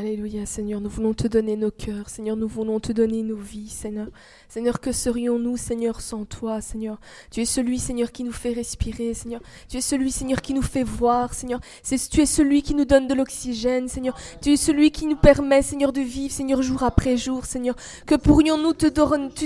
Alléluia, 0.00 0.46
Seigneur, 0.46 0.80
nous 0.80 0.88
voulons 0.88 1.12
te 1.12 1.28
donner 1.28 1.56
nos 1.56 1.70
cœurs, 1.70 2.08
Seigneur, 2.08 2.34
nous 2.34 2.48
voulons 2.48 2.80
te 2.80 2.90
donner 2.90 3.22
nos 3.22 3.36
vies, 3.36 3.68
Seigneur. 3.68 4.06
Seigneur, 4.48 4.80
que 4.80 4.92
serions-nous, 4.92 5.58
Seigneur, 5.58 6.00
sans 6.00 6.24
toi, 6.24 6.62
Seigneur? 6.62 6.98
Tu 7.30 7.42
es 7.42 7.44
celui, 7.44 7.78
Seigneur, 7.78 8.10
qui 8.10 8.24
nous 8.24 8.32
fait 8.32 8.54
respirer, 8.54 9.12
Seigneur. 9.12 9.42
Tu 9.68 9.76
es 9.76 9.82
celui, 9.82 10.10
Seigneur, 10.10 10.40
qui 10.40 10.54
nous 10.54 10.62
fait 10.62 10.84
voir, 10.84 11.34
Seigneur. 11.34 11.60
tu 11.84 12.20
es 12.22 12.26
celui 12.26 12.62
qui 12.62 12.74
nous 12.74 12.86
donne 12.86 13.08
de 13.08 13.14
l'oxygène, 13.14 13.88
Seigneur. 13.88 14.16
Tu 14.40 14.54
es 14.54 14.56
celui 14.56 14.90
qui 14.90 15.04
nous 15.04 15.16
permet, 15.16 15.60
Seigneur, 15.60 15.92
de 15.92 16.00
vivre, 16.00 16.32
Seigneur, 16.32 16.62
jour 16.62 16.82
après 16.82 17.18
jour, 17.18 17.44
Seigneur. 17.44 17.76
Que 18.06 18.14
pourrions-nous 18.14 18.72
te, 18.72 18.86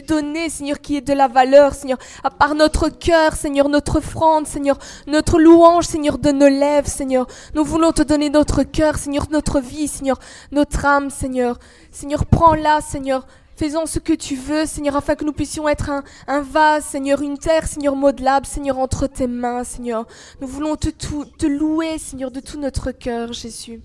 donner, 0.06 0.48
Seigneur, 0.50 0.80
qui 0.80 0.96
est 0.96 1.00
de 1.06 1.14
la 1.14 1.26
valeur, 1.26 1.74
Seigneur, 1.74 1.98
à 2.22 2.30
part 2.30 2.54
notre 2.54 2.90
cœur, 2.90 3.34
Seigneur, 3.34 3.68
notre 3.68 3.98
offrande, 3.98 4.46
Seigneur, 4.46 4.78
notre 5.08 5.40
louange, 5.40 5.86
Seigneur, 5.86 6.16
de 6.16 6.30
nos 6.30 6.48
lèvres, 6.48 6.86
Seigneur. 6.86 7.26
Nous 7.56 7.64
voulons 7.64 7.90
te 7.90 8.02
donner 8.02 8.30
notre 8.30 8.62
cœur, 8.62 8.98
Seigneur, 8.98 9.26
notre 9.32 9.58
vie, 9.58 9.88
Seigneur 9.88 10.20
notre 10.54 10.84
âme, 10.86 11.10
Seigneur. 11.10 11.58
Seigneur, 11.90 12.24
prends-la, 12.24 12.80
Seigneur. 12.80 13.26
Faisons 13.56 13.86
ce 13.86 14.00
que 14.00 14.12
tu 14.12 14.34
veux, 14.34 14.66
Seigneur, 14.66 14.96
afin 14.96 15.14
que 15.14 15.24
nous 15.24 15.32
puissions 15.32 15.68
être 15.68 15.90
un, 16.26 16.40
vase, 16.42 16.84
Seigneur, 16.84 17.22
une 17.22 17.38
terre, 17.38 17.66
Seigneur, 17.66 17.94
modelable, 17.94 18.46
Seigneur, 18.46 18.78
entre 18.78 19.06
tes 19.06 19.28
mains, 19.28 19.62
Seigneur. 19.62 20.06
Nous 20.40 20.48
voulons 20.48 20.74
te, 20.76 21.46
louer, 21.46 21.98
Seigneur, 21.98 22.32
de 22.32 22.40
tout 22.40 22.58
notre 22.58 22.90
cœur, 22.90 23.32
Jésus. 23.32 23.80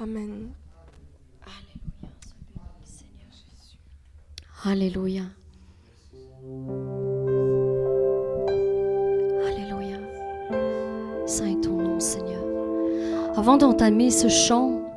Amen. 0.00 0.50
Alléluia. 4.64 5.22
Alléluia. 9.46 9.98
Saint 11.26 11.46
est 11.46 11.60
ton 11.60 11.72
nom, 11.72 11.98
Seigneur. 11.98 12.42
Avant 13.36 13.56
d'entamer 13.56 14.10
ce 14.10 14.28
chant, 14.28 14.87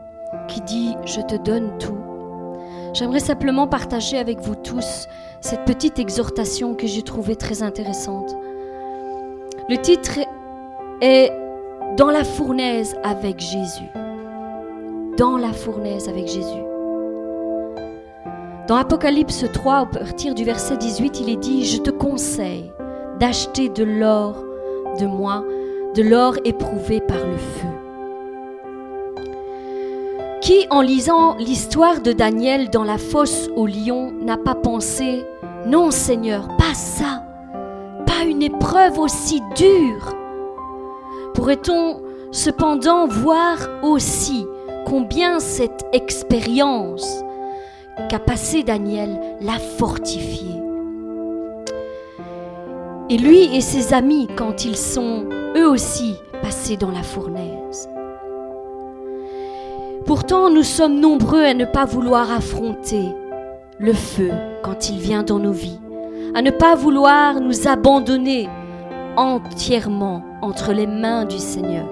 qui 0.52 0.62
dit⁇ 0.62 0.96
Je 1.08 1.22
te 1.22 1.36
donne 1.36 1.78
tout⁇ 1.80 1.94
J'aimerais 2.94 3.20
simplement 3.20 3.68
partager 3.68 4.18
avec 4.18 4.40
vous 4.42 4.56
tous 4.56 5.08
cette 5.40 5.64
petite 5.66 5.98
exhortation 5.98 6.76
que 6.76 6.88
j'ai 6.88 7.02
trouvée 7.02 7.36
très 7.36 7.64
intéressante. 7.64 8.36
Le 9.70 9.78
titre 9.78 10.20
est 11.02 11.32
Dans 11.98 12.12
la 12.12 12.24
fournaise 12.24 12.96
avec 13.04 13.40
Jésus. 13.40 13.90
Dans 15.18 15.38
la 15.38 15.54
fournaise 15.54 16.10
avec 16.10 16.28
Jésus. 16.28 16.64
Dans 18.68 18.76
Apocalypse 18.76 19.46
3, 19.52 19.76
à 19.76 19.86
partir 19.86 20.36
du 20.36 20.44
verset 20.44 20.78
18, 20.78 21.22
il 21.22 21.30
est 21.30 21.38
dit, 21.38 21.66
Je 21.66 21.80
te 21.80 21.90
conseille 21.90 22.72
d'acheter 23.20 23.70
de 23.70 23.84
l'or 23.84 24.44
de 25.00 25.06
moi, 25.06 25.44
de 25.96 26.04
l'or 26.04 26.36
éprouvé 26.44 27.00
par 27.02 27.18
le 27.18 27.38
feu 27.38 27.81
qui, 30.42 30.66
en 30.72 30.82
lisant 30.82 31.36
l'histoire 31.36 32.02
de 32.02 32.12
Daniel 32.12 32.70
dans 32.70 32.84
la 32.84 32.98
fosse 32.98 33.50
au 33.56 33.68
lion, 33.68 34.12
n'a 34.22 34.38
pas 34.38 34.56
pensé 34.56 35.24
Non, 35.68 35.92
Seigneur, 35.92 36.48
pas 36.58 36.74
ça, 36.74 37.24
pas 38.08 38.26
une 38.26 38.42
épreuve 38.42 38.98
aussi 39.00 39.42
dure 39.56 40.16
Pourrait-on 41.36 42.02
cependant 42.32 43.08
voir 43.08 43.58
aussi 43.84 44.46
combien 44.86 45.40
cette 45.40 45.86
expérience 45.94 47.24
qu'a 48.10 48.20
passé 48.20 48.64
Daniel 48.64 49.20
l'a 49.42 49.60
fortifié 49.78 50.50
Et 53.10 53.18
lui 53.18 53.56
et 53.56 53.62
ses 53.62 53.94
amis, 53.94 54.28
quand 54.36 54.66
ils 54.66 54.78
sont 54.78 55.26
eux 55.56 55.70
aussi 55.70 56.16
passés 56.42 56.78
dans 56.78 56.92
la 56.92 57.04
fournaise. 57.04 57.51
Pourtant, 60.14 60.50
nous 60.50 60.64
sommes 60.64 61.00
nombreux 61.00 61.42
à 61.42 61.54
ne 61.54 61.64
pas 61.64 61.86
vouloir 61.86 62.34
affronter 62.34 63.16
le 63.80 63.94
feu 63.94 64.30
quand 64.62 64.90
il 64.90 65.00
vient 65.00 65.24
dans 65.24 65.40
nos 65.40 65.54
vies, 65.54 65.80
à 66.36 66.42
ne 66.42 66.52
pas 66.52 66.76
vouloir 66.76 67.40
nous 67.40 67.66
abandonner 67.66 68.50
entièrement 69.16 70.22
entre 70.42 70.74
les 70.74 70.86
mains 70.86 71.24
du 71.24 71.38
Seigneur. 71.40 71.86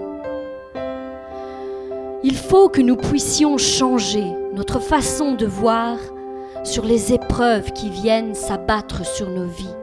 Il 2.21 2.35
faut 2.35 2.67
que 2.67 2.81
nous 2.81 2.97
puissions 2.97 3.57
changer 3.57 4.25
notre 4.53 4.81
façon 4.81 5.31
de 5.31 5.45
voir 5.45 5.95
sur 6.65 6.83
les 6.83 7.13
épreuves 7.13 7.71
qui 7.71 7.89
viennent 7.89 8.35
s'abattre 8.35 9.05
sur 9.05 9.29
nos 9.29 9.47
vies. 9.47 9.75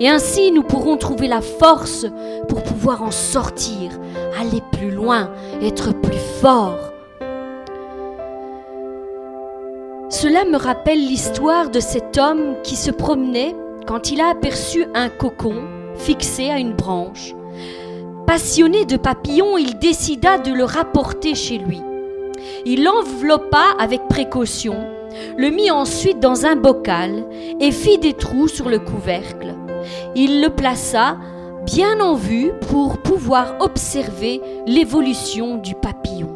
Et 0.00 0.08
ainsi 0.08 0.50
nous 0.50 0.64
pourrons 0.64 0.96
trouver 0.96 1.28
la 1.28 1.40
force 1.40 2.04
pour 2.48 2.64
pouvoir 2.64 3.04
en 3.04 3.12
sortir, 3.12 3.92
aller 4.40 4.60
plus 4.72 4.90
loin, 4.90 5.30
être 5.62 5.92
plus 5.92 6.18
forts 6.40 6.89
Cela 10.10 10.44
me 10.44 10.56
rappelle 10.56 10.98
l'histoire 10.98 11.70
de 11.70 11.78
cet 11.78 12.18
homme 12.18 12.56
qui 12.64 12.74
se 12.74 12.90
promenait 12.90 13.54
quand 13.86 14.10
il 14.10 14.20
a 14.20 14.30
aperçu 14.30 14.84
un 14.92 15.08
cocon 15.08 15.54
fixé 15.94 16.50
à 16.50 16.58
une 16.58 16.72
branche. 16.72 17.32
Passionné 18.26 18.86
de 18.86 18.96
papillons, 18.96 19.56
il 19.56 19.78
décida 19.78 20.38
de 20.38 20.52
le 20.52 20.64
rapporter 20.64 21.36
chez 21.36 21.58
lui. 21.58 21.80
Il 22.66 22.82
l'enveloppa 22.82 23.76
avec 23.78 24.08
précaution, 24.08 24.84
le 25.36 25.48
mit 25.50 25.70
ensuite 25.70 26.18
dans 26.18 26.44
un 26.44 26.56
bocal 26.56 27.24
et 27.60 27.70
fit 27.70 27.98
des 27.98 28.14
trous 28.14 28.48
sur 28.48 28.68
le 28.68 28.80
couvercle. 28.80 29.54
Il 30.16 30.42
le 30.42 30.50
plaça 30.50 31.18
bien 31.64 32.00
en 32.00 32.14
vue 32.14 32.50
pour 32.68 32.98
pouvoir 32.98 33.54
observer 33.60 34.40
l'évolution 34.66 35.56
du 35.56 35.76
papillon. 35.76 36.29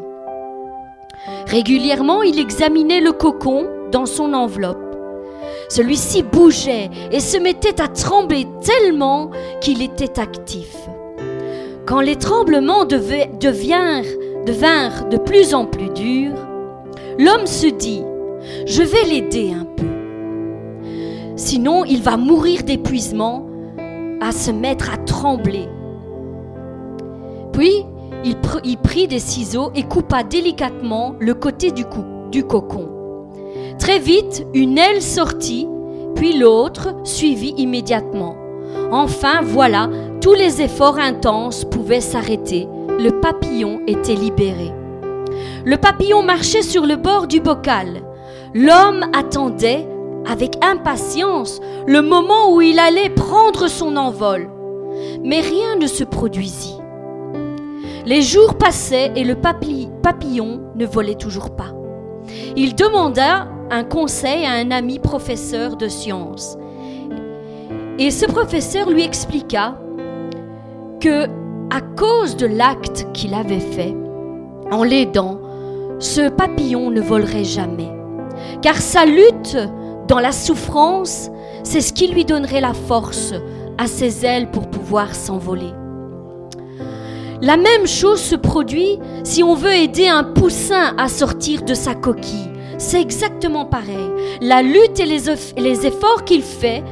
Régulièrement, 1.47 2.21
il 2.23 2.39
examinait 2.39 3.01
le 3.01 3.11
cocon 3.11 3.67
dans 3.91 4.05
son 4.05 4.33
enveloppe. 4.33 4.77
Celui-ci 5.69 6.23
bougeait 6.23 6.89
et 7.11 7.19
se 7.19 7.37
mettait 7.37 7.81
à 7.81 7.87
trembler 7.87 8.45
tellement 8.61 9.31
qu'il 9.61 9.81
était 9.81 10.19
actif. 10.19 10.75
Quand 11.85 12.01
les 12.01 12.15
tremblements 12.15 12.85
devinrent, 12.85 14.03
devinrent 14.45 15.09
de 15.09 15.17
plus 15.17 15.53
en 15.53 15.65
plus 15.65 15.89
durs, 15.89 16.37
l'homme 17.17 17.47
se 17.47 17.67
dit, 17.67 18.03
je 18.65 18.83
vais 18.83 19.03
l'aider 19.07 19.53
un 19.53 19.65
peu. 19.65 19.85
Sinon, 21.35 21.83
il 21.85 22.01
va 22.01 22.17
mourir 22.17 22.63
d'épuisement 22.63 23.47
à 24.21 24.31
se 24.31 24.51
mettre 24.51 24.91
à 24.91 24.97
trembler. 24.97 25.67
Puis, 27.51 27.85
il, 28.25 28.77
prit 28.77 29.07
des 29.07 29.19
ciseaux 29.19 29.71
et 29.75 29.83
coupa 29.83 30.23
délicatement 30.23 31.15
le 31.19 31.33
côté 31.35 31.71
du, 31.71 31.85
cocon. 32.43 32.89
Très 33.77 33.99
vite, 33.99 34.45
une 34.53 34.77
aile 34.77 35.01
sortit, 35.01 35.67
puis 36.15 36.37
l'autre 36.37 36.95
suivit 37.03 37.53
immédiatement. 37.57 38.35
Enfin, 38.91 39.41
voilà, 39.43 39.89
tous 40.21 40.33
les 40.33 40.61
efforts 40.61 40.97
intenses 40.97 41.65
pouvaient 41.65 42.01
s'arrêter. 42.01 42.67
Le 42.99 43.21
papillon 43.21 43.81
était 43.85 44.15
libéré. 44.15 44.71
Le 45.63 45.77
papillon 45.77 46.23
marchait 46.23 46.63
sur 46.63 46.85
le 46.85 46.95
bord 46.95 47.27
du 47.27 47.41
bocal. 47.41 48.01
L'homme 48.53 49.05
attendait 49.13 49.87
avec 50.27 50.57
impatience 50.63 51.61
le 51.85 52.01
moment 52.01 52.53
où 52.53 52.61
il 52.61 52.79
allait 52.79 53.09
prendre 53.09 53.67
son 53.67 53.97
envol. 53.97 54.49
Mais 55.23 55.41
rien 55.41 55.75
ne 55.79 55.87
se 55.87 56.03
produisit. 56.03 56.79
Les 58.05 58.21
jours 58.21 58.55
passaient 58.55 59.11
et 59.15 59.23
le 59.23 59.35
papillon 59.35 60.61
ne 60.75 60.85
volait 60.85 61.15
toujours 61.15 61.55
pas. 61.55 61.73
Il 62.55 62.75
demanda 62.75 63.47
un 63.71 63.83
conseil 63.83 64.45
à 64.45 64.51
un 64.51 64.69
ami 64.69 64.99
professeur 64.99 65.75
de 65.75 65.87
sciences. 65.87 66.55
Et 67.97 68.11
ce 68.11 68.27
professeur 68.27 68.91
lui 68.91 69.03
expliqua 69.03 69.79
que, 70.99 71.25
à 71.71 71.81
cause 71.97 72.35
de 72.37 72.45
l'acte 72.45 73.07
qu'il 73.13 73.33
avait 73.33 73.59
fait, 73.59 73.95
en 74.71 74.83
l'aidant, 74.83 75.39
ce 75.97 76.29
papillon 76.29 76.91
ne 76.91 77.01
volerait 77.01 77.43
jamais. 77.43 77.91
Car 78.61 78.75
sa 78.75 79.05
lutte 79.05 79.57
dans 80.07 80.19
la 80.19 80.31
souffrance, 80.31 81.31
c'est 81.63 81.81
ce 81.81 81.91
qui 81.91 82.07
lui 82.07 82.23
donnerait 82.23 82.61
la 82.61 82.73
force 82.73 83.33
à 83.79 83.87
ses 83.87 84.25
ailes 84.25 84.51
pour 84.51 84.69
pouvoir 84.69 85.15
s'envoler. 85.15 85.71
La 87.45 87.57
même 87.57 87.85
chose 87.85 88.21
se 88.21 88.35
produit 88.35 88.97
si 89.23 89.43
on 89.43 89.53
veut 89.53 89.75
aider 89.75 90.07
un 90.07 90.23
poussin 90.23 90.95
à 90.97 91.07
sortir 91.07 91.61
de 91.61 91.75
sa 91.75 91.93
coquille. 91.93 92.49
C'est 92.79 92.99
exactement 92.99 93.65
pareil. 93.65 94.09
La 94.41 94.63
lutte 94.63 94.99
et 94.99 95.05
les, 95.05 95.85
efforts 95.85 96.25
qu'il 96.25 96.41
fait 96.41 96.83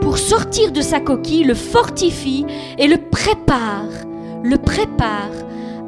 pour 0.00 0.16
sortir 0.16 0.72
de 0.72 0.80
sa 0.80 1.00
coquille 1.00 1.44
le 1.44 1.52
fortifie 1.52 2.46
et 2.78 2.86
le 2.86 2.96
prépare, 2.96 3.84
le 4.42 4.56
prépare 4.56 5.28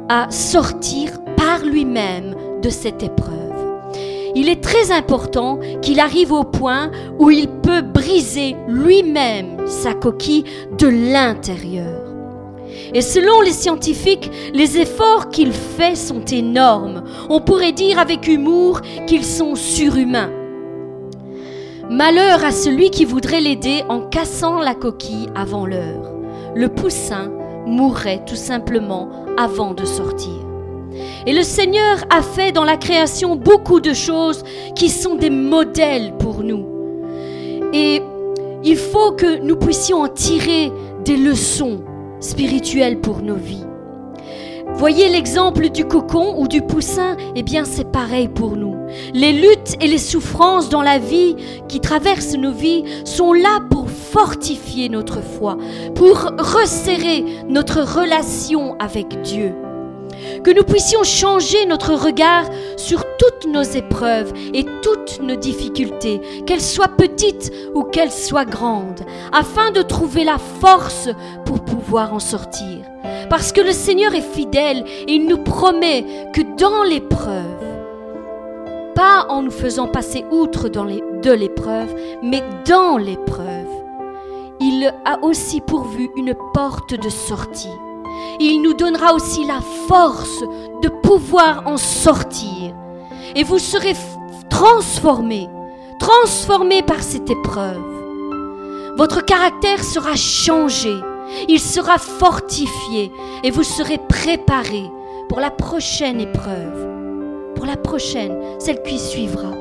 à 0.07 0.29
sortir 0.29 1.13
par 1.35 1.65
lui-même 1.65 2.35
de 2.61 2.69
cette 2.69 3.01
épreuve. 3.01 3.33
Il 4.35 4.49
est 4.49 4.63
très 4.63 4.91
important 4.91 5.59
qu'il 5.81 5.99
arrive 5.99 6.31
au 6.31 6.43
point 6.43 6.91
où 7.17 7.31
il 7.31 7.47
peut 7.47 7.81
briser 7.81 8.55
lui-même 8.67 9.67
sa 9.67 9.95
coquille 9.95 10.43
de 10.77 11.11
l'intérieur. 11.11 12.00
Et 12.93 13.01
selon 13.01 13.41
les 13.41 13.51
scientifiques, 13.51 14.29
les 14.53 14.77
efforts 14.77 15.29
qu'il 15.29 15.51
fait 15.53 15.95
sont 15.95 16.25
énormes. 16.25 17.03
On 17.29 17.41
pourrait 17.41 17.71
dire 17.71 17.99
avec 17.99 18.27
humour 18.27 18.81
qu'ils 19.07 19.25
sont 19.25 19.55
surhumains. 19.55 20.31
Malheur 21.89 22.43
à 22.45 22.51
celui 22.51 22.89
qui 22.89 23.05
voudrait 23.05 23.41
l'aider 23.41 23.83
en 23.89 24.01
cassant 24.01 24.59
la 24.59 24.75
coquille 24.75 25.27
avant 25.35 25.65
l'heure. 25.65 26.13
Le 26.55 26.69
poussin 26.69 27.31
mourrait 27.65 28.23
tout 28.25 28.35
simplement 28.35 29.09
avant 29.37 29.73
de 29.73 29.85
sortir. 29.85 30.33
Et 31.25 31.33
le 31.33 31.43
Seigneur 31.43 31.97
a 32.09 32.21
fait 32.21 32.51
dans 32.51 32.63
la 32.63 32.77
création 32.77 33.35
beaucoup 33.35 33.79
de 33.79 33.93
choses 33.93 34.43
qui 34.75 34.89
sont 34.89 35.15
des 35.15 35.29
modèles 35.29 36.13
pour 36.17 36.43
nous. 36.43 36.65
Et 37.73 38.01
il 38.63 38.77
faut 38.77 39.11
que 39.13 39.39
nous 39.41 39.55
puissions 39.55 40.01
en 40.01 40.07
tirer 40.07 40.71
des 41.03 41.17
leçons 41.17 41.81
spirituelles 42.21 42.99
pour 43.01 43.21
nos 43.21 43.35
vies. 43.35 43.65
Voyez 44.75 45.09
l'exemple 45.09 45.69
du 45.69 45.85
cocon 45.85 46.35
ou 46.37 46.47
du 46.47 46.61
poussin, 46.61 47.17
eh 47.35 47.43
bien 47.43 47.65
c'est 47.65 47.91
pareil 47.91 48.29
pour 48.29 48.55
nous. 48.55 48.75
Les 49.13 49.33
luttes 49.33 49.75
et 49.81 49.87
les 49.87 49.97
souffrances 49.97 50.69
dans 50.69 50.81
la 50.81 50.97
vie 50.97 51.35
qui 51.67 51.81
traversent 51.81 52.37
nos 52.37 52.53
vies 52.53 52.85
sont 53.03 53.33
là 53.33 53.59
pour 53.69 53.89
fortifier 53.89 54.89
notre 54.89 55.21
foi, 55.21 55.57
pour 55.93 56.31
resserrer 56.37 57.25
notre 57.47 57.81
relation 57.81 58.75
avec 58.79 59.21
Dieu 59.21 59.53
que 60.43 60.51
nous 60.51 60.63
puissions 60.63 61.03
changer 61.03 61.65
notre 61.65 61.93
regard 61.93 62.45
sur 62.77 63.03
toutes 63.17 63.51
nos 63.51 63.63
épreuves 63.63 64.33
et 64.53 64.65
toutes 64.81 65.21
nos 65.21 65.35
difficultés, 65.35 66.21
qu'elles 66.45 66.61
soient 66.61 66.87
petites 66.87 67.51
ou 67.73 67.83
qu'elles 67.83 68.11
soient 68.11 68.45
grandes, 68.45 69.01
afin 69.31 69.71
de 69.71 69.81
trouver 69.81 70.23
la 70.23 70.37
force 70.37 71.09
pour 71.45 71.61
pouvoir 71.61 72.13
en 72.13 72.19
sortir. 72.19 72.79
Parce 73.29 73.51
que 73.51 73.61
le 73.61 73.71
Seigneur 73.71 74.13
est 74.15 74.21
fidèle 74.21 74.83
et 75.07 75.13
il 75.13 75.27
nous 75.27 75.37
promet 75.37 76.05
que 76.33 76.41
dans 76.57 76.83
l'épreuve, 76.83 77.45
pas 78.95 79.25
en 79.29 79.43
nous 79.43 79.51
faisant 79.51 79.87
passer 79.87 80.25
outre 80.31 80.69
de 80.69 81.31
l'épreuve, 81.31 81.93
mais 82.21 82.43
dans 82.67 82.97
l'épreuve, 82.97 83.67
il 84.59 84.93
a 85.05 85.23
aussi 85.23 85.61
pourvu 85.61 86.09
une 86.15 86.35
porte 86.53 86.93
de 86.93 87.09
sortie 87.09 87.69
il 88.39 88.61
nous 88.61 88.73
donnera 88.73 89.13
aussi 89.13 89.45
la 89.45 89.59
force 89.87 90.41
de 90.81 90.89
pouvoir 90.89 91.63
en 91.65 91.77
sortir. 91.77 92.73
Et 93.35 93.43
vous 93.43 93.59
serez 93.59 93.95
transformés, 94.49 95.49
transformés 95.99 96.83
par 96.83 97.01
cette 97.01 97.29
épreuve. 97.29 97.81
Votre 98.97 99.23
caractère 99.23 99.83
sera 99.83 100.15
changé, 100.15 100.93
il 101.47 101.59
sera 101.59 101.97
fortifié 101.97 103.11
et 103.43 103.51
vous 103.51 103.63
serez 103.63 103.97
préparés 103.97 104.89
pour 105.29 105.39
la 105.39 105.49
prochaine 105.49 106.19
épreuve, 106.19 107.53
pour 107.55 107.65
la 107.65 107.77
prochaine, 107.77 108.37
celle 108.59 108.81
qui 108.83 108.99
suivra. 108.99 109.51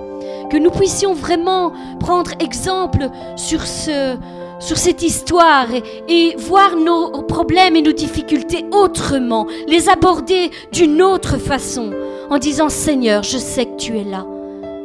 Que 0.50 0.56
nous 0.56 0.70
puissions 0.70 1.14
vraiment 1.14 1.73
prendre 2.00 2.32
exemple 2.40 3.08
sur 3.37 3.64
ce, 3.66 4.16
sur 4.61 4.79
cette 4.79 5.03
histoire 5.03 5.67
et, 6.09 6.37
voir 6.39 6.77
nos 6.77 7.23
problèmes 7.23 7.77
et 7.77 7.83
nos 7.83 7.93
difficultés 7.93 8.67
autrement, 8.71 9.47
les 9.67 9.89
aborder 9.89 10.51
d'une 10.73 11.03
autre 11.03 11.39
façon, 11.39 11.91
en 12.31 12.39
disant 12.39 12.69
Seigneur, 12.69 13.23
je 13.23 13.39
sais 13.39 13.67
que 13.67 13.77
tu 13.77 13.99
es 13.99 14.05
là. 14.05 14.25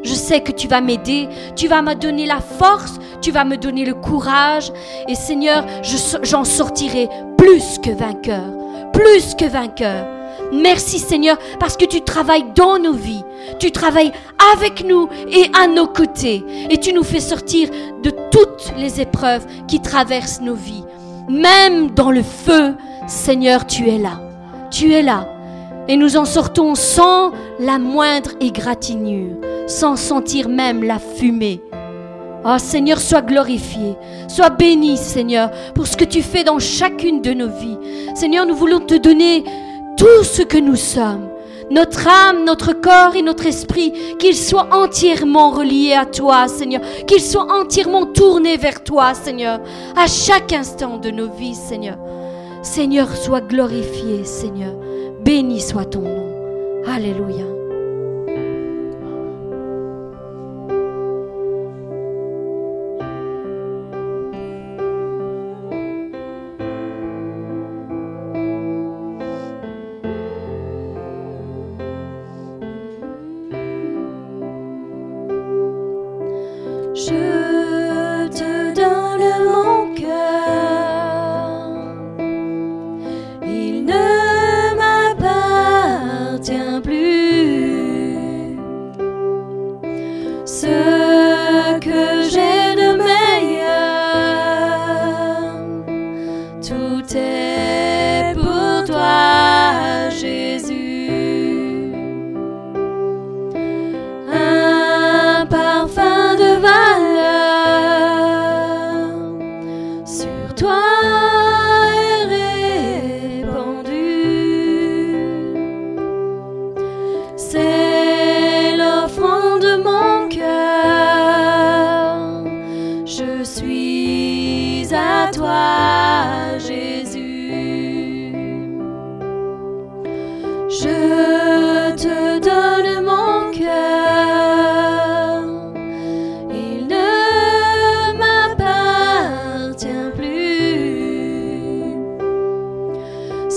Je 0.03 0.13
sais 0.13 0.41
que 0.41 0.51
tu 0.51 0.67
vas 0.67 0.81
m'aider, 0.81 1.27
tu 1.55 1.67
vas 1.67 1.81
me 1.81 1.95
donner 1.95 2.27
la 2.27 2.39
force, 2.39 2.99
tu 3.21 3.31
vas 3.31 3.43
me 3.43 3.57
donner 3.57 3.85
le 3.85 3.95
courage. 3.95 4.71
Et 5.07 5.15
Seigneur, 5.15 5.65
j'en 6.21 6.43
sortirai 6.43 7.09
plus 7.37 7.79
que 7.79 7.89
vainqueur, 7.89 8.45
plus 8.93 9.33
que 9.33 9.45
vainqueur. 9.45 10.05
Merci 10.53 10.99
Seigneur 10.99 11.37
parce 11.59 11.77
que 11.77 11.85
tu 11.85 12.01
travailles 12.01 12.45
dans 12.55 12.79
nos 12.79 12.93
vies. 12.93 13.23
Tu 13.59 13.71
travailles 13.71 14.11
avec 14.53 14.85
nous 14.85 15.09
et 15.29 15.45
à 15.59 15.67
nos 15.67 15.87
côtés. 15.87 16.43
Et 16.69 16.79
tu 16.79 16.93
nous 16.93 17.03
fais 17.03 17.19
sortir 17.19 17.69
de 18.03 18.11
toutes 18.31 18.73
les 18.77 19.01
épreuves 19.01 19.45
qui 19.67 19.81
traversent 19.81 20.41
nos 20.41 20.55
vies. 20.55 20.83
Même 21.29 21.91
dans 21.91 22.11
le 22.11 22.23
feu, 22.23 22.75
Seigneur, 23.07 23.65
tu 23.65 23.89
es 23.89 23.97
là. 23.97 24.21
Tu 24.71 24.93
es 24.93 25.01
là. 25.01 25.27
Et 25.87 25.97
nous 25.97 26.17
en 26.17 26.25
sortons 26.25 26.75
sans 26.75 27.31
la 27.59 27.77
moindre 27.77 28.31
égratignure, 28.39 29.35
sans 29.67 29.95
sentir 29.95 30.49
même 30.49 30.83
la 30.83 30.99
fumée. 30.99 31.61
Oh 32.47 32.57
Seigneur, 32.59 32.99
sois 32.99 33.23
glorifié, 33.23 33.95
sois 34.27 34.51
béni 34.51 34.97
Seigneur 34.97 35.49
pour 35.73 35.87
ce 35.87 35.97
que 35.97 36.05
tu 36.05 36.21
fais 36.21 36.43
dans 36.43 36.59
chacune 36.59 37.21
de 37.21 37.33
nos 37.33 37.47
vies. 37.47 37.77
Seigneur, 38.13 38.45
nous 38.45 38.55
voulons 38.55 38.79
te 38.79 38.93
donner 38.93 39.43
tout 39.97 40.23
ce 40.23 40.41
que 40.41 40.57
nous 40.57 40.75
sommes, 40.75 41.29
notre 41.71 42.07
âme, 42.07 42.45
notre 42.45 42.73
corps 42.73 43.15
et 43.15 43.21
notre 43.21 43.45
esprit, 43.45 43.93
qu'ils 44.19 44.35
soient 44.35 44.67
entièrement 44.71 45.49
reliés 45.49 45.93
à 45.93 46.05
toi, 46.05 46.47
Seigneur, 46.47 46.81
qu'ils 47.07 47.21
soient 47.21 47.51
entièrement 47.51 48.05
tournés 48.05 48.57
vers 48.57 48.83
toi, 48.83 49.13
Seigneur, 49.13 49.59
à 49.95 50.07
chaque 50.07 50.53
instant 50.53 50.97
de 50.97 51.09
nos 51.09 51.29
vies, 51.29 51.55
Seigneur. 51.55 51.97
Seigneur, 52.61 53.15
sois 53.15 53.41
glorifié, 53.41 54.25
Seigneur. 54.25 54.73
Béni 55.23 55.61
soit 55.61 55.85
ton 55.85 56.01
nom. 56.01 56.83
Alléluia. 56.87 57.54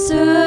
Jésus. 0.08 0.37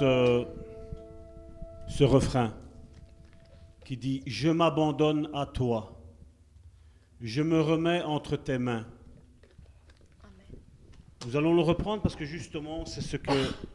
Ce, 0.00 0.46
ce 1.88 2.04
refrain 2.04 2.54
qui 3.84 3.98
dit 3.98 4.22
Je 4.26 4.48
m'abandonne 4.48 5.28
à 5.34 5.44
toi, 5.44 6.00
je 7.20 7.42
me 7.42 7.60
remets 7.60 8.02
entre 8.02 8.36
tes 8.36 8.56
mains. 8.56 8.86
Nous 11.26 11.36
allons 11.36 11.54
le 11.54 11.60
reprendre 11.60 12.02
parce 12.02 12.16
que 12.16 12.24
justement, 12.24 12.86
c'est 12.86 13.02
ce 13.02 13.18
que 13.18 13.30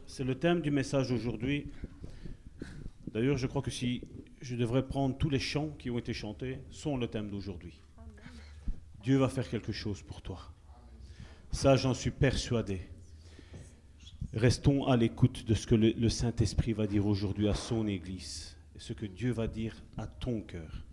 c'est 0.06 0.24
le 0.24 0.34
thème 0.36 0.62
du 0.62 0.72
message 0.72 1.10
d'aujourd'hui. 1.10 1.70
D'ailleurs, 3.12 3.36
je 3.36 3.46
crois 3.46 3.62
que 3.62 3.70
si 3.70 4.02
je 4.40 4.56
devrais 4.56 4.84
prendre 4.84 5.16
tous 5.16 5.30
les 5.30 5.38
chants 5.38 5.70
qui 5.78 5.90
ont 5.90 5.98
été 5.98 6.12
chantés, 6.12 6.58
sont 6.70 6.96
le 6.96 7.06
thème 7.06 7.30
d'aujourd'hui. 7.30 7.80
Dieu 9.04 9.16
va 9.18 9.28
faire 9.28 9.48
quelque 9.48 9.70
chose 9.70 10.02
pour 10.02 10.22
toi. 10.22 10.40
Ça, 11.52 11.76
j'en 11.76 11.94
suis 11.94 12.10
persuadé. 12.10 12.80
Restons 14.36 14.84
à 14.84 14.98
l'écoute 14.98 15.46
de 15.46 15.54
ce 15.54 15.66
que 15.66 15.74
le, 15.74 16.08
Saint-Esprit 16.10 16.74
va 16.74 16.86
dire 16.86 17.06
aujourd'hui 17.06 17.48
à 17.48 17.54
son 17.54 17.86
Église 17.86 18.54
et 18.76 18.80
ce 18.80 18.92
que 18.92 19.06
Dieu 19.06 19.32
va 19.32 19.46
dire 19.46 19.74
à 19.96 20.06
ton 20.06 20.42
cœur. 20.42 20.84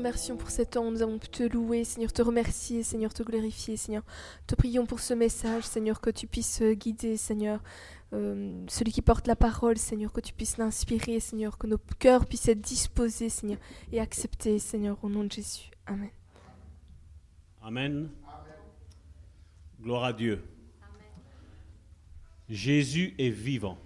Remercions 0.00 0.36
pour 0.38 0.48
cet 0.50 0.70
temps. 0.70 0.90
Nous 0.90 1.02
avons 1.02 1.18
pu 1.18 1.28
te 1.28 1.42
louer, 1.42 1.84
Seigneur, 1.84 2.10
te 2.12 2.22
remercier, 2.22 2.82
Seigneur, 2.82 3.12
te 3.12 3.22
glorifier, 3.22 3.76
Seigneur. 3.76 4.02
Te 4.46 4.54
prions 4.54 4.86
pour 4.86 5.00
ce 5.00 5.12
message, 5.12 5.64
Seigneur, 5.64 6.00
que 6.00 6.08
tu 6.08 6.26
puisses 6.26 6.62
euh, 6.62 6.72
guider, 6.72 7.16
Seigneur. 7.18 7.60
euh, 8.12 8.64
celui 8.68 8.92
qui 8.92 9.02
porte 9.02 9.26
la 9.26 9.36
parole, 9.36 9.76
Seigneur, 9.76 10.10
que 10.12 10.20
tu 10.22 10.32
puisses 10.32 10.56
l'inspirer, 10.56 11.20
Seigneur, 11.20 11.58
que 11.58 11.66
nos 11.66 11.78
cœurs 11.98 12.26
puissent 12.26 12.48
être 12.48 12.60
disposés, 12.60 13.28
Seigneur, 13.28 13.58
et 13.92 14.00
acceptés, 14.00 14.58
Seigneur, 14.58 14.96
au 15.02 15.08
nom 15.10 15.22
de 15.22 15.30
Jésus. 15.30 15.70
Amen. 15.86 16.10
Amen. 17.62 18.08
Gloire 19.82 20.04
à 20.04 20.12
Dieu. 20.14 20.42
Jésus 22.48 23.14
est 23.18 23.30
vivant. 23.30 23.78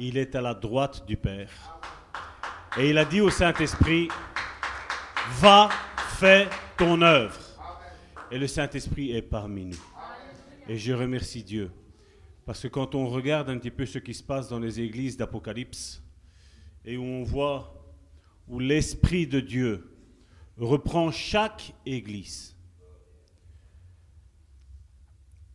Il 0.00 0.18
est 0.18 0.34
à 0.34 0.40
la 0.40 0.54
droite 0.54 1.06
du 1.06 1.16
Père. 1.16 1.50
Et 2.76 2.90
il 2.90 2.98
a 2.98 3.04
dit 3.04 3.20
au 3.20 3.30
Saint-Esprit, 3.30 4.08
va, 5.36 5.68
fais 6.18 6.48
ton 6.76 7.02
œuvre. 7.02 7.38
Et 8.30 8.38
le 8.38 8.46
Saint-Esprit 8.46 9.12
est 9.12 9.22
parmi 9.22 9.66
nous. 9.66 9.84
Et 10.68 10.76
je 10.76 10.92
remercie 10.92 11.42
Dieu. 11.42 11.70
Parce 12.44 12.62
que 12.62 12.68
quand 12.68 12.94
on 12.94 13.08
regarde 13.08 13.48
un 13.50 13.58
petit 13.58 13.70
peu 13.70 13.86
ce 13.86 13.98
qui 13.98 14.14
se 14.14 14.22
passe 14.22 14.48
dans 14.48 14.58
les 14.58 14.80
églises 14.80 15.16
d'Apocalypse, 15.16 16.02
et 16.84 16.96
où 16.96 17.02
on 17.02 17.22
voit 17.22 17.74
où 18.48 18.58
l'Esprit 18.58 19.26
de 19.26 19.40
Dieu 19.40 19.94
reprend 20.56 21.10
chaque 21.10 21.74
église, 21.84 22.56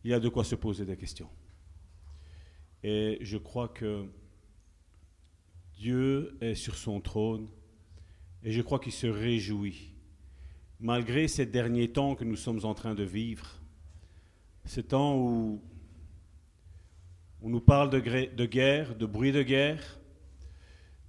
il 0.04 0.10
y 0.10 0.14
a 0.14 0.20
de 0.20 0.28
quoi 0.28 0.44
se 0.44 0.54
poser 0.54 0.84
des 0.84 0.96
questions. 0.96 1.30
Et 2.82 3.18
je 3.22 3.38
crois 3.38 3.68
que 3.68 4.06
Dieu 5.78 6.36
est 6.40 6.54
sur 6.54 6.76
son 6.76 7.00
trône 7.00 7.48
et 8.44 8.52
je 8.52 8.62
crois 8.62 8.78
qu'il 8.78 8.92
se 8.92 9.06
réjouit. 9.06 9.90
Malgré 10.78 11.28
ces 11.28 11.46
derniers 11.46 11.88
temps 11.88 12.14
que 12.14 12.24
nous 12.24 12.36
sommes 12.36 12.64
en 12.64 12.74
train 12.74 12.94
de 12.94 13.02
vivre, 13.02 13.46
ces 14.66 14.82
temps 14.82 15.16
où 15.16 15.62
on 17.40 17.48
nous 17.48 17.60
parle 17.60 17.90
de, 17.90 18.00
guerre, 18.44 18.94
de 18.94 19.06
bruit 19.06 19.32
de 19.32 19.42
guerre, 19.42 19.98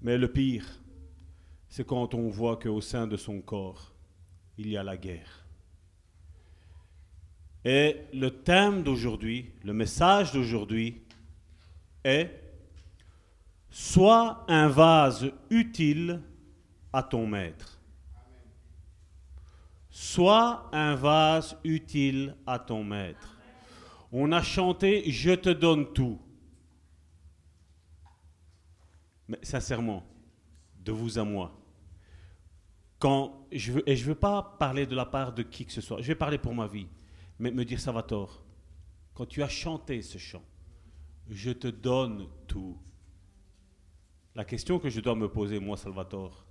mais 0.01 0.17
le 0.17 0.31
pire, 0.31 0.65
c'est 1.67 1.85
quand 1.85 2.13
on 2.13 2.29
voit 2.29 2.57
qu'au 2.57 2.81
sein 2.81 3.05
de 3.05 3.17
son 3.17 3.41
corps, 3.41 3.93
il 4.57 4.69
y 4.69 4.77
a 4.77 4.83
la 4.83 4.95
guerre. 4.95 5.45
Et 7.65 7.97
le 8.13 8.29
thème 8.29 8.83
d'aujourd'hui, 8.83 9.51
le 9.63 9.73
message 9.73 10.31
d'aujourd'hui 10.31 11.01
est 12.03 12.29
Sois 13.71 14.45
un 14.47 14.69
vase 14.69 15.31
utile 15.49 16.21
à 16.95 17.03
ton 17.03 17.27
maître. 17.27 17.77
Sois 19.89 20.69
un 20.71 20.95
vase 20.95 21.57
utile 21.65 22.37
à 22.47 22.57
ton 22.57 22.85
maître. 22.85 23.37
On 24.13 24.31
a 24.31 24.41
chanté 24.41 25.11
Je 25.11 25.31
te 25.31 25.49
donne 25.49 25.91
tout. 25.91 26.17
Mais 29.27 29.39
sincèrement, 29.43 30.05
de 30.85 30.93
vous 30.93 31.19
à 31.19 31.25
moi, 31.25 31.59
quand 32.97 33.45
je 33.51 33.73
veux, 33.73 33.89
et 33.89 33.97
je 33.97 34.03
ne 34.03 34.09
veux 34.09 34.19
pas 34.19 34.55
parler 34.57 34.85
de 34.85 34.95
la 34.95 35.05
part 35.05 35.33
de 35.33 35.43
qui 35.43 35.65
que 35.65 35.73
ce 35.73 35.81
soit, 35.81 36.01
je 36.01 36.07
vais 36.07 36.15
parler 36.15 36.37
pour 36.37 36.53
ma 36.53 36.67
vie, 36.67 36.87
mais 37.39 37.51
me 37.51 37.65
dire 37.65 37.79
Salvatore, 37.79 38.41
quand 39.13 39.25
tu 39.25 39.43
as 39.43 39.49
chanté 39.49 40.01
ce 40.01 40.17
chant, 40.17 40.45
je 41.27 41.51
te 41.51 41.67
donne 41.67 42.27
tout. 42.47 42.77
La 44.33 44.45
question 44.45 44.79
que 44.79 44.89
je 44.89 45.01
dois 45.01 45.15
me 45.15 45.27
poser, 45.27 45.59
moi, 45.59 45.75
Salvatore, 45.75 46.44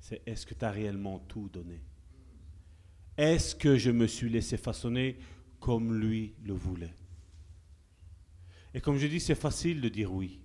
c'est 0.00 0.22
est-ce 0.26 0.46
que 0.46 0.54
tu 0.54 0.64
as 0.64 0.70
réellement 0.70 1.20
tout 1.20 1.48
donné? 1.48 1.80
Est-ce 3.16 3.54
que 3.54 3.76
je 3.76 3.90
me 3.90 4.06
suis 4.06 4.30
laissé 4.30 4.56
façonner 4.56 5.18
comme 5.60 5.98
lui 5.98 6.34
le 6.42 6.54
voulait? 6.54 6.94
Et 8.72 8.80
comme 8.80 8.96
je 8.96 9.06
dis, 9.06 9.20
c'est 9.20 9.34
facile 9.34 9.80
de 9.80 9.88
dire 9.88 10.12
oui. 10.12 10.40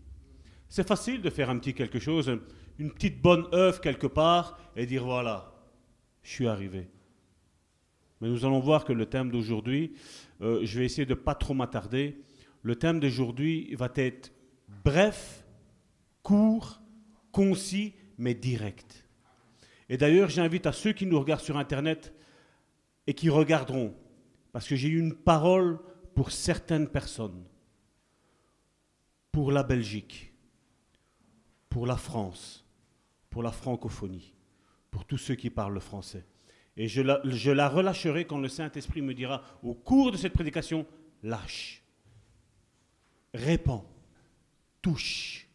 C'est 0.68 0.88
facile 0.88 1.22
de 1.22 1.30
faire 1.30 1.50
un 1.50 1.58
petit 1.58 1.74
quelque 1.74 2.00
chose, 2.00 2.40
une 2.80 2.92
petite 2.92 3.22
bonne 3.22 3.48
œuvre 3.54 3.80
quelque 3.80 4.08
part 4.08 4.60
et 4.76 4.86
dire 4.86 5.06
voilà, 5.06 5.54
je 6.22 6.32
suis 6.32 6.48
arrivé. 6.48 6.90
Mais 8.20 8.28
nous 8.28 8.46
allons 8.46 8.60
voir 8.60 8.84
que 8.84 8.94
le 8.94 9.06
thème 9.06 9.32
d'aujourd'hui, 9.32 9.94
euh, 10.42 10.66
je 10.66 10.80
vais 10.80 10.86
essayer 10.86 11.06
de 11.06 11.14
ne 11.14 11.20
pas 11.20 11.36
trop 11.36 11.54
m'attarder. 11.54 12.22
Le 12.62 12.76
thème 12.76 13.00
d'aujourd'hui 13.00 13.74
va 13.76 13.90
être 13.96 14.34
bref, 14.84 15.46
court, 16.24 16.82
concis, 17.32 17.94
mais 18.18 18.34
direct. 18.34 19.05
Et 19.90 19.98
d'ailleurs, 19.98 20.30
j'invite 20.30 20.66
à 20.66 20.72
ceux 20.72 20.94
qui 20.94 21.06
nous 21.06 21.20
regardent 21.20 21.42
sur 21.42 21.58
Internet 21.58 22.14
et 23.08 23.14
qui 23.14 23.30
regarderont, 23.30 23.94
parce 24.52 24.68
que 24.68 24.76
j'ai 24.76 24.88
eu 24.88 25.00
une 25.00 25.16
parole 25.16 25.80
pour 26.16 26.32
certaines 26.32 26.88
personnes, 26.88 27.46
pour 29.32 29.52
la 29.52 29.64
Belgique, 29.64 30.34
pour 31.70 31.86
la 31.86 31.98
France, 31.98 32.66
pour 33.30 33.44
la 33.44 33.52
francophonie, 33.52 34.34
pour 34.90 35.06
tous 35.06 35.18
ceux 35.18 35.36
qui 35.36 35.50
parlent 35.50 35.74
le 35.74 35.80
français. 35.80 36.26
Et 36.78 36.88
je 36.88 37.02
la, 37.02 37.70
relâcherai 37.70 38.26
quand 38.26 38.40
le 38.40 38.50
Saint-Esprit 38.50 39.02
me 39.02 39.14
dira, 39.14 39.44
au 39.64 39.74
cours 39.74 40.12
de 40.12 40.18
cette 40.18 40.34
prédication, 40.34 40.86
lâche, 41.24 41.84
répands, 43.34 43.86
touche. 44.82 45.48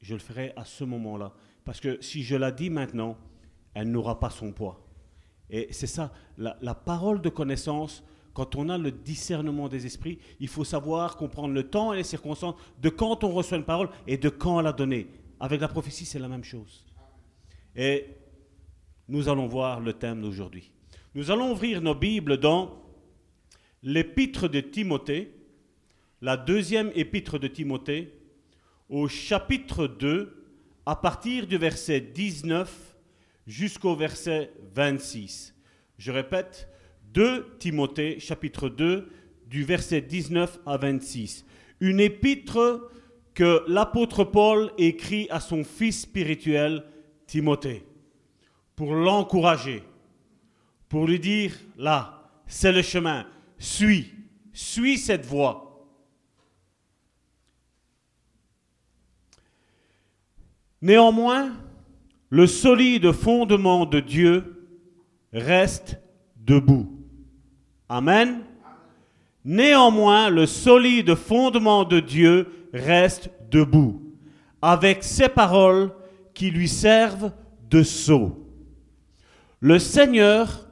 Je 0.00 0.14
le 0.14 0.20
ferai 0.20 0.52
à 0.56 0.64
ce 0.64 0.84
moment-là. 0.84 1.34
Parce 1.64 1.80
que 1.80 2.00
si 2.00 2.22
je 2.22 2.36
la 2.36 2.52
dis 2.52 2.70
maintenant, 2.70 3.18
elle 3.76 3.90
n'aura 3.90 4.18
pas 4.18 4.30
son 4.30 4.52
poids. 4.52 4.80
Et 5.50 5.68
c'est 5.70 5.86
ça, 5.86 6.10
la, 6.38 6.74
parole 6.74 7.20
de 7.20 7.28
connaissance, 7.28 8.02
quand 8.32 8.56
on 8.56 8.70
a 8.70 8.78
le 8.78 8.90
discernement 8.90 9.68
des 9.68 9.84
esprits, 9.84 10.18
il 10.40 10.48
faut 10.48 10.64
savoir 10.64 11.18
comprendre 11.18 11.52
le 11.52 11.68
temps 11.68 11.92
et 11.92 11.98
les 11.98 12.02
circonstances 12.02 12.54
de 12.80 12.88
quand 12.88 13.22
on 13.22 13.32
reçoit 13.32 13.58
une 13.58 13.64
parole 13.64 13.90
et 14.06 14.16
de 14.16 14.30
quand 14.30 14.62
la 14.62 14.72
donner. 14.72 15.08
Avec 15.40 15.60
la 15.60 15.68
prophétie, 15.68 16.06
c'est 16.06 16.18
la 16.18 16.28
même 16.28 16.42
chose. 16.42 16.86
Et 17.76 18.06
nous 19.08 19.28
allons 19.28 19.46
voir 19.46 19.80
le 19.80 19.92
thème 19.92 20.22
d'aujourd'hui. 20.22 20.72
Nous 21.14 21.30
allons 21.30 21.52
ouvrir 21.52 21.82
nos 21.82 21.94
Bibles 21.94 22.38
dans 22.38 22.82
l'épître 23.82 24.48
de 24.48 24.60
Timothée, 24.60 25.34
la 26.22 26.38
deuxième 26.38 26.90
épître 26.94 27.38
de 27.38 27.46
Timothée, 27.46 28.14
au 28.88 29.06
chapitre 29.06 29.86
2, 29.86 30.46
à 30.86 30.96
partir 30.96 31.46
du 31.46 31.58
verset 31.58 32.00
19 32.00 32.85
jusqu'au 33.46 33.94
verset 33.94 34.52
26. 34.74 35.54
Je 35.98 36.12
répète, 36.12 36.68
2 37.12 37.56
Timothée, 37.58 38.18
chapitre 38.20 38.68
2, 38.68 39.08
du 39.46 39.64
verset 39.64 40.00
19 40.00 40.60
à 40.66 40.76
26. 40.76 41.44
Une 41.80 42.00
épître 42.00 42.90
que 43.34 43.62
l'apôtre 43.68 44.24
Paul 44.24 44.72
écrit 44.78 45.28
à 45.30 45.40
son 45.40 45.64
fils 45.64 46.02
spirituel, 46.02 46.84
Timothée 47.26 47.84
pour 48.76 48.94
l'encourager, 48.94 49.82
pour 50.88 51.06
lui 51.06 51.18
dire, 51.18 51.54
là, 51.78 52.30
c'est 52.46 52.70
le 52.70 52.82
chemin, 52.82 53.26
suis, 53.58 54.12
suis 54.52 54.98
cette 54.98 55.24
voie. 55.24 55.62
Néanmoins, 60.82 61.56
le 62.30 62.46
solide 62.46 63.12
fondement 63.12 63.86
de 63.86 64.00
Dieu 64.00 64.66
reste 65.32 65.98
debout. 66.36 66.90
Amen. 67.88 68.40
Néanmoins, 69.44 70.28
le 70.28 70.46
solide 70.46 71.14
fondement 71.14 71.84
de 71.84 72.00
Dieu 72.00 72.48
reste 72.72 73.30
debout, 73.50 74.02
avec 74.60 75.04
ses 75.04 75.28
paroles 75.28 75.92
qui 76.34 76.50
lui 76.50 76.68
servent 76.68 77.32
de 77.70 77.82
sceau. 77.82 78.44
Le 79.60 79.78
Seigneur 79.78 80.68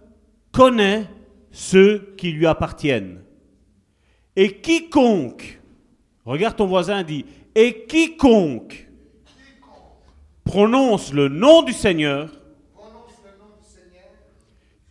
connaît 0.51 1.09
ceux 1.53 2.15
qui 2.17 2.33
lui 2.33 2.47
appartiennent. 2.47 3.21
Et 4.37 4.61
quiconque, 4.61 5.61
regarde 6.25 6.57
ton 6.57 6.67
voisin, 6.67 7.05
dit, 7.05 7.25
et 7.55 7.87
quiconque 7.87 8.84
prononce 10.45 11.13
le 11.13 11.29
nom 11.29 11.63
du 11.63 11.73
Seigneur, 11.73 12.31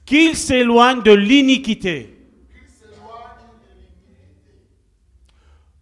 qu'il 0.06 0.36
s'éloigne 0.36 1.02
de 1.02 1.12
l'iniquité. 1.12 2.10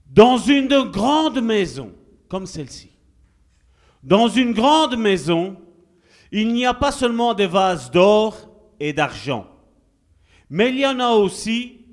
Dans 0.08 0.38
une 0.38 0.68
grande 0.92 1.42
maison, 1.42 1.94
comme 2.28 2.46
celle-ci, 2.46 2.92
dans 4.04 4.28
une 4.28 4.54
grande 4.54 4.98
maison, 4.98 5.58
il 6.32 6.54
n'y 6.54 6.66
a 6.66 6.74
pas 6.74 6.92
seulement 6.92 7.34
des 7.34 7.48
vases 7.48 7.92
d'or 7.92 8.50
et 8.80 8.94
d'argent, 8.94 9.48
mais 10.50 10.70
il 10.70 10.80
y 10.80 10.86
en 10.86 11.00
a 11.00 11.12
aussi 11.12 11.86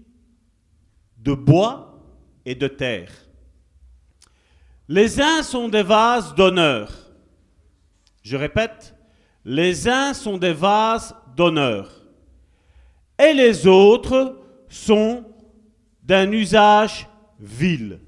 de 1.19 1.33
bois 1.33 2.03
et 2.45 2.55
de 2.55 2.67
terre. 2.67 3.12
Les 4.88 5.21
uns 5.21 5.43
sont 5.43 5.69
des 5.69 5.83
vases 5.83 6.35
d'honneur. 6.35 7.08
Je 8.22 8.37
répète, 8.37 8.94
les 9.44 9.88
uns 9.88 10.14
sont 10.14 10.38
des 10.38 10.52
vases 10.52 11.14
d'honneur 11.37 11.90
et 13.18 13.33
les 13.33 13.66
autres 13.66 14.38
sont 14.68 15.24
d'un 16.02 16.31
usage 16.33 17.09
vil. 17.38 18.00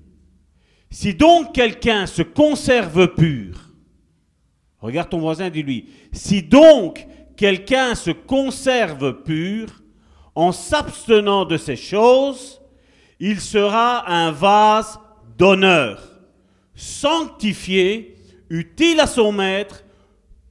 Si 0.90 1.14
donc 1.14 1.54
quelqu'un 1.54 2.06
se 2.06 2.22
conserve 2.22 3.14
pur, 3.14 3.70
Regarde 4.80 5.10
ton 5.10 5.18
voisin, 5.18 5.50
dis-lui. 5.50 5.88
Si 6.12 6.42
donc 6.42 7.06
quelqu'un 7.36 7.94
se 7.94 8.10
conserve 8.10 9.22
pur 9.22 9.68
en 10.34 10.52
s'abstenant 10.52 11.44
de 11.44 11.56
ces 11.56 11.76
choses, 11.76 12.60
il 13.18 13.40
sera 13.40 14.10
un 14.10 14.30
vase 14.30 14.98
d'honneur, 15.36 16.02
sanctifié, 16.74 18.16
utile 18.48 19.00
à 19.00 19.06
son 19.06 19.32
maître, 19.32 19.84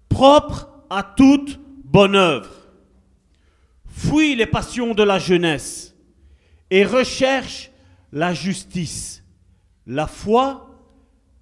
propre 0.10 0.70
à 0.90 1.04
toute 1.04 1.60
bonne 1.86 2.16
œuvre. 2.16 2.50
Fuis 3.88 4.36
les 4.36 4.46
passions 4.46 4.94
de 4.94 5.04
la 5.04 5.20
jeunesse 5.20 5.96
et 6.72 6.84
recherche 6.84 7.72
la 8.12 8.34
justice, 8.34 9.24
la 9.86 10.08
foi, 10.08 10.70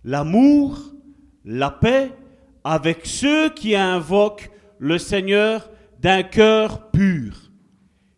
l'amour, 0.03 0.79
la 1.45 1.71
paix, 1.71 2.11
avec 2.63 3.05
ceux 3.05 3.49
qui 3.49 3.75
invoquent 3.75 4.51
le 4.79 4.97
Seigneur 4.97 5.69
d'un 5.99 6.23
cœur 6.23 6.91
pur. 6.91 7.51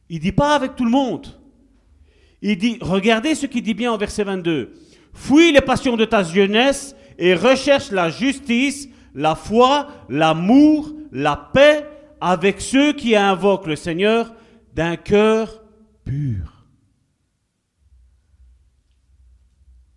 Il 0.09 0.19
dit 0.19 0.31
pas 0.31 0.55
avec 0.55 0.75
tout 0.75 0.85
le 0.85 0.91
monde. 0.91 1.39
Il 2.41 2.57
dit, 2.57 2.77
regardez 2.81 3.35
ce 3.35 3.45
qu'il 3.45 3.63
dit 3.63 3.73
bien 3.73 3.91
en 3.91 3.97
verset 3.97 4.23
22. 4.23 4.73
Fuis 5.13 5.51
les 5.51 5.61
passions 5.61 5.97
de 5.97 6.05
ta 6.05 6.23
jeunesse 6.23 6.95
et 7.17 7.35
recherche 7.35 7.91
la 7.91 8.09
justice, 8.09 8.87
la 9.13 9.35
foi, 9.35 9.87
l'amour, 10.09 10.93
la 11.11 11.35
paix 11.35 11.85
avec 12.21 12.61
ceux 12.61 12.93
qui 12.93 13.15
invoquent 13.15 13.67
le 13.67 13.75
Seigneur 13.75 14.33
d'un 14.73 14.95
cœur 14.95 15.63
pur. 16.05 16.65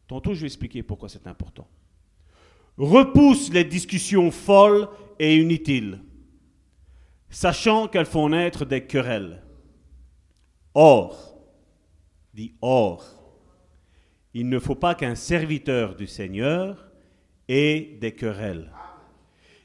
Tantôt, 0.09 0.35
je 0.35 0.40
vais 0.40 0.46
expliquer 0.46 0.83
pourquoi 0.83 1.09
c'est 1.09 1.27
important 1.27 1.66
repousse 2.77 3.53
les 3.53 3.64
discussions 3.64 4.31
folles 4.31 4.88
et 5.18 5.37
inutiles, 5.37 6.01
sachant 7.31 7.88
qu'elles 7.88 8.07
font 8.07 8.31
naître 8.31 8.64
des 8.64 8.87
querelles. 8.87 9.42
Or, 10.75 11.38
dit 12.33 12.55
or, 12.61 13.05
il 14.35 14.48
ne 14.48 14.59
faut 14.59 14.75
pas 14.75 14.94
qu'un 14.94 15.14
serviteur 15.14 15.94
du 15.94 16.07
Seigneur 16.07 16.90
ait 17.48 17.98
des 18.01 18.14
querelles. 18.14 18.71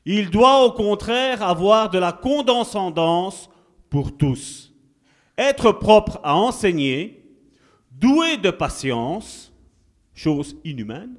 Il 0.10 0.30
doit 0.30 0.63
au 0.63 0.72
contraire 0.72 1.43
avoir 1.43 1.89
de 1.89 2.00
la 2.00 2.13
condescendance 2.13 3.50
pour 3.89 4.15
tous, 4.15 4.74
être 5.38 5.74
propre 5.74 6.22
à 6.24 6.34
enseigner, 6.34 7.30
doué 7.91 8.38
de 8.38 8.50
patience, 8.50 9.52
chose 10.13 10.56
inhumaine, 10.63 11.17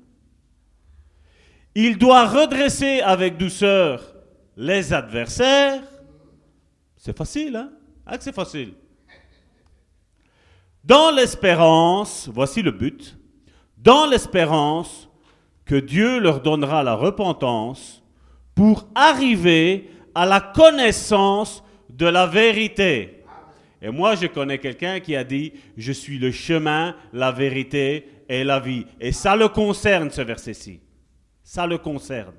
il 1.74 1.98
doit 1.98 2.28
redresser 2.28 3.00
avec 3.02 3.36
douceur 3.36 4.14
les 4.56 4.94
adversaires. 4.94 5.82
C'est 6.96 7.16
facile, 7.16 7.56
hein? 7.56 7.70
Ah, 8.06 8.16
c'est 8.18 8.34
facile. 8.34 8.72
Dans 10.82 11.10
l'espérance, 11.10 12.26
voici 12.32 12.62
le 12.62 12.70
but, 12.70 13.18
dans 13.76 14.06
l'espérance 14.06 15.10
que 15.66 15.74
Dieu 15.74 16.20
leur 16.20 16.40
donnera 16.40 16.82
la 16.82 16.94
repentance 16.94 18.02
pour 18.58 18.88
arriver 18.96 19.88
à 20.16 20.26
la 20.26 20.40
connaissance 20.40 21.62
de 21.88 22.06
la 22.06 22.26
vérité. 22.26 23.22
Et 23.80 23.88
moi, 23.88 24.16
je 24.16 24.26
connais 24.26 24.58
quelqu'un 24.58 24.98
qui 24.98 25.14
a 25.14 25.22
dit, 25.22 25.52
je 25.76 25.92
suis 25.92 26.18
le 26.18 26.32
chemin, 26.32 26.96
la 27.12 27.30
vérité 27.30 28.08
et 28.28 28.42
la 28.42 28.58
vie. 28.58 28.84
Et 29.00 29.12
ça 29.12 29.36
le 29.36 29.46
concerne, 29.46 30.10
ce 30.10 30.22
verset-ci. 30.22 30.80
Ça 31.44 31.68
le 31.68 31.78
concerne. 31.78 32.34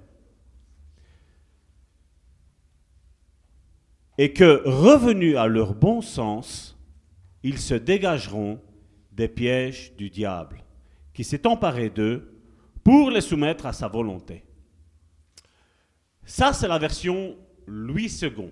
Et 4.17 4.34
que, 4.34 4.62
revenus 4.65 5.38
à 5.38 5.47
leur 5.47 5.73
bon 5.73 6.01
sens, 6.01 6.77
ils 7.43 7.60
se 7.60 7.75
dégageront 7.75 8.60
des 9.13 9.29
pièges 9.29 9.93
du 9.95 10.10
diable, 10.10 10.65
qui 11.13 11.23
s'est 11.23 11.47
emparé 11.47 11.89
d'eux 11.89 12.41
pour 12.84 13.10
les 13.10 13.21
soumettre 13.21 13.65
à 13.65 13.71
sa 13.71 13.88
volonté. 13.88 14.43
Ça, 16.29 16.53
c'est 16.53 16.67
la 16.67 16.77
version 16.77 17.35
Louis 17.65 18.05
II. 18.21 18.51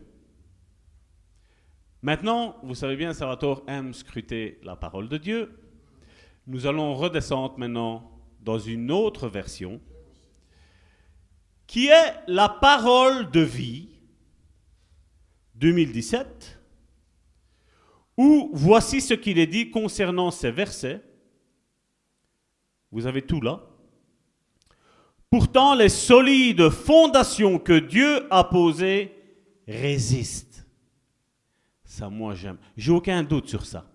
Maintenant, 2.01 2.57
vous 2.63 2.73
savez 2.73 2.95
bien, 2.95 3.13
Salvatore 3.13 3.63
aime 3.67 3.93
scruter 3.93 4.59
la 4.63 4.75
parole 4.75 5.07
de 5.07 5.17
Dieu. 5.17 5.59
Nous 6.47 6.65
allons 6.65 6.95
redescendre 6.95 7.59
maintenant 7.59 8.19
dans 8.41 8.57
une 8.57 8.89
autre 8.89 9.27
version, 9.27 9.79
qui 11.67 11.85
est 11.85 12.15
la 12.25 12.49
parole 12.49 13.29
de 13.29 13.41
vie 13.41 13.89
2017, 15.53 16.59
où 18.17 18.49
voici 18.53 19.01
ce 19.01 19.13
qu'il 19.13 19.37
est 19.37 19.45
dit 19.45 19.69
concernant 19.69 20.31
ces 20.31 20.49
versets. 20.49 21.03
Vous 22.89 23.05
avez 23.05 23.21
tout 23.21 23.39
là. 23.39 23.61
Pourtant, 25.29 25.75
les 25.75 25.89
solides 25.89 26.69
fondations 26.69 27.59
que 27.59 27.77
Dieu 27.77 28.25
a 28.31 28.43
posées 28.45 29.13
résistent. 29.67 30.65
Ça, 31.83 32.09
moi, 32.09 32.33
j'aime. 32.33 32.57
J'ai 32.77 32.91
aucun 32.91 33.23
doute 33.23 33.49
sur 33.49 33.65
ça. 33.65 33.89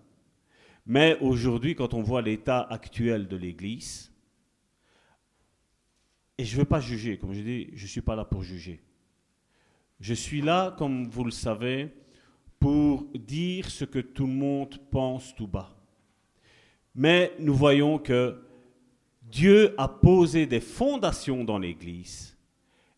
Mais 0.85 1.17
aujourd'hui, 1.21 1.75
quand 1.75 1.93
on 1.93 2.01
voit 2.01 2.21
l'état 2.21 2.61
actuel 2.61 3.27
de 3.27 3.37
l'Église, 3.37 4.11
et 6.37 6.45
je 6.45 6.55
ne 6.55 6.59
veux 6.59 6.65
pas 6.65 6.79
juger, 6.79 7.17
comme 7.17 7.33
je 7.33 7.41
dis, 7.41 7.69
je 7.73 7.83
ne 7.83 7.87
suis 7.87 8.01
pas 8.01 8.15
là 8.15 8.25
pour 8.25 8.43
juger. 8.43 8.81
Je 9.99 10.13
suis 10.13 10.41
là, 10.41 10.75
comme 10.77 11.07
vous 11.07 11.23
le 11.23 11.31
savez, 11.31 11.93
pour 12.59 13.05
dire 13.13 13.69
ce 13.69 13.85
que 13.85 13.99
tout 13.99 14.27
le 14.27 14.33
monde 14.33 14.77
pense 14.91 15.33
tout 15.35 15.47
bas. 15.47 15.75
Mais 16.95 17.33
nous 17.39 17.55
voyons 17.55 17.97
que 17.97 18.41
Dieu 19.33 19.73
a 19.79 19.87
posé 19.87 20.45
des 20.45 20.59
fondations 20.59 21.43
dans 21.43 21.57
l'Église. 21.57 22.37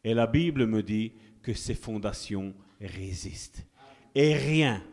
Et 0.04 0.14
la 0.14 0.28
Bible 0.28 0.68
me 0.68 0.84
dit 0.84 1.14
que 1.42 1.54
ces 1.54 1.76
fondations 1.76 2.54
résistent. 2.82 3.66
Et 4.14 4.36
rien, 4.36 4.84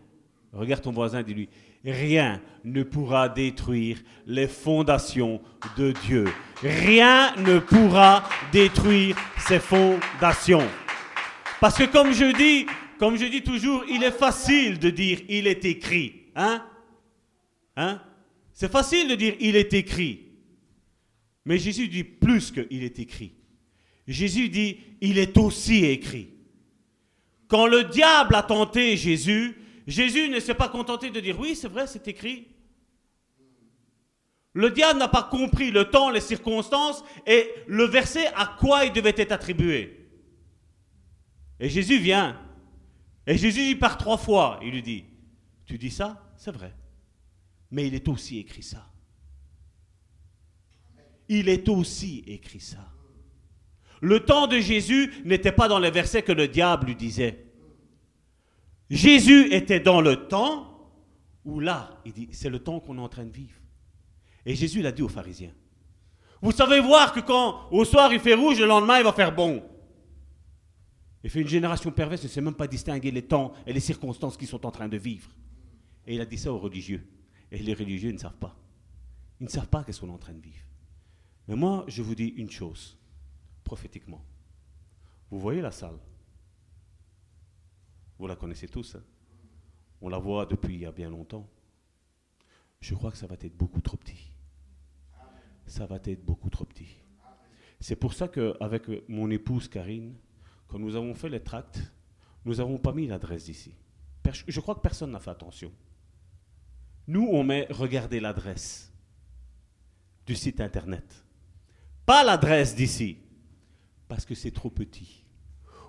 regarde 0.53 0.83
ton 0.83 0.93
voisin, 0.93 1.23
dis-lui, 1.23 1.49
rien 1.85 2.41
ne 2.63 2.85
pourra 2.85 3.29
détruire 3.29 3.99
les 4.25 4.47
fondations 4.47 5.41
de 5.77 5.93
Dieu. 6.07 6.27
Rien 6.63 7.35
ne 7.37 7.59
pourra 7.59 8.23
détruire 8.53 9.17
ces 9.37 9.59
fondations. 9.59 10.69
Parce 11.61 11.77
que 11.77 11.85
comme 11.91 12.13
je 12.13 12.37
dis, 12.37 12.67
comme 13.01 13.17
je 13.17 13.27
dis 13.27 13.43
toujours, 13.43 13.85
il 13.89 14.05
est 14.05 14.17
facile 14.17 14.79
de 14.79 14.91
dire 14.91 15.19
il 15.29 15.49
est 15.49 15.65
écrit. 15.65 16.23
Hein? 16.37 16.65
Hein? 17.77 18.01
C'est 18.53 18.71
facile 18.71 19.09
de 19.09 19.17
dire 19.17 19.35
il 19.41 19.57
est 19.57 19.75
écrit. 19.75 20.32
Mais 21.45 21.59
Jésus 21.59 21.89
dit 21.89 22.05
plus 22.05 22.51
qu'il 22.51 22.83
est 22.83 22.99
écrit. 22.99 23.35
Jésus 24.07 24.49
dit 24.49 24.79
il 25.01 25.19
est 25.19 25.37
aussi 25.37 25.85
écrit. 25.85 26.31
Quand 27.49 27.67
le 27.67 27.85
diable 27.85 28.35
a 28.35 28.43
tenté 28.43 28.97
Jésus, 28.97 29.57
Jésus 29.87 30.29
ne 30.29 30.41
s'est 30.41 30.55
pas 30.55 30.69
contenté 30.69 31.11
de 31.11 31.21
dire 31.21 31.39
oui, 31.39 31.55
c'est 31.55 31.69
vrai, 31.69 31.87
c'est 31.87 32.07
écrit. 32.09 32.49
Le 34.55 34.71
diable 34.71 34.99
n'a 34.99 35.09
pas 35.09 35.23
compris 35.23 35.71
le 35.71 35.91
temps, 35.91 36.11
les 36.11 36.21
circonstances 36.21 37.03
et 37.27 37.49
le 37.67 37.85
verset 37.85 38.27
à 38.35 38.57
quoi 38.59 38.85
il 38.85 38.93
devait 38.93 39.15
être 39.17 39.33
attribué. 39.33 40.09
Et 41.59 41.69
Jésus 41.69 41.99
vient. 41.99 42.41
Et 43.27 43.39
Jésus 43.39 43.63
dit 43.63 43.77
par 43.77 43.97
trois 43.97 44.19
fois, 44.19 44.59
il 44.63 44.73
lui 44.73 44.83
dit, 44.83 45.05
tu 45.65 45.79
dis 45.79 45.91
ça, 45.91 46.33
c'est 46.37 46.51
vrai. 46.51 46.75
Mais 47.71 47.87
il 47.87 47.95
est 47.95 48.09
aussi 48.09 48.39
écrit 48.39 48.63
ça. 48.63 48.92
Il 51.29 51.49
est 51.49 51.69
aussi 51.69 52.25
écrit 52.27 52.61
ça. 52.61 52.93
Le 54.01 54.21
temps 54.21 54.47
de 54.49 54.59
Jésus 54.59 55.13
n'était 55.25 55.53
pas 55.53 55.69
dans 55.69 55.79
les 55.79 55.91
versets 55.91 56.23
que 56.23 56.33
le 56.33 56.49
diable 56.49 56.89
lui 56.89 56.97
disait. 56.97 57.47
Jésus 58.91 59.53
était 59.55 59.81
dans 59.81 60.01
le 60.01 60.27
temps 60.27 60.91
où 61.45 61.61
là, 61.61 62.01
il 62.05 62.13
dit, 62.13 62.29
c'est 62.33 62.51
le 62.51 62.59
temps 62.59 62.81
qu'on 62.81 62.99
est 62.99 63.01
en 63.01 63.09
train 63.09 63.25
de 63.25 63.33
vivre. 63.33 63.55
Et 64.45 64.55
Jésus 64.55 64.83
l'a 64.83 64.93
dit 64.93 65.03
aux 65.03 65.09
pharisiens. 65.09 65.53
Vous 66.41 66.53
savez 66.53 66.81
voir 66.81 67.13
que 67.13 67.21
quand 67.21 67.69
au 67.71 67.85
soir 67.85 68.13
il 68.13 68.19
fait 68.19 68.35
rouge, 68.35 68.59
le 68.59 68.67
lendemain 68.67 68.99
il 68.99 69.05
va 69.05 69.13
faire 69.13 69.35
bon. 69.35 69.63
Il 71.23 71.31
fait 71.31 71.41
une 71.41 71.49
génération 71.49 71.93
perverse 71.93 72.25
ne 72.25 72.29
sait 72.29 72.41
même 72.41 72.55
pas 72.55 72.67
distinguer 72.67 73.13
les 73.13 73.23
temps 73.23 73.53
et 73.65 73.73
les 73.73 73.81
circonstances 73.81 74.37
qu'ils 74.37 74.49
sont 74.49 74.67
en 74.67 74.73
train 74.73 74.89
de 74.89 74.97
vivre. 74.97 75.31
Et 76.05 76.17
il 76.17 76.21
a 76.21 76.27
dit 76.27 76.37
ça 76.37 76.53
aux 76.53 76.59
religieux. 76.59 77.07
Et 77.53 77.59
les 77.59 77.75
religieux 77.75 78.11
ne 78.11 78.19
savent 78.19 78.39
pas. 78.39 78.57
Ils 79.41 79.45
ne 79.45 79.49
savent 79.49 79.69
pas 79.69 79.85
qu'est-ce 79.85 80.01
qu'on 80.01 80.09
est 80.09 80.13
en 80.13 80.19
train 80.19 80.33
de 80.33 80.41
vivre. 80.41 80.65
Mais 81.49 81.57
moi, 81.57 81.85
je 81.89 82.03
vous 82.03 82.15
dis 82.15 82.29
une 82.29 82.51
chose, 82.51 82.97
prophétiquement. 83.65 84.25
Vous 85.31 85.41
voyez 85.41 85.61
la 85.61 85.73
salle? 85.73 85.99
Vous 88.19 88.27
la 88.27 88.37
connaissez 88.37 88.69
tous. 88.69 88.95
Hein? 88.95 89.03
On 90.01 90.09
la 90.09 90.19
voit 90.19 90.47
depuis 90.47 90.75
il 90.75 90.81
y 90.81 90.87
a 90.87 90.93
bien 90.93 91.11
longtemps. 91.11 91.49
Je 92.81 92.95
crois 92.95 93.11
que 93.11 93.17
ça 93.17 93.27
va 93.27 93.37
être 93.41 93.57
beaucoup 93.57 93.81
trop 93.81 93.97
petit. 93.97 94.33
Ça 95.67 95.87
va 95.87 95.97
être 96.05 96.25
beaucoup 96.25 96.51
trop 96.51 96.65
petit. 96.65 96.97
C'est 97.81 97.97
pour 97.97 98.13
ça 98.13 98.29
qu'avec 98.29 99.09
mon 99.09 99.31
épouse 99.31 99.69
Karine, 99.69 100.15
quand 100.69 100.79
nous 100.79 100.95
avons 100.97 101.15
fait 101.15 101.29
les 101.29 101.43
tracts, 101.43 101.81
nous 102.45 102.57
n'avons 102.57 102.79
pas 102.79 102.93
mis 102.93 103.07
l'adresse 103.07 103.45
d'ici. 103.45 103.75
Je 104.47 104.61
crois 104.61 104.75
que 104.75 104.81
personne 104.81 105.11
n'a 105.11 105.21
fait 105.21 105.31
attention. 105.31 105.73
Nous, 107.09 107.27
on 107.31 107.43
met 107.43 107.67
regardez 107.71 108.21
l'adresse 108.21 108.93
du 110.27 110.37
site 110.37 110.61
internet. 110.61 111.25
Pas 112.05 112.25
l'adresse 112.25 112.75
d'ici, 112.75 113.19
parce 114.09 114.25
que 114.25 114.35
c'est 114.35 114.51
trop 114.51 114.71
petit. 114.71 115.25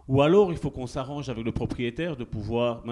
Ou 0.08 0.22
alors 0.22 0.52
il 0.52 0.58
faut 0.58 0.72
qu'on 0.72 0.88
s'arrange 0.88 1.30
avec 1.30 1.44
le 1.44 1.52
propriétaire 1.52 2.16
de 2.16 2.24
pouvoir... 2.24 2.84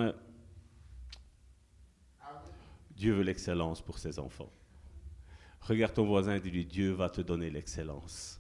Dieu 2.96 3.14
veut 3.14 3.24
l'excellence 3.24 3.82
pour 3.82 3.98
ses 3.98 4.20
enfants. 4.20 4.52
Regarde 5.62 5.94
ton 5.94 6.06
voisin 6.06 6.36
et 6.36 6.40
dis-lui, 6.40 6.66
Dieu 6.66 6.92
va 6.92 7.10
te 7.10 7.22
donner 7.22 7.50
l'excellence. 7.50 8.40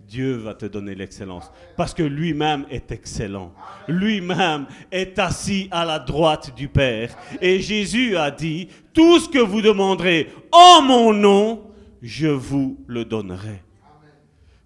Dieu 0.00 0.36
va 0.36 0.54
te 0.54 0.66
donner 0.66 0.94
l'excellence. 0.94 1.50
Parce 1.76 1.94
que 1.94 2.02
lui-même 2.02 2.66
est 2.70 2.90
excellent. 2.90 3.52
Lui-même 3.86 4.66
est 4.90 5.18
assis 5.18 5.68
à 5.70 5.84
la 5.84 5.98
droite 5.98 6.54
du 6.54 6.68
Père. 6.68 7.16
Et 7.40 7.60
Jésus 7.60 8.16
a 8.16 8.30
dit, 8.30 8.68
tout 8.92 9.20
ce 9.20 9.28
que 9.28 9.38
vous 9.38 9.62
demanderez 9.62 10.28
en 10.52 10.82
mon 10.82 11.12
nom, 11.12 11.70
je 12.02 12.28
vous 12.28 12.82
le 12.86 13.04
donnerai. 13.04 13.62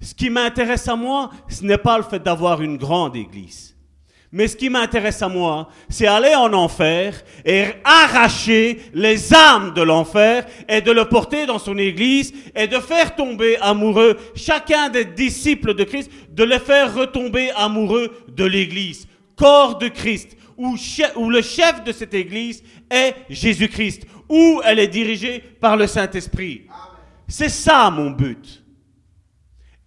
Ce 0.05 0.15
qui 0.15 0.29
m'intéresse 0.29 0.87
à 0.87 0.97
moi, 0.97 1.31
ce 1.49 1.65
n'est 1.65 1.79
pas 1.79 1.97
le 1.97 2.05
fait 2.05 2.23
d'avoir 2.23 2.61
une 2.61 2.77
grande 2.77 3.17
église. 3.17 3.75
Mais 4.31 4.49
ce 4.49 4.57
qui 4.57 4.69
m'intéresse 4.69 5.23
à 5.23 5.29
moi, 5.29 5.69
c'est 5.89 6.07
aller 6.07 6.35
en 6.35 6.53
enfer 6.53 7.23
et 7.43 7.67
arracher 7.85 8.81
les 8.93 9.33
âmes 9.33 9.73
de 9.73 9.81
l'enfer 9.81 10.45
et 10.69 10.83
de 10.83 10.91
le 10.91 11.07
porter 11.07 11.47
dans 11.47 11.59
son 11.59 11.79
église 11.79 12.35
et 12.55 12.67
de 12.67 12.81
faire 12.81 13.17
tomber 13.17 13.57
amoureux 13.63 14.19
chacun 14.35 14.91
des 14.91 15.07
disciples 15.07 15.73
de 15.73 15.85
Christ, 15.85 16.11
de 16.31 16.45
les 16.45 16.59
faire 16.59 16.95
retomber 16.95 17.51
amoureux 17.57 18.11
de 18.29 18.45
l'église, 18.45 19.09
corps 19.37 19.79
de 19.79 19.89
Christ, 19.89 20.37
où, 20.59 20.77
où 21.17 21.31
le 21.31 21.41
chef 21.41 21.83
de 21.83 21.93
cette 21.93 22.13
église 22.13 22.63
est 22.91 23.15
Jésus-Christ, 23.31 24.03
où 24.29 24.61
elle 24.65 24.81
est 24.81 24.89
dirigée 24.89 25.43
par 25.61 25.79
le 25.79 25.87
Saint-Esprit. 25.87 26.67
C'est 27.27 27.49
ça 27.49 27.89
mon 27.91 28.11
but. 28.11 28.64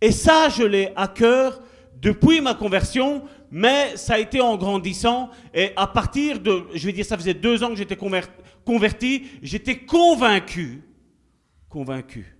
Et 0.01 0.11
ça, 0.11 0.49
je 0.49 0.63
l'ai 0.63 0.91
à 0.95 1.07
cœur 1.07 1.61
depuis 1.99 2.41
ma 2.41 2.53
conversion 2.53 3.23
mais 3.51 3.95
ça 3.97 4.15
a 4.15 4.19
été 4.19 4.41
en 4.41 4.57
grandissant. 4.57 5.29
Et 5.53 5.71
à 5.75 5.87
partir 5.87 6.39
de, 6.39 6.65
je 6.73 6.85
vais 6.85 6.93
dire, 6.93 7.05
ça 7.05 7.17
faisait 7.17 7.33
deux 7.33 7.63
ans 7.63 7.69
que 7.69 7.75
j'étais 7.75 7.97
converti, 7.97 9.27
j'étais 9.41 9.79
convaincu, 9.79 10.83
convaincu, 11.69 12.37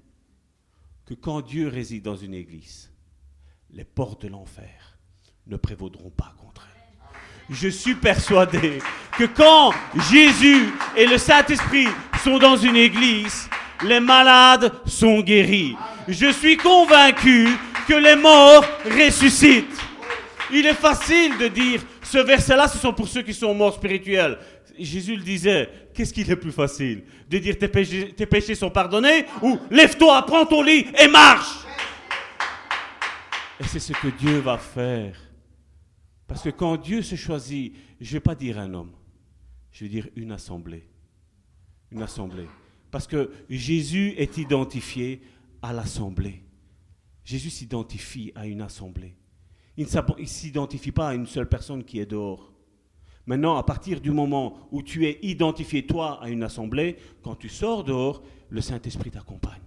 que 1.05 1.13
quand 1.13 1.41
Dieu 1.41 1.67
réside 1.67 2.03
dans 2.03 2.15
une 2.15 2.33
église, 2.33 2.91
les 3.71 3.85
portes 3.85 4.23
de 4.23 4.27
l'enfer 4.27 4.97
ne 5.45 5.55
prévaudront 5.55 6.09
pas 6.09 6.33
contre 6.37 6.67
elle. 6.67 7.55
Je 7.55 7.69
suis 7.69 7.95
persuadé 7.95 8.79
que 9.17 9.23
quand 9.23 9.71
Jésus 10.11 10.73
et 10.97 11.05
le 11.05 11.17
Saint-Esprit 11.17 11.87
sont 12.21 12.39
dans 12.39 12.57
une 12.57 12.75
église, 12.75 13.49
les 13.85 14.01
malades 14.01 14.73
sont 14.85 15.21
guéris. 15.21 15.75
Je 16.07 16.31
suis 16.31 16.55
convaincu 16.55 17.47
que 17.87 17.93
les 17.93 18.15
morts 18.15 18.65
ressuscitent. 18.85 19.77
Il 20.51 20.65
est 20.65 20.73
facile 20.73 21.37
de 21.37 21.47
dire, 21.49 21.81
ce 22.01 22.19
verset-là, 22.19 22.67
ce 22.69 22.77
sont 22.77 22.93
pour 22.93 23.07
ceux 23.07 23.21
qui 23.21 23.33
sont 23.33 23.53
morts 23.53 23.73
spirituels. 23.73 24.37
Jésus 24.79 25.15
le 25.15 25.23
disait, 25.23 25.69
qu'est-ce 25.93 26.13
qu'il 26.13 26.29
est 26.31 26.35
plus 26.35 26.51
facile 26.51 27.03
De 27.29 27.37
dire 27.39 27.57
tes 27.57 27.67
péchés, 27.67 28.13
tes 28.13 28.25
péchés 28.25 28.55
sont 28.55 28.69
pardonnés 28.69 29.25
ou 29.41 29.57
lève-toi, 29.69 30.25
prends 30.25 30.45
ton 30.45 30.61
lit 30.61 30.85
et 30.99 31.07
marche 31.07 31.65
Et 33.59 33.63
c'est 33.65 33.79
ce 33.79 33.93
que 33.93 34.07
Dieu 34.07 34.39
va 34.39 34.57
faire. 34.57 35.15
Parce 36.27 36.43
que 36.43 36.49
quand 36.49 36.77
Dieu 36.77 37.01
se 37.01 37.15
choisit, 37.15 37.73
je 37.99 38.07
ne 38.07 38.13
vais 38.13 38.19
pas 38.19 38.35
dire 38.35 38.59
un 38.59 38.73
homme, 38.73 38.91
je 39.71 39.83
vais 39.83 39.89
dire 39.89 40.07
une 40.15 40.31
assemblée. 40.31 40.87
Une 41.91 42.03
assemblée. 42.03 42.47
Parce 42.91 43.07
que 43.07 43.31
Jésus 43.49 44.13
est 44.17 44.37
identifié 44.37 45.21
à 45.67 45.73
l'assemblée. 45.73 46.43
Jésus 47.25 47.49
s'identifie 47.49 48.31
à 48.35 48.47
une 48.47 48.61
assemblée. 48.61 49.15
Il 49.75 49.85
ne 49.85 50.25
s'identifie 50.25 50.93
pas 50.93 51.09
à 51.09 51.13
une 51.13 51.27
seule 51.27 51.49
personne 51.49 51.83
qui 51.83 51.99
est 51.99 52.05
dehors. 52.05 52.53
Maintenant, 53.25 53.57
à 53.57 53.63
partir 53.63 53.99
du 53.99 54.11
moment 54.11 54.69
où 54.71 54.81
tu 54.81 55.05
es 55.05 55.19
identifié, 55.23 55.85
toi, 55.85 56.23
à 56.23 56.29
une 56.29 56.43
assemblée, 56.43 56.95
quand 57.21 57.35
tu 57.35 57.49
sors 57.49 57.83
dehors, 57.83 58.23
le 58.49 58.61
Saint-Esprit 58.61 59.11
t'accompagne. 59.11 59.61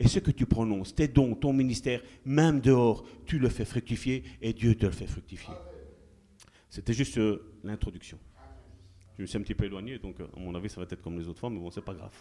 Et 0.00 0.08
ce 0.08 0.18
que 0.18 0.30
tu 0.30 0.46
prononces, 0.46 0.94
tes 0.94 1.08
dons, 1.08 1.34
ton 1.34 1.52
ministère, 1.52 2.00
même 2.24 2.60
dehors, 2.60 3.04
tu 3.26 3.38
le 3.38 3.50
fais 3.50 3.66
fructifier 3.66 4.24
et 4.40 4.54
Dieu 4.54 4.74
te 4.74 4.86
le 4.86 4.92
fait 4.92 5.06
fructifier. 5.06 5.54
C'était 6.70 6.94
juste 6.94 7.18
euh, 7.18 7.54
l'introduction. 7.62 8.18
Je 9.18 9.22
me 9.22 9.26
suis 9.26 9.36
un 9.36 9.42
petit 9.42 9.54
peu 9.54 9.66
éloigné, 9.66 9.98
donc 9.98 10.18
euh, 10.20 10.26
à 10.34 10.40
mon 10.40 10.54
avis, 10.54 10.70
ça 10.70 10.80
va 10.80 10.86
être 10.90 11.02
comme 11.02 11.18
les 11.18 11.28
autres 11.28 11.38
fois, 11.38 11.50
mais 11.50 11.60
bon, 11.60 11.70
c'est 11.70 11.84
pas 11.84 11.94
grave. 11.94 12.16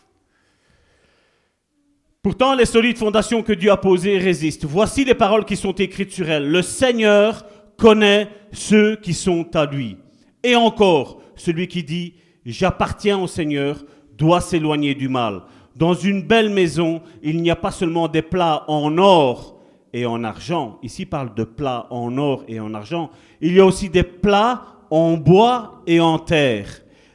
Pourtant, 2.23 2.55
les 2.55 2.65
solides 2.65 2.97
fondations 2.97 3.43
que 3.43 3.51
Dieu 3.51 3.69
a 3.69 3.75
posées 3.75 4.17
résistent. 4.17 4.63
Voici 4.63 5.03
les 5.03 5.13
paroles 5.13 5.43
qui 5.43 5.57
sont 5.57 5.73
écrites 5.73 6.13
sur 6.13 6.29
elles. 6.29 6.49
Le 6.49 6.61
Seigneur 6.61 7.45
connaît 7.77 8.29
ceux 8.53 8.95
qui 8.95 9.13
sont 9.13 9.53
à 9.57 9.65
lui. 9.65 9.97
Et 10.41 10.55
encore, 10.55 11.21
celui 11.35 11.67
qui 11.67 11.83
dit 11.83 12.13
J'appartiens 12.45 13.17
au 13.17 13.27
Seigneur 13.27 13.83
doit 14.17 14.39
s'éloigner 14.39 14.95
du 14.95 15.09
mal. 15.09 15.41
Dans 15.75 15.93
une 15.93 16.21
belle 16.21 16.49
maison, 16.49 17.01
il 17.23 17.41
n'y 17.41 17.51
a 17.51 17.57
pas 17.57 17.71
seulement 17.71 18.07
des 18.07 18.21
plats 18.21 18.63
en 18.69 18.97
or 18.97 19.59
et 19.91 20.05
en 20.05 20.23
argent. 20.23 20.79
Ici, 20.81 21.05
parle 21.05 21.35
de 21.35 21.43
plats 21.43 21.87
en 21.89 22.17
or 22.17 22.45
et 22.47 22.61
en 22.61 22.73
argent. 22.73 23.11
Il 23.41 23.53
y 23.53 23.59
a 23.59 23.65
aussi 23.65 23.89
des 23.89 24.03
plats 24.03 24.63
en 24.89 25.17
bois 25.17 25.81
et 25.87 25.99
en 25.99 26.19
terre. 26.19 26.69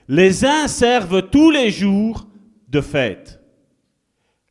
Les 0.06 0.44
uns 0.44 0.68
servent 0.68 1.22
tous 1.30 1.50
les 1.50 1.70
jours 1.70 2.26
de 2.68 2.82
fête. 2.82 3.37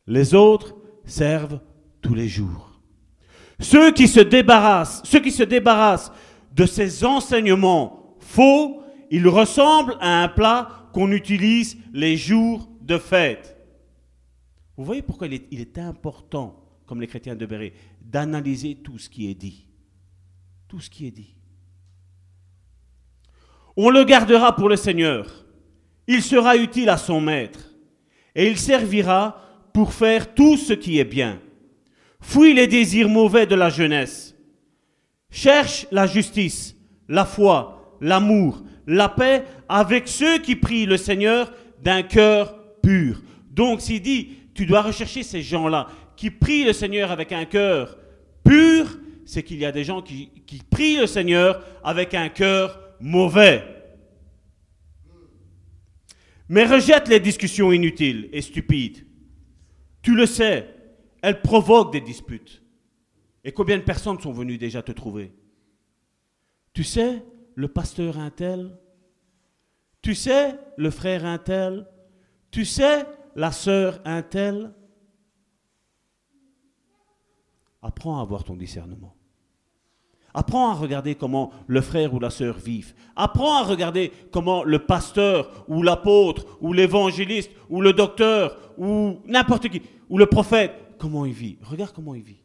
Les 0.08 0.34
autres 0.34 0.74
servent 1.04 1.60
tous 2.00 2.14
les 2.14 2.28
jours. 2.28 2.80
Ceux 3.60 3.92
qui 3.92 4.08
se 4.08 4.20
débarrassent, 4.20 5.02
ceux 5.04 5.20
qui 5.20 5.30
se 5.30 5.42
débarrassent 5.42 6.10
de 6.54 6.64
ces 6.64 7.04
enseignements 7.04 8.16
faux, 8.18 8.82
il 9.10 9.28
ressemble 9.28 9.96
à 10.00 10.22
un 10.22 10.28
plat 10.28 10.88
qu'on 10.94 11.12
utilise 11.12 11.76
les 11.92 12.16
jours 12.16 12.70
de 12.80 12.96
fête. 12.96 13.56
Vous 14.78 14.84
voyez 14.84 15.02
pourquoi 15.02 15.26
il 15.26 15.60
est, 15.60 15.78
important, 15.78 16.64
comme 16.86 17.02
les 17.02 17.06
chrétiens 17.06 17.36
de 17.36 17.44
Béret, 17.44 17.74
d'analyser 18.00 18.76
tout 18.76 18.96
ce 18.96 19.10
qui 19.10 19.30
est 19.30 19.34
dit. 19.34 19.66
Tout 20.68 20.80
ce 20.80 20.88
qui 20.88 21.06
est 21.06 21.10
dit. 21.10 21.36
On 23.76 23.90
le 23.90 24.04
gardera 24.04 24.56
pour 24.56 24.70
le 24.70 24.76
Seigneur. 24.76 25.44
Il 26.06 26.22
sera 26.22 26.56
utile 26.56 26.88
à 26.88 26.96
son 26.96 27.20
maître. 27.20 27.74
Et 28.34 28.48
il 28.48 28.56
servira 28.56 29.47
pour 29.72 29.92
faire 29.92 30.34
tout 30.34 30.56
ce 30.56 30.72
qui 30.72 30.98
est 30.98 31.04
bien. 31.04 31.40
Fouille 32.20 32.54
les 32.54 32.66
désirs 32.66 33.08
mauvais 33.08 33.46
de 33.46 33.54
la 33.54 33.70
jeunesse. 33.70 34.34
Cherche 35.30 35.86
la 35.90 36.06
justice, 36.06 36.74
la 37.08 37.24
foi, 37.24 37.96
l'amour, 38.00 38.62
la 38.86 39.08
paix 39.08 39.44
avec 39.68 40.08
ceux 40.08 40.38
qui 40.38 40.56
prient 40.56 40.86
le 40.86 40.96
Seigneur 40.96 41.52
d'un 41.82 42.02
cœur 42.02 42.58
pur. 42.82 43.22
Donc 43.50 43.80
s'il 43.80 44.02
dit, 44.02 44.30
tu 44.54 44.66
dois 44.66 44.82
rechercher 44.82 45.22
ces 45.22 45.42
gens-là 45.42 45.88
qui 46.16 46.30
prient 46.30 46.64
le 46.64 46.72
Seigneur 46.72 47.12
avec 47.12 47.32
un 47.32 47.44
cœur 47.44 47.96
pur, 48.44 48.98
c'est 49.24 49.42
qu'il 49.42 49.58
y 49.58 49.66
a 49.66 49.72
des 49.72 49.84
gens 49.84 50.02
qui, 50.02 50.30
qui 50.46 50.60
prient 50.68 50.96
le 50.96 51.06
Seigneur 51.06 51.62
avec 51.84 52.14
un 52.14 52.28
cœur 52.28 52.80
mauvais. 52.98 53.62
Mais 56.48 56.64
rejette 56.64 57.08
les 57.08 57.20
discussions 57.20 57.72
inutiles 57.72 58.28
et 58.32 58.40
stupides. 58.40 59.04
Tu 60.02 60.14
le 60.14 60.26
sais, 60.26 60.74
elles 61.22 61.42
provoquent 61.42 61.92
des 61.92 62.00
disputes. 62.00 62.62
Et 63.44 63.52
combien 63.52 63.76
de 63.76 63.82
personnes 63.82 64.20
sont 64.20 64.32
venues 64.32 64.58
déjà 64.58 64.82
te 64.82 64.92
trouver? 64.92 65.34
Tu 66.72 66.84
sais, 66.84 67.24
le 67.54 67.68
pasteur 67.68 68.18
un 68.18 68.30
tel, 68.30 68.78
tu 70.02 70.14
sais 70.14 70.58
le 70.76 70.90
frère 70.90 71.24
un 71.24 71.38
tel, 71.38 71.86
tu 72.50 72.64
sais 72.64 73.04
la 73.34 73.52
sœur 73.52 74.00
un 74.04 74.22
tel. 74.22 74.72
Apprends 77.82 78.18
à 78.18 78.22
avoir 78.22 78.44
ton 78.44 78.56
discernement. 78.56 79.14
Apprends 80.34 80.70
à 80.70 80.74
regarder 80.74 81.14
comment 81.14 81.50
le 81.66 81.80
frère 81.80 82.14
ou 82.14 82.20
la 82.20 82.30
sœur 82.30 82.58
vivent. 82.58 82.94
Apprends 83.16 83.56
à 83.56 83.64
regarder 83.64 84.12
comment 84.30 84.62
le 84.62 84.78
pasteur 84.78 85.64
ou 85.68 85.82
l'apôtre 85.82 86.58
ou 86.60 86.72
l'évangéliste 86.72 87.50
ou 87.70 87.80
le 87.80 87.92
docteur 87.92 88.67
ou 88.78 89.20
n'importe 89.26 89.68
qui 89.68 89.82
ou 90.08 90.16
le 90.16 90.26
prophète, 90.26 90.72
comment 90.98 91.26
il 91.26 91.32
vit? 91.32 91.58
Regarde 91.62 91.92
comment 91.92 92.14
il 92.14 92.22
vit. 92.22 92.40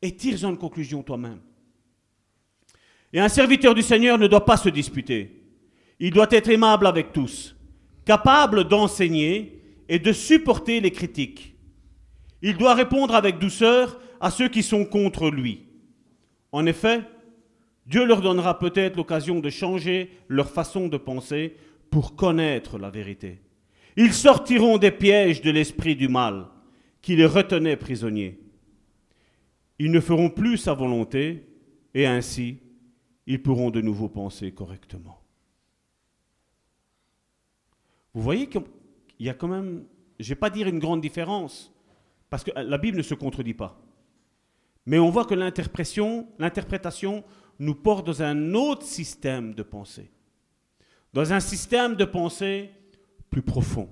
Et 0.00 0.16
tire-en 0.16 0.50
une 0.50 0.58
conclusion 0.58 1.02
toi-même. 1.02 1.40
Et 3.12 3.20
un 3.20 3.28
serviteur 3.28 3.74
du 3.74 3.82
Seigneur 3.82 4.18
ne 4.18 4.26
doit 4.26 4.44
pas 4.44 4.56
se 4.56 4.68
disputer. 4.68 5.42
Il 6.00 6.12
doit 6.12 6.28
être 6.30 6.48
aimable 6.48 6.86
avec 6.86 7.12
tous, 7.12 7.54
capable 8.04 8.64
d'enseigner 8.64 9.62
et 9.88 9.98
de 9.98 10.12
supporter 10.12 10.80
les 10.80 10.90
critiques. 10.90 11.54
Il 12.40 12.56
doit 12.56 12.74
répondre 12.74 13.14
avec 13.14 13.38
douceur 13.38 14.00
à 14.20 14.30
ceux 14.30 14.48
qui 14.48 14.62
sont 14.62 14.84
contre 14.84 15.30
lui. 15.30 15.66
En 16.50 16.66
effet, 16.66 17.02
Dieu 17.86 18.04
leur 18.04 18.20
donnera 18.20 18.58
peut-être 18.58 18.96
l'occasion 18.96 19.40
de 19.40 19.50
changer 19.50 20.10
leur 20.28 20.50
façon 20.50 20.88
de 20.88 20.96
penser 20.96 21.56
pour 21.90 22.16
connaître 22.16 22.78
la 22.78 22.90
vérité. 22.90 23.40
Ils 23.96 24.12
sortiront 24.12 24.78
des 24.78 24.90
pièges 24.90 25.42
de 25.42 25.50
l'esprit 25.50 25.96
du 25.96 26.08
mal 26.08 26.46
qui 27.00 27.16
les 27.16 27.26
retenait 27.26 27.76
prisonniers. 27.76 28.40
Ils 29.78 29.90
ne 29.90 30.00
feront 30.00 30.30
plus 30.30 30.56
sa 30.56 30.74
volonté 30.74 31.46
et 31.94 32.06
ainsi 32.06 32.58
ils 33.26 33.42
pourront 33.42 33.70
de 33.70 33.80
nouveau 33.80 34.08
penser 34.08 34.52
correctement. 34.52 35.20
Vous 38.14 38.22
voyez 38.22 38.46
qu'il 38.48 38.62
y 39.20 39.28
a 39.28 39.34
quand 39.34 39.48
même, 39.48 39.84
je 40.18 40.24
ne 40.24 40.28
vais 40.28 40.38
pas 40.38 40.50
dire 40.50 40.68
une 40.68 40.78
grande 40.78 41.00
différence, 41.00 41.72
parce 42.28 42.44
que 42.44 42.50
la 42.54 42.78
Bible 42.78 42.98
ne 42.98 43.02
se 43.02 43.14
contredit 43.14 43.54
pas. 43.54 43.80
Mais 44.86 44.98
on 44.98 45.10
voit 45.10 45.24
que 45.24 45.34
l'interprétation, 45.34 46.26
nous 47.58 47.74
porte 47.74 48.06
dans 48.06 48.22
un 48.22 48.54
autre 48.54 48.82
système 48.82 49.54
de 49.54 49.62
pensée. 49.62 50.10
Dans 51.12 51.32
un 51.32 51.40
système 51.40 51.94
de 51.94 52.04
pensée 52.04 52.70
plus 53.32 53.42
profond, 53.42 53.88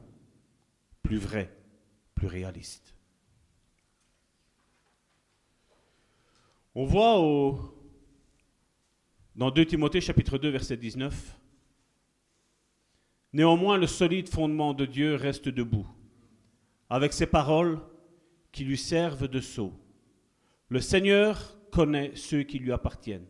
plus 1.03 1.16
vrai, 1.16 1.51
plus 2.14 2.26
réaliste. 2.26 2.95
On 6.74 6.84
voit 6.84 7.16
dans 9.34 9.51
2 9.51 9.64
Timothée 9.64 10.03
chapitre 10.03 10.36
2 10.36 10.51
verset 10.51 10.76
19. 10.76 11.41
Néanmoins, 13.32 13.78
le 13.78 13.86
solide 13.86 14.28
fondement 14.28 14.74
de 14.74 14.84
Dieu 14.84 15.14
reste 15.14 15.49
debout, 15.49 15.86
avec 16.91 17.14
ses 17.14 17.26
paroles 17.26 17.80
qui 18.53 18.64
lui 18.64 18.76
servent 18.76 19.26
de 19.26 19.41
sceau. 19.41 19.72
Le 20.68 20.82
Seigneur 20.82 21.57
connaît 21.70 22.14
ceux 22.14 22.43
qui 22.43 22.59
lui 22.59 22.72
appartiennent. 22.72 23.26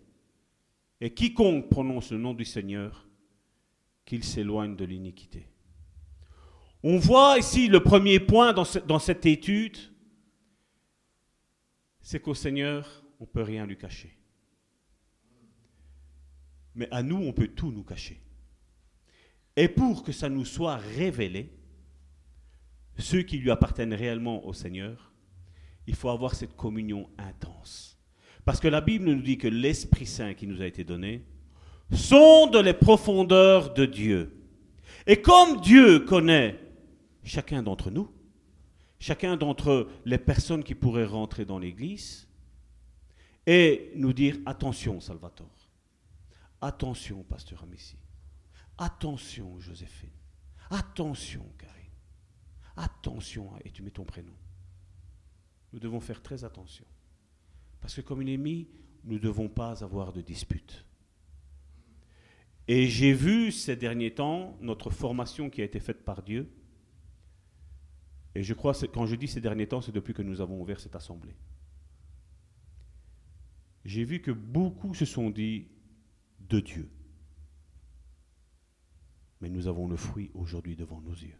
Et 1.00 1.14
quiconque 1.14 1.70
prononce 1.70 2.10
le 2.10 2.18
nom 2.18 2.34
du 2.34 2.44
Seigneur, 2.44 3.06
qu'il 4.04 4.24
s'éloigne 4.24 4.74
de 4.74 4.84
l'iniquité. 4.84 5.49
On 6.82 6.98
voit 6.98 7.38
ici 7.38 7.68
le 7.68 7.80
premier 7.80 8.20
point 8.20 8.52
dans, 8.54 8.98
cette 8.98 9.26
étude, 9.26 9.76
c'est 12.00 12.20
qu'au 12.20 12.34
Seigneur, 12.34 13.04
on 13.18 13.24
ne 13.24 13.28
peut 13.28 13.42
rien 13.42 13.66
lui 13.66 13.76
cacher. 13.76 14.16
Mais 16.74 16.88
à 16.90 17.02
nous, 17.02 17.16
on 17.16 17.32
peut 17.32 17.48
tout 17.48 17.70
nous 17.70 17.84
cacher. 17.84 18.22
Et 19.56 19.68
pour 19.68 20.02
que 20.02 20.12
ça 20.12 20.28
nous 20.30 20.46
soit 20.46 20.76
révélé, 20.76 21.52
ceux 22.98 23.22
qui 23.22 23.38
lui 23.38 23.50
appartiennent 23.50 23.94
réellement 23.94 24.46
au 24.46 24.54
Seigneur, 24.54 25.12
il 25.86 25.94
faut 25.94 26.08
avoir 26.08 26.34
cette 26.34 26.56
communion 26.56 27.10
intense. 27.18 27.98
Parce 28.44 28.60
que 28.60 28.68
la 28.68 28.80
Bible 28.80 29.04
nous 29.04 29.20
dit 29.20 29.36
que 29.36 29.48
l'Esprit 29.48 30.06
Saint 30.06 30.34
qui 30.34 30.46
nous 30.46 30.62
a 30.62 30.66
été 30.66 30.84
donné 30.84 31.26
sonde 31.92 32.56
les 32.56 32.72
profondeurs 32.72 33.74
de 33.74 33.84
Dieu. 33.84 34.40
Et 35.06 35.20
comme 35.20 35.60
Dieu 35.60 36.00
connaît 36.00 36.69
chacun 37.30 37.62
d'entre 37.62 37.90
nous, 37.90 38.10
chacun 38.98 39.36
d'entre 39.36 39.88
les 40.04 40.18
personnes 40.18 40.64
qui 40.64 40.74
pourraient 40.74 41.06
rentrer 41.06 41.44
dans 41.44 41.60
l'Église 41.60 42.28
et 43.46 43.92
nous 43.94 44.12
dire 44.12 44.36
attention 44.46 45.00
Salvatore, 45.00 45.70
attention 46.60 47.22
Pasteur 47.22 47.62
Amici, 47.62 47.96
attention 48.76 49.60
Joséphine, 49.60 50.10
attention 50.70 51.46
Karine, 51.56 51.76
attention, 52.76 53.52
et 53.64 53.70
tu 53.70 53.82
mets 53.82 53.92
ton 53.92 54.04
prénom. 54.04 54.34
Nous 55.72 55.78
devons 55.78 56.00
faire 56.00 56.20
très 56.22 56.42
attention. 56.42 56.84
Parce 57.80 57.94
que 57.94 58.00
comme 58.00 58.22
il 58.22 58.28
est 58.28 58.36
mis, 58.36 58.68
nous 59.04 59.14
ne 59.14 59.20
devons 59.20 59.48
pas 59.48 59.84
avoir 59.84 60.12
de 60.12 60.20
dispute. 60.20 60.84
Et 62.66 62.88
j'ai 62.88 63.12
vu 63.12 63.52
ces 63.52 63.76
derniers 63.76 64.14
temps 64.14 64.58
notre 64.60 64.90
formation 64.90 65.48
qui 65.48 65.60
a 65.60 65.64
été 65.64 65.78
faite 65.78 66.04
par 66.04 66.22
Dieu. 66.22 66.50
Et 68.34 68.42
je 68.42 68.54
crois, 68.54 68.74
quand 68.92 69.06
je 69.06 69.16
dis 69.16 69.28
ces 69.28 69.40
derniers 69.40 69.66
temps, 69.66 69.80
c'est 69.80 69.92
depuis 69.92 70.14
que 70.14 70.22
nous 70.22 70.40
avons 70.40 70.60
ouvert 70.60 70.80
cette 70.80 70.96
assemblée. 70.96 71.34
J'ai 73.84 74.04
vu 74.04 74.20
que 74.20 74.30
beaucoup 74.30 74.94
se 74.94 75.04
sont 75.04 75.30
dit 75.30 75.66
de 76.48 76.60
Dieu. 76.60 76.88
Mais 79.40 79.48
nous 79.48 79.66
avons 79.66 79.88
le 79.88 79.96
fruit 79.96 80.30
aujourd'hui 80.34 80.76
devant 80.76 81.00
nos 81.00 81.14
yeux. 81.14 81.38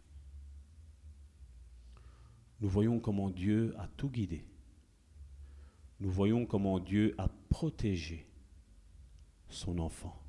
Nous 2.59 2.69
voyons 2.69 2.99
comment 2.99 3.29
Dieu 3.29 3.73
a 3.77 3.87
tout 3.87 4.09
guidé. 4.09 4.45
Nous 5.99 6.09
voyons 6.09 6.45
comment 6.45 6.79
Dieu 6.79 7.13
a 7.17 7.29
protégé 7.49 8.27
son 9.49 9.79
enfant. 9.79 10.19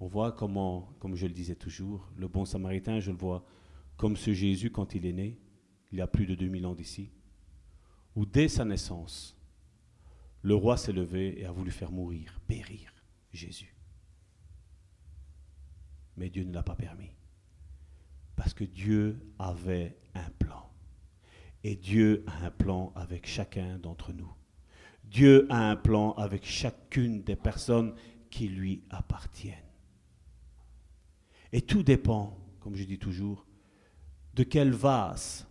On 0.00 0.06
voit 0.06 0.32
comment, 0.32 0.92
comme 0.98 1.14
je 1.14 1.26
le 1.26 1.32
disais 1.32 1.54
toujours, 1.54 2.10
le 2.16 2.28
bon 2.28 2.44
samaritain, 2.44 3.00
je 3.00 3.10
le 3.10 3.16
vois 3.16 3.44
comme 3.96 4.16
ce 4.16 4.32
Jésus 4.32 4.70
quand 4.70 4.94
il 4.94 5.06
est 5.06 5.12
né, 5.12 5.38
il 5.92 5.98
y 5.98 6.00
a 6.00 6.06
plus 6.06 6.26
de 6.26 6.34
2000 6.34 6.66
ans 6.66 6.74
d'ici, 6.74 7.12
où 8.16 8.26
dès 8.26 8.48
sa 8.48 8.64
naissance, 8.64 9.36
le 10.42 10.54
roi 10.54 10.76
s'est 10.76 10.92
levé 10.92 11.40
et 11.40 11.46
a 11.46 11.52
voulu 11.52 11.70
faire 11.70 11.90
mourir, 11.90 12.40
périr 12.46 12.92
Jésus. 13.32 13.74
Mais 16.16 16.30
Dieu 16.30 16.44
ne 16.44 16.52
l'a 16.52 16.62
pas 16.62 16.76
permis. 16.76 17.10
Parce 18.36 18.54
que 18.54 18.64
Dieu 18.64 19.18
avait 19.38 19.96
un 20.14 20.30
plan. 20.38 20.70
Et 21.62 21.76
Dieu 21.76 22.24
a 22.26 22.44
un 22.44 22.50
plan 22.50 22.92
avec 22.94 23.26
chacun 23.26 23.78
d'entre 23.78 24.12
nous. 24.12 24.32
Dieu 25.04 25.46
a 25.50 25.70
un 25.70 25.76
plan 25.76 26.12
avec 26.12 26.44
chacune 26.44 27.22
des 27.22 27.36
personnes 27.36 27.94
qui 28.30 28.48
lui 28.48 28.82
appartiennent. 28.90 29.54
Et 31.52 31.62
tout 31.62 31.82
dépend, 31.82 32.36
comme 32.60 32.74
je 32.74 32.84
dis 32.84 32.98
toujours, 32.98 33.46
de 34.34 34.42
quel 34.42 34.72
vase 34.72 35.46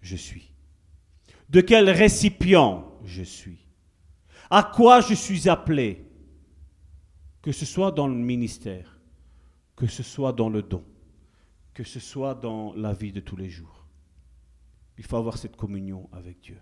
je 0.00 0.16
suis, 0.16 0.52
de 1.48 1.60
quel 1.60 1.88
récipient 1.90 2.92
je 3.04 3.22
suis, 3.22 3.58
à 4.50 4.62
quoi 4.62 5.00
je 5.00 5.14
suis 5.14 5.48
appelé, 5.48 6.04
que 7.42 7.52
ce 7.52 7.64
soit 7.64 7.90
dans 7.90 8.06
le 8.06 8.14
ministère, 8.14 8.98
que 9.76 9.86
ce 9.86 10.02
soit 10.02 10.32
dans 10.32 10.48
le 10.48 10.62
don, 10.62 10.84
que 11.72 11.84
ce 11.84 12.00
soit 12.00 12.34
dans 12.34 12.74
la 12.74 12.92
vie 12.92 13.12
de 13.12 13.20
tous 13.20 13.36
les 13.36 13.50
jours. 13.50 13.86
Il 14.96 15.04
faut 15.04 15.16
avoir 15.16 15.38
cette 15.38 15.56
communion 15.56 16.08
avec 16.12 16.40
Dieu. 16.40 16.58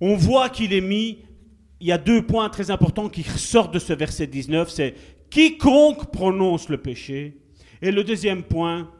On 0.00 0.16
voit 0.16 0.48
qu'il 0.48 0.72
est 0.72 0.80
mis, 0.80 1.24
il 1.80 1.88
y 1.88 1.92
a 1.92 1.98
deux 1.98 2.24
points 2.24 2.48
très 2.50 2.70
importants 2.70 3.08
qui 3.08 3.22
sortent 3.22 3.74
de 3.74 3.78
ce 3.78 3.92
verset 3.92 4.26
19, 4.26 4.70
c'est 4.70 4.94
quiconque 5.30 6.12
prononce 6.12 6.68
le 6.68 6.78
péché, 6.78 7.40
et 7.82 7.90
le 7.90 8.04
deuxième 8.04 8.44
point, 8.44 8.90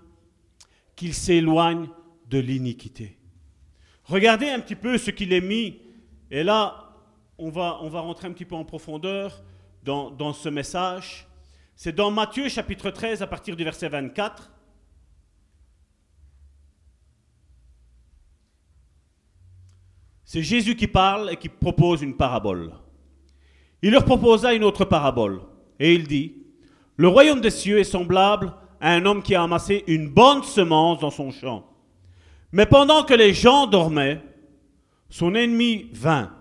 qu'il 0.96 1.14
s'éloigne 1.14 1.88
de 2.28 2.38
l'iniquité. 2.38 3.18
Regardez 4.04 4.48
un 4.48 4.60
petit 4.60 4.76
peu 4.76 4.98
ce 4.98 5.10
qu'il 5.10 5.32
est 5.32 5.40
mis, 5.40 5.80
et 6.30 6.42
là, 6.42 6.92
on 7.38 7.50
va, 7.50 7.78
on 7.82 7.88
rentrer 7.88 8.28
un 8.28 8.32
petit 8.32 8.44
peu 8.44 8.54
en 8.54 8.64
profondeur 8.64 9.42
dans, 9.82 10.10
dans 10.10 10.32
ce 10.32 10.48
message. 10.48 11.26
C'est 11.76 11.94
dans 11.94 12.10
Matthieu 12.10 12.48
chapitre 12.48 12.90
13 12.90 13.22
à 13.22 13.26
partir 13.26 13.56
du 13.56 13.64
verset 13.64 13.88
24. 13.88 14.50
C'est 20.24 20.42
Jésus 20.42 20.74
qui 20.74 20.86
parle 20.86 21.30
et 21.30 21.36
qui 21.36 21.48
propose 21.48 22.02
une 22.02 22.16
parabole. 22.16 22.72
Il 23.82 23.90
leur 23.92 24.04
proposa 24.04 24.54
une 24.54 24.64
autre 24.64 24.84
parabole 24.84 25.42
et 25.78 25.94
il 25.94 26.06
dit, 26.06 26.34
Le 26.96 27.08
royaume 27.08 27.40
des 27.40 27.50
cieux 27.50 27.78
est 27.78 27.84
semblable 27.84 28.52
un 28.92 29.06
homme 29.06 29.22
qui 29.22 29.34
a 29.34 29.42
amassé 29.42 29.84
une 29.86 30.08
bonne 30.08 30.42
semence 30.42 30.98
dans 30.98 31.10
son 31.10 31.30
champ. 31.30 31.66
Mais 32.52 32.66
pendant 32.66 33.02
que 33.02 33.14
les 33.14 33.32
gens 33.32 33.66
dormaient, 33.66 34.20
son 35.08 35.34
ennemi 35.34 35.88
vint, 35.92 36.32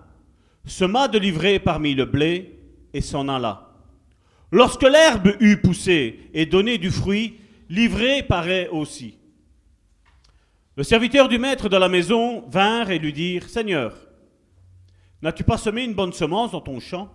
sema 0.65 1.07
de 1.07 1.17
livrer 1.17 1.59
parmi 1.59 1.93
le 1.95 2.05
blé 2.05 2.59
et 2.93 3.01
s'en 3.01 3.27
alla. 3.29 3.71
Lorsque 4.51 4.83
l'herbe 4.83 5.35
eut 5.39 5.57
poussé 5.57 6.19
et 6.33 6.45
donné 6.45 6.77
du 6.77 6.91
fruit, 6.91 7.37
livré 7.69 8.23
paraît 8.23 8.67
aussi. 8.69 9.17
Le 10.75 10.83
serviteur 10.83 11.29
du 11.29 11.37
maître 11.37 11.69
de 11.69 11.77
la 11.77 11.87
maison 11.87 12.41
vint 12.49 12.85
et 12.87 12.99
lui 12.99 13.13
dirent, 13.13 13.47
Seigneur, 13.47 13.95
n'as-tu 15.21 15.43
pas 15.43 15.57
semé 15.57 15.83
une 15.83 15.93
bonne 15.93 16.13
semence 16.13 16.51
dans 16.51 16.61
ton 16.61 16.79
champ? 16.79 17.11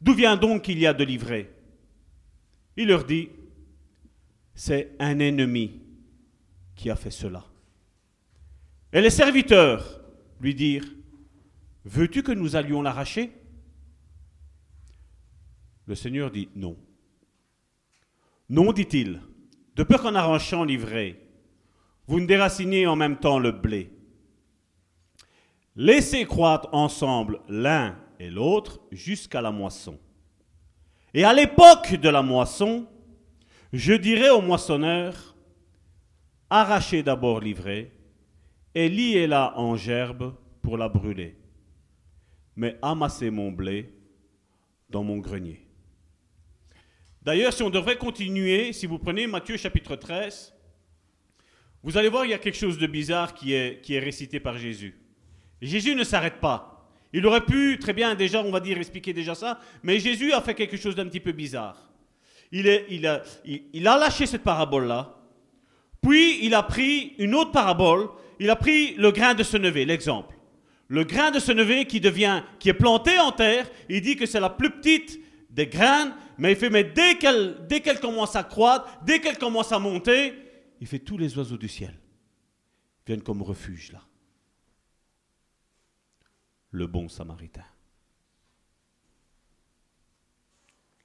D'où 0.00 0.14
vient 0.14 0.36
donc 0.36 0.62
qu'il 0.62 0.78
y 0.78 0.86
a 0.86 0.94
de 0.94 1.04
l'ivraie 1.04 1.50
Il 2.76 2.88
leur 2.88 3.04
dit, 3.04 3.28
c'est 4.54 4.94
un 4.98 5.18
ennemi 5.18 5.80
qui 6.76 6.90
a 6.90 6.96
fait 6.96 7.10
cela. 7.10 7.44
Et 8.92 9.00
les 9.00 9.10
serviteurs 9.10 10.00
lui 10.40 10.54
dirent, 10.54 10.86
veux-tu 11.84 12.22
que 12.22 12.32
nous 12.32 12.56
allions 12.56 12.82
l'arracher? 12.82 13.32
Le 15.86 15.94
Seigneur 15.94 16.30
dit, 16.30 16.48
non. 16.54 16.76
Non, 18.48 18.72
dit-il, 18.72 19.20
de 19.76 19.82
peur 19.82 20.02
qu'en 20.02 20.14
arrachant 20.14 20.64
l'ivraie, 20.64 21.18
vous 22.06 22.20
ne 22.20 22.26
déraciniez 22.26 22.86
en 22.86 22.96
même 22.96 23.18
temps 23.18 23.38
le 23.38 23.52
blé. 23.52 23.90
Laissez 25.74 26.26
croître 26.26 26.68
ensemble 26.72 27.40
l'un 27.48 27.96
et 28.18 28.30
l'autre 28.30 28.80
jusqu'à 28.90 29.40
la 29.40 29.50
moisson. 29.50 29.98
Et 31.14 31.24
à 31.24 31.32
l'époque 31.32 31.94
de 31.94 32.08
la 32.08 32.22
moisson, 32.22 32.86
je 33.72 33.94
dirai 33.94 34.30
au 34.30 34.42
moissonneur, 34.42 35.34
arrachez 36.50 37.02
d'abord 37.02 37.40
l'ivraie 37.40 37.90
et 38.74 38.88
liez-la 38.88 39.58
en 39.58 39.76
gerbe 39.76 40.34
pour 40.60 40.76
la 40.76 40.88
brûler, 40.88 41.36
mais 42.54 42.78
amassez 42.82 43.30
mon 43.30 43.50
blé 43.50 43.92
dans 44.90 45.02
mon 45.02 45.18
grenier. 45.18 45.66
D'ailleurs, 47.22 47.52
si 47.52 47.62
on 47.62 47.70
devrait 47.70 47.96
continuer, 47.96 48.72
si 48.72 48.86
vous 48.86 48.98
prenez 48.98 49.26
Matthieu 49.26 49.56
chapitre 49.56 49.96
13, 49.96 50.52
vous 51.82 51.96
allez 51.96 52.08
voir, 52.08 52.24
il 52.24 52.30
y 52.30 52.34
a 52.34 52.38
quelque 52.38 52.58
chose 52.58 52.78
de 52.78 52.86
bizarre 52.86 53.34
qui 53.34 53.54
est, 53.54 53.80
qui 53.80 53.94
est 53.94 54.00
récité 54.00 54.38
par 54.38 54.58
Jésus. 54.58 55.00
Jésus 55.60 55.94
ne 55.94 56.04
s'arrête 56.04 56.40
pas. 56.40 56.90
Il 57.12 57.26
aurait 57.26 57.44
pu 57.44 57.78
très 57.78 57.92
bien 57.92 58.14
déjà, 58.14 58.42
on 58.42 58.50
va 58.50 58.60
dire, 58.60 58.78
expliquer 58.78 59.12
déjà 59.12 59.34
ça, 59.34 59.60
mais 59.82 59.98
Jésus 59.98 60.32
a 60.32 60.40
fait 60.40 60.54
quelque 60.54 60.76
chose 60.76 60.94
d'un 60.94 61.06
petit 61.06 61.20
peu 61.20 61.32
bizarre. 61.32 61.91
Il, 62.52 63.06
a 63.06 63.98
lâché 63.98 64.26
cette 64.26 64.42
parabole-là, 64.42 65.16
puis 66.02 66.44
il 66.44 66.54
a 66.54 66.62
pris 66.62 67.14
une 67.18 67.34
autre 67.34 67.50
parabole, 67.50 68.10
il 68.38 68.50
a 68.50 68.56
pris 68.56 68.94
le 68.96 69.10
grain 69.10 69.34
de 69.34 69.42
senevé, 69.42 69.86
l'exemple. 69.86 70.36
Le 70.88 71.04
grain 71.04 71.30
de 71.30 71.38
senevé 71.38 71.86
qui 71.86 72.00
devient, 72.00 72.42
qui 72.58 72.68
est 72.68 72.74
planté 72.74 73.18
en 73.18 73.32
terre, 73.32 73.70
il 73.88 74.02
dit 74.02 74.16
que 74.16 74.26
c'est 74.26 74.40
la 74.40 74.50
plus 74.50 74.70
petite 74.70 75.18
des 75.48 75.66
graines, 75.66 76.12
mais 76.36 76.52
il 76.52 76.56
fait, 76.56 76.68
mais 76.68 76.84
dès 76.84 77.16
qu'elle, 77.16 77.66
dès 77.68 77.80
qu'elle 77.80 78.00
commence 78.00 78.36
à 78.36 78.44
croître, 78.44 78.86
dès 79.04 79.20
qu'elle 79.20 79.38
commence 79.38 79.72
à 79.72 79.78
monter, 79.78 80.34
il 80.80 80.86
fait 80.86 80.98
tous 80.98 81.16
les 81.16 81.38
oiseaux 81.38 81.56
du 81.56 81.68
ciel 81.68 81.98
viennent 83.06 83.22
comme 83.22 83.42
refuge 83.42 83.92
là. 83.92 84.02
Le 86.70 86.86
bon 86.86 87.08
samaritain. 87.08 87.64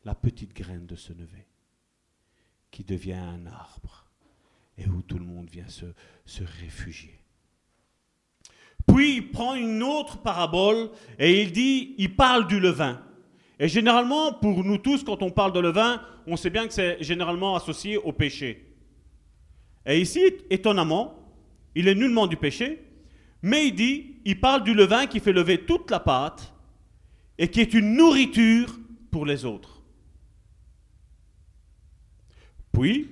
La 0.07 0.15
petite 0.15 0.55
graine 0.55 0.85
de 0.85 0.95
ce 0.95 1.11
nevé 1.11 1.45
qui 2.71 2.85
devient 2.85 3.11
un 3.11 3.45
arbre 3.45 4.05
et 4.77 4.87
où 4.87 5.01
tout 5.01 5.19
le 5.19 5.25
monde 5.25 5.49
vient 5.49 5.67
se, 5.67 5.85
se 6.23 6.43
réfugier. 6.61 7.19
Puis 8.87 9.17
il 9.17 9.31
prend 9.31 9.53
une 9.55 9.83
autre 9.83 10.21
parabole 10.21 10.91
et 11.19 11.41
il 11.41 11.51
dit, 11.51 11.93
il 11.97 12.15
parle 12.15 12.47
du 12.47 12.61
levain. 12.61 13.01
Et 13.59 13.67
généralement, 13.67 14.31
pour 14.31 14.63
nous 14.63 14.77
tous, 14.77 15.03
quand 15.03 15.21
on 15.21 15.29
parle 15.29 15.51
de 15.51 15.59
levain, 15.59 16.01
on 16.25 16.37
sait 16.37 16.51
bien 16.51 16.67
que 16.67 16.73
c'est 16.73 17.03
généralement 17.03 17.57
associé 17.57 17.97
au 17.97 18.13
péché. 18.13 18.65
Et 19.85 19.99
ici, 19.99 20.21
étonnamment, 20.49 21.19
il 21.75 21.89
est 21.89 21.95
nullement 21.95 22.27
du 22.27 22.37
péché, 22.37 22.81
mais 23.41 23.67
il 23.67 23.75
dit, 23.75 24.15
il 24.23 24.39
parle 24.39 24.63
du 24.63 24.73
levain 24.73 25.05
qui 25.05 25.19
fait 25.19 25.33
lever 25.33 25.65
toute 25.65 25.91
la 25.91 25.99
pâte 25.99 26.53
et 27.37 27.49
qui 27.49 27.59
est 27.59 27.73
une 27.73 27.97
nourriture 27.97 28.79
pour 29.11 29.25
les 29.25 29.43
autres. 29.43 29.76
Puis, 32.79 33.09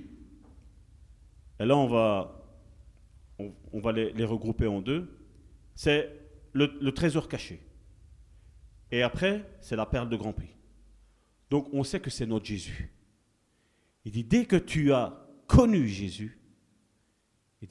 et 1.59 1.65
là 1.65 1.75
on 1.75 1.87
va, 1.87 2.45
on, 3.39 3.79
va 3.79 3.91
les, 3.91 4.25
regrouper 4.25 4.67
en 4.67 4.81
deux. 4.81 5.09
C'est 5.73 6.11
le, 6.53 6.89
trésor 6.91 7.27
caché. 7.27 7.59
Et 8.91 9.01
après, 9.01 9.49
c'est 9.61 9.75
la 9.75 9.85
perle 9.85 10.09
de 10.09 10.15
grand 10.15 10.33
prix. 10.33 10.55
Donc 11.49 11.67
on 11.73 11.83
sait 11.83 11.99
que 11.99 12.09
c'est 12.09 12.25
notre 12.25 12.45
Jésus. 12.45 12.91
Il 14.05 14.11
dit, 14.11 14.23
dès 14.23 14.45
que 14.45 14.55
tu 14.55 14.93
as 14.93 15.27
connu 15.47 15.87
Jésus, 15.87 16.39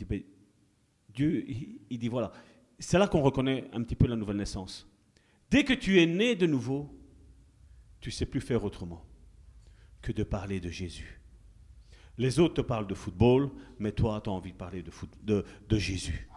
ben, 0.08 0.22
Dieu, 1.10 1.44
il, 1.48 1.80
il 1.90 1.98
dit, 1.98 2.08
voilà, 2.08 2.32
c'est 2.80 2.98
là 2.98 3.06
qu'on 3.06 3.22
reconnaît 3.22 3.70
un 3.72 3.82
petit 3.84 3.94
peu 3.94 4.08
la 4.08 4.16
nouvelle 4.16 4.36
naissance. 4.36 4.88
Dès 5.48 5.62
que 5.62 5.72
tu 5.72 6.00
es 6.00 6.06
né 6.06 6.34
de 6.34 6.46
nouveau, 6.46 6.90
tu 8.00 8.10
sais 8.10 8.26
plus 8.26 8.40
faire 8.40 8.64
autrement 8.64 9.06
que 10.02 10.10
de 10.10 10.24
parler 10.24 10.58
de 10.58 10.68
Jésus. 10.68 11.20
Les 12.16 12.38
autres 12.38 12.54
te 12.54 12.60
parlent 12.60 12.86
de 12.86 12.94
football, 12.94 13.50
mais 13.78 13.92
toi, 13.92 14.20
tu 14.22 14.30
as 14.30 14.32
envie 14.32 14.52
de 14.52 14.56
parler 14.56 14.84
de, 15.22 15.44
Jésus. 15.78 16.28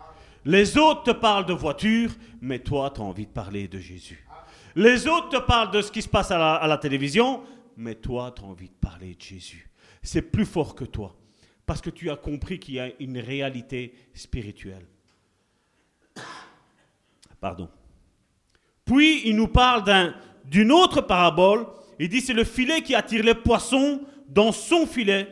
Les 0.43 0.77
autres 0.77 1.03
te 1.03 1.11
parlent 1.11 1.45
de 1.45 1.53
voiture, 1.53 2.11
mais 2.41 2.59
toi, 2.59 2.91
tu 2.93 3.01
as 3.01 3.03
envie 3.03 3.27
de 3.27 3.31
parler 3.31 3.67
de 3.67 3.79
Jésus. 3.79 4.27
Les 4.75 5.07
autres 5.07 5.29
te 5.29 5.37
parlent 5.45 5.71
de 5.71 5.81
ce 5.81 5.91
qui 5.91 6.01
se 6.01 6.09
passe 6.09 6.31
à 6.31 6.67
la, 6.67 6.77
télévision, 6.77 7.43
mais 7.75 7.95
toi, 7.95 8.33
tu 8.35 8.43
as 8.43 8.45
envie 8.45 8.69
de 8.69 8.75
parler 8.75 9.15
de 9.15 9.21
Jésus. 9.21 9.69
C'est 10.01 10.21
plus 10.21 10.45
fort 10.45 10.73
que 10.73 10.85
toi, 10.85 11.15
parce 11.65 11.81
que 11.81 11.89
tu 11.89 12.09
as 12.09 12.15
compris 12.15 12.59
qu'il 12.59 12.75
y 12.75 12.79
a 12.79 12.91
une 12.99 13.19
réalité 13.19 13.93
spirituelle. 14.13 14.87
Pardon. 17.39 17.69
Puis 18.85 19.27
il 19.27 19.35
nous 19.35 19.47
parle 19.47 19.83
d'un- 19.83 20.15
d'une 20.45 20.71
autre 20.71 21.01
parabole. 21.01 21.67
Il 21.99 22.09
dit 22.09 22.21
c'est 22.21 22.33
le 22.33 22.43
filet 22.43 22.81
qui 22.81 22.95
attire 22.95 23.23
les 23.23 23.35
poissons 23.35 24.01
dans 24.27 24.51
son 24.51 24.87
filet. 24.87 25.27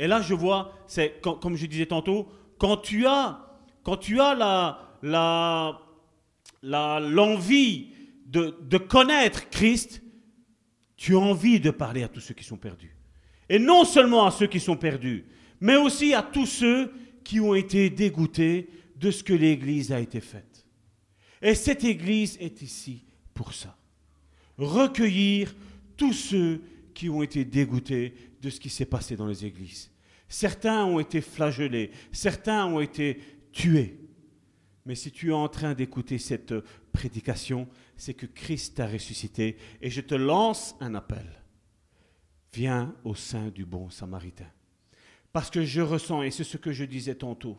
Et 0.00 0.06
là 0.06 0.22
je 0.22 0.32
vois, 0.32 0.72
c'est 0.86 1.20
comme 1.20 1.56
je 1.56 1.66
disais 1.66 1.84
tantôt, 1.84 2.26
quand 2.58 2.78
tu 2.78 3.06
as, 3.06 3.38
quand 3.82 3.98
tu 3.98 4.18
as 4.18 4.34
la, 4.34 4.96
la, 5.02 5.78
la- 6.62 7.00
l'envie 7.00 7.88
de, 8.24 8.56
de 8.62 8.78
connaître 8.78 9.50
Christ, 9.50 10.02
tu 10.96 11.14
as 11.16 11.18
envie 11.18 11.60
de 11.60 11.70
parler 11.70 12.02
à 12.02 12.08
tous 12.08 12.20
ceux 12.20 12.32
qui 12.34 12.44
sont 12.44 12.56
perdus. 12.56 12.96
Et 13.50 13.58
non 13.58 13.84
seulement 13.84 14.24
à 14.24 14.30
ceux 14.30 14.46
qui 14.46 14.58
sont 14.60 14.76
perdus, 14.76 15.26
mais 15.60 15.76
aussi 15.76 16.14
à 16.14 16.22
tous 16.22 16.46
ceux 16.46 16.92
qui 17.22 17.38
ont 17.38 17.54
été 17.54 17.90
dégoûtés 17.90 18.70
de 18.96 19.10
ce 19.10 19.22
que 19.22 19.34
l'Église 19.34 19.92
a 19.92 20.00
été 20.00 20.20
faite. 20.20 20.64
Et 21.42 21.54
cette 21.54 21.84
Église 21.84 22.38
est 22.40 22.62
ici 22.62 23.04
pour 23.34 23.52
ça. 23.52 23.76
Recueillir 24.56 25.54
tous 25.96 26.12
ceux 26.14 26.62
qui 26.94 27.10
ont 27.10 27.22
été 27.22 27.44
dégoûtés 27.44 28.14
de 28.40 28.48
ce 28.50 28.60
qui 28.60 28.70
s'est 28.70 28.86
passé 28.86 29.16
dans 29.16 29.26
les 29.26 29.44
églises. 29.44 29.89
Certains 30.30 30.84
ont 30.84 31.00
été 31.00 31.20
flagellés, 31.20 31.90
certains 32.12 32.64
ont 32.64 32.80
été 32.80 33.20
tués. 33.52 33.98
Mais 34.86 34.94
si 34.94 35.10
tu 35.10 35.30
es 35.30 35.34
en 35.34 35.48
train 35.48 35.74
d'écouter 35.74 36.18
cette 36.18 36.54
prédication, 36.92 37.68
c'est 37.96 38.14
que 38.14 38.26
Christ 38.26 38.76
t'a 38.76 38.86
ressuscité. 38.86 39.56
Et 39.82 39.90
je 39.90 40.00
te 40.00 40.14
lance 40.14 40.76
un 40.78 40.94
appel. 40.94 41.26
Viens 42.54 42.94
au 43.04 43.16
sein 43.16 43.48
du 43.48 43.66
bon 43.66 43.90
samaritain. 43.90 44.50
Parce 45.32 45.50
que 45.50 45.64
je 45.64 45.80
ressens, 45.80 46.22
et 46.22 46.30
c'est 46.30 46.44
ce 46.44 46.56
que 46.56 46.72
je 46.72 46.84
disais 46.84 47.16
tantôt, 47.16 47.58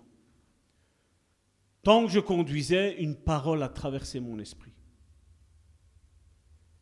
tant 1.83 2.05
que 2.05 2.11
je 2.11 2.19
conduisais, 2.19 3.01
une 3.01 3.17
parole 3.17 3.63
a 3.63 3.69
traversé 3.69 4.21
mon 4.21 4.39
esprit. 4.39 4.73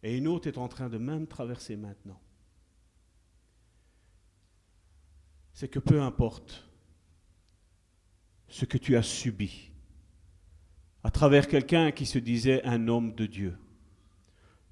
Et 0.04 0.16
une 0.16 0.28
autre 0.28 0.48
est 0.48 0.60
en 0.60 0.68
train 0.68 0.88
de 0.88 1.00
même 1.00 1.26
traverser 1.26 1.76
maintenant. 1.76 2.22
C'est 5.60 5.68
que 5.68 5.80
peu 5.80 6.02
importe 6.02 6.66
ce 8.48 8.64
que 8.64 8.78
tu 8.78 8.96
as 8.96 9.04
subi 9.04 9.72
à 11.04 11.12
travers 11.12 11.50
quelqu'un 11.50 11.92
qui 11.92 12.06
se 12.06 12.18
disait 12.18 12.64
un 12.64 12.88
homme 12.88 13.14
de 13.14 13.26
Dieu, 13.26 13.58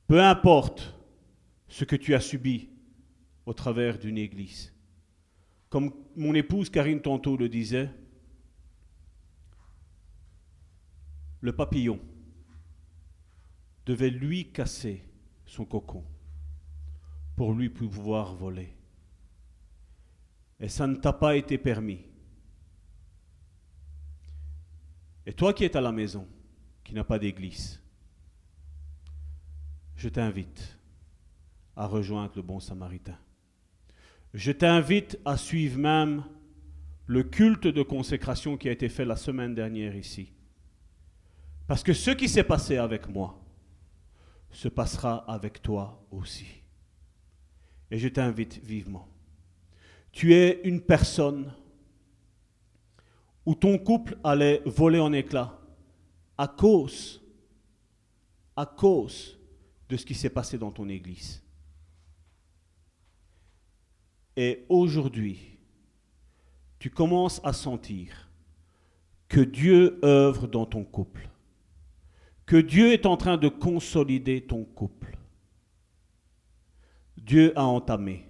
peu 0.08 0.24
importe 0.24 0.96
ce 1.68 1.84
que 1.84 1.98
tu 1.98 2.16
as 2.16 2.22
subi 2.22 2.70
au 3.46 3.52
travers 3.52 4.00
d'une 4.00 4.18
église, 4.18 4.74
comme 5.68 5.92
mon 6.16 6.34
épouse 6.34 6.70
Karine 6.70 7.02
tantôt 7.02 7.36
le 7.36 7.50
disait, 7.50 7.90
le 11.42 11.54
papillon 11.54 12.00
devait 13.86 14.10
lui 14.10 14.54
casser 14.54 15.04
son 15.46 15.66
cocon 15.66 16.06
pour 17.36 17.52
lui 17.52 17.68
pouvoir 17.68 18.36
voler. 18.36 18.77
Et 20.60 20.70
ça 20.70 20.88
ne 20.88 20.96
t'a 20.96 21.14
pas 21.14 21.36
été 21.36 21.58
permis. 21.58 22.04
Et 25.26 25.34
toi 25.34 25.54
qui 25.54 25.66
es 25.66 25.76
à 25.76 25.82
la 25.82 25.92
maison, 25.92 26.28
qui 26.84 26.94
n'a 26.94 27.04
pas 27.04 27.20
d'église, 27.20 27.82
je 29.96 30.10
t'invite 30.10 30.78
à 31.76 31.86
rejoindre 31.86 32.34
le 32.38 32.42
bon 32.42 32.60
samaritain. 32.60 33.18
Je 34.34 34.52
t'invite 34.52 35.20
à 35.26 35.38
suivre 35.38 35.78
même 35.78 36.24
le 37.06 37.24
culte 37.24 37.68
de 37.68 37.84
consécration 37.84 38.58
qui 38.58 38.70
a 38.70 38.72
été 38.72 38.90
fait 38.90 39.06
la 39.06 39.16
semaine 39.16 39.54
dernière 39.54 39.96
ici. 39.96 40.32
Parce 41.68 41.84
que 41.84 41.94
ce 41.94 42.12
qui 42.12 42.30
s'est 42.30 42.44
passé 42.44 42.78
avec 42.78 43.08
moi 43.10 43.44
se 44.52 44.68
passera 44.68 45.18
avec 45.32 45.62
toi 45.62 46.06
aussi. 46.12 46.48
Et 47.92 47.98
je 47.98 48.08
t'invite 48.08 48.64
vivement. 48.64 49.08
Tu 50.18 50.34
es 50.34 50.62
une 50.64 50.82
personne 50.82 51.54
où 53.46 53.54
ton 53.54 53.78
couple 53.78 54.18
allait 54.24 54.64
voler 54.66 55.00
en 55.00 55.14
éclats 55.14 55.62
à 56.40 56.48
cause, 56.48 57.22
à 58.56 58.66
cause 58.66 59.38
de 59.88 59.96
ce 59.96 60.04
qui 60.04 60.16
s'est 60.16 60.32
passé 60.32 60.58
dans 60.58 60.72
ton 60.72 60.90
église. 60.90 61.44
Et 64.36 64.66
aujourd'hui, 64.70 65.60
tu 66.80 66.90
commences 66.90 67.40
à 67.44 67.54
sentir 67.54 68.28
que 69.28 69.42
Dieu 69.42 70.00
œuvre 70.04 70.48
dans 70.48 70.66
ton 70.66 70.84
couple, 70.84 71.30
que 72.48 72.58
Dieu 72.58 72.92
est 72.92 73.06
en 73.06 73.18
train 73.18 73.38
de 73.38 73.50
consolider 73.50 74.42
ton 74.42 74.64
couple. 74.64 75.16
Dieu 77.18 77.54
a 77.56 77.66
entamé 77.66 78.27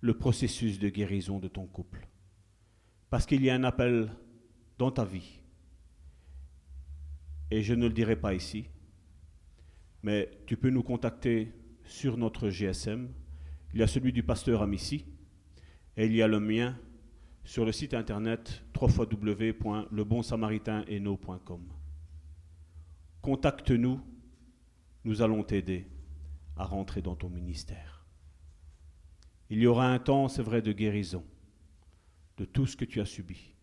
le 0.00 0.16
processus 0.16 0.78
de 0.78 0.88
guérison 0.88 1.38
de 1.38 1.48
ton 1.48 1.66
couple. 1.66 2.08
Parce 3.10 3.26
qu'il 3.26 3.44
y 3.44 3.50
a 3.50 3.54
un 3.54 3.64
appel 3.64 4.10
dans 4.78 4.90
ta 4.90 5.04
vie. 5.04 5.40
Et 7.50 7.62
je 7.62 7.74
ne 7.74 7.86
le 7.86 7.92
dirai 7.92 8.16
pas 8.16 8.32
ici, 8.34 8.68
mais 10.02 10.30
tu 10.46 10.56
peux 10.56 10.70
nous 10.70 10.82
contacter 10.82 11.52
sur 11.84 12.16
notre 12.18 12.50
GSM. 12.50 13.08
Il 13.72 13.80
y 13.80 13.82
a 13.82 13.86
celui 13.86 14.12
du 14.12 14.22
pasteur 14.22 14.60
Amici 14.62 15.06
et 15.96 16.04
il 16.06 16.14
y 16.14 16.22
a 16.22 16.28
le 16.28 16.40
mien 16.40 16.78
sur 17.44 17.64
le 17.64 17.72
site 17.72 17.94
internet 17.94 18.62
www.lebonsamaritaineno.com. 18.78 21.62
Contacte-nous, 23.22 24.00
nous 25.04 25.22
allons 25.22 25.42
t'aider 25.42 25.86
à 26.56 26.64
rentrer 26.64 27.02
dans 27.02 27.16
ton 27.16 27.30
ministère. 27.30 27.97
Il 29.50 29.58
y 29.58 29.66
aura 29.66 29.90
un 29.92 29.98
temps, 29.98 30.28
c'est 30.28 30.42
vrai, 30.42 30.62
de 30.62 30.72
guérison 30.72 31.24
de 32.38 32.44
tout 32.44 32.66
ce 32.66 32.76
que 32.76 32.84
tu 32.84 33.00
as 33.00 33.04
subi. 33.04 33.54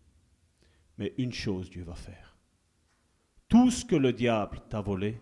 Mais 0.98 1.14
une 1.18 1.32
chose 1.32 1.70
Dieu 1.70 1.82
va 1.82 1.94
faire. 1.94 2.36
Tout 3.48 3.70
ce 3.70 3.84
que 3.84 3.96
le 3.96 4.12
diable 4.12 4.62
t'a 4.68 4.80
volé, 4.80 5.20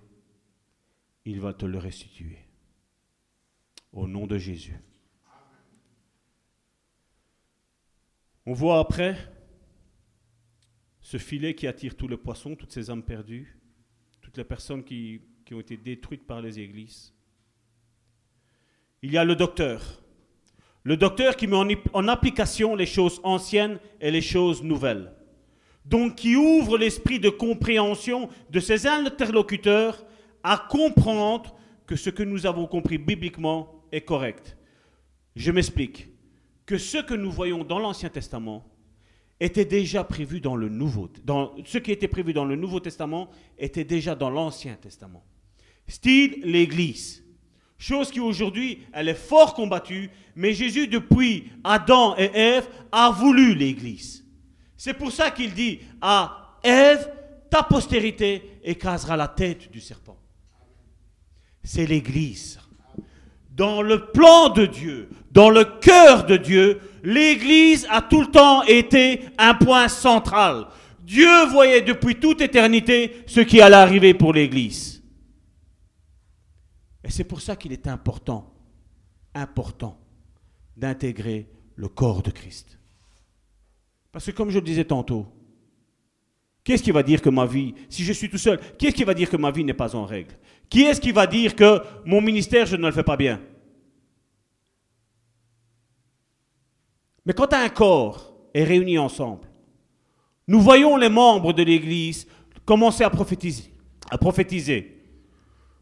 il 1.25 1.41
va 1.41 1.55
te 1.55 1.65
le 1.65 1.79
restituer. 1.79 2.39
Au 3.93 4.07
nom 4.07 4.27
de 4.27 4.39
Jésus. 4.39 4.77
On 8.47 8.53
voit 8.53 8.79
après 8.79 9.17
ce 11.01 11.17
filet 11.17 11.55
qui 11.55 11.67
attire 11.67 11.97
tous 11.97 12.09
les 12.09 12.17
poissons, 12.17 12.57
toutes 12.57 12.73
ces 12.73 12.91
âmes 12.91 13.05
perdues, 13.05 13.59
toutes 14.21 14.37
les 14.37 14.45
personnes 14.45 14.85
qui, 14.85 15.23
qui 15.45 15.55
ont 15.55 15.61
été 15.61 15.77
détruites 15.77 16.27
par 16.27 16.43
les 16.43 16.59
églises. 16.59 17.15
Il 19.03 19.12
y 19.12 19.19
a 19.19 19.25
le 19.25 19.37
docteur. 19.37 20.04
Le 20.85 20.99
docteur 20.99 21.35
qui 21.37 21.47
met 21.47 21.78
en, 21.95 22.09
application 22.09 22.76
les 22.76 22.87
choses 22.87 23.18
anciennes 23.24 23.78
et 24.03 24.11
les 24.11 24.20
choses 24.20 24.62
nouvelles. 24.62 25.12
Donc 25.87 26.16
qui 26.16 26.37
ouvre 26.37 26.76
l'esprit 26.76 27.18
de 27.18 27.30
compréhension 27.30 28.28
de 28.51 28.61
ses 28.61 28.87
interlocuteurs 28.87 30.05
à 30.43 30.59
comprendre 30.68 31.57
que 31.87 31.97
ce 31.97 32.11
que 32.11 32.22
nous 32.22 32.47
avons 32.47 32.66
compris 32.66 32.99
bibliquement 32.99 33.82
est 33.93 34.03
correct. 34.03 34.59
Je 35.37 35.51
m'explique. 35.51 36.09
Que 36.66 36.76
ce 36.78 36.99
que 36.99 37.14
nous 37.14 37.30
voyons 37.30 37.64
dans 37.64 37.78
l'Ancien 37.78 38.11
Testament 38.11 38.66
était 39.41 39.64
déjà 39.64 40.05
prévu 40.05 40.41
dans 40.41 40.57
le 40.57 40.68
Nouveau 40.68 41.11
ce 41.64 41.78
qui 41.78 41.93
était 41.93 42.09
prévu 42.09 42.32
dans 42.35 42.45
le 42.45 42.57
Nouveau 42.57 42.80
Testament 42.80 43.30
était 43.59 43.85
déjà 43.85 44.14
dans 44.14 44.30
l'Ancien 44.30 44.74
Testament. 44.74 45.24
Style 45.89 46.41
l'Église. 46.45 47.24
Chose 47.87 48.11
qui 48.11 48.18
aujourd'hui, 48.18 48.78
elle 48.95 49.11
est 49.11 49.14
fort 49.14 49.53
combattue, 49.53 50.09
mais 50.37 50.55
Jésus, 50.55 50.89
depuis 50.89 51.53
Adam 51.62 52.16
et 52.16 52.30
Ève, 52.35 52.66
a 52.91 53.11
voulu 53.11 53.55
l'Église. 53.55 54.24
C'est 54.74 54.95
pour 54.95 55.12
ça 55.12 55.30
qu'il 55.30 55.53
dit 55.53 55.80
à 56.01 56.57
Ève, 56.62 57.11
ta 57.51 57.62
postérité 57.62 58.59
écrasera 58.64 59.18
la 59.18 59.28
tête 59.28 59.70
du 59.70 59.80
serpent. 59.80 60.16
C'est 61.62 61.85
l'Église. 61.85 62.59
Dans 63.51 63.82
le 63.82 64.07
plan 64.07 64.49
de 64.49 64.64
Dieu, 64.64 65.11
dans 65.30 65.51
le 65.51 65.64
cœur 65.64 66.24
de 66.24 66.39
Dieu, 66.39 66.80
l'Église 67.03 67.87
a 67.91 68.01
tout 68.01 68.22
le 68.22 68.28
temps 68.28 68.62
été 68.62 69.24
un 69.37 69.53
point 69.53 69.89
central. 69.89 70.68
Dieu 71.01 71.45
voyait 71.51 71.82
depuis 71.82 72.14
toute 72.14 72.41
éternité 72.41 73.24
ce 73.26 73.41
qui 73.41 73.61
allait 73.61 73.76
arriver 73.76 74.14
pour 74.14 74.32
l'Église. 74.32 74.94
Et 77.05 77.11
c'est 77.11 77.25
pour 77.25 77.41
ça 77.41 77.55
qu'il 77.55 77.73
est 77.73 77.87
important, 77.87 78.53
important 79.35 79.99
d'intégrer 80.77 81.49
le 81.77 81.89
corps 81.89 82.23
de 82.23 82.31
Christ. 82.31 82.79
Parce 84.11 84.27
que 84.27 84.31
comme 84.31 84.51
je 84.51 84.59
le 84.59 84.65
disais 84.65 84.85
tantôt, 84.85 85.27
qu'est-ce 86.63 86.83
qui 86.83 86.93
va 86.93 87.03
dire 87.03 87.21
que 87.21 87.29
ma 87.29 87.47
vie, 87.47 87.75
si 87.91 88.05
je 88.05 88.13
suis 88.13 88.31
tout 88.31 88.39
seul, 88.39 88.59
qu'est-ce 88.79 88.95
qui 88.95 89.05
va 89.05 89.13
dire 89.13 89.29
que 89.29 89.37
ma 89.37 89.51
vie 89.51 89.65
n'est 89.65 89.75
pas 89.75 89.95
en 89.95 90.07
règle? 90.07 90.35
Qui 90.71 90.83
est-ce 90.83 91.01
qui 91.01 91.13
va 91.13 91.27
dire 91.27 91.55
que 91.55 91.81
mon 92.07 92.21
ministère, 92.21 92.65
je 92.65 92.77
ne 92.77 92.87
le 92.87 92.93
fais 92.93 93.03
pas 93.03 93.17
bien? 93.17 93.41
Mais 97.27 97.33
quand 97.33 97.53
un 97.53 97.69
corps 97.69 98.35
est 98.55 98.65
réuni 98.65 98.99
ensemble, 98.99 99.49
nous 100.47 100.61
voyons 100.61 100.97
les 100.97 101.09
membres 101.09 101.53
de 101.53 101.63
l'Église 101.63 102.27
commencer 102.65 103.03
à 103.03 103.11
prophétiser, 103.11 103.75
à 104.11 104.17
prophétiser. 104.17 104.94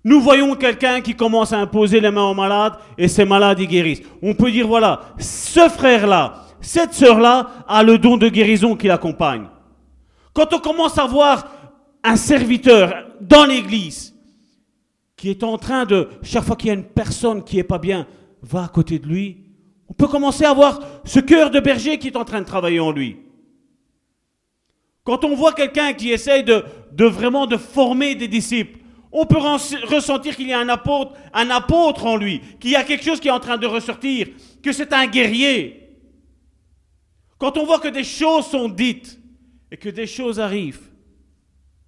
Nous 0.05 0.21
voyons 0.21 0.55
quelqu'un 0.57 1.01
qui 1.01 1.15
commence 1.15 1.53
à 1.53 1.59
imposer 1.59 2.01
les 2.01 2.11
mains 2.11 2.29
aux 2.29 2.35
malades 2.35 2.75
et 2.99 3.07
ces 3.07 3.25
malades 3.25 3.61
y 3.61 3.67
guérissent. 3.67 4.03
On 4.21 4.35
peut 4.35 4.51
dire, 4.51 4.67
voilà, 4.67 5.01
ce 5.19 5.69
frère-là, 5.69 6.47
cette 6.61 6.95
sœur-là 6.95 7.65
a 7.69 7.83
le 7.83 7.99
don 7.99 8.17
de 8.17 8.29
guérison 8.29 8.75
qui 8.77 8.89
l'accompagne. 8.89 9.47
Quand 10.35 10.53
on 10.55 10.59
commence 10.59 10.99
à 10.99 11.07
voir 11.07 11.47
un 12.03 12.17
serviteur 12.17 13.07
dans 13.21 13.45
l'église 13.45 14.15
qui 15.17 15.31
est 15.31 15.45
en 15.45 15.57
train 15.57 15.85
de, 15.85 16.09
chaque 16.23 16.43
fois 16.43 16.57
qu'il 16.57 16.69
y 16.69 16.71
a 16.71 16.75
une 16.75 16.85
personne 16.85 17.45
qui 17.45 17.61
est 17.61 17.65
pas 17.65 17.79
bien, 17.79 18.07
va 18.43 18.65
à 18.65 18.69
côté 18.69 18.99
de 18.99 19.07
lui, 19.07 19.39
on 19.89 19.93
peut 19.93 20.09
commencer 20.09 20.45
à 20.45 20.53
voir 20.53 20.81
ce 21.05 21.21
cœur 21.21 21.51
de 21.51 21.61
berger 21.61 21.99
qui 21.99 22.09
est 22.09 22.17
en 22.17 22.25
train 22.25 22.41
de 22.41 22.47
travailler 22.47 22.81
en 22.81 22.91
lui. 22.91 23.19
Quand 25.05 25.25
on 25.25 25.37
voit 25.37 25.53
quelqu'un 25.53 25.93
qui 25.93 26.11
essaye 26.11 26.43
de 26.43 26.65
vraiment 27.05 27.47
de 27.47 27.57
former 27.57 28.17
des 28.17 28.27
disciples, 28.27 28.82
on 29.13 29.27
peut 29.27 29.39
ressentir 29.39 30.35
qu'il 30.35 30.49
y 30.49 30.53
a 30.53 30.59
un 30.59 30.69
apôtre, 30.71 32.07
en 32.07 32.17
lui, 32.17 32.41
qu'il 32.59 32.71
y 32.71 32.77
a 32.77 32.83
quelque 32.83 33.05
chose 33.05 33.21
qui 33.21 33.29
est 33.29 33.33
en 33.33 33.41
train 33.41 33.59
de 33.59 33.67
ressortir, 33.67 34.29
que 34.63 34.73
c'est 34.73 34.93
un 34.93 35.07
guerrier. 35.07 35.99
Quand 37.39 37.59
on 37.59 37.67
voit 37.67 37.79
que 37.79 37.89
des 37.89 38.05
choses 38.05 38.47
sont 38.47 38.69
dites 38.69 39.19
et 39.71 39.77
que 39.77 39.91
des 39.91 40.07
choses 40.07 40.41
arrivent, 40.41 40.89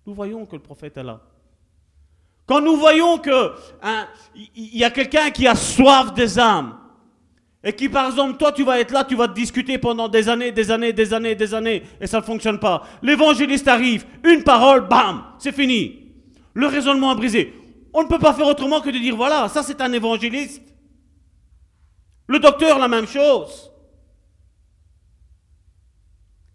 nous 0.06 0.12
voyons 0.12 0.44
que 0.44 0.56
le 0.56 0.62
prophète 0.62 0.96
est 0.98 1.02
là. 1.02 1.20
Quand 2.46 2.60
nous 2.60 2.76
voyons 2.76 3.16
que 3.16 3.52
il 4.54 4.76
y 4.76 4.84
a 4.84 4.90
quelqu'un 4.90 5.30
qui 5.30 5.46
a 5.46 5.54
soif 5.54 6.12
des 6.12 6.38
âmes 6.38 6.78
et 7.62 7.72
qui, 7.72 7.88
par 7.88 8.10
exemple, 8.10 8.36
toi, 8.36 8.52
tu 8.52 8.62
vas 8.64 8.78
être 8.78 8.90
là, 8.90 9.04
tu 9.04 9.14
vas 9.14 9.28
te 9.28 9.32
discuter 9.32 9.78
pendant 9.78 10.08
des 10.08 10.28
années, 10.28 10.52
des 10.52 10.70
années, 10.70 10.92
des 10.92 11.14
années, 11.14 11.34
des 11.34 11.54
années, 11.54 11.82
et 11.98 12.06
ça 12.06 12.18
ne 12.18 12.22
fonctionne 12.22 12.58
pas. 12.58 12.86
L'évangéliste 13.00 13.66
arrive, 13.66 14.04
une 14.22 14.44
parole, 14.44 14.86
bam, 14.86 15.24
c'est 15.38 15.52
fini. 15.52 16.03
Le 16.54 16.66
raisonnement 16.66 17.12
est 17.12 17.16
brisé. 17.16 17.52
On 17.92 18.02
ne 18.02 18.08
peut 18.08 18.18
pas 18.18 18.32
faire 18.32 18.46
autrement 18.46 18.80
que 18.80 18.90
de 18.90 18.98
dire 18.98 19.16
voilà, 19.16 19.48
ça 19.48 19.62
c'est 19.62 19.80
un 19.80 19.92
évangéliste. 19.92 20.62
Le 22.26 22.38
docteur, 22.38 22.78
la 22.78 22.88
même 22.88 23.06
chose. 23.06 23.70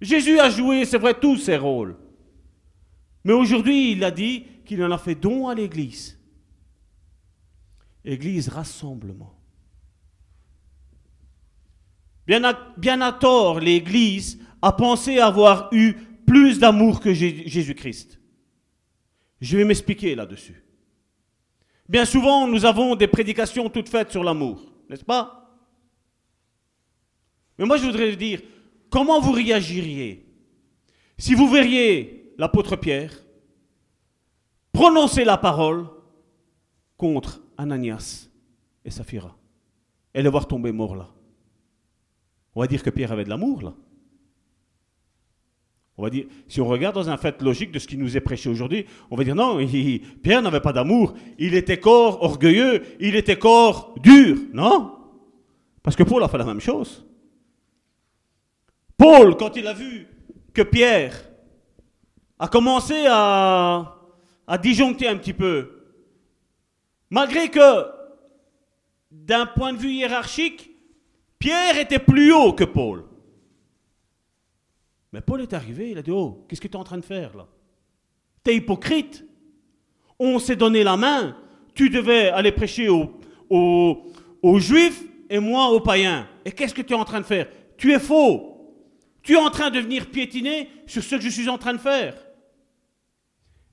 Jésus 0.02 0.40
a 0.40 0.50
joué, 0.50 0.86
c'est 0.86 0.98
vrai, 0.98 1.14
tous 1.20 1.38
ses 1.38 1.58
rôles. 1.58 1.98
Mais 3.24 3.34
aujourd'hui, 3.34 3.92
il 3.92 4.04
a 4.04 4.12
dit 4.12 4.46
qu'il 4.66 4.84
en 4.84 4.92
a 4.92 4.98
fait 4.98 5.16
don 5.16 5.48
à 5.48 5.56
l'Église. 5.56 6.18
Église 8.06 8.48
rassemblement. 8.48 9.36
Bien 12.26 12.44
à, 12.44 12.58
bien 12.78 13.02
à 13.02 13.12
tort, 13.12 13.60
l'Église 13.60 14.40
a 14.62 14.72
pensé 14.72 15.20
avoir 15.20 15.70
eu 15.74 15.94
plus 16.26 16.60
d'amour 16.60 17.02
que 17.02 17.14
Jésus-Christ. 17.14 18.19
Je 19.42 19.58
vais 19.58 19.66
m'expliquer 19.66 20.16
là-dessus. 20.16 20.64
Bien 21.88 22.06
souvent, 22.06 22.48
nous 22.48 22.66
avons 22.66 22.96
des 22.96 23.08
prédications 23.08 23.70
toutes 23.70 23.90
faites 23.90 24.12
sur 24.12 24.24
l'amour, 24.24 24.62
n'est-ce 24.90 25.04
pas? 25.04 25.60
Mais 27.58 27.66
moi, 27.66 27.78
je 27.78 27.86
voudrais 27.86 28.16
dire, 28.16 28.42
comment 28.90 29.20
vous 29.20 29.32
réagiriez 29.32 30.26
si 31.18 31.34
vous 31.34 31.50
verriez 31.50 32.34
l'apôtre 32.38 32.76
Pierre 32.76 33.14
prononcer 34.72 35.26
la 35.26 35.38
parole 35.38 35.88
contre 36.96 37.42
Ananias 37.58 38.30
et 38.86 38.92
Saphira? 38.92 39.36
Et 40.14 40.22
le 40.22 40.30
voir 40.30 40.48
tomber 40.48 40.72
mort 40.72 40.96
là 40.96 41.10
On 42.56 42.62
va 42.62 42.68
dire 42.68 42.82
que 42.82 42.90
Pierre 42.90 43.12
avait 43.12 43.26
de 43.26 43.30
l'amour 43.30 43.62
là. 43.62 43.74
On 46.00 46.04
va 46.04 46.10
dire, 46.10 46.28
si 46.48 46.62
on 46.62 46.66
regarde 46.66 46.96
dans 46.96 47.10
un 47.10 47.18
fait 47.18 47.42
logique 47.42 47.74
de 47.74 47.80
ce 47.80 47.86
qui 47.86 47.98
nous 47.98 48.16
est 48.16 48.22
prêché 48.22 48.50
aujourd'hui, 48.50 48.86
on 49.12 49.18
va 49.18 49.26
dire 49.26 49.36
non, 49.36 49.60
Pierre 50.24 50.42
n'avait 50.42 50.62
pas 50.62 50.72
d'amour, 50.72 51.14
il 51.38 51.56
était 51.56 51.78
corps 51.78 52.24
orgueilleux, 52.24 52.84
il 53.02 53.18
était 53.18 53.38
corps 53.38 53.94
dur. 54.02 54.38
Non, 54.54 54.94
parce 55.84 55.98
que 55.98 56.04
Paul 56.04 56.24
a 56.24 56.30
fait 56.30 56.38
la 56.38 56.46
même 56.46 56.62
chose. 56.62 57.06
Paul, 58.96 59.36
quand 59.36 59.58
il 59.58 59.68
a 59.68 59.74
vu 59.74 60.08
que 60.54 60.62
Pierre 60.62 61.22
a 62.40 62.48
commencé 62.48 63.06
à, 63.10 63.98
à 64.48 64.58
disjoncter 64.58 65.10
un 65.10 65.18
petit 65.18 65.34
peu, 65.34 65.84
malgré 67.10 67.50
que 67.50 67.88
d'un 69.12 69.46
point 69.48 69.74
de 69.74 69.80
vue 69.80 69.92
hiérarchique, 69.92 70.72
Pierre 71.40 71.78
était 71.78 72.00
plus 72.00 72.32
haut 72.32 72.54
que 72.54 72.64
Paul. 72.64 73.09
Mais 75.12 75.22
Paul 75.22 75.42
est 75.42 75.54
arrivé, 75.54 75.92
il 75.92 75.98
a 75.98 76.02
dit, 76.02 76.12
oh, 76.12 76.46
qu'est-ce 76.48 76.62
que 76.62 76.68
tu 76.68 76.74
es 76.74 76.80
en 76.80 76.84
train 76.84 76.98
de 76.98 77.06
faire 77.06 77.36
là? 77.36 77.48
Tu 78.44 78.52
es 78.52 78.56
hypocrite. 78.58 79.26
On 80.20 80.40
s'est 80.40 80.56
donné 80.56 80.84
la 80.84 80.98
main. 80.98 81.38
Tu 81.74 81.90
devais 81.90 82.30
aller 82.30 82.52
prêcher 82.52 82.90
aux, 82.90 84.60
juifs 84.60 85.04
et 85.30 85.40
moi 85.40 85.70
aux 85.70 85.80
païens. 85.80 86.28
Et 86.46 86.52
qu'est-ce 86.52 86.74
que 86.74 86.82
tu 86.82 86.94
es 86.94 86.98
en 86.98 87.06
train 87.06 87.22
de 87.22 87.26
faire? 87.26 87.48
Tu 87.78 87.94
es 87.94 88.00
faux. 88.00 88.56
Tu 89.24 89.34
es 89.34 89.38
en 89.38 89.50
train 89.50 89.70
de 89.70 89.80
venir 89.80 90.10
piétiner 90.10 90.70
sur 90.86 91.04
ce 91.04 91.16
que 91.16 91.22
je 91.22 91.30
suis 91.30 91.50
en 91.50 91.58
train 91.58 91.74
de 91.74 91.80
faire. 91.80 92.16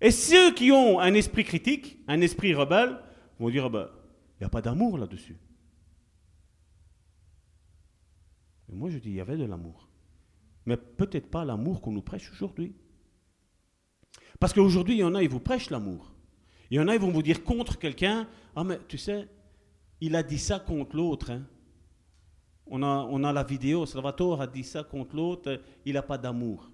Et 0.00 0.10
ceux 0.10 0.52
qui 0.52 0.72
ont 0.72 1.00
un 1.00 1.14
esprit 1.14 1.44
critique, 1.44 1.98
un 2.06 2.20
esprit 2.20 2.54
rebelle, 2.54 2.98
vont 3.38 3.50
dire, 3.50 3.70
ben, 3.70 3.88
il 4.34 4.42
n'y 4.42 4.46
a 4.46 4.50
pas 4.50 4.62
d'amour 4.62 4.98
là-dessus. 4.98 5.38
Mais 8.68 8.74
moi 8.74 8.90
je 8.90 8.98
dis, 8.98 9.10
il 9.10 9.14
y 9.14 9.20
avait 9.20 9.36
de 9.36 9.44
l'amour 9.44 9.85
mais 10.66 10.76
peut-être 10.76 11.30
pas 11.30 11.44
l'amour 11.44 11.80
qu'on 11.80 11.92
nous 11.92 12.02
prêche 12.02 12.30
aujourd'hui. 12.32 12.74
Parce 14.38 14.52
qu'aujourd'hui, 14.52 14.96
il 14.96 15.00
y 15.00 15.04
en 15.04 15.14
a, 15.14 15.22
ils 15.22 15.28
vous 15.28 15.40
prêchent 15.40 15.70
l'amour. 15.70 16.12
Il 16.70 16.76
y 16.76 16.80
en 16.80 16.88
a, 16.88 16.94
ils 16.94 17.00
vont 17.00 17.12
vous 17.12 17.22
dire 17.22 17.44
contre 17.44 17.78
quelqu'un, 17.78 18.28
ah 18.54 18.64
mais 18.64 18.80
tu 18.88 18.98
sais, 18.98 19.28
il 20.00 20.16
a 20.16 20.22
dit 20.22 20.38
ça 20.38 20.58
contre 20.58 20.96
l'autre. 20.96 21.30
Hein. 21.30 21.46
On, 22.66 22.82
a, 22.82 23.32
la 23.32 23.44
vidéo, 23.44 23.86
Salvatore 23.86 24.42
a 24.42 24.46
dit 24.48 24.64
ça 24.64 24.82
contre 24.82 25.14
l'autre, 25.14 25.62
il 25.84 25.94
n'a 25.94 26.02
pas 26.02 26.18
d'amour. 26.18 26.70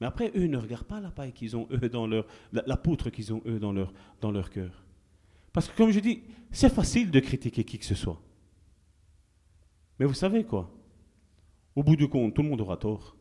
Mais 0.00 0.06
après, 0.06 0.32
eux 0.34 0.46
ne 0.46 0.56
regardent 0.56 0.86
pas 0.86 1.00
la 1.00 1.10
paille 1.10 1.32
qu'ils 1.32 1.54
ont, 1.54 1.68
eux, 1.70 1.88
dans 1.90 2.06
leur, 2.06 2.26
la, 2.52 2.76
poutre 2.78 3.10
qu'ils 3.10 3.34
ont, 3.34 3.42
eux, 3.44 3.60
dans 3.60 3.72
leur, 3.72 3.92
dans 4.22 4.30
leur 4.30 4.48
cœur. 4.48 4.82
Parce 5.52 5.68
que, 5.68 5.76
comme 5.76 5.90
je 5.90 6.00
dis, 6.00 6.22
c'est 6.50 6.72
facile 6.72 7.10
de 7.10 7.20
critiquer 7.20 7.64
qui 7.64 7.78
que 7.78 7.84
ce 7.84 7.94
soit. 7.94 8.20
Mais 9.98 10.06
vous 10.06 10.14
savez 10.14 10.44
quoi? 10.44 10.72
Au 11.76 11.82
bout 11.82 11.96
du 11.96 12.08
compte, 12.08 12.34
tout 12.34 12.42
le 12.42 12.48
monde 12.48 12.60
aura 12.60 12.76
tort. 12.76 13.16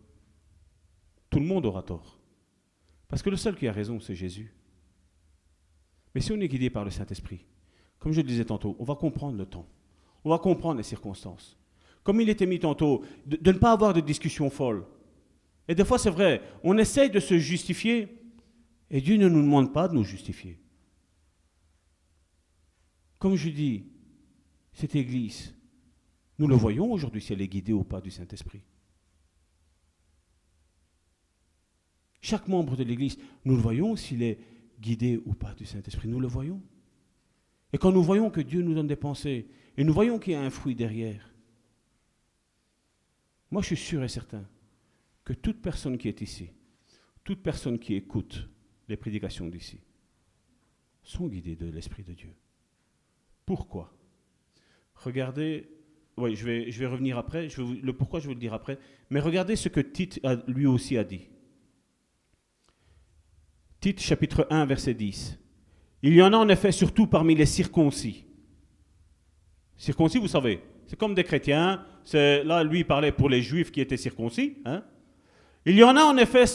Tout 1.30 1.40
le 1.40 1.46
monde 1.46 1.66
aura 1.66 1.84
tort. 1.84 2.20
Parce 3.08 3.22
que 3.22 3.30
le 3.30 3.38
seul 3.38 3.56
qui 3.56 3.68
a 3.68 3.72
raison, 3.72 4.00
c'est 4.00 4.16
Jésus. 4.16 4.54
Mais 6.14 6.22
si 6.22 6.32
on 6.32 6.40
est 6.40 6.48
guidé 6.48 6.70
par 6.70 6.86
le 6.86 6.92
Saint-Esprit, 6.92 7.46
comme 8.00 8.12
je 8.12 8.22
le 8.22 8.28
disais 8.28 8.46
tantôt, 8.46 8.76
on 8.80 8.84
va 8.84 8.96
comprendre 8.96 9.38
le 9.38 9.46
temps. 9.46 9.68
On 10.24 10.30
va 10.30 10.40
comprendre 10.40 10.78
les 10.78 10.84
circonstances. 10.84 11.58
Comme 12.04 12.22
il 12.22 12.30
était 12.30 12.46
mis 12.46 12.60
tantôt, 12.60 13.04
de, 13.26 13.52
ne 13.52 13.58
pas 13.58 13.72
avoir 13.72 13.94
de 13.94 14.02
discussions 14.02 14.50
folles. 14.50 14.86
Et 15.68 15.76
des 15.76 15.86
fois, 15.86 16.00
c'est 16.00 16.10
vrai, 16.10 16.42
on 16.64 16.78
essaye 16.78 17.10
de 17.10 17.20
se 17.20 17.38
justifier, 17.38 18.08
et 18.90 19.02
Dieu 19.02 19.18
ne 19.18 19.30
nous 19.30 19.42
demande 19.42 19.72
pas 19.72 19.88
de 19.88 19.94
nous 19.94 20.04
justifier. 20.04 20.60
Comme 23.20 23.36
je 23.36 23.50
dis, 23.50 23.86
cette 24.74 24.96
Église, 24.96 25.54
nous 26.40 26.48
le 26.48 26.56
voyons 26.56 26.92
aujourd'hui 26.92 27.22
si 27.22 27.34
elle 27.34 27.42
est 27.42 27.48
guidée 27.48 27.74
ou 27.74 27.84
pas 27.84 28.02
du 28.02 28.10
Saint-Esprit. 28.10 28.64
Chaque 32.22 32.48
membre 32.48 32.76
de 32.76 32.84
l'Église, 32.84 33.18
nous 33.46 33.56
le 33.56 33.62
voyons 33.62 33.96
s'il 33.96 34.24
est 34.24 34.40
guidé 34.80 35.22
ou 35.26 35.34
pas 35.34 35.54
du 35.54 35.66
Saint-Esprit. 35.66 36.08
Nous 36.08 36.20
le 36.20 36.28
voyons. 36.28 36.62
Et 37.74 37.78
quand 37.78 37.92
nous 37.92 38.04
voyons 38.04 38.30
que 38.30 38.42
Dieu 38.42 38.62
nous 38.62 38.74
donne 38.74 38.88
des 38.88 38.96
pensées, 38.96 39.48
et 39.78 39.84
nous 39.84 39.94
voyons 39.94 40.18
qu'il 40.18 40.34
y 40.34 40.36
a 40.36 40.42
un 40.42 40.50
fruit 40.50 40.76
derrière, 40.76 41.34
moi 43.52 43.62
je 43.62 43.68
suis 43.68 43.78
sûr 43.78 44.04
et 44.04 44.10
certain 44.10 44.48
que 45.24 45.34
toute 45.34 45.62
personne 45.62 45.98
qui 45.98 46.08
est 46.08 46.22
ici, 46.22 46.50
toute 47.24 47.44
personne 47.44 47.80
qui 47.80 47.96
écoute 47.96 48.50
les 48.88 48.98
prédications 48.98 49.48
d'ici, 49.48 49.80
sont 51.04 51.28
guidées 51.28 51.56
de 51.56 51.68
l'Esprit 51.68 52.04
de 52.04 52.14
Dieu. 52.14 52.34
Pourquoi? 53.46 53.94
Regardez, 54.96 55.70
je 56.28 56.46
vais, 56.46 56.72
je 56.72 56.80
vais 56.80 56.86
revenir 56.86 57.18
après, 57.18 57.50
je 57.50 57.62
le 57.62 57.94
pourquoi 57.94 58.20
je 58.20 58.28
vais 58.28 58.34
le 58.34 58.40
dire 58.40 58.54
après, 58.54 58.78
mais 59.10 59.20
regardez 59.20 59.56
ce 59.56 59.70
que 59.70 59.80
Tite 59.80 60.20
lui 60.48 60.66
aussi 60.66 60.98
a 60.98 61.04
dit. 61.04 61.28
Tite 63.80 64.02
chapitre 64.02 64.48
1 64.50 64.66
verset 64.66 64.94
10. 64.94 65.40
Il 66.02 66.14
y 66.14 66.22
en 66.22 66.34
a 66.34 66.38
en 66.38 66.50
effet 66.50 66.72
surtout 66.72 67.08
parmi 67.08 67.36
les 67.36 67.46
circoncis. 67.46 68.26
Circoncis, 69.78 70.18
vous 70.18 70.28
savez, 70.28 70.62
c'est 70.88 70.98
comme 70.98 71.16
des 71.16 71.24
chrétiens. 71.24 71.86
C'est, 72.04 72.44
là, 72.44 72.64
lui, 72.64 72.80
il 72.80 72.86
parlait 72.86 73.12
pour 73.12 73.30
les 73.30 73.42
juifs 73.42 73.72
qui 73.72 73.80
étaient 73.80 73.98
circoncis. 73.98 74.58
hein. 74.66 74.84
Il 75.66 75.76
y 75.76 75.84
en 75.84 75.96
a 75.96 76.04
en 76.04 76.18
effet, 76.18 76.46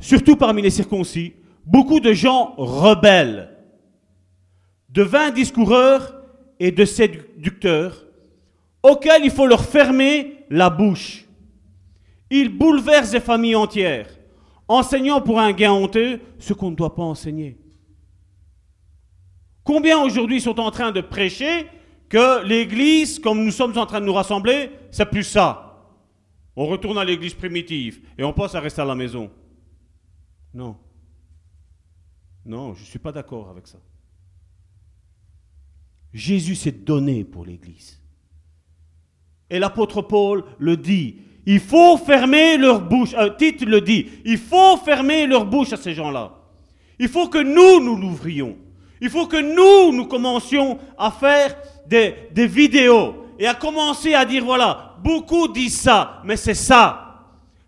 surtout 0.00 0.36
parmi 0.36 0.62
les 0.62 0.70
circoncis, 0.70 1.34
beaucoup 1.66 2.00
de 2.00 2.12
gens 2.12 2.54
rebelles, 2.56 3.50
de 4.88 5.02
vains 5.02 5.30
discoureurs 5.30 6.22
et 6.60 6.70
de 6.70 6.84
séducteurs, 6.84 8.06
auxquels 8.84 9.24
il 9.24 9.30
faut 9.30 9.46
leur 9.46 9.64
fermer 9.64 10.44
la 10.50 10.68
bouche. 10.70 11.24
Ils 12.30 12.50
bouleversent 12.56 13.12
des 13.12 13.20
familles 13.20 13.56
entières, 13.56 14.08
enseignant 14.68 15.22
pour 15.22 15.40
un 15.40 15.52
gain 15.52 15.72
honteux 15.72 16.20
ce 16.38 16.52
qu'on 16.52 16.70
ne 16.70 16.76
doit 16.76 16.94
pas 16.94 17.02
enseigner. 17.02 17.58
Combien 19.64 19.98
aujourd'hui 19.98 20.40
sont 20.42 20.60
en 20.60 20.70
train 20.70 20.92
de 20.92 21.00
prêcher 21.00 21.66
que 22.10 22.44
l'église, 22.44 23.18
comme 23.18 23.42
nous 23.42 23.50
sommes 23.50 23.76
en 23.78 23.86
train 23.86 24.00
de 24.00 24.06
nous 24.06 24.12
rassembler, 24.12 24.70
c'est 24.90 25.06
plus 25.06 25.24
ça. 25.24 25.90
On 26.54 26.66
retourne 26.66 26.98
à 26.98 27.04
l'église 27.04 27.34
primitive 27.34 28.06
et 28.18 28.22
on 28.22 28.34
pense 28.34 28.54
à 28.54 28.60
rester 28.60 28.82
à 28.82 28.84
la 28.84 28.94
maison. 28.94 29.30
Non. 30.52 30.76
Non, 32.44 32.74
je 32.74 32.80
ne 32.80 32.86
suis 32.86 32.98
pas 32.98 33.12
d'accord 33.12 33.48
avec 33.48 33.66
ça. 33.66 33.78
Jésus 36.12 36.54
s'est 36.54 36.70
donné 36.70 37.24
pour 37.24 37.46
l'église. 37.46 38.03
Et 39.50 39.58
l'apôtre 39.58 40.02
Paul 40.02 40.44
le 40.58 40.76
dit. 40.76 41.16
Il 41.46 41.60
faut 41.60 41.96
fermer 41.98 42.56
leur 42.56 42.80
bouche. 42.80 43.14
Euh, 43.14 43.30
Tite 43.30 43.62
le 43.62 43.80
dit. 43.80 44.06
Il 44.24 44.38
faut 44.38 44.76
fermer 44.78 45.26
leur 45.26 45.44
bouche 45.44 45.72
à 45.72 45.76
ces 45.76 45.94
gens-là. 45.94 46.32
Il 46.98 47.08
faut 47.08 47.28
que 47.28 47.38
nous, 47.38 47.84
nous 47.84 47.96
l'ouvrions. 47.96 48.56
Il 49.00 49.10
faut 49.10 49.26
que 49.26 49.36
nous, 49.36 49.94
nous 49.94 50.06
commencions 50.06 50.78
à 50.96 51.10
faire 51.10 51.56
des, 51.86 52.14
des 52.32 52.46
vidéos 52.46 53.26
et 53.38 53.46
à 53.46 53.54
commencer 53.54 54.14
à 54.14 54.24
dire, 54.24 54.44
voilà, 54.44 54.96
beaucoup 55.02 55.48
disent 55.48 55.80
ça, 55.80 56.22
mais 56.24 56.36
c'est 56.36 56.54
ça. 56.54 57.04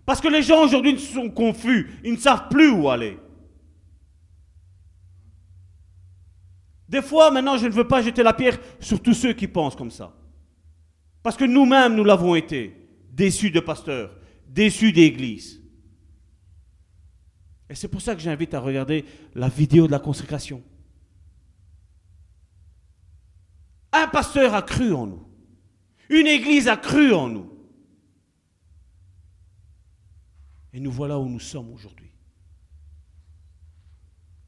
Parce 0.06 0.20
que 0.20 0.28
les 0.28 0.42
gens 0.42 0.62
aujourd'hui 0.64 0.98
sont 0.98 1.28
confus. 1.28 2.00
Ils 2.04 2.12
ne 2.12 2.18
savent 2.18 2.48
plus 2.48 2.70
où 2.70 2.88
aller. 2.88 3.18
Des 6.88 7.02
fois, 7.02 7.32
maintenant, 7.32 7.58
je 7.58 7.66
ne 7.66 7.72
veux 7.72 7.86
pas 7.86 8.00
jeter 8.00 8.22
la 8.22 8.32
pierre 8.32 8.58
sur 8.78 9.02
tous 9.02 9.14
ceux 9.14 9.32
qui 9.32 9.48
pensent 9.48 9.74
comme 9.74 9.90
ça. 9.90 10.12
Parce 11.26 11.36
que 11.36 11.44
nous-mêmes, 11.44 11.96
nous 11.96 12.04
l'avons 12.04 12.36
été, 12.36 12.72
déçus 13.10 13.50
de 13.50 13.58
pasteurs, 13.58 14.16
déçus 14.46 14.92
d'églises. 14.92 15.60
Et 17.68 17.74
c'est 17.74 17.88
pour 17.88 18.00
ça 18.00 18.14
que 18.14 18.20
j'invite 18.20 18.54
à 18.54 18.60
regarder 18.60 19.04
la 19.34 19.48
vidéo 19.48 19.88
de 19.88 19.90
la 19.90 19.98
consécration. 19.98 20.62
Un 23.90 24.06
pasteur 24.06 24.54
a 24.54 24.62
cru 24.62 24.92
en 24.92 25.08
nous. 25.08 25.26
Une 26.10 26.28
église 26.28 26.68
a 26.68 26.76
cru 26.76 27.12
en 27.12 27.28
nous. 27.28 27.50
Et 30.72 30.78
nous 30.78 30.92
voilà 30.92 31.18
où 31.18 31.28
nous 31.28 31.40
sommes 31.40 31.72
aujourd'hui. 31.72 32.12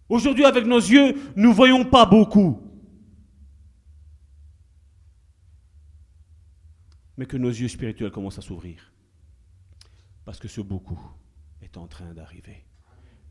Aujourd'hui, 0.08 0.44
avec 0.44 0.64
nos 0.64 0.78
yeux, 0.78 1.16
nous 1.34 1.48
ne 1.48 1.54
voyons 1.54 1.84
pas 1.84 2.06
beaucoup. 2.06 2.67
Mais 7.18 7.26
que 7.26 7.36
nos 7.36 7.50
yeux 7.50 7.68
spirituels 7.68 8.10
commencent 8.10 8.38
à 8.38 8.42
s'ouvrir. 8.42 8.90
Parce 10.24 10.38
que 10.38 10.48
ce 10.48 10.62
beaucoup 10.62 11.00
est 11.60 11.76
en 11.76 11.86
train 11.86 12.14
d'arriver. 12.14 12.64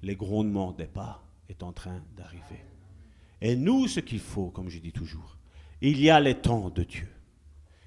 Les 0.04 0.16
grondements 0.16 0.74
des 0.74 0.86
pas 0.86 1.24
est 1.50 1.64
en 1.64 1.72
train 1.72 2.04
d'arriver. 2.16 2.64
Et 3.42 3.56
nous, 3.56 3.88
ce 3.88 4.00
qu'il 4.00 4.20
faut, 4.20 4.50
comme 4.50 4.70
je 4.70 4.80
dis 4.80 4.92
toujours, 4.92 5.38
il 5.82 6.00
y 6.02 6.10
a 6.10 6.20
les 6.20 6.36
temps 6.36 6.70
de 6.70 6.84
Dieu. 6.84 7.08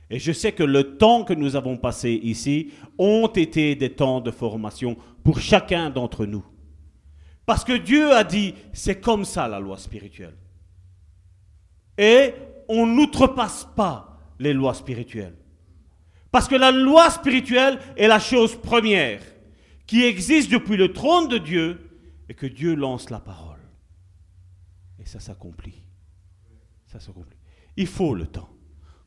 Et 0.08 0.18
je 0.18 0.32
sais 0.32 0.52
que 0.52 0.62
le 0.62 0.96
temps 0.96 1.22
que 1.24 1.34
nous 1.34 1.54
avons 1.54 1.76
passé 1.76 2.10
ici 2.10 2.72
ont 2.98 3.28
été 3.28 3.76
des 3.76 3.92
temps 3.92 4.20
de 4.20 4.30
formation 4.30 4.96
pour 5.22 5.38
chacun 5.38 5.90
d'entre 5.90 6.26
nous. 6.26 6.44
Parce 7.46 7.64
que 7.64 7.76
Dieu 7.76 8.12
a 8.12 8.24
dit, 8.24 8.54
c'est 8.72 9.00
comme 9.00 9.24
ça 9.24 9.48
la 9.48 9.60
loi 9.60 9.76
spirituelle. 9.76 10.36
Et 11.98 12.32
on 12.68 12.86
n'outrepasse 12.86 13.68
pas 13.76 14.18
les 14.38 14.52
lois 14.52 14.74
spirituelles. 14.74 15.36
Parce 16.30 16.48
que 16.48 16.54
la 16.54 16.70
loi 16.70 17.10
spirituelle 17.10 17.78
est 17.96 18.06
la 18.06 18.18
chose 18.18 18.54
première 18.54 19.20
qui 19.86 20.04
existe 20.04 20.50
depuis 20.52 20.76
le 20.76 20.92
trône 20.92 21.28
de 21.28 21.38
Dieu 21.38 21.80
et 22.28 22.34
que 22.34 22.46
Dieu 22.46 22.74
lance 22.74 23.10
la 23.10 23.18
parole. 23.18 23.58
Et 25.00 25.06
ça 25.06 25.18
s'accomplit. 25.18 25.82
Ça 26.86 27.00
s'accomplit. 27.00 27.38
Il 27.76 27.88
faut 27.88 28.14
le 28.14 28.26
temps. 28.26 28.48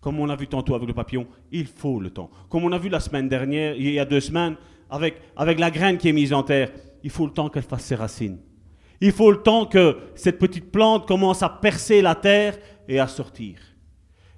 Comme 0.02 0.20
on 0.20 0.28
a 0.28 0.36
vu 0.36 0.48
tantôt 0.48 0.76
avec 0.76 0.88
le 0.88 0.94
papillon, 0.94 1.26
il 1.52 1.66
faut 1.66 2.02
le 2.02 2.10
temps. 2.10 2.30
Comme 2.50 2.66
on 2.66 2.72
a 2.74 2.78
vu 2.78 2.90
la 2.90 3.00
semaine 3.00 3.30
dernière, 3.30 3.76
il 3.78 3.90
y 3.90 4.00
a 4.00 4.06
deux 4.06 4.20
semaines, 4.20 4.58
avec, 4.90 5.22
avec 5.38 5.60
la 5.60 5.72
graine 5.72 5.98
qui 5.98 6.10
est 6.10 6.14
mise 6.14 6.34
en 6.34 6.44
terre, 6.44 6.72
il 7.04 7.10
faut 7.10 7.26
le 7.26 7.32
temps 7.32 7.50
qu'elle 7.50 7.64
fasse 7.64 7.86
ses 7.86 7.96
racines. 7.96 8.40
Il 9.00 9.14
faut 9.14 9.32
le 9.32 9.42
temps 9.42 9.66
que 9.66 9.98
cette 10.16 10.40
petite 10.40 10.72
plante 10.72 11.08
commence 11.08 11.42
à 11.44 11.50
percer 11.50 12.02
la 12.02 12.16
terre 12.16 12.58
et 12.90 13.00
à 13.00 13.08
sortir. 13.08 13.58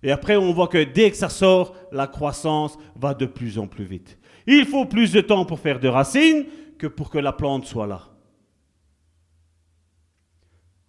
Et 0.05 0.11
après, 0.11 0.35
on 0.35 0.53
voit 0.53 0.67
que 0.67 0.83
dès 0.83 1.09
que 1.09 1.17
ça 1.17 1.29
sort, 1.29 1.75
la 1.91 2.05
croissance 2.05 2.77
va 2.95 3.15
de 3.15 3.25
plus 3.25 3.57
en 3.57 3.65
plus 3.65 3.85
vite. 3.85 4.19
Il 4.45 4.67
faut 4.67 4.85
plus 4.85 5.11
de 5.11 5.19
temps 5.19 5.45
pour 5.45 5.59
faire 5.59 5.79
de 5.79 5.87
racines 5.87 6.45
que 6.77 6.85
pour 6.85 7.09
que 7.09 7.17
la 7.17 7.33
plante 7.33 7.65
soit 7.65 7.87
là. 7.87 8.03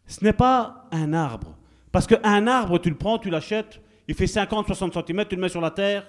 Ce 0.05 0.23
n'est 0.23 0.35
pas 0.35 0.87
un 0.93 1.15
arbre. 1.15 1.57
Parce 1.93 2.07
qu'un 2.07 2.47
arbre, 2.47 2.77
tu 2.77 2.91
le 2.91 2.97
prends, 2.99 3.19
tu 3.19 3.31
l'achètes, 3.31 3.81
il 4.07 4.15
fait 4.15 4.27
50-60 4.27 4.93
cm, 4.93 5.25
tu 5.27 5.37
le 5.37 5.41
mets 5.41 5.49
sur 5.49 5.63
la 5.63 5.71
terre, 5.71 6.07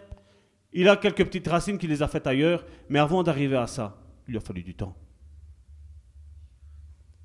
il 0.73 0.89
a 0.89 0.97
quelques 0.97 1.23
petites 1.23 1.47
racines 1.47 1.77
qu'il 1.77 1.89
les 1.89 2.03
a 2.03 2.09
faites 2.09 2.27
ailleurs, 2.27 2.65
mais 2.89 2.99
avant 2.99 3.23
d'arriver 3.23 3.55
à 3.55 3.67
ça, 3.67 4.01
il 4.27 4.31
lui 4.31 4.37
a 4.37 4.41
fallu 4.41 4.63
du 4.63 4.75
temps. 4.75 4.97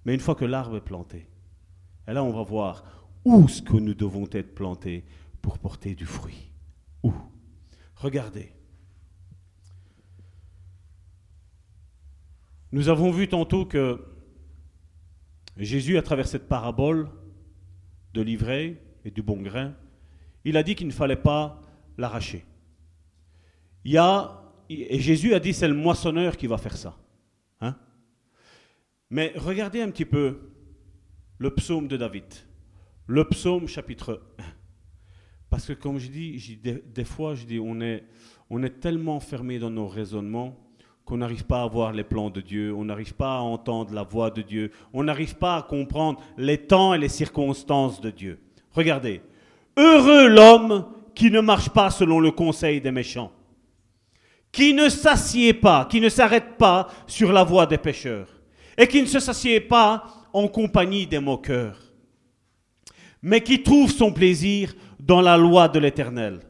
Mais 0.04 0.14
une 0.14 0.20
fois 0.20 0.36
que 0.36 0.44
l'arbre 0.44 0.76
est 0.76 0.80
planté, 0.80 1.28
et 2.06 2.12
là 2.12 2.22
on 2.22 2.30
va 2.30 2.44
voir 2.44 2.84
où 3.24 3.48
ce 3.48 3.60
que 3.62 3.76
nous 3.76 3.94
devons 3.94 4.28
être 4.30 4.54
plantés 4.54 5.04
pour 5.42 5.58
porter 5.58 5.94
du 5.94 6.06
fruit. 6.06 6.50
Où? 7.02 7.12
Regardez. 7.96 8.52
Nous 12.70 12.88
avons 12.88 13.10
vu 13.10 13.28
tantôt 13.28 13.66
que 13.66 14.02
Jésus, 15.58 15.98
à 15.98 16.02
travers 16.02 16.26
cette 16.26 16.48
parabole 16.48 17.10
de 18.14 18.22
l'ivraie 18.22 18.80
et 19.04 19.10
du 19.10 19.22
bon 19.22 19.42
grain, 19.42 19.74
il 20.44 20.56
a 20.56 20.62
dit 20.62 20.74
qu'il 20.74 20.86
ne 20.86 20.92
fallait 20.92 21.16
pas 21.16 21.60
l'arracher. 21.98 22.44
Et 23.84 25.00
Jésus 25.00 25.34
a 25.34 25.40
dit 25.40 25.52
c'est 25.52 25.68
le 25.68 25.74
moissonneur 25.74 26.36
qui 26.36 26.46
va 26.46 26.56
faire 26.56 26.76
ça. 26.76 26.96
Hein? 27.60 27.76
Mais 29.10 29.32
regardez 29.36 29.82
un 29.82 29.90
petit 29.90 30.06
peu 30.06 30.52
le 31.36 31.54
psaume 31.54 31.88
de 31.88 31.96
David, 31.96 32.24
le 33.06 33.28
psaume 33.28 33.68
chapitre 33.68 34.22
1. 34.38 34.44
Parce 35.52 35.66
que 35.66 35.74
comme 35.74 35.98
je 35.98 36.08
dis, 36.08 36.58
des, 36.62 37.04
fois, 37.04 37.34
je 37.34 37.44
dis, 37.44 37.60
on 37.60 37.78
est, 37.82 38.04
on 38.48 38.62
est 38.62 38.80
tellement 38.80 39.20
fermé 39.20 39.58
dans 39.58 39.68
nos 39.68 39.86
raisonnements 39.86 40.56
qu'on 41.04 41.18
n'arrive 41.18 41.44
pas 41.44 41.62
à 41.62 41.66
voir 41.66 41.92
les 41.92 42.04
plans 42.04 42.30
de 42.30 42.40
Dieu, 42.40 42.74
on 42.74 42.86
n'arrive 42.86 43.12
pas 43.12 43.36
à 43.36 43.40
entendre 43.40 43.92
la 43.92 44.02
voix 44.02 44.30
de 44.30 44.40
Dieu, 44.40 44.70
on 44.94 45.04
n'arrive 45.04 45.36
pas 45.36 45.58
à 45.58 45.62
comprendre 45.62 46.22
les 46.38 46.56
temps 46.56 46.94
et 46.94 46.98
les 46.98 47.10
circonstances 47.10 48.00
de 48.00 48.08
Dieu. 48.08 48.40
Regardez, 48.70 49.20
heureux 49.76 50.26
l'homme 50.28 50.86
qui 51.14 51.30
ne 51.30 51.40
marche 51.40 51.68
pas 51.68 51.90
selon 51.90 52.18
le 52.18 52.30
conseil 52.30 52.80
des 52.80 52.90
méchants, 52.90 53.30
qui 54.52 54.72
ne 54.72 54.88
s'assied 54.88 55.52
pas, 55.52 55.84
qui 55.84 56.00
ne 56.00 56.08
s'arrête 56.08 56.56
pas 56.56 56.88
sur 57.06 57.30
la 57.30 57.44
voie 57.44 57.66
des 57.66 57.76
pécheurs, 57.76 58.40
et 58.78 58.88
qui 58.88 59.02
ne 59.02 59.06
se 59.06 59.20
s'assied 59.20 59.60
pas 59.60 60.06
en 60.32 60.48
compagnie 60.48 61.06
des 61.06 61.18
moqueurs, 61.18 61.78
mais 63.20 63.42
qui 63.42 63.62
trouve 63.62 63.92
son 63.92 64.14
plaisir 64.14 64.74
dans 65.06 65.20
la 65.20 65.36
loi 65.36 65.68
de 65.68 65.78
l'Éternel 65.78 66.40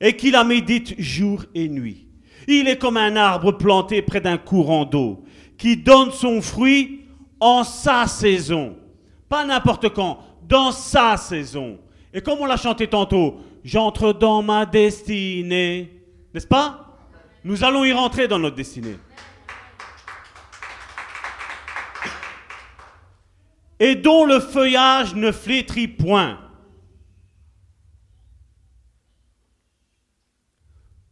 et 0.00 0.16
qui 0.16 0.30
la 0.30 0.44
médite 0.44 1.00
jour 1.00 1.44
et 1.54 1.68
nuit. 1.68 2.08
Il 2.48 2.68
est 2.68 2.78
comme 2.78 2.96
un 2.96 3.14
arbre 3.14 3.52
planté 3.52 4.02
près 4.02 4.20
d'un 4.20 4.38
courant 4.38 4.84
d'eau 4.84 5.24
qui 5.56 5.76
donne 5.76 6.10
son 6.10 6.42
fruit 6.42 7.06
en 7.38 7.62
sa 7.62 8.06
saison. 8.08 8.76
Pas 9.28 9.44
n'importe 9.44 9.94
quand, 9.94 10.18
dans 10.48 10.72
sa 10.72 11.16
saison. 11.16 11.78
Et 12.12 12.20
comme 12.20 12.40
on 12.40 12.46
l'a 12.46 12.56
chanté 12.56 12.88
tantôt, 12.88 13.40
j'entre 13.64 14.12
dans 14.12 14.42
ma 14.42 14.66
destinée. 14.66 16.02
N'est-ce 16.34 16.46
pas? 16.46 16.98
Nous 17.44 17.62
allons 17.64 17.84
y 17.84 17.92
rentrer 17.92 18.26
dans 18.26 18.38
notre 18.38 18.56
destinée. 18.56 18.98
Et 23.78 23.94
dont 23.94 24.24
le 24.24 24.40
feuillage 24.40 25.14
ne 25.14 25.30
flétrit 25.32 25.88
point 25.88 26.38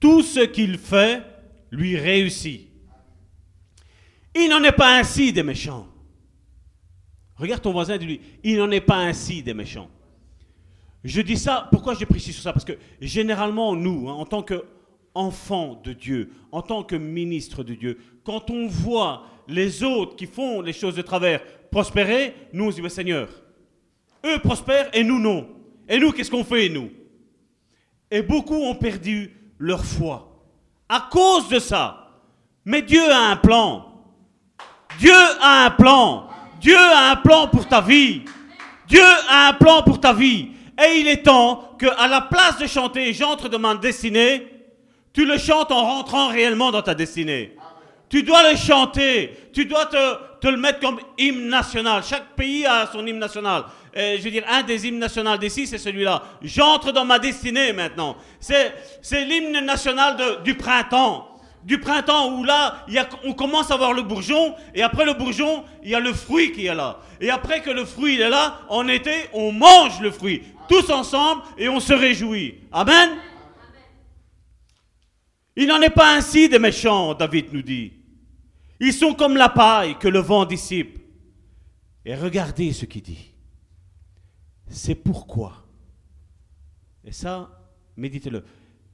Tout 0.00 0.22
ce 0.22 0.40
qu'il 0.40 0.78
fait 0.78 1.22
lui 1.70 1.96
réussit. 1.96 2.68
Il 4.34 4.48
n'en 4.48 4.62
est 4.64 4.72
pas 4.72 4.98
ainsi 4.98 5.32
des 5.32 5.42
méchants. 5.42 5.86
Regarde 7.36 7.62
ton 7.62 7.72
voisin 7.72 7.94
et 7.94 7.98
dis-lui, 7.98 8.20
il 8.42 8.56
n'en 8.58 8.70
est 8.70 8.80
pas 8.80 8.98
ainsi 8.98 9.42
des 9.42 9.54
méchants. 9.54 9.90
Je 11.02 11.20
dis 11.20 11.36
ça, 11.38 11.68
pourquoi 11.70 11.94
j'ai 11.94 12.06
précisé 12.06 12.32
sur 12.32 12.42
ça? 12.42 12.52
Parce 12.52 12.64
que 12.64 12.78
généralement, 13.00 13.74
nous, 13.74 14.08
hein, 14.08 14.12
en 14.12 14.26
tant 14.26 14.42
qu'enfants 14.42 15.80
de 15.82 15.92
Dieu, 15.92 16.30
en 16.52 16.60
tant 16.60 16.82
que 16.82 16.96
ministres 16.96 17.64
de 17.64 17.74
Dieu, 17.74 17.98
quand 18.24 18.50
on 18.50 18.66
voit 18.66 19.24
les 19.48 19.82
autres 19.82 20.16
qui 20.16 20.26
font 20.26 20.60
les 20.60 20.74
choses 20.74 20.96
de 20.96 21.02
travers 21.02 21.42
prospérer, 21.70 22.34
nous 22.52 22.66
on 22.66 22.70
se 22.70 22.76
dit, 22.76 22.82
mais 22.82 22.90
Seigneur, 22.90 23.28
eux 24.24 24.38
prospèrent 24.40 24.90
et 24.92 25.02
nous 25.02 25.18
non. 25.18 25.48
Et 25.88 25.98
nous, 25.98 26.12
qu'est-ce 26.12 26.30
qu'on 26.30 26.44
fait, 26.44 26.68
nous? 26.68 26.90
Et 28.10 28.22
beaucoup 28.22 28.54
ont 28.54 28.74
perdu 28.74 29.39
leur 29.60 29.84
foi 29.84 30.26
à 30.88 31.06
cause 31.08 31.48
de 31.48 31.60
ça. 31.60 32.08
Mais 32.64 32.82
Dieu 32.82 33.08
a 33.10 33.30
un 33.30 33.36
plan. 33.36 33.86
Dieu 34.98 35.14
a 35.40 35.66
un 35.66 35.70
plan. 35.70 36.28
Dieu 36.60 36.76
a 36.76 37.12
un 37.12 37.16
plan 37.16 37.46
pour 37.46 37.68
ta 37.68 37.80
vie. 37.80 38.22
Dieu 38.88 39.04
a 39.28 39.48
un 39.48 39.52
plan 39.52 39.82
pour 39.82 40.00
ta 40.00 40.12
vie. 40.12 40.50
Et 40.82 40.98
il 40.98 41.06
est 41.06 41.22
temps 41.22 41.76
que, 41.78 41.86
à 41.86 42.08
la 42.08 42.22
place 42.22 42.58
de 42.58 42.66
chanter 42.66 43.12
J'entre 43.12 43.48
dans 43.48 43.58
ma 43.58 43.74
destinée, 43.76 44.48
tu 45.12 45.24
le 45.24 45.38
chantes 45.38 45.70
en 45.70 45.84
rentrant 45.84 46.28
réellement 46.28 46.72
dans 46.72 46.82
ta 46.82 46.94
destinée. 46.94 47.56
Tu 48.08 48.24
dois 48.24 48.50
le 48.50 48.56
chanter. 48.56 49.50
Tu 49.52 49.66
dois 49.66 49.86
te, 49.86 50.40
te 50.40 50.48
le 50.48 50.56
mettre 50.56 50.80
comme 50.80 50.98
hymne 51.16 51.48
national. 51.48 52.02
Chaque 52.02 52.34
pays 52.34 52.66
a 52.66 52.88
son 52.92 53.06
hymne 53.06 53.18
national. 53.20 53.64
Et 53.94 54.18
je 54.18 54.22
veux 54.22 54.30
dire, 54.30 54.44
un 54.48 54.62
des 54.62 54.86
hymnes 54.86 54.98
nationaux 54.98 55.36
d'ici, 55.36 55.66
c'est 55.66 55.78
celui-là. 55.78 56.22
J'entre 56.42 56.92
dans 56.92 57.04
ma 57.04 57.18
destinée 57.18 57.72
maintenant. 57.72 58.16
C'est, 58.38 58.72
c'est 59.02 59.24
l'hymne 59.24 59.64
national 59.64 60.42
du 60.44 60.54
printemps. 60.54 61.26
Du 61.64 61.78
printemps 61.78 62.38
où 62.38 62.44
là, 62.44 62.86
on 63.24 63.34
commence 63.34 63.70
à 63.70 63.76
voir 63.76 63.92
le 63.92 64.02
bourgeon, 64.02 64.54
et 64.74 64.82
après 64.82 65.04
le 65.04 65.12
bourgeon, 65.12 65.64
il 65.82 65.90
y 65.90 65.94
a 65.94 66.00
le 66.00 66.14
fruit 66.14 66.52
qui 66.52 66.66
est 66.66 66.74
là. 66.74 67.00
Et 67.20 67.28
après 67.28 67.60
que 67.60 67.70
le 67.70 67.84
fruit 67.84 68.14
il 68.14 68.20
est 68.22 68.30
là, 68.30 68.60
en 68.68 68.88
été, 68.88 69.12
on 69.34 69.52
mange 69.52 70.00
le 70.00 70.10
fruit. 70.10 70.42
Tous 70.68 70.88
ensemble, 70.90 71.42
et 71.58 71.68
on 71.68 71.80
se 71.80 71.92
réjouit. 71.92 72.60
Amen? 72.72 73.10
Il 75.56 75.66
n'en 75.66 75.82
est 75.82 75.90
pas 75.90 76.14
ainsi 76.14 76.48
des 76.48 76.58
méchants, 76.58 77.12
David 77.12 77.52
nous 77.52 77.62
dit. 77.62 77.92
Ils 78.78 78.94
sont 78.94 79.12
comme 79.12 79.36
la 79.36 79.50
paille 79.50 79.98
que 79.98 80.08
le 80.08 80.20
vent 80.20 80.46
dissipe. 80.46 80.98
Et 82.06 82.14
regardez 82.14 82.72
ce 82.72 82.86
qu'il 82.86 83.02
dit. 83.02 83.29
C'est 84.70 84.94
pourquoi? 84.94 85.64
Et 87.04 87.12
ça, 87.12 87.50
méditez-le. 87.96 88.44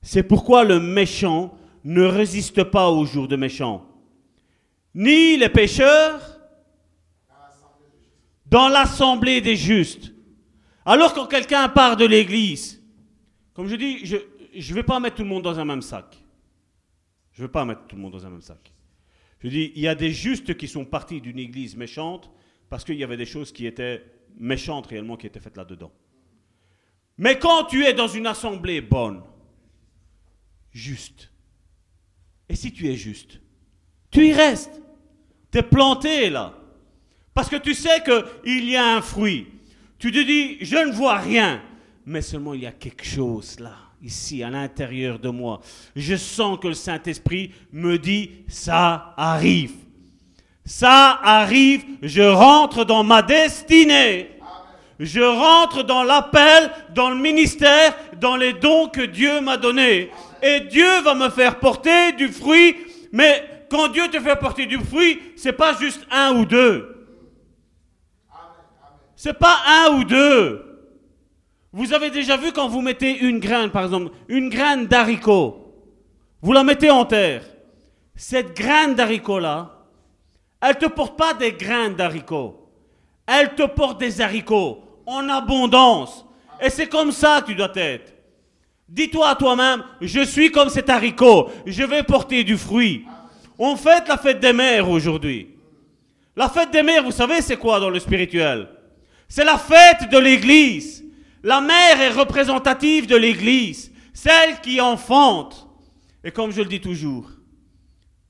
C'est 0.03 0.23
pourquoi 0.23 0.63
le 0.63 0.79
méchant 0.79 1.59
ne 1.83 2.05
résiste 2.05 2.63
pas 2.63 2.89
au 2.91 3.05
jour 3.05 3.27
de 3.27 3.35
méchant. 3.35 3.85
Ni 4.95 5.37
les 5.37 5.49
pécheurs 5.49 6.39
dans 8.47 8.69
l'assemblée 8.69 9.41
des 9.41 9.57
justes. 9.57 10.13
Alors 10.85 11.13
quand 11.15 11.27
quelqu'un 11.27 11.69
part 11.69 11.97
de 11.97 12.05
l'église, 12.05 12.81
comme 13.55 13.67
je 13.67 13.75
dis, 13.75 14.07
je 14.07 14.17
ne 14.17 14.75
vais 14.75 14.85
pas 14.85 15.01
mettre 15.01 15.17
tout 15.17 15.25
le 15.25 15.29
monde 15.29 15.43
dans 15.43 15.59
un 15.59 15.65
même 15.65 15.83
sac. 15.83 16.17
Je 17.33 17.43
ne 17.43 17.47
veux 17.47 17.53
pas 17.53 17.65
mettre 17.65 17.87
tout 17.89 17.97
le 17.97 18.03
monde 18.03 18.13
dans 18.13 18.25
un 18.25 18.31
même 18.31 18.43
sac. 18.43 18.73
Je 19.41 19.49
dis, 19.49 19.73
il 19.75 19.83
y 19.83 19.89
a 19.89 19.95
des 19.95 20.11
justes 20.11 20.57
qui 20.57 20.69
sont 20.69 20.85
partis 20.85 21.21
d'une 21.21 21.39
église 21.39 21.77
méchante 21.77 22.31
parce 22.69 22.85
qu'il 22.85 22.97
y 22.97 23.05
avait 23.05 23.17
des 23.17 23.27
choses 23.27 23.53
qui 23.53 23.67
étaient 23.67 24.05
méchantes 24.39 24.87
réellement 24.87 25.17
qui 25.17 25.27
étaient 25.27 25.41
faites 25.41 25.57
là-dedans. 25.57 25.93
Mais 27.19 27.39
quand 27.39 27.65
tu 27.65 27.85
es 27.85 27.95
dans 27.95 28.09
une 28.09 28.27
assemblée 28.27 28.81
bonne, 28.81 29.23
juste, 30.71 31.31
et 32.49 32.55
si 32.55 32.73
tu 32.73 32.89
es 32.89 32.97
juste, 32.97 33.41
tu 34.11 34.27
y 34.27 34.33
restes. 34.33 34.83
Tu 35.51 35.59
es 35.59 35.63
planté 35.63 36.31
là. 36.31 36.55
Parce 37.35 37.49
que 37.49 37.57
tu 37.57 37.75
sais 37.75 38.03
qu'il 38.03 38.65
y 38.69 38.77
a 38.77 38.97
un 38.97 39.03
fruit. 39.03 39.47
Tu 39.99 40.11
te 40.13 40.19
dis, 40.19 40.65
je 40.65 40.77
ne 40.77 40.93
vois 40.93 41.19
rien, 41.19 41.63
mais 42.05 42.23
seulement 42.23 42.55
il 42.55 42.63
y 42.63 42.67
a 42.67 42.73
quelque 42.73 43.05
chose 43.05 43.59
là, 43.61 43.77
ici, 44.07 44.43
à 44.43 44.51
l'intérieur 44.51 45.19
de 45.19 45.29
moi. 45.29 45.61
Je 45.97 46.15
sens 46.15 46.59
que 46.59 46.69
le 46.69 46.75
Saint-Esprit 46.75 47.51
me 47.73 47.99
dit, 47.99 48.31
ça 48.49 49.15
arrive. 49.17 49.73
Ça 50.65 51.21
arrive, 51.23 51.85
je 52.03 52.23
rentre 52.23 52.85
dans 52.85 53.05
ma 53.05 53.23
destinée. 53.23 54.31
Je 54.99 55.21
rentre 55.21 55.83
dans 55.83 56.05
l'appel, 56.05 56.71
dans 56.95 57.11
le 57.11 57.17
ministère, 57.17 57.95
dans 58.19 58.37
les 58.37 58.55
dons 58.55 58.89
que 58.89 59.03
Dieu 59.03 59.41
m'a 59.41 59.57
donnés. 59.57 60.11
Et 60.43 60.61
Dieu 60.61 61.03
va 61.03 61.15
me 61.15 61.29
faire 61.29 61.59
porter 61.59 62.13
du 62.13 62.29
fruit, 62.29 62.77
mais 63.13 63.67
quand 63.69 63.89
Dieu 63.89 64.09
te 64.09 64.21
fait 64.21 64.37
porter 64.37 64.67
du 64.67 64.79
fruit, 64.79 65.21
c'est 65.37 65.53
pas 65.53 65.77
juste 65.79 66.07
un 66.11 66.35
ou 66.37 66.47
deux. 66.47 67.09
C'est 69.17 69.39
pas 69.39 69.57
un 69.67 69.97
ou 69.97 70.05
deux. 70.05 70.66
Vous 71.77 71.93
avez 71.93 72.09
déjà 72.09 72.39
vu 72.39 72.53
quand 72.53 72.69
vous 72.69 72.81
mettez 72.81 73.19
une 73.19 73.39
graine, 73.39 73.69
par 73.69 73.85
exemple, 73.85 74.11
une 74.29 74.49
graine 74.49 74.87
d'haricot, 74.87 75.75
vous 76.41 76.55
la 76.55 76.65
mettez 76.65 76.91
en 76.91 77.05
terre. 77.05 77.45
Cette 78.15 78.57
graine 78.57 78.95
d'haricot-là, 78.95 79.85
elle 80.63 80.71
ne 80.71 80.81
te 80.81 80.87
porte 80.87 81.19
pas 81.19 81.35
des 81.35 81.53
graines 81.53 81.95
d'haricots. 81.95 82.67
Elle 83.27 83.55
te 83.55 83.65
porte 83.67 84.01
des 84.01 84.23
haricots 84.23 84.85
en 85.05 85.29
abondance. 85.29 86.25
Et 86.63 86.71
c'est 86.71 86.87
comme 86.87 87.13
ça 87.13 87.43
que 87.43 87.49
tu 87.49 87.55
dois 87.55 87.73
être. 87.75 88.15
Dis-toi 88.89 89.29
à 89.29 89.35
toi-même, 89.35 89.85
je 90.01 90.23
suis 90.23 90.51
comme 90.51 90.71
cet 90.71 90.89
haricot, 90.89 91.51
je 91.67 91.83
vais 91.83 92.05
porter 92.05 92.43
du 92.43 92.57
fruit. 92.57 93.05
On 93.59 93.77
fête 93.77 94.09
la 94.09 94.17
fête 94.17 94.41
des 94.41 94.55
mères 94.55 94.89
aujourd'hui. 94.89 95.51
La 96.37 96.49
fête 96.49 96.71
des 96.71 96.83
mères, 96.83 97.05
vous 97.05 97.11
savez, 97.11 97.43
c'est 97.43 97.59
quoi 97.59 97.81
dans 97.81 97.91
le 97.91 98.01
spirituel? 98.01 98.67
C'est 99.29 99.45
la 99.45 99.59
fête 99.59 100.09
de 100.11 100.17
l'Église. 100.17 101.06
La 101.47 101.61
mère 101.61 102.01
est 102.01 102.11
représentative 102.11 103.07
de 103.07 103.15
l'Église, 103.15 103.93
celle 104.13 104.61
qui 104.61 104.81
enfante. 104.81 105.69
Et 106.25 106.33
comme 106.33 106.51
je 106.51 106.61
le 106.61 106.67
dis 106.67 106.81
toujours, 106.81 107.31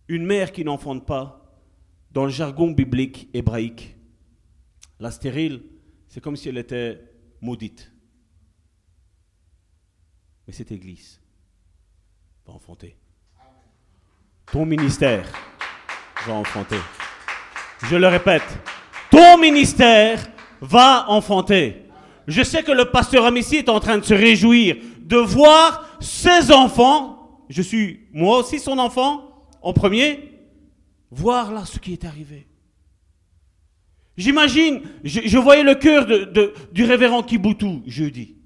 une 0.07 0.27
mère 0.27 0.53
qui 0.53 0.63
n'enfante 0.63 1.07
pas, 1.07 1.43
dans 2.11 2.25
le 2.25 2.31
jargon 2.31 2.73
biblique 2.73 3.31
hébraïque, 3.33 3.97
la 5.01 5.11
stérile, 5.11 5.63
c'est 6.09 6.21
comme 6.21 6.37
si 6.37 6.51
elle 6.51 6.59
était 6.59 7.01
maudite. 7.41 7.91
Mais 10.47 10.53
cette 10.53 10.73
Église 10.73 11.19
va 12.47 12.53
enfanter. 12.53 12.99
Ton 14.53 14.67
ministère 14.67 15.27
va 16.27 16.35
enfanter. 16.35 16.81
Je 17.85 17.97
le 17.97 18.09
répète, 18.09 18.59
ton 19.11 19.39
ministère 19.39 20.21
va 20.61 21.07
enfanter. 21.09 21.86
Je 22.27 22.43
sais 22.43 22.63
que 22.63 22.73
le 22.73 22.87
pasteur 22.87 23.25
Amici 23.25 23.57
est 23.57 23.69
en 23.69 23.81
train 23.81 23.99
de 23.99 24.05
se 24.05 24.15
réjouir 24.15 24.77
de 25.01 25.17
voir 25.17 25.99
ses 26.01 26.51
enfants, 26.51 27.45
je 27.49 27.63
suis 27.63 28.01
moi 28.13 28.39
aussi 28.39 28.59
son 28.59 28.79
enfant, 28.79 29.49
en 29.63 29.73
premier, 29.73 30.33
voir 31.11 31.53
là 31.53 31.65
ce 31.65 31.79
qui 31.79 31.93
est 31.93 32.05
arrivé. 32.05 32.47
J'imagine, 34.17 34.81
je, 35.05 35.39
voyais 35.39 35.63
le 35.63 35.75
cœur 35.75 36.07
du 36.73 36.85
révérend 36.85 37.23
Kibutu 37.23 37.83
jeudi. 37.87 38.37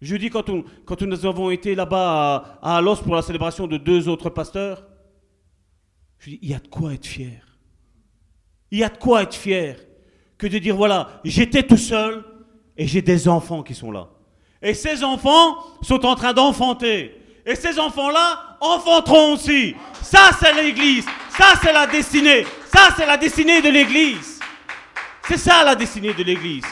Jeudi, 0.00 0.30
quand, 0.30 0.44
quand 0.84 1.02
nous 1.02 1.26
avons 1.26 1.50
été 1.50 1.74
là-bas 1.74 2.58
à, 2.62 2.74
à 2.74 2.76
Alos 2.76 2.96
pour 2.96 3.14
la 3.14 3.22
célébration 3.22 3.66
de 3.66 3.76
deux 3.78 4.08
autres 4.08 4.30
pasteurs, 4.30 4.86
je 6.18 6.30
dis, 6.30 6.38
il 6.42 6.50
y 6.50 6.54
a 6.54 6.58
de 6.58 6.68
quoi 6.68 6.92
être 6.94 7.06
fier. 7.06 7.58
Il 8.70 8.78
y 8.78 8.84
a 8.84 8.88
de 8.88 8.96
quoi 8.96 9.22
être 9.22 9.34
fier 9.34 9.76
que 10.38 10.46
de 10.46 10.58
dire, 10.58 10.76
voilà, 10.76 11.20
j'étais 11.24 11.62
tout 11.62 11.76
seul 11.76 12.24
et 12.80 12.86
j'ai 12.86 13.02
des 13.02 13.28
enfants 13.28 13.62
qui 13.62 13.74
sont 13.74 13.92
là. 13.92 14.08
Et 14.62 14.72
ces 14.72 15.04
enfants 15.04 15.58
sont 15.82 16.02
en 16.06 16.14
train 16.14 16.32
d'enfanter. 16.32 17.14
Et 17.44 17.54
ces 17.54 17.78
enfants-là 17.78 18.56
enfanteront 18.58 19.34
aussi. 19.34 19.74
Ça, 20.00 20.30
c'est 20.40 20.54
l'Église. 20.54 21.04
Ça, 21.28 21.60
c'est 21.62 21.74
la 21.74 21.86
destinée. 21.86 22.46
Ça, 22.72 22.88
c'est 22.96 23.04
la 23.04 23.18
destinée 23.18 23.60
de 23.60 23.68
l'Église. 23.68 24.40
C'est 25.28 25.36
ça 25.36 25.62
la 25.62 25.74
destinée 25.74 26.14
de 26.14 26.22
l'Église. 26.22 26.64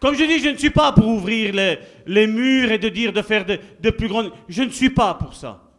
Comme 0.00 0.16
je 0.16 0.24
dis, 0.24 0.40
je 0.40 0.48
ne 0.48 0.56
suis 0.56 0.70
pas 0.70 0.90
pour 0.90 1.06
ouvrir 1.06 1.54
les, 1.54 1.78
les 2.06 2.26
murs 2.26 2.72
et 2.72 2.78
de 2.78 2.88
dire 2.88 3.12
de 3.12 3.22
faire 3.22 3.46
de, 3.46 3.60
de 3.78 3.90
plus 3.90 4.08
grandes... 4.08 4.32
Je 4.48 4.64
ne 4.64 4.70
suis 4.70 4.90
pas 4.90 5.14
pour 5.14 5.34
ça. 5.34 5.70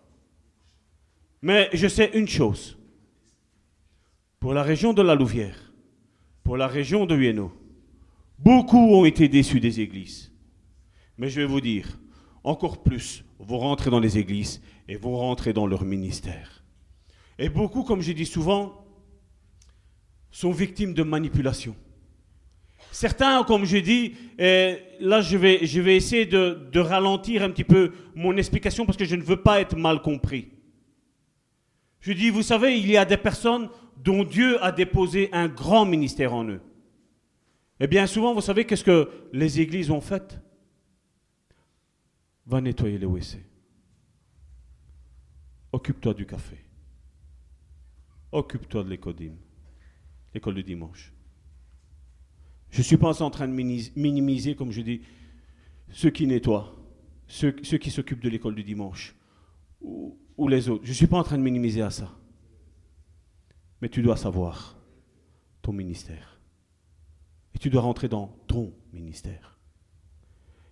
Mais 1.41 1.69
je 1.73 1.89
sais 1.89 2.11
une 2.13 2.29
chose. 2.29 2.77
Pour 4.39 4.53
la 4.53 4.63
région 4.63 4.93
de 4.93 5.01
la 5.01 5.15
Louvière, 5.15 5.73
pour 6.45 6.55
la 6.55 6.67
région 6.67 7.05
de 7.05 7.13
Hueno, 7.13 7.51
beaucoup 8.43 8.95
ont 8.95 9.05
été 9.05 9.27
déçus 9.27 9.59
des 9.59 9.79
églises. 9.79 10.31
Mais 11.17 11.29
je 11.29 11.41
vais 11.41 11.47
vous 11.47 11.61
dire, 11.61 11.99
encore 12.43 12.81
plus 12.83 13.23
vont 13.39 13.59
rentrer 13.59 13.89
dans 13.89 13.99
les 13.99 14.17
églises 14.17 14.61
et 14.87 14.95
vont 14.95 15.17
rentrer 15.17 15.53
dans 15.53 15.67
leur 15.67 15.83
ministère. 15.83 16.63
Et 17.37 17.49
beaucoup, 17.49 17.83
comme 17.83 18.01
je 18.01 18.11
dis 18.11 18.25
souvent, 18.25 18.85
sont 20.31 20.51
victimes 20.51 20.93
de 20.93 21.03
manipulation. 21.03 21.75
Certains, 22.91 23.43
comme 23.43 23.65
je 23.65 23.77
dis, 23.77 24.15
et 24.37 24.77
là 24.99 25.21
je 25.21 25.37
vais, 25.37 25.95
essayer 25.95 26.25
de 26.25 26.79
ralentir 26.79 27.43
un 27.43 27.49
petit 27.49 27.63
peu 27.63 27.91
mon 28.15 28.35
explication 28.37 28.85
parce 28.85 28.97
que 28.97 29.05
je 29.05 29.15
ne 29.15 29.23
veux 29.23 29.41
pas 29.41 29.61
être 29.61 29.77
mal 29.77 30.01
compris. 30.01 30.49
Je 31.99 32.13
dis, 32.13 32.31
vous 32.31 32.41
savez, 32.41 32.77
il 32.77 32.89
y 32.89 32.97
a 32.97 33.05
des 33.05 33.17
personnes 33.17 33.69
dont 33.97 34.23
Dieu 34.23 34.61
a 34.63 34.71
déposé 34.71 35.29
un 35.31 35.47
grand 35.47 35.85
ministère 35.85 36.33
en 36.33 36.45
eux. 36.45 36.61
Et 37.81 37.87
bien 37.87 38.05
souvent, 38.05 38.35
vous 38.35 38.41
savez 38.41 38.65
qu'est-ce 38.65 38.83
que 38.83 39.09
les 39.33 39.59
églises 39.59 39.89
ont 39.89 40.01
fait? 40.01 40.39
Va 42.45 42.61
nettoyer 42.61 42.99
les 42.99 43.07
WC. 43.07 43.43
Occupe-toi 45.71 46.13
du 46.13 46.27
café. 46.27 46.63
Occupe-toi 48.31 48.83
de 48.83 48.89
l'école 48.89 49.15
l'école 50.31 50.53
du 50.53 50.63
dimanche. 50.63 51.11
Je 52.69 52.77
ne 52.77 52.83
suis 52.83 52.97
pas 52.97 53.19
en 53.19 53.31
train 53.31 53.47
de 53.47 53.53
minimiser, 53.53 54.55
comme 54.55 54.71
je 54.71 54.81
dis, 54.81 55.01
ceux 55.89 56.11
qui 56.11 56.27
nettoient, 56.27 56.75
ceux, 57.27 57.55
ceux 57.63 57.79
qui 57.79 57.89
s'occupent 57.89 58.23
de 58.23 58.29
l'école 58.29 58.53
du 58.53 58.63
dimanche, 58.63 59.15
ou, 59.81 60.19
ou 60.37 60.47
les 60.47 60.69
autres. 60.69 60.85
Je 60.85 60.91
ne 60.91 60.95
suis 60.95 61.07
pas 61.07 61.17
en 61.17 61.23
train 61.23 61.37
de 61.39 61.43
minimiser 61.43 61.81
à 61.81 61.89
ça. 61.89 62.15
Mais 63.81 63.89
tu 63.89 64.03
dois 64.03 64.17
savoir 64.17 64.77
ton 65.63 65.73
ministère. 65.73 66.30
Et 67.55 67.59
tu 67.59 67.69
dois 67.69 67.81
rentrer 67.81 68.07
dans 68.07 68.35
ton 68.47 68.73
ministère. 68.93 69.57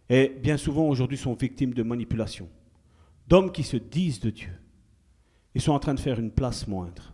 Et 0.09 0.29
bien 0.41 0.57
souvent 0.57 0.87
aujourd'hui 0.87 1.17
sont 1.17 1.33
victimes 1.33 1.73
de 1.73 1.83
manipulation, 1.83 2.49
d'hommes 3.27 3.51
qui 3.51 3.63
se 3.63 3.77
disent 3.77 4.19
de 4.19 4.31
Dieu. 4.31 4.51
Ils 5.55 5.61
sont 5.61 5.73
en 5.73 5.79
train 5.79 5.93
de 5.93 5.99
faire 5.99 6.19
une 6.19 6.31
place 6.31 6.67
moindre. 6.67 7.13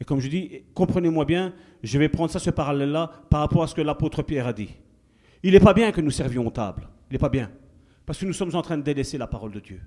Et 0.00 0.04
comme 0.04 0.20
je 0.20 0.28
dis, 0.28 0.64
comprenez-moi 0.74 1.24
bien, 1.24 1.54
je 1.82 1.98
vais 1.98 2.08
prendre 2.08 2.30
ça, 2.30 2.40
ce 2.40 2.50
parallèle-là, 2.50 3.10
par 3.30 3.40
rapport 3.40 3.62
à 3.62 3.68
ce 3.68 3.74
que 3.74 3.80
l'apôtre 3.80 4.22
Pierre 4.22 4.48
a 4.48 4.52
dit. 4.52 4.70
Il 5.44 5.52
n'est 5.52 5.60
pas 5.60 5.74
bien 5.74 5.92
que 5.92 6.00
nous 6.00 6.10
servions 6.10 6.46
aux 6.46 6.50
tables. 6.50 6.88
Il 7.10 7.12
n'est 7.12 7.18
pas 7.18 7.28
bien. 7.28 7.50
Parce 8.04 8.18
que 8.18 8.26
nous 8.26 8.32
sommes 8.32 8.54
en 8.54 8.62
train 8.62 8.78
de 8.78 8.82
délaisser 8.82 9.18
la 9.18 9.26
parole 9.26 9.52
de 9.52 9.60
Dieu. 9.60 9.80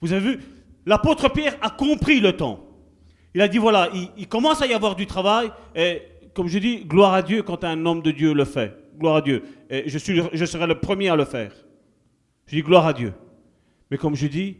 Vous 0.00 0.12
avez 0.12 0.20
vu, 0.20 0.40
l'apôtre 0.86 1.30
Pierre 1.30 1.56
a 1.60 1.70
compris 1.70 2.20
le 2.20 2.36
temps. 2.36 2.64
Il 3.34 3.42
a 3.42 3.48
dit, 3.48 3.58
voilà, 3.58 3.90
il, 4.16 4.28
commence 4.28 4.62
à 4.62 4.66
y 4.66 4.72
avoir 4.72 4.96
du 4.96 5.06
travail. 5.06 5.50
Et 5.74 6.02
comme 6.34 6.48
je 6.48 6.58
dis, 6.58 6.84
gloire 6.84 7.14
à 7.14 7.22
Dieu 7.22 7.42
quand 7.42 7.64
un 7.64 7.84
homme 7.86 8.02
de 8.02 8.10
Dieu 8.10 8.32
le 8.32 8.44
fait. 8.44 8.76
Gloire 8.98 9.16
à 9.16 9.22
Dieu. 9.22 9.42
Et 9.70 9.88
je, 9.88 9.98
suis, 9.98 10.20
je 10.32 10.44
serai 10.44 10.66
le 10.66 10.80
premier 10.80 11.08
à 11.08 11.16
le 11.16 11.24
faire. 11.24 11.52
Je 12.46 12.56
dis 12.56 12.62
gloire 12.62 12.86
à 12.86 12.92
Dieu. 12.92 13.12
Mais 13.90 13.96
comme 13.96 14.14
je 14.14 14.26
dis, 14.26 14.58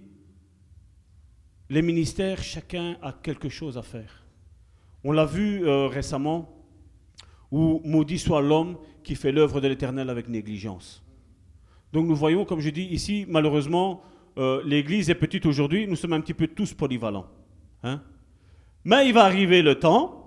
les 1.71 1.83
ministères, 1.83 2.43
chacun 2.43 2.97
a 3.03 3.13
quelque 3.13 3.49
chose 3.49 3.77
à 3.77 3.83
faire. 3.83 4.25
On 5.05 5.13
l'a 5.13 5.25
vu 5.25 5.67
euh, 5.67 5.87
récemment, 5.87 6.49
où 7.51 7.81
maudit 7.85 8.19
soit 8.19 8.43
l'homme 8.43 8.77
qui 9.03 9.15
fait 9.15 9.33
l'œuvre 9.33 9.61
de 9.61 9.69
l'Éternel 9.69 10.11
avec 10.11 10.29
négligence. 10.29 11.03
Donc 11.93 12.07
nous 12.07 12.17
voyons, 12.17 12.45
comme 12.45 12.61
je 12.61 12.71
dis 12.71 12.85
ici, 12.85 13.25
malheureusement, 13.29 14.03
euh, 14.37 14.63
l'Église 14.65 15.09
est 15.11 15.15
petite 15.15 15.47
aujourd'hui, 15.47 15.87
nous 15.87 15.97
sommes 15.97 16.13
un 16.13 16.21
petit 16.21 16.35
peu 16.35 16.47
tous 16.47 16.75
polyvalents. 16.75 17.27
Hein. 17.83 18.03
Mais 18.85 19.07
il 19.07 19.15
va 19.15 19.25
arriver 19.25 19.63
le 19.63 19.77
temps 19.77 20.18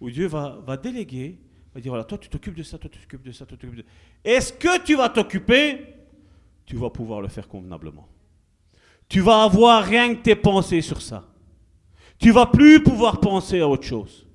où 0.00 0.10
Dieu 0.10 0.26
va, 0.26 0.58
va 0.66 0.76
déléguer, 0.76 1.38
va 1.74 1.80
dire, 1.80 1.90
voilà, 1.92 2.04
toi 2.04 2.18
tu 2.18 2.28
t'occupes 2.28 2.54
de 2.54 2.62
ça, 2.62 2.78
toi 2.78 2.90
tu 2.90 2.98
t'occupes 2.98 3.22
de 3.22 3.32
ça, 3.32 3.46
toi 3.46 3.56
tu 3.56 3.66
t'occupes 3.66 3.84
de. 3.84 3.84
Est-ce 4.24 4.52
que 4.52 4.82
tu 4.82 4.94
vas 4.96 5.08
t'occuper? 5.08 5.94
Tu 6.64 6.76
vas 6.76 6.90
pouvoir 6.90 7.20
le 7.20 7.28
faire 7.28 7.46
convenablement. 7.46 8.08
Tu 9.08 9.20
vas 9.20 9.44
avoir 9.44 9.84
rien 9.84 10.14
que 10.14 10.22
tes 10.22 10.34
pensées 10.34 10.80
sur 10.80 11.00
ça. 11.00 11.28
Tu 12.18 12.32
vas 12.32 12.46
plus 12.46 12.82
pouvoir 12.82 13.20
penser 13.20 13.60
à 13.60 13.68
autre 13.68 13.84
chose. 13.84 14.26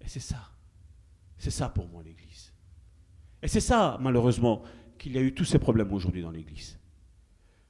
Et 0.00 0.08
c'est 0.08 0.20
ça. 0.20 0.48
C'est 1.36 1.50
ça 1.50 1.68
pour 1.68 1.86
moi 1.88 2.02
l'Église. 2.02 2.52
Et 3.42 3.48
c'est 3.48 3.60
ça, 3.60 3.98
malheureusement, 4.00 4.62
qu'il 4.98 5.12
y 5.12 5.18
a 5.18 5.20
eu 5.20 5.34
tous 5.34 5.44
ces 5.44 5.58
problèmes 5.58 5.92
aujourd'hui 5.92 6.22
dans 6.22 6.30
l'Église. 6.30 6.78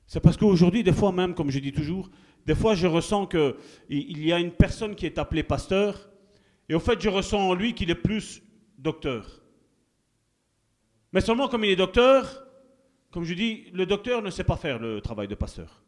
C'est 0.06 0.20
parce 0.20 0.36
qu'aujourd'hui, 0.36 0.82
des 0.82 0.92
fois 0.92 1.12
même, 1.12 1.34
comme 1.34 1.50
je 1.50 1.58
dis 1.58 1.72
toujours, 1.72 2.08
des 2.46 2.54
fois 2.54 2.74
je 2.74 2.86
ressens 2.86 3.26
qu'il 3.26 4.24
y 4.24 4.32
a 4.32 4.38
une 4.38 4.52
personne 4.52 4.94
qui 4.94 5.04
est 5.04 5.18
appelée 5.18 5.42
pasteur, 5.42 6.08
et 6.68 6.74
au 6.74 6.80
fait 6.80 7.00
je 7.00 7.08
ressens 7.08 7.48
en 7.48 7.54
lui 7.54 7.74
qu'il 7.74 7.90
est 7.90 7.94
plus 7.94 8.42
docteur. 8.78 9.40
Mais 11.12 11.20
seulement 11.20 11.48
comme 11.48 11.64
il 11.64 11.70
est 11.70 11.76
docteur, 11.76 12.46
comme 13.10 13.24
je 13.24 13.34
dis, 13.34 13.70
le 13.72 13.86
docteur 13.86 14.22
ne 14.22 14.30
sait 14.30 14.44
pas 14.44 14.56
faire 14.56 14.78
le 14.78 15.00
travail 15.00 15.28
de 15.28 15.34
pasteur. 15.34 15.82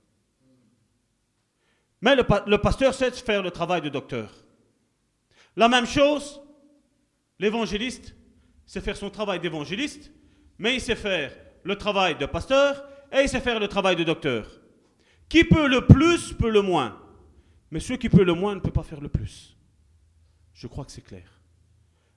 Mais 2.01 2.17
le, 2.17 2.57
pasteur 2.57 2.95
sait 2.95 3.11
faire 3.11 3.43
le 3.43 3.51
travail 3.51 3.83
de 3.83 3.91
docteur. 3.91 4.33
La 5.55 5.69
même 5.69 5.87
chose, 5.87 6.41
l'évangéliste 7.39 8.15
sait 8.65 8.81
faire 8.81 8.97
son 8.97 9.11
travail 9.11 9.39
d'évangéliste, 9.41 10.11
mais 10.59 10.77
il 10.77 10.81
sait 10.81 10.97
faire 10.97 11.37
le 11.63 11.77
travail 11.77 12.17
de 12.17 12.25
pasteur 12.25 12.89
et 13.13 13.23
il 13.23 13.29
sait 13.29 13.41
faire 13.41 13.61
le 13.61 13.69
travail 13.69 13.97
de 13.97 14.05
docteur. 14.05 14.47
Qui 15.29 15.45
peut 15.45 15.69
le 15.69 15.87
plus 15.87 16.33
peut 16.33 16.51
le 16.51 16.63
moins. 16.63 16.99
Mais 17.71 17.81
celui 17.81 17.99
qui 17.99 18.09
peut 18.09 18.25
le 18.25 18.35
moins 18.35 18.55
ne 18.55 18.61
peut 18.61 18.71
pas 18.71 18.83
faire 18.83 19.01
le 19.01 19.09
plus. 19.09 19.57
Je 20.61 20.67
crois 20.67 20.85
que 20.85 20.93
c'est 20.93 21.01
clair. 21.01 21.41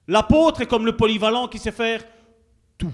L'apôtre 0.06 0.60
est 0.60 0.66
comme 0.66 0.84
le 0.84 0.94
polyvalent 0.94 1.48
qui 1.48 1.58
sait 1.58 1.72
faire 1.72 2.04
tout. 2.76 2.92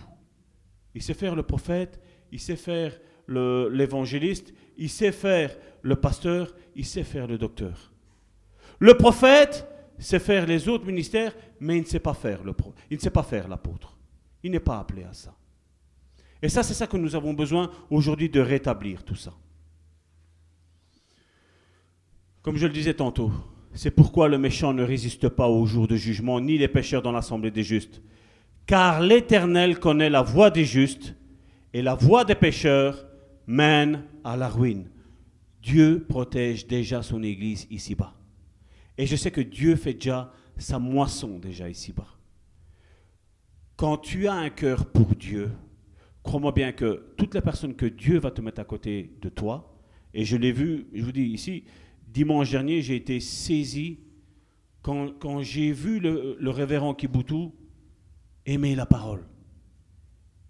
Il 0.95 1.03
sait 1.03 1.13
faire 1.13 1.35
le 1.35 1.43
prophète, 1.43 2.01
il 2.31 2.39
sait 2.39 2.55
faire 2.55 2.97
l'évangéliste, 3.27 4.55
il 4.77 4.89
sait 4.89 5.11
faire 5.11 5.57
le 5.83 5.97
pasteur, 5.97 6.55
il 6.77 6.87
sait 6.87 7.03
faire 7.03 7.27
le 7.27 7.37
docteur. 7.37 7.91
Le 8.79 8.97
prophète 8.97 9.67
sait 9.99 10.21
faire 10.21 10.47
les 10.47 10.69
autres 10.69 10.87
ministères, 10.87 11.35
mais 11.59 11.79
il 11.79 11.81
ne 11.81 11.87
sait 11.87 11.99
pas 11.99 12.15
faire 12.15 12.45
le 12.45 12.55
il 12.89 12.99
ne 12.99 13.03
sait 13.03 13.11
pas 13.11 13.25
faire 13.25 13.49
l'apôtre. 13.49 13.99
Il 14.45 14.53
n'est 14.53 14.61
pas 14.61 14.79
appelé 14.79 15.03
à 15.03 15.13
ça. 15.13 15.35
Et 16.41 16.49
ça, 16.49 16.63
c'est 16.63 16.75
ça 16.75 16.87
que 16.87 16.97
nous 16.97 17.17
avons 17.17 17.35
besoin 17.35 17.73
aujourd'hui 17.91 18.31
de 18.31 18.39
rétablir 18.41 19.05
tout 19.05 19.17
ça. 19.17 19.35
Comme 22.41 22.57
je 22.57 22.69
le 22.69 22.73
disais 22.73 22.95
tantôt, 22.95 23.33
c'est 23.73 23.91
pourquoi 23.91 24.29
le 24.29 24.39
méchant 24.39 24.73
ne 24.73 24.83
résiste 24.83 25.29
pas 25.29 25.49
au 25.49 25.65
jour 25.67 25.87
de 25.87 25.97
jugement, 25.97 26.41
ni 26.41 26.59
les 26.59 26.69
pécheurs 26.69 27.03
dans 27.03 27.13
l'assemblée 27.13 27.51
des 27.51 27.63
justes. 27.63 28.03
Car 28.67 29.01
l'Éternel 29.01 29.79
connaît 29.79 30.11
la 30.11 30.23
voie 30.23 30.51
des 30.51 30.65
justes, 30.65 31.15
et 31.73 31.83
la 31.83 31.95
voie 31.95 32.25
des 32.25 32.35
pécheurs 32.35 33.07
mène 33.47 34.05
à 34.25 34.37
la 34.37 34.49
ruine. 34.49 34.89
Dieu 35.63 36.05
protège 36.09 36.67
déjà 36.67 37.03
son 37.03 37.23
Église 37.23 37.67
ici-bas. 37.71 38.15
Et 38.99 39.07
je 39.07 39.17
sais 39.17 39.31
que 39.31 39.41
Dieu 39.41 39.77
fait 39.77 39.95
déjà 39.95 40.33
sa 40.57 40.79
moisson 40.79 41.39
déjà 41.39 41.69
ici-bas. 41.69 42.09
Quand 43.77 43.97
tu 43.97 44.27
as 44.27 44.35
un 44.35 44.51
cœur 44.51 44.87
pour 44.87 45.15
Dieu, 45.15 45.51
crois-moi 46.23 46.53
bien 46.53 46.73
que 46.73 47.13
toutes 47.17 47.35
les 47.35 47.41
personnes 47.41 47.75
que 47.75 47.87
Dieu 47.87 48.19
va 48.19 48.31
te 48.31 48.41
mettre 48.41 48.61
à 48.61 48.65
côté 48.65 49.17
de 49.23 49.29
toi, 49.29 49.79
et 50.13 50.25
je 50.25 50.37
l'ai 50.37 50.53
vu, 50.53 50.87
je 50.93 51.03
vous 51.03 51.13
dis 51.13 51.23
ici, 51.23 51.65
dimanche 52.13 52.51
dernier, 52.51 52.83
j'ai 52.83 52.97
été 52.97 53.21
saisi 53.21 54.01
quand, 54.83 55.43
j'ai 55.43 55.73
vu 55.73 56.01
le, 56.01 56.51
révérend 56.51 56.95
Kiboutou 56.95 57.55
aimer 58.47 58.75
la 58.75 58.87
parole, 58.87 59.25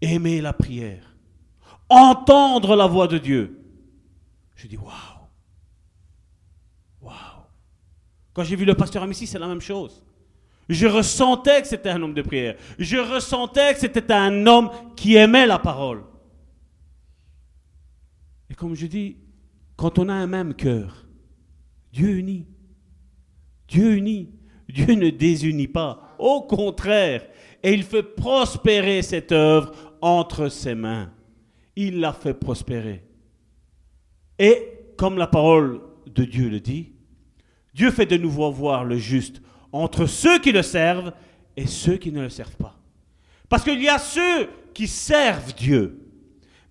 aimer 0.00 0.40
la 0.40 0.52
prière, 0.52 1.16
entendre 1.88 2.76
la 2.76 2.86
voix 2.86 3.08
de 3.08 3.18
Dieu. 3.18 3.60
Je 4.54 4.66
dis 4.68 4.76
waouh. 4.76 4.90
Waouh. 7.02 7.14
Quand 8.32 8.44
j'ai 8.44 8.56
vu 8.56 8.64
le 8.64 8.74
pasteur 8.74 9.02
Amici, 9.02 9.26
c'est 9.26 9.38
la 9.38 9.48
même 9.48 9.60
chose. 9.60 10.04
Je 10.68 10.86
ressentais 10.86 11.62
que 11.62 11.66
c'était 11.66 11.88
un 11.88 12.00
homme 12.00 12.14
de 12.14 12.22
prière. 12.22 12.56
Je 12.78 12.96
ressentais 12.98 13.74
que 13.74 13.80
c'était 13.80 14.12
un 14.12 14.46
homme 14.46 14.70
qui 14.94 15.16
aimait 15.16 15.46
la 15.46 15.58
parole. 15.58 16.04
Et 18.48 18.54
comme 18.54 18.76
je 18.76 18.86
dis, 18.86 19.16
quand 19.76 19.98
on 19.98 20.08
a 20.08 20.14
un 20.14 20.28
même 20.28 20.54
cœur, 20.54 21.09
Dieu 21.92 22.18
unit. 22.18 22.46
Dieu 23.68 23.96
unit. 23.96 24.30
Dieu 24.68 24.94
ne 24.94 25.10
désunit 25.10 25.68
pas. 25.68 26.14
Au 26.18 26.42
contraire. 26.42 27.26
Et 27.62 27.72
il 27.72 27.82
fait 27.82 28.02
prospérer 28.02 29.02
cette 29.02 29.32
œuvre 29.32 29.72
entre 30.00 30.48
ses 30.48 30.74
mains. 30.74 31.12
Il 31.76 32.00
l'a 32.00 32.12
fait 32.12 32.34
prospérer. 32.34 33.04
Et 34.38 34.68
comme 34.96 35.18
la 35.18 35.26
parole 35.26 35.80
de 36.06 36.24
Dieu 36.24 36.48
le 36.48 36.60
dit, 36.60 36.92
Dieu 37.74 37.90
fait 37.90 38.06
de 38.06 38.16
nouveau 38.16 38.50
voir 38.50 38.84
le 38.84 38.96
juste 38.96 39.40
entre 39.72 40.06
ceux 40.06 40.38
qui 40.38 40.52
le 40.52 40.62
servent 40.62 41.12
et 41.56 41.66
ceux 41.66 41.96
qui 41.96 42.12
ne 42.12 42.22
le 42.22 42.28
servent 42.28 42.56
pas. 42.56 42.76
Parce 43.48 43.64
qu'il 43.64 43.82
y 43.82 43.88
a 43.88 43.98
ceux 43.98 44.48
qui 44.74 44.86
servent 44.86 45.54
Dieu, 45.54 45.98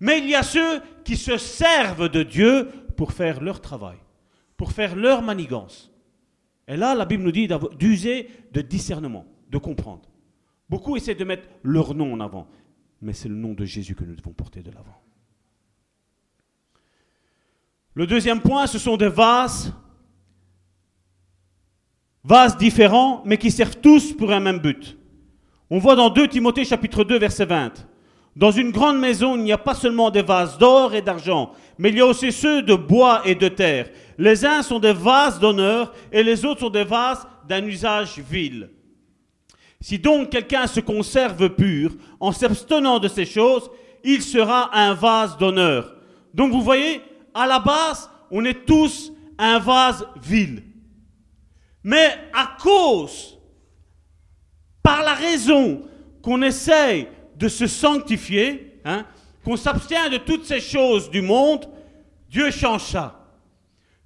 mais 0.00 0.18
il 0.18 0.28
y 0.28 0.34
a 0.34 0.42
ceux 0.42 0.80
qui 1.04 1.16
se 1.16 1.36
servent 1.36 2.08
de 2.08 2.22
Dieu 2.22 2.68
pour 2.96 3.12
faire 3.12 3.40
leur 3.40 3.60
travail, 3.60 3.98
pour 4.60 4.72
faire 4.72 4.94
leur 4.94 5.22
manigance. 5.22 5.90
Et 6.68 6.76
là, 6.76 6.94
la 6.94 7.06
Bible 7.06 7.22
nous 7.22 7.32
dit 7.32 7.48
d'user 7.78 8.28
de 8.52 8.60
discernement, 8.60 9.24
de 9.48 9.56
comprendre. 9.56 10.02
Beaucoup 10.68 10.98
essaient 10.98 11.14
de 11.14 11.24
mettre 11.24 11.48
leur 11.62 11.94
nom 11.94 12.12
en 12.12 12.20
avant, 12.20 12.46
mais 13.00 13.14
c'est 13.14 13.30
le 13.30 13.36
nom 13.36 13.54
de 13.54 13.64
Jésus 13.64 13.94
que 13.94 14.04
nous 14.04 14.14
devons 14.14 14.34
porter 14.34 14.62
de 14.62 14.70
l'avant. 14.70 15.00
Le 17.94 18.06
deuxième 18.06 18.42
point, 18.42 18.66
ce 18.66 18.78
sont 18.78 18.98
des 18.98 19.08
vases, 19.08 19.72
vases 22.22 22.58
différents, 22.58 23.22
mais 23.24 23.38
qui 23.38 23.50
servent 23.50 23.80
tous 23.80 24.12
pour 24.12 24.30
un 24.30 24.40
même 24.40 24.58
but. 24.58 24.98
On 25.70 25.78
voit 25.78 25.96
dans 25.96 26.10
2 26.10 26.28
Timothée 26.28 26.66
chapitre 26.66 27.02
2 27.02 27.18
verset 27.18 27.46
20. 27.46 27.86
Dans 28.36 28.50
une 28.50 28.70
grande 28.70 28.98
maison, 28.98 29.36
il 29.36 29.42
n'y 29.42 29.52
a 29.52 29.58
pas 29.58 29.74
seulement 29.74 30.10
des 30.10 30.22
vases 30.22 30.56
d'or 30.58 30.94
et 30.94 31.02
d'argent, 31.02 31.52
mais 31.78 31.88
il 31.88 31.96
y 31.96 32.00
a 32.00 32.06
aussi 32.06 32.30
ceux 32.30 32.62
de 32.62 32.74
bois 32.74 33.22
et 33.24 33.34
de 33.34 33.48
terre. 33.48 33.88
Les 34.20 34.44
uns 34.44 34.62
sont 34.62 34.78
des 34.78 34.92
vases 34.92 35.40
d'honneur 35.40 35.94
et 36.12 36.22
les 36.22 36.44
autres 36.44 36.60
sont 36.60 36.68
des 36.68 36.84
vases 36.84 37.26
d'un 37.48 37.64
usage 37.64 38.18
vil. 38.18 38.68
Si 39.80 39.98
donc 39.98 40.28
quelqu'un 40.28 40.66
se 40.66 40.80
conserve 40.80 41.48
pur 41.48 41.92
en 42.20 42.30
s'abstenant 42.30 42.98
de 42.98 43.08
ces 43.08 43.24
choses, 43.24 43.70
il 44.04 44.20
sera 44.20 44.76
un 44.76 44.92
vase 44.92 45.38
d'honneur. 45.38 45.96
Donc 46.34 46.52
vous 46.52 46.60
voyez, 46.60 47.00
à 47.32 47.46
la 47.46 47.60
base, 47.60 48.10
on 48.30 48.44
est 48.44 48.66
tous 48.66 49.10
un 49.38 49.58
vase 49.58 50.06
vil. 50.22 50.64
Mais 51.82 52.18
à 52.34 52.58
cause, 52.60 53.38
par 54.82 55.02
la 55.02 55.14
raison 55.14 55.80
qu'on 56.20 56.42
essaye 56.42 57.08
de 57.38 57.48
se 57.48 57.66
sanctifier, 57.66 58.82
hein, 58.84 59.06
qu'on 59.46 59.56
s'abstient 59.56 60.10
de 60.12 60.18
toutes 60.18 60.44
ces 60.44 60.60
choses 60.60 61.08
du 61.08 61.22
monde, 61.22 61.64
Dieu 62.28 62.50
change 62.50 62.82
ça. 62.82 63.19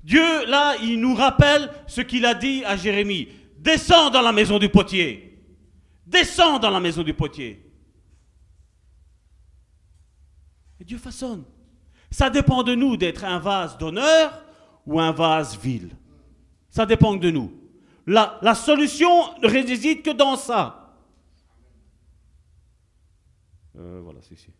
Dieu, 0.05 0.45
là, 0.47 0.77
il 0.83 1.01
nous 1.01 1.15
rappelle 1.15 1.71
ce 1.87 2.03
qu'il 2.03 2.27
a 2.27 2.35
dit 2.35 2.63
à 2.65 2.77
Jérémie. 2.77 3.29
Descends 3.59 4.11
dans 4.11 4.21
la 4.21 4.33
maison 4.33 4.59
du 4.59 4.69
potier. 4.69 5.43
Descends 6.07 6.59
dans 6.59 6.71
la 6.71 6.79
maison 6.79 7.03
du 7.03 7.15
potier. 7.15 7.73
Et 10.79 10.85
Dieu 10.85 10.99
façonne. 10.99 11.45
Ça 12.11 12.29
dépend 12.29 12.63
de 12.63 12.75
nous 12.75 12.99
d'être 12.99 13.25
un 13.25 13.39
vase 13.39 13.79
d'honneur 13.79 14.45
ou 14.85 15.01
un 15.01 15.11
vase 15.11 15.59
vil. 15.59 15.97
Ça 16.69 16.85
dépend 16.85 17.17
de 17.17 17.31
nous. 17.31 17.51
La, 18.07 18.39
la 18.43 18.55
solution 18.55 19.35
ne 19.43 19.49
réside 19.49 20.03
que 20.03 20.11
dans 20.11 20.37
ça. 20.37 20.95
Euh, 23.79 24.01
voilà, 24.05 24.21
c'est 24.21 24.35
ici. 24.35 24.51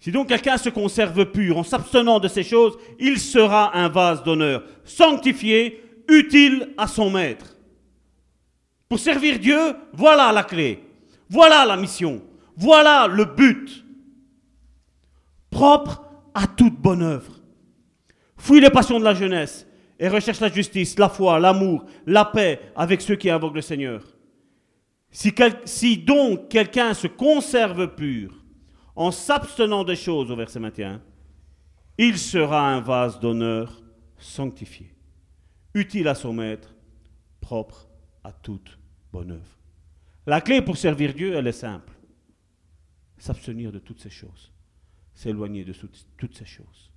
Si 0.00 0.10
donc 0.10 0.28
quelqu'un 0.28 0.56
se 0.56 0.70
conserve 0.70 1.26
pur 1.26 1.58
en 1.58 1.62
s'abstenant 1.62 2.18
de 2.18 2.28
ces 2.28 2.42
choses, 2.42 2.78
il 2.98 3.18
sera 3.18 3.76
un 3.76 3.90
vase 3.90 4.22
d'honneur, 4.22 4.64
sanctifié, 4.82 5.84
utile 6.08 6.70
à 6.78 6.88
son 6.88 7.10
maître. 7.10 7.56
Pour 8.88 8.98
servir 8.98 9.38
Dieu, 9.38 9.76
voilà 9.92 10.32
la 10.32 10.42
clé, 10.42 10.82
voilà 11.28 11.66
la 11.66 11.76
mission, 11.76 12.22
voilà 12.56 13.06
le 13.06 13.26
but. 13.26 13.84
Propre 15.50 16.02
à 16.32 16.46
toute 16.46 16.80
bonne 16.80 17.02
œuvre. 17.02 17.38
Fuis 18.38 18.60
les 18.60 18.70
passions 18.70 18.98
de 18.98 19.04
la 19.04 19.14
jeunesse 19.14 19.66
et 19.98 20.08
recherche 20.08 20.40
la 20.40 20.50
justice, 20.50 20.98
la 20.98 21.10
foi, 21.10 21.38
l'amour, 21.38 21.84
la 22.06 22.24
paix 22.24 22.58
avec 22.74 23.02
ceux 23.02 23.16
qui 23.16 23.28
invoquent 23.28 23.56
le 23.56 23.60
Seigneur. 23.60 24.02
Si, 25.10 25.98
donc 25.98 26.48
quelqu'un 26.48 26.94
se 26.94 27.06
conserve 27.06 27.94
pur 27.94 28.39
en 29.00 29.10
s'abstenant 29.10 29.82
des 29.82 29.96
choses, 29.96 30.30
au 30.30 30.36
verset 30.36 30.60
21, 30.60 31.00
il 31.96 32.18
sera 32.18 32.68
un 32.70 32.82
vase 32.82 33.18
d'honneur 33.18 33.80
sanctifié, 34.18 34.94
utile 35.72 36.06
à 36.06 36.14
son 36.14 36.34
maître, 36.34 36.74
propre 37.40 37.88
à 38.22 38.30
toute 38.30 38.78
bonne 39.10 39.30
œuvre. 39.30 39.56
La 40.26 40.42
clé 40.42 40.60
pour 40.60 40.76
servir 40.76 41.14
Dieu, 41.14 41.32
elle 41.34 41.46
est 41.46 41.52
simple. 41.52 41.94
S'abstenir 43.16 43.72
de 43.72 43.78
toutes 43.78 44.00
ces 44.00 44.10
choses. 44.10 44.52
S'éloigner 45.14 45.64
de 45.64 45.72
toutes- 45.72 46.36
ces 46.36 46.44
choses. 46.44 46.92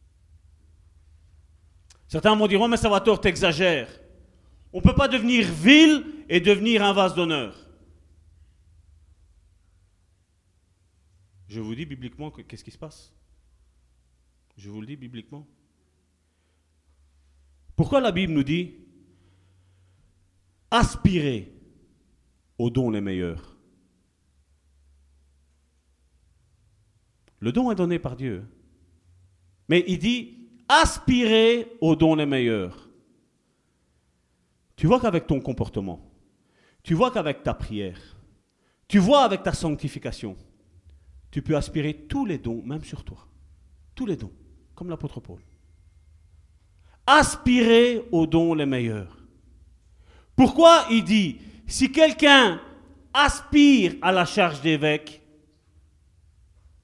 Certains 2.10 2.36
me 2.36 2.47
diront, 2.49 2.68
mais 2.68 2.76
Salvatore, 2.76 3.22
t'exagères. 3.22 3.88
On 4.74 4.80
ne 4.80 4.84
peut 4.84 4.93
pas 4.93 5.08
devenir 5.08 5.49
vil 5.49 6.04
et 6.28 6.41
devenir 6.41 6.84
un 6.84 6.91
vase 6.91 7.16
d'honneur. 7.16 7.56
Je 11.54 11.60
vous 11.60 11.76
dis 11.76 11.86
bibliquement 11.86 12.32
que- 12.32 12.42
qu'est-ce 12.42 12.64
qui 12.64 12.72
se 12.72 12.80
passe? 12.80 13.14
Je 14.58 14.72
vous 14.72 14.82
le 14.82 14.88
dis 14.88 14.96
bibliquement. 14.96 15.46
Pourquoi 17.76 18.02
la 18.02 18.12
Bible 18.12 18.34
nous 18.34 18.44
dit 18.44 18.74
aspirez 20.72 21.54
aux 22.58 22.72
dons 22.72 22.90
les 22.90 23.02
meilleurs? 23.02 23.56
Le 27.40 27.52
don 27.52 27.72
est 27.72 27.76
donné 27.76 28.00
par 28.00 28.16
Dieu. 28.16 28.44
Mais 29.70 29.84
il 29.88 30.00
dit 30.00 30.50
aspirez 30.68 31.72
aux 31.82 31.96
dons 31.96 32.16
les 32.16 32.26
meilleurs. 32.26 32.90
Tu 34.76 34.88
vois 34.88 35.00
qu'avec 35.00 35.28
ton 35.28 35.40
comportement, 35.40 36.12
tu 36.82 36.96
vois 36.96 37.12
qu'avec 37.12 37.44
ta 37.44 37.54
prière, 37.54 38.20
tu 38.88 38.98
vois 38.98 39.22
avec 39.22 39.44
ta 39.44 39.54
sanctification, 39.54 40.36
tu 41.34 41.41
peux 41.41 41.57
aspirer 41.57 41.95
tous 41.95 42.27
les 42.27 42.38
dons, 42.38 42.61
même 42.64 42.84
sur 42.84 43.03
toi. 43.03 43.27
Tous 43.95 44.05
les 44.05 44.15
dons, 44.15 44.31
comme 44.76 44.91
l'apôtre 44.91 45.19
Paul. 45.19 45.41
Aspirez 47.07 48.07
aux 48.11 48.27
dons 48.27 48.53
les 48.53 48.68
meilleurs. 48.68 49.18
Pourquoi 50.35 50.85
il 50.91 51.03
dit, 51.03 51.39
si 51.65 51.91
quelqu'un 51.91 52.61
aspire 53.15 53.95
à 54.03 54.11
la 54.11 54.26
charge 54.26 54.61
d'évêque, 54.61 55.23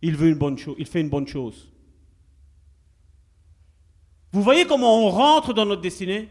il, 0.01 0.17
veut 0.17 0.29
une 0.29 0.39
bonne 0.39 0.57
chose, 0.57 0.75
il 0.79 0.87
fait 0.87 1.01
une 1.01 1.09
bonne 1.09 1.27
chose. 1.27 1.71
Vous 4.31 4.41
voyez 4.41 4.65
comment 4.65 5.05
on 5.05 5.11
rentre 5.11 5.53
dans 5.53 5.67
notre 5.67 5.83
destinée? 5.83 6.27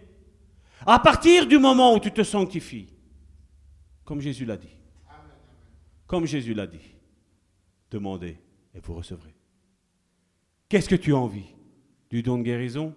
À 0.84 0.98
partir 0.98 1.46
du 1.46 1.58
moment 1.58 1.94
où 1.94 2.00
tu 2.00 2.10
te 2.10 2.24
sanctifies, 2.24 2.88
comme 4.04 4.20
Jésus 4.20 4.44
l'a 4.44 4.56
dit. 4.56 4.74
Comme 6.08 6.26
Jésus 6.26 6.52
l'a 6.52 6.66
dit. 6.66 6.97
Demandez 7.90 8.38
et 8.74 8.80
vous 8.80 8.94
recevrez. 8.94 9.34
Qu'est-ce 10.68 10.88
que 10.88 10.96
tu 10.96 11.12
as 11.12 11.16
envie? 11.16 11.54
Du 12.10 12.22
don 12.22 12.38
de 12.38 12.42
guérison? 12.42 12.94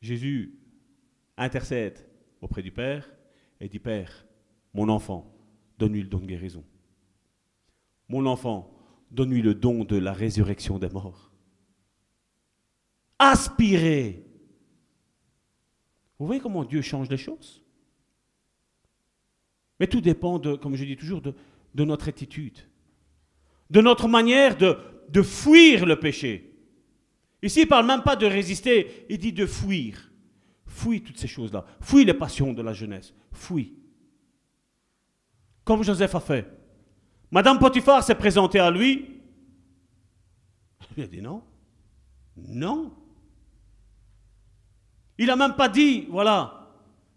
Jésus 0.00 0.58
intercède 1.36 2.08
auprès 2.40 2.62
du 2.62 2.70
Père 2.70 3.08
et 3.60 3.68
dit 3.68 3.78
Père, 3.78 4.26
mon 4.74 4.88
enfant, 4.88 5.32
donne-lui 5.78 6.02
le 6.02 6.08
don 6.08 6.18
de 6.18 6.26
guérison. 6.26 6.64
Mon 8.08 8.26
enfant, 8.26 8.74
donne-lui 9.10 9.42
le 9.42 9.54
don 9.54 9.84
de 9.84 9.96
la 9.96 10.12
résurrection 10.12 10.78
des 10.78 10.88
morts. 10.88 11.30
Aspirez. 13.18 14.26
Vous 16.18 16.26
voyez 16.26 16.40
comment 16.40 16.64
Dieu 16.64 16.82
change 16.82 17.08
les 17.08 17.16
choses? 17.16 17.62
Mais 19.78 19.86
tout 19.86 20.00
dépend, 20.00 20.38
de, 20.38 20.54
comme 20.56 20.76
je 20.76 20.84
dis 20.84 20.96
toujours, 20.96 21.20
de, 21.20 21.34
de 21.74 21.84
notre 21.84 22.08
attitude, 22.08 22.58
de 23.70 23.80
notre 23.80 24.08
manière 24.08 24.56
de, 24.56 25.22
fuir 25.22 25.86
le 25.86 25.98
péché. 25.98 26.50
Ici, 27.42 27.60
il 27.60 27.64
ne 27.64 27.68
parle 27.68 27.86
même 27.86 28.02
pas 28.02 28.16
de 28.16 28.26
résister, 28.26 29.06
il 29.08 29.18
dit 29.18 29.32
de 29.32 29.46
fuir. 29.46 30.10
Fuis 30.66 31.02
toutes 31.02 31.18
ces 31.18 31.28
choses-là. 31.28 31.66
Fuis 31.80 32.04
les 32.04 32.14
passions 32.14 32.52
de 32.52 32.62
la 32.62 32.72
jeunesse. 32.72 33.12
Fuis. 33.32 33.74
Comme 35.64 35.82
Joseph 35.82 36.14
a 36.14 36.20
fait. 36.20 36.50
Madame 37.30 37.58
Potiphar 37.58 38.02
s'est 38.02 38.14
présentée 38.14 38.58
à 38.58 38.70
lui. 38.70 39.20
Il 40.96 41.02
a 41.02 41.06
dit 41.06 41.20
non. 41.20 41.42
Non. 42.36 42.92
Il 45.18 45.26
n'a 45.26 45.36
même 45.36 45.54
pas 45.54 45.68
dit, 45.68 46.06
voilà, 46.10 46.68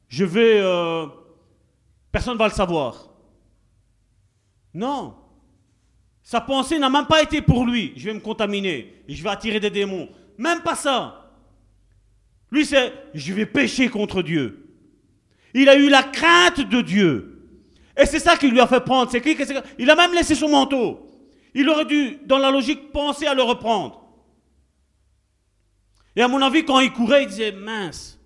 je 0.08 0.26
vais... 0.26 0.60
euh, 0.62 1.08
personne 2.12 2.34
ne 2.34 2.40
va 2.40 2.48
le 2.48 2.54
savoir. 2.54 3.15
Non. 4.76 5.16
Sa 6.22 6.42
pensée 6.42 6.78
n'a 6.78 6.90
même 6.90 7.08
pas 7.08 7.24
été 7.24 7.42
pour 7.42 7.66
lui. 7.66 7.94
Je 7.96 8.06
vais 8.06 8.14
me 8.14 8.20
contaminer 8.20 8.94
et 9.08 9.16
je 9.16 9.24
vais 9.24 9.30
attirer 9.30 9.60
des 9.60 9.70
démons. 9.70 10.10
Même 10.38 10.62
pas 10.62 10.76
ça. 10.76 11.32
Lui, 12.52 12.66
c'est 12.66 12.94
je 13.14 13.34
vais 13.34 13.46
pécher 13.46 13.90
contre 13.90 14.22
Dieu. 14.22 14.68
Il 15.54 15.70
a 15.70 15.76
eu 15.76 15.88
la 15.88 16.04
crainte 16.04 16.62
de 16.62 16.82
Dieu. 16.82 17.32
Et 17.98 18.06
c'est 18.06 18.20
ça 18.20 18.36
qui 18.36 18.50
lui 18.50 18.60
a 18.60 18.68
fait 18.68 18.82
prendre 18.82 19.10
Il 19.80 19.90
a 19.90 19.96
même 19.96 20.14
laissé 20.14 20.36
son 20.36 20.50
manteau. 20.50 21.10
Il 21.54 21.70
aurait 21.70 21.86
dû, 21.86 22.20
dans 22.26 22.38
la 22.38 22.52
logique, 22.52 22.92
penser 22.92 23.26
à 23.26 23.34
le 23.34 23.44
reprendre. 23.44 24.06
Et 26.18 26.22
à 26.22 26.28
mon 26.28 26.42
avis, 26.42 26.66
quand 26.66 26.82
il 26.82 26.92
courait, 26.92 27.24
il 27.24 27.30
disait 27.30 27.54
Mince, 27.54 28.20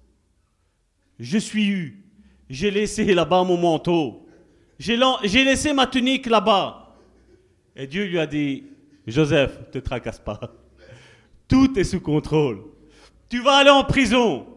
je 1.19 1.37
suis 1.37 1.67
eu. 1.67 2.03
J'ai 2.49 2.71
laissé 2.71 3.13
là-bas 3.13 3.43
mon 3.43 3.57
manteau. 3.57 4.25
J'ai 4.79 5.43
laissé 5.43 5.73
ma 5.73 5.85
tunique 5.85 6.25
là-bas. 6.25 6.95
Et 7.75 7.85
Dieu 7.85 8.05
lui 8.05 8.17
a 8.17 8.25
dit 8.25 8.63
Joseph, 9.05 9.59
ne 9.59 9.65
te 9.65 9.77
tracasse 9.79 10.19
pas. 10.19 10.39
Tout 11.47 11.77
est 11.77 11.83
sous 11.83 11.99
contrôle. 11.99 12.63
Tu 13.27 13.41
vas 13.41 13.57
aller 13.57 13.69
en 13.69 13.83
prison. 13.83 14.47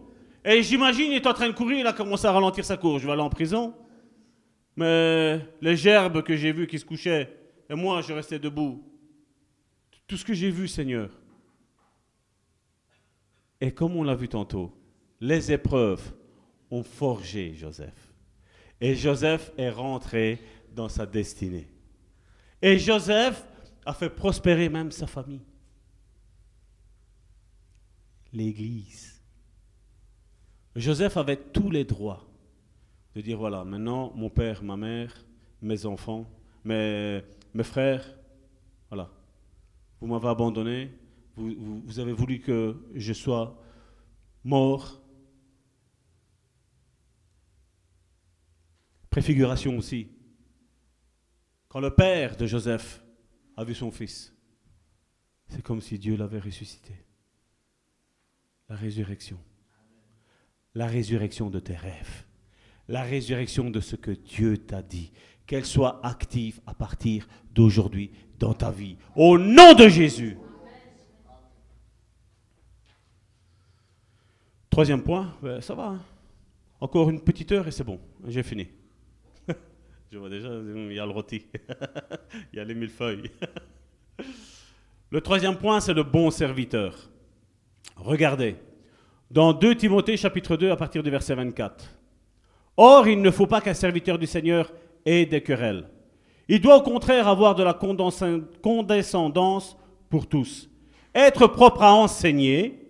Et 0.44 0.62
j'imagine, 0.62 1.10
il 1.10 1.16
est 1.16 1.26
en 1.26 1.34
train 1.34 1.48
de 1.48 1.54
courir, 1.54 1.78
il 1.78 1.86
a 1.86 1.92
commencé 1.92 2.26
à 2.26 2.32
ralentir 2.32 2.64
sa 2.64 2.76
course. 2.76 3.02
Je 3.02 3.06
vais 3.06 3.12
aller 3.12 3.22
en 3.22 3.30
prison. 3.30 3.74
Mais 4.76 5.40
les 5.60 5.76
gerbes 5.76 6.22
que 6.22 6.36
j'ai 6.36 6.52
vues 6.52 6.66
qui 6.66 6.78
se 6.78 6.84
couchaient, 6.84 7.36
et 7.68 7.74
moi, 7.74 8.00
je 8.00 8.12
restais 8.12 8.38
debout. 8.38 8.82
Tout 10.06 10.16
ce 10.16 10.24
que 10.24 10.34
j'ai 10.34 10.50
vu, 10.50 10.68
Seigneur. 10.68 11.10
Et 13.60 13.72
comme 13.72 13.96
on 13.96 14.02
l'a 14.02 14.14
vu 14.14 14.28
tantôt, 14.28 14.72
les 15.20 15.52
épreuves 15.52 16.12
ont 16.70 16.82
forgé 16.82 17.54
Joseph. 17.54 18.11
Et 18.82 18.96
Joseph 18.96 19.52
est 19.56 19.70
rentré 19.70 20.40
dans 20.74 20.88
sa 20.88 21.06
destinée. 21.06 21.68
Et 22.60 22.78
Joseph 22.78 23.46
a 23.86 23.94
fait 23.94 24.10
prospérer 24.10 24.68
même 24.68 24.90
sa 24.90 25.06
famille. 25.06 25.46
L'Église. 28.32 29.22
Joseph 30.74 31.16
avait 31.16 31.36
tous 31.36 31.70
les 31.70 31.84
droits 31.84 32.26
de 33.14 33.20
dire, 33.20 33.38
voilà, 33.38 33.62
maintenant, 33.62 34.12
mon 34.16 34.30
père, 34.30 34.64
ma 34.64 34.76
mère, 34.76 35.14
mes 35.60 35.86
enfants, 35.86 36.28
mes, 36.64 37.22
mes 37.54 37.64
frères, 37.64 38.04
voilà, 38.88 39.10
vous 40.00 40.08
m'avez 40.08 40.28
abandonné, 40.28 40.90
vous, 41.36 42.00
avez 42.00 42.12
voulu 42.12 42.40
que 42.40 42.76
je 42.94 43.12
sois 43.12 43.62
mort. 44.42 45.01
Préfiguration 49.12 49.76
aussi. 49.76 50.08
Quand 51.68 51.80
le 51.80 51.94
père 51.94 52.34
de 52.34 52.46
Joseph 52.46 53.04
a 53.58 53.62
vu 53.62 53.74
son 53.74 53.90
fils, 53.90 54.34
c'est 55.48 55.60
comme 55.62 55.82
si 55.82 55.98
Dieu 55.98 56.16
l'avait 56.16 56.38
ressuscité. 56.38 56.94
La 58.70 58.74
résurrection. 58.74 59.38
La 60.74 60.86
résurrection 60.86 61.50
de 61.50 61.60
tes 61.60 61.76
rêves. 61.76 62.24
La 62.88 63.02
résurrection 63.02 63.68
de 63.68 63.80
ce 63.80 63.96
que 63.96 64.12
Dieu 64.12 64.56
t'a 64.56 64.80
dit. 64.80 65.12
Qu'elle 65.46 65.66
soit 65.66 66.00
active 66.06 66.62
à 66.66 66.72
partir 66.72 67.28
d'aujourd'hui 67.52 68.12
dans 68.38 68.54
ta 68.54 68.70
vie. 68.70 68.96
Au 69.14 69.36
nom 69.36 69.74
de 69.74 69.88
Jésus. 69.88 70.38
Troisième 74.70 75.02
point, 75.02 75.36
ben, 75.42 75.60
ça 75.60 75.74
va. 75.74 75.88
hein. 75.88 76.02
Encore 76.80 77.10
une 77.10 77.20
petite 77.20 77.52
heure 77.52 77.68
et 77.68 77.72
c'est 77.72 77.84
bon. 77.84 78.00
J'ai 78.26 78.42
fini. 78.42 78.68
Je 80.12 80.18
vois 80.18 80.28
déjà, 80.28 80.50
il 80.50 80.92
y 80.92 80.98
a 80.98 81.06
le 81.06 81.10
rôti. 81.10 81.46
il 82.52 82.58
y 82.58 82.60
a 82.60 82.64
les 82.64 82.74
millefeuilles. 82.74 83.30
le 85.10 85.20
troisième 85.22 85.56
point, 85.56 85.80
c'est 85.80 85.94
le 85.94 86.02
bon 86.02 86.30
serviteur. 86.30 86.94
Regardez. 87.96 88.56
Dans 89.30 89.54
2 89.54 89.74
Timothée 89.74 90.18
chapitre 90.18 90.58
2 90.58 90.70
à 90.70 90.76
partir 90.76 91.02
du 91.02 91.08
verset 91.08 91.34
24. 91.34 91.86
Or, 92.76 93.08
il 93.08 93.22
ne 93.22 93.30
faut 93.30 93.46
pas 93.46 93.62
qu'un 93.62 93.72
serviteur 93.72 94.18
du 94.18 94.26
Seigneur 94.26 94.70
ait 95.06 95.24
des 95.24 95.42
querelles. 95.42 95.88
Il 96.46 96.60
doit 96.60 96.76
au 96.76 96.82
contraire 96.82 97.26
avoir 97.26 97.54
de 97.54 97.62
la 97.62 97.72
condescendance 97.72 99.78
pour 100.10 100.26
tous. 100.26 100.68
Être 101.14 101.46
propre 101.46 101.84
à 101.84 101.94
enseigner, 101.94 102.86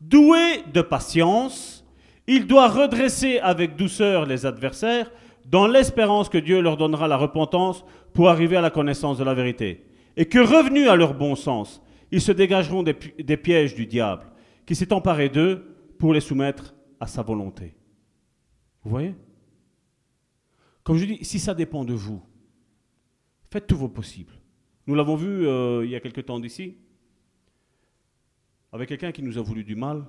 doué 0.00 0.62
de 0.72 0.80
patience, 0.80 1.84
il 2.26 2.46
doit 2.46 2.68
redresser 2.68 3.38
avec 3.40 3.76
douceur 3.76 4.24
les 4.24 4.46
adversaires 4.46 5.10
dans 5.46 5.66
l'espérance 5.66 6.28
que 6.28 6.38
Dieu 6.38 6.60
leur 6.60 6.76
donnera 6.76 7.08
la 7.08 7.16
repentance 7.16 7.84
pour 8.12 8.28
arriver 8.28 8.56
à 8.56 8.60
la 8.60 8.70
connaissance 8.70 9.18
de 9.18 9.24
la 9.24 9.34
vérité. 9.34 9.84
Et 10.16 10.26
que 10.26 10.38
revenus 10.38 10.88
à 10.88 10.96
leur 10.96 11.14
bon 11.14 11.34
sens, 11.34 11.82
ils 12.10 12.20
se 12.20 12.32
dégageront 12.32 12.82
des, 12.82 12.94
pi- 12.94 13.22
des 13.22 13.36
pièges 13.36 13.74
du 13.74 13.86
diable 13.86 14.24
qui 14.66 14.74
s'est 14.74 14.92
emparé 14.92 15.28
d'eux 15.28 15.76
pour 15.98 16.14
les 16.14 16.20
soumettre 16.20 16.74
à 17.00 17.06
sa 17.06 17.22
volonté. 17.22 17.74
Vous 18.82 18.90
voyez? 18.90 19.14
Comme 20.82 20.96
je 20.96 21.06
dis, 21.06 21.18
si 21.24 21.38
ça 21.38 21.54
dépend 21.54 21.84
de 21.84 21.94
vous, 21.94 22.22
faites 23.50 23.66
tout 23.66 23.76
vos 23.76 23.88
possibles. 23.88 24.34
Nous 24.86 24.94
l'avons 24.94 25.16
vu 25.16 25.46
euh, 25.46 25.84
il 25.84 25.90
y 25.90 25.96
a 25.96 26.00
quelque 26.00 26.20
temps 26.20 26.38
d'ici, 26.38 26.76
avec 28.72 28.88
quelqu'un 28.88 29.12
qui 29.12 29.22
nous 29.22 29.38
a 29.38 29.42
voulu 29.42 29.64
du 29.64 29.76
mal. 29.76 30.04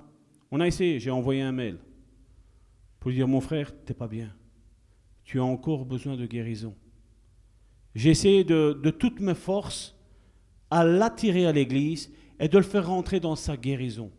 On 0.50 0.60
a 0.60 0.66
essayé, 0.66 0.98
j'ai 1.00 1.10
envoyé 1.10 1.42
un 1.42 1.52
mail 1.52 1.78
pour 3.00 3.10
lui 3.10 3.16
dire 3.16 3.28
Mon 3.28 3.40
frère, 3.40 3.72
t'es 3.84 3.94
pas 3.94 4.06
bien. 4.08 4.32
Tu 5.26 5.40
as 5.40 5.44
encore 5.44 5.84
besoin 5.84 6.16
de 6.16 6.24
guérison. 6.24 6.74
J'ai 7.94 8.10
essayé 8.10 8.44
de, 8.44 8.90
toutes 8.90 9.20
mes 9.20 9.34
forces 9.34 9.96
à 10.70 10.84
l'attirer 10.84 11.46
à 11.46 11.52
l'église 11.52 12.12
et 12.38 12.48
de 12.48 12.56
le 12.56 12.64
faire 12.64 12.86
rentrer 12.86 13.20
dans 13.20 13.36
sa 13.36 13.56
guérison. 13.56 14.10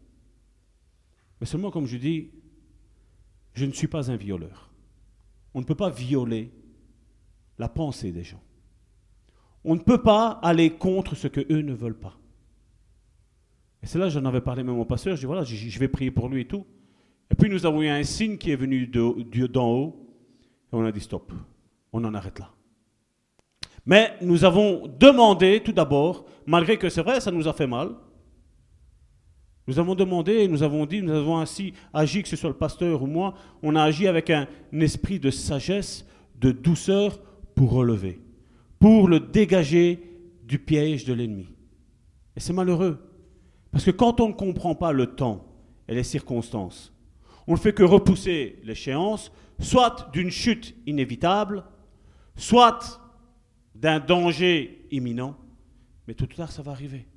Mais 1.39 1.47
seulement, 1.47 1.71
comme 1.71 1.85
je 1.85 1.97
dis, 1.97 2.31
je 3.53 3.65
ne 3.65 3.71
suis 3.71 3.87
pas 3.87 4.11
un 4.11 4.17
violeur. 4.17 4.69
On 5.53 5.61
ne 5.61 5.65
peut 5.65 5.75
pas 5.75 5.89
violer 5.89 6.51
la 7.57 7.69
pensée 7.69 8.11
des 8.11 8.23
gens. 8.23 8.41
On 9.63 9.75
ne 9.75 9.81
peut 9.81 10.03
pas 10.03 10.39
aller 10.43 10.71
contre 10.71 11.15
ce 11.15 11.27
que 11.27 11.41
eux 11.51 11.61
ne 11.61 11.73
veulent 11.73 11.97
pas. 11.97 12.19
Et 13.81 13.87
c'est 13.87 13.99
là, 13.99 14.09
j'en 14.09 14.25
avais 14.25 14.41
parlé 14.41 14.63
même 14.63 14.77
au 14.77 14.85
pasteur, 14.85 15.15
je 15.15 15.21
dis 15.21 15.25
voilà, 15.25 15.43
je 15.43 15.79
vais 15.79 15.87
prier 15.87 16.11
pour 16.11 16.27
lui 16.27 16.41
et 16.41 16.47
tout. 16.47 16.65
Et 17.31 17.35
puis 17.35 17.49
nous 17.49 17.65
avons 17.65 17.81
eu 17.81 17.87
un 17.87 18.03
signe 18.03 18.37
qui 18.37 18.51
est 18.51 18.55
venu 18.55 18.87
d'en 18.87 19.69
haut, 19.69 20.06
et 20.71 20.75
on 20.75 20.85
a 20.85 20.91
dit 20.91 21.01
stop, 21.01 21.31
on 21.93 22.03
en 22.03 22.13
arrête 22.13 22.39
là. 22.39 22.49
Mais 23.85 24.13
nous 24.21 24.43
avons 24.43 24.87
demandé 24.87 25.61
tout 25.63 25.71
d'abord, 25.71 26.25
malgré 26.45 26.77
que 26.77 26.89
c'est 26.89 27.01
vrai, 27.01 27.21
ça 27.21 27.31
nous 27.31 27.47
a 27.47 27.53
fait 27.53 27.67
mal, 27.67 27.91
nous 29.67 29.79
avons 29.79 29.95
demandé 29.95 30.47
nous 30.47 30.63
avons 30.63 30.85
dit, 30.85 31.01
nous 31.01 31.13
avons 31.13 31.37
ainsi 31.37 31.73
agi, 31.93 32.23
que 32.23 32.29
ce 32.29 32.37
soit 32.37 32.49
le 32.49 32.55
pasteur 32.55 33.03
ou 33.03 33.07
moi, 33.07 33.33
on 33.61 33.75
a 33.75 33.83
agi 33.83 34.07
avec 34.07 34.29
un, 34.29 34.47
esprit 34.73 35.19
de 35.19 35.29
sagesse, 35.29 36.05
de 36.39 36.51
douceur 36.51 37.19
pour 37.53 37.71
relever, 37.71 38.21
pour 38.79 39.07
le 39.07 39.19
dégager 39.19 39.99
du 40.43 40.59
piège 40.59 41.03
de 41.03 41.13
l'ennemi. 41.13 41.49
Et 42.35 42.39
c'est 42.39 42.53
malheureux, 42.53 42.97
parce 43.71 43.83
que 43.83 43.91
quand 43.91 44.21
on 44.21 44.29
ne 44.29 44.33
comprend 44.33 44.75
pas 44.75 44.93
le 44.93 45.07
temps 45.07 45.45
et 45.87 45.95
les 45.95 46.03
circonstances, 46.03 46.93
on 47.45 47.53
ne 47.53 47.57
fait 47.57 47.73
que 47.73 47.83
repousser 47.83 48.59
l'échéance, 48.63 49.31
soit 49.59 50.09
d'une 50.11 50.31
chute 50.31 50.75
inévitable, 50.85 51.63
soit 52.35 53.01
d'un 53.75 53.99
danger 53.99 54.85
imminent, 54.91 55.35
mais 56.07 56.13
tout 56.13 56.25
ou 56.25 56.35
tard 56.35 56.51
ça 56.51 56.61
va 56.61 56.71
arriver. 56.71 57.07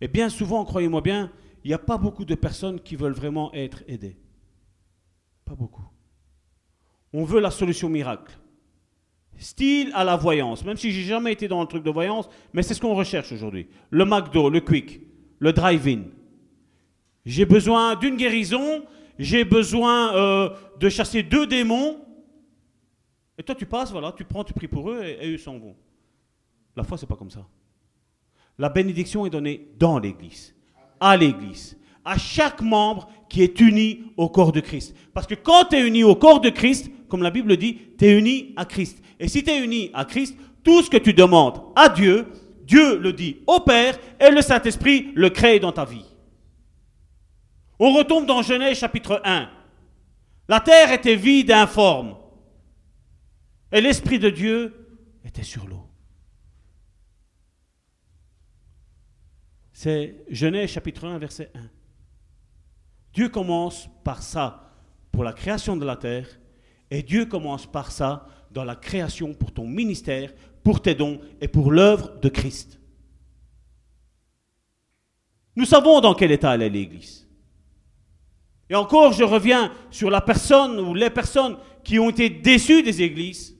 Et 0.00 0.08
bien 0.08 0.28
souvent, 0.28 0.64
croyez-moi 0.64 1.00
bien, 1.00 1.30
il 1.64 1.68
n'y 1.68 1.74
a 1.74 1.78
pas 1.78 1.98
beaucoup 1.98 2.24
de 2.24 2.34
personnes 2.34 2.80
qui 2.80 2.96
veulent 2.96 3.12
vraiment 3.12 3.52
être 3.54 3.82
aidées. 3.88 4.16
Pas 5.44 5.54
beaucoup. 5.54 5.84
On 7.12 7.24
veut 7.24 7.40
la 7.40 7.50
solution 7.50 7.88
miracle. 7.88 8.38
Style 9.36 9.90
à 9.94 10.04
la 10.04 10.16
voyance, 10.16 10.64
même 10.64 10.76
si 10.76 10.92
j'ai 10.92 11.02
jamais 11.02 11.32
été 11.32 11.48
dans 11.48 11.60
le 11.60 11.66
truc 11.66 11.82
de 11.82 11.90
voyance, 11.90 12.28
mais 12.52 12.62
c'est 12.62 12.74
ce 12.74 12.80
qu'on 12.80 12.94
recherche 12.94 13.32
aujourd'hui. 13.32 13.68
Le 13.90 14.04
McDo, 14.04 14.48
le 14.48 14.60
Quick, 14.60 15.00
le 15.38 15.52
Drive-In. 15.52 16.02
J'ai 17.24 17.46
besoin 17.46 17.96
d'une 17.96 18.16
guérison, 18.16 18.84
j'ai 19.18 19.44
besoin 19.44 20.14
euh, 20.14 20.50
de 20.78 20.88
chasser 20.88 21.22
deux 21.22 21.46
démons. 21.46 22.00
Et 23.38 23.42
toi, 23.42 23.54
tu 23.54 23.66
passes, 23.66 23.90
voilà, 23.90 24.12
tu 24.12 24.24
prends, 24.24 24.44
tu 24.44 24.52
pries 24.52 24.68
pour 24.68 24.90
eux 24.90 25.02
et, 25.02 25.34
eux 25.34 25.38
s'en 25.38 25.58
vont. 25.58 25.76
La 26.76 26.82
foi, 26.82 26.98
c'est 26.98 27.06
pas 27.06 27.16
comme 27.16 27.30
ça. 27.30 27.46
La 28.58 28.68
bénédiction 28.68 29.26
est 29.26 29.30
donnée 29.30 29.68
dans 29.78 29.98
l'Église, 29.98 30.54
à 31.00 31.16
l'Église, 31.16 31.76
à 32.04 32.16
chaque 32.18 32.60
membre 32.60 33.08
qui 33.28 33.42
est 33.42 33.60
uni 33.60 34.12
au 34.16 34.28
corps 34.28 34.52
de 34.52 34.60
Christ. 34.60 34.94
Parce 35.12 35.26
que 35.26 35.34
quand 35.34 35.66
tu 35.70 35.76
es 35.76 35.86
uni 35.86 36.04
au 36.04 36.14
corps 36.14 36.40
de 36.40 36.50
Christ, 36.50 36.90
comme 37.08 37.22
la 37.22 37.30
Bible 37.30 37.56
dit, 37.56 37.78
tu 37.98 38.04
es 38.04 38.16
uni 38.16 38.52
à 38.56 38.64
Christ. 38.64 39.02
Et 39.18 39.28
si 39.28 39.42
tu 39.42 39.50
es 39.50 39.64
uni 39.64 39.90
à 39.94 40.04
Christ, 40.04 40.36
tout 40.62 40.82
ce 40.82 40.90
que 40.90 40.96
tu 40.96 41.12
demandes 41.12 41.60
à 41.74 41.88
Dieu, 41.88 42.26
Dieu 42.62 42.98
le 42.98 43.12
dit 43.12 43.38
au 43.46 43.60
Père 43.60 43.98
et 44.20 44.30
le 44.30 44.40
Saint-Esprit 44.40 45.10
le 45.14 45.30
crée 45.30 45.60
dans 45.60 45.72
ta 45.72 45.84
vie. 45.84 46.04
On 47.78 47.92
retombe 47.92 48.26
dans 48.26 48.42
Genèse 48.42 48.78
chapitre 48.78 49.20
1. 49.24 49.50
La 50.48 50.60
terre 50.60 50.92
était 50.92 51.16
vide 51.16 51.50
et 51.50 51.54
informe. 51.54 52.16
Et 53.72 53.80
l'Esprit 53.80 54.18
de 54.18 54.30
Dieu 54.30 54.72
était 55.24 55.42
sur 55.42 55.66
l'eau. 55.66 55.88
C'est 59.72 60.24
Genèse 60.30 60.70
chapitre 60.70 61.06
1, 61.06 61.18
verset 61.18 61.50
1. 61.54 61.60
Dieu 63.12 63.28
commence 63.28 63.88
par 64.04 64.22
ça 64.22 64.72
pour 65.10 65.24
la 65.24 65.32
création 65.32 65.76
de 65.76 65.84
la 65.84 65.96
terre, 65.96 66.28
et 66.90 67.02
Dieu 67.02 67.26
commence 67.26 67.66
par 67.66 67.90
ça 67.90 68.26
dans 68.50 68.64
la 68.64 68.76
création 68.76 69.34
pour 69.34 69.52
ton 69.52 69.66
ministère, 69.66 70.32
pour 70.62 70.80
tes 70.80 70.94
dons 70.94 71.20
et 71.40 71.48
pour 71.48 71.70
l'œuvre 71.70 72.18
de 72.20 72.28
Christ. 72.28 72.80
Nous 75.56 75.64
savons 75.64 76.00
dans 76.00 76.14
quel 76.14 76.32
état 76.32 76.54
elle 76.54 76.62
est 76.62 76.70
l'Église. 76.70 77.23
Et 78.70 78.74
encore, 78.74 79.12
je 79.12 79.24
reviens 79.24 79.72
sur 79.90 80.10
la 80.10 80.20
personne 80.20 80.80
ou 80.80 80.94
les 80.94 81.10
personnes 81.10 81.56
qui 81.82 81.98
ont 81.98 82.10
été 82.10 82.30
déçues 82.30 82.82
des 82.82 83.02
églises. 83.02 83.56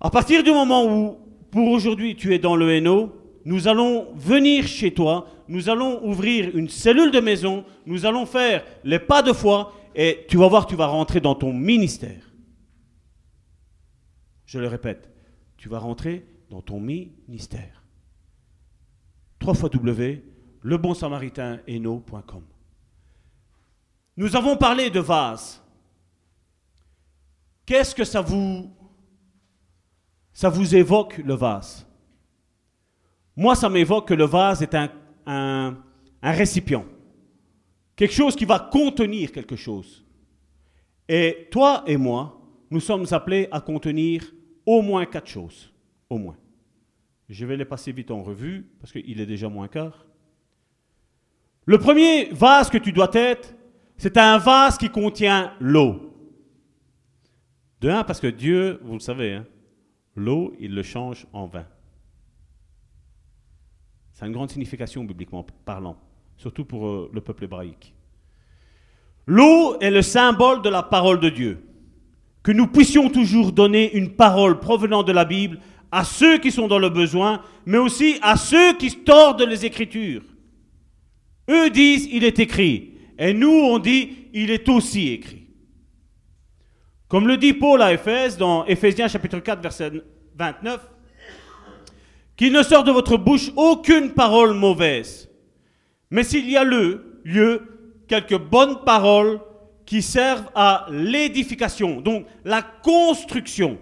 À 0.00 0.10
partir 0.10 0.42
du 0.42 0.50
moment 0.50 0.84
où, 0.84 1.16
pour 1.50 1.68
aujourd'hui, 1.68 2.16
tu 2.16 2.34
es 2.34 2.38
dans 2.38 2.56
le 2.56 2.70
Hainaut, 2.70 3.14
nous 3.44 3.66
allons 3.66 4.12
venir 4.14 4.66
chez 4.66 4.92
toi, 4.92 5.26
nous 5.48 5.68
allons 5.68 6.04
ouvrir 6.04 6.56
une 6.56 6.68
cellule 6.68 7.10
de 7.10 7.20
maison, 7.20 7.64
nous 7.86 8.06
allons 8.06 8.26
faire 8.26 8.64
les 8.84 8.98
pas 8.98 9.22
de 9.22 9.32
foi 9.32 9.72
et 9.94 10.24
tu 10.28 10.36
vas 10.36 10.48
voir, 10.48 10.66
tu 10.66 10.76
vas 10.76 10.86
rentrer 10.86 11.20
dans 11.20 11.34
ton 11.34 11.52
ministère. 11.52 12.30
Je 14.46 14.58
le 14.58 14.68
répète, 14.68 15.10
tu 15.56 15.68
vas 15.68 15.78
rentrer 15.78 16.26
dans 16.50 16.60
ton 16.62 16.78
ministère. 16.78 17.82
3 19.38 19.54
fois 19.54 19.68
W, 19.70 20.22
lebonsamaritain.eno.com. 20.62 22.42
Nous 24.16 24.36
avons 24.36 24.56
parlé 24.56 24.90
de 24.90 25.00
vase. 25.00 25.62
Qu'est-ce 27.64 27.94
que 27.94 28.04
ça 28.04 28.20
vous, 28.20 28.70
ça 30.32 30.48
vous 30.48 30.74
évoque, 30.74 31.18
le 31.18 31.34
vase? 31.34 31.86
Moi, 33.36 33.54
ça 33.54 33.68
m'évoque 33.68 34.08
que 34.08 34.14
le 34.14 34.24
vase 34.24 34.62
est 34.62 34.74
un, 34.74 34.90
un, 35.26 35.76
un 36.20 36.32
récipient. 36.32 36.84
Quelque 37.96 38.14
chose 38.14 38.36
qui 38.36 38.44
va 38.44 38.58
contenir 38.58 39.32
quelque 39.32 39.56
chose. 39.56 40.04
Et 41.08 41.48
toi 41.50 41.82
et 41.86 41.96
moi, 41.96 42.40
nous 42.70 42.80
sommes 42.80 43.06
appelés 43.10 43.48
à 43.50 43.60
contenir 43.60 44.32
au 44.66 44.82
moins 44.82 45.06
quatre 45.06 45.28
choses. 45.28 45.72
Au 46.10 46.18
moins. 46.18 46.36
Je 47.28 47.46
vais 47.46 47.56
les 47.56 47.64
passer 47.64 47.92
vite 47.92 48.10
en 48.10 48.22
revue 48.22 48.66
parce 48.80 48.92
qu'il 48.92 49.20
est 49.20 49.26
déjà 49.26 49.48
moins 49.48 49.68
quart. 49.68 50.06
Le 51.64 51.78
premier 51.78 52.26
vase 52.32 52.68
que 52.68 52.78
tu 52.78 52.92
dois 52.92 53.10
être, 53.14 53.54
c'est 54.02 54.16
un 54.16 54.36
vase 54.36 54.78
qui 54.78 54.90
contient 54.90 55.52
l'eau. 55.60 56.12
De 57.80 57.88
un, 57.88 58.02
parce 58.02 58.18
que 58.18 58.26
Dieu, 58.26 58.80
vous 58.82 58.94
le 58.94 58.98
savez, 58.98 59.34
hein, 59.34 59.46
l'eau, 60.16 60.56
il 60.58 60.74
le 60.74 60.82
change 60.82 61.24
en 61.32 61.46
vin. 61.46 61.64
C'est 64.10 64.26
une 64.26 64.32
grande 64.32 64.50
signification 64.50 65.04
bibliquement 65.04 65.46
parlant, 65.64 65.96
surtout 66.36 66.64
pour 66.64 66.88
euh, 66.88 67.10
le 67.14 67.20
peuple 67.20 67.44
hébraïque. 67.44 67.94
L'eau 69.26 69.78
est 69.78 69.92
le 69.92 70.02
symbole 70.02 70.62
de 70.62 70.68
la 70.68 70.82
parole 70.82 71.20
de 71.20 71.28
Dieu. 71.28 71.64
Que 72.42 72.50
nous 72.50 72.66
puissions 72.66 73.08
toujours 73.08 73.52
donner 73.52 73.94
une 73.94 74.16
parole 74.16 74.58
provenant 74.58 75.04
de 75.04 75.12
la 75.12 75.24
Bible 75.24 75.60
à 75.92 76.02
ceux 76.02 76.38
qui 76.38 76.50
sont 76.50 76.66
dans 76.66 76.80
le 76.80 76.90
besoin, 76.90 77.40
mais 77.66 77.78
aussi 77.78 78.18
à 78.20 78.36
ceux 78.36 78.76
qui 78.78 79.04
tordent 79.04 79.42
les 79.42 79.64
Écritures. 79.64 80.24
Eux 81.48 81.70
disent, 81.70 82.08
il 82.10 82.24
est 82.24 82.40
écrit. 82.40 82.91
Et 83.18 83.32
nous, 83.34 83.50
on 83.50 83.78
dit, 83.78 84.28
il 84.32 84.50
est 84.50 84.68
aussi 84.68 85.08
écrit. 85.08 85.46
Comme 87.08 87.28
le 87.28 87.36
dit 87.36 87.52
Paul 87.52 87.82
à 87.82 87.92
Éphèse, 87.92 88.38
dans 88.38 88.64
Éphésiens 88.64 89.08
chapitre 89.08 89.38
4, 89.38 89.62
verset 89.62 89.92
29, 90.36 90.80
qu'il 92.36 92.52
ne 92.52 92.62
sort 92.62 92.84
de 92.84 92.90
votre 92.90 93.18
bouche 93.18 93.50
aucune 93.54 94.12
parole 94.12 94.54
mauvaise, 94.54 95.28
mais 96.10 96.24
s'il 96.24 96.48
y 96.48 96.56
a 96.56 96.64
lieu, 96.64 97.20
lieu 97.24 97.62
quelques 98.08 98.38
bonnes 98.38 98.82
paroles 98.84 99.40
qui 99.84 100.02
servent 100.02 100.50
à 100.54 100.86
l'édification, 100.90 102.00
donc 102.00 102.26
la 102.44 102.62
construction, 102.62 103.78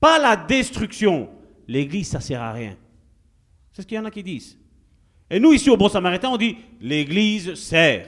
pas 0.00 0.18
la 0.18 0.36
destruction. 0.36 1.30
L'église, 1.68 2.08
ça 2.08 2.20
sert 2.20 2.42
à 2.42 2.52
rien. 2.52 2.76
C'est 3.72 3.82
ce 3.82 3.86
qu'il 3.86 3.96
y 3.96 3.98
en 4.00 4.04
a 4.04 4.10
qui 4.10 4.22
disent. 4.22 4.58
Et 5.32 5.40
nous, 5.40 5.54
ici 5.54 5.70
au 5.70 5.78
Bon 5.78 5.88
Samaritain, 5.88 6.28
on 6.28 6.36
dit 6.36 6.58
l'église 6.82 7.54
sert. 7.54 8.06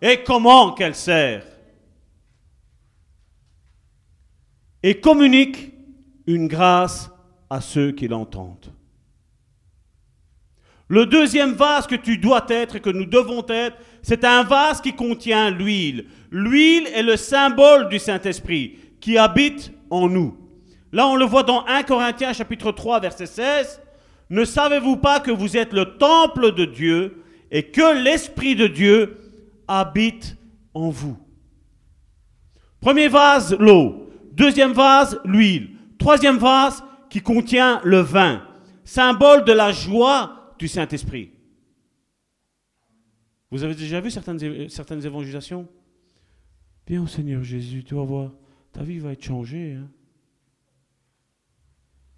Et 0.00 0.22
comment 0.22 0.70
qu'elle 0.74 0.94
sert? 0.94 1.44
Et 4.80 5.00
communique 5.00 5.72
une 6.28 6.46
grâce 6.46 7.10
à 7.50 7.60
ceux 7.60 7.90
qui 7.90 8.06
l'entendent. 8.06 8.72
Le 10.86 11.04
deuxième 11.06 11.54
vase 11.54 11.88
que 11.88 11.96
tu 11.96 12.16
dois 12.16 12.46
être 12.48 12.76
et 12.76 12.80
que 12.80 12.90
nous 12.90 13.06
devons 13.06 13.44
être, 13.48 13.76
c'est 14.02 14.24
un 14.24 14.44
vase 14.44 14.80
qui 14.80 14.94
contient 14.94 15.50
l'huile. 15.50 16.06
L'huile 16.30 16.86
est 16.94 17.02
le 17.02 17.16
symbole 17.16 17.88
du 17.88 17.98
Saint-Esprit 17.98 18.78
qui 19.00 19.18
habite 19.18 19.72
en 19.90 20.08
nous. 20.08 20.38
Là, 20.92 21.08
on 21.08 21.16
le 21.16 21.24
voit 21.24 21.42
dans 21.42 21.66
1 21.66 21.82
Corinthiens 21.82 22.32
chapitre 22.32 22.70
3 22.70 23.00
verset 23.00 23.26
16. 23.26 23.80
Ne 24.30 24.44
savez-vous 24.44 24.96
pas 24.96 25.20
que 25.20 25.30
vous 25.30 25.56
êtes 25.56 25.72
le 25.72 25.96
temple 25.98 26.52
de 26.54 26.64
Dieu 26.64 27.22
et 27.50 27.70
que 27.70 28.02
l'Esprit 28.02 28.56
de 28.56 28.66
Dieu 28.66 29.16
habite 29.68 30.36
en 30.74 30.90
vous? 30.90 31.16
Premier 32.80 33.08
vase, 33.08 33.56
l'eau. 33.58 34.10
Deuxième 34.32 34.72
vase, 34.72 35.20
l'huile. 35.24 35.70
Troisième 35.98 36.38
vase 36.38 36.82
qui 37.08 37.20
contient 37.20 37.80
le 37.84 38.00
vin, 38.00 38.46
symbole 38.84 39.44
de 39.44 39.52
la 39.52 39.72
joie 39.72 40.54
du 40.58 40.68
Saint-Esprit. 40.68 41.30
Vous 43.50 43.62
avez 43.62 43.74
déjà 43.74 44.00
vu 44.00 44.10
certaines, 44.10 44.68
certaines 44.68 45.04
évangélisations? 45.04 45.68
Au 46.90 47.06
Seigneur 47.06 47.42
Jésus, 47.42 47.82
tu 47.82 47.94
vas 47.94 48.04
voir, 48.04 48.32
ta 48.72 48.82
vie 48.82 48.98
va 48.98 49.12
être 49.12 49.24
changée. 49.24 49.74
Hein. 49.74 49.88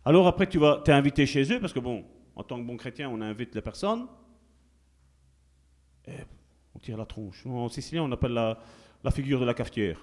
Alors 0.09 0.26
après, 0.26 0.47
tu 0.47 0.56
vas, 0.59 0.82
es 0.86 0.90
invité 0.90 1.26
chez 1.26 1.52
eux, 1.52 1.60
parce 1.60 1.74
que 1.74 1.80
bon, 1.80 2.02
en 2.35 2.43
tant 2.43 2.59
que 2.59 2.66
bon 2.66 2.78
chrétien, 2.78 3.10
on 3.10 3.20
invite 3.20 3.55
les 3.55 3.60
personnes. 3.60 4.06
Et 6.06 6.12
on 6.74 6.78
tire 6.78 6.97
la 6.97 7.05
tronche. 7.05 7.44
En 7.44 7.68
sicilien, 7.68 8.05
on 8.05 8.12
appelle 8.12 8.32
la, 8.32 9.10
figure 9.10 9.39
de 9.39 9.44
la 9.44 9.52
cafetière. 9.52 10.02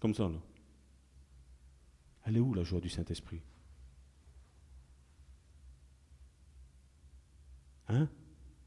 Comme 0.00 0.12
ça, 0.14 0.24
là. 0.24 0.34
Elle 2.26 2.38
est 2.38 2.40
où 2.40 2.54
la 2.54 2.64
joie 2.64 2.80
du 2.80 2.88
Saint-Esprit? 2.88 3.40
Hein? 7.86 8.08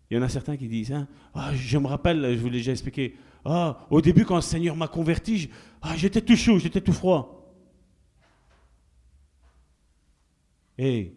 Il 0.09 0.15
y 0.15 0.17
en 0.17 0.23
a 0.23 0.29
certains 0.29 0.55
qui 0.55 0.69
disent, 0.69 0.93
hein, 0.93 1.09
ah, 1.33 1.53
je 1.53 1.77
me 1.77 1.87
rappelle, 1.87 2.37
je 2.37 2.39
vous 2.39 2.47
l'ai 2.47 2.59
déjà 2.59 2.71
expliqué, 2.71 3.17
ah, 3.43 3.85
au 3.89 3.99
début 3.99 4.23
quand 4.23 4.35
le 4.35 4.41
Seigneur 4.41 4.77
m'a 4.77 4.87
converti, 4.87 5.49
ah, 5.81 5.97
j'étais 5.97 6.21
tout 6.21 6.37
chaud, 6.37 6.57
j'étais 6.57 6.79
tout 6.79 6.93
froid. 6.93 7.44
Et 10.77 11.13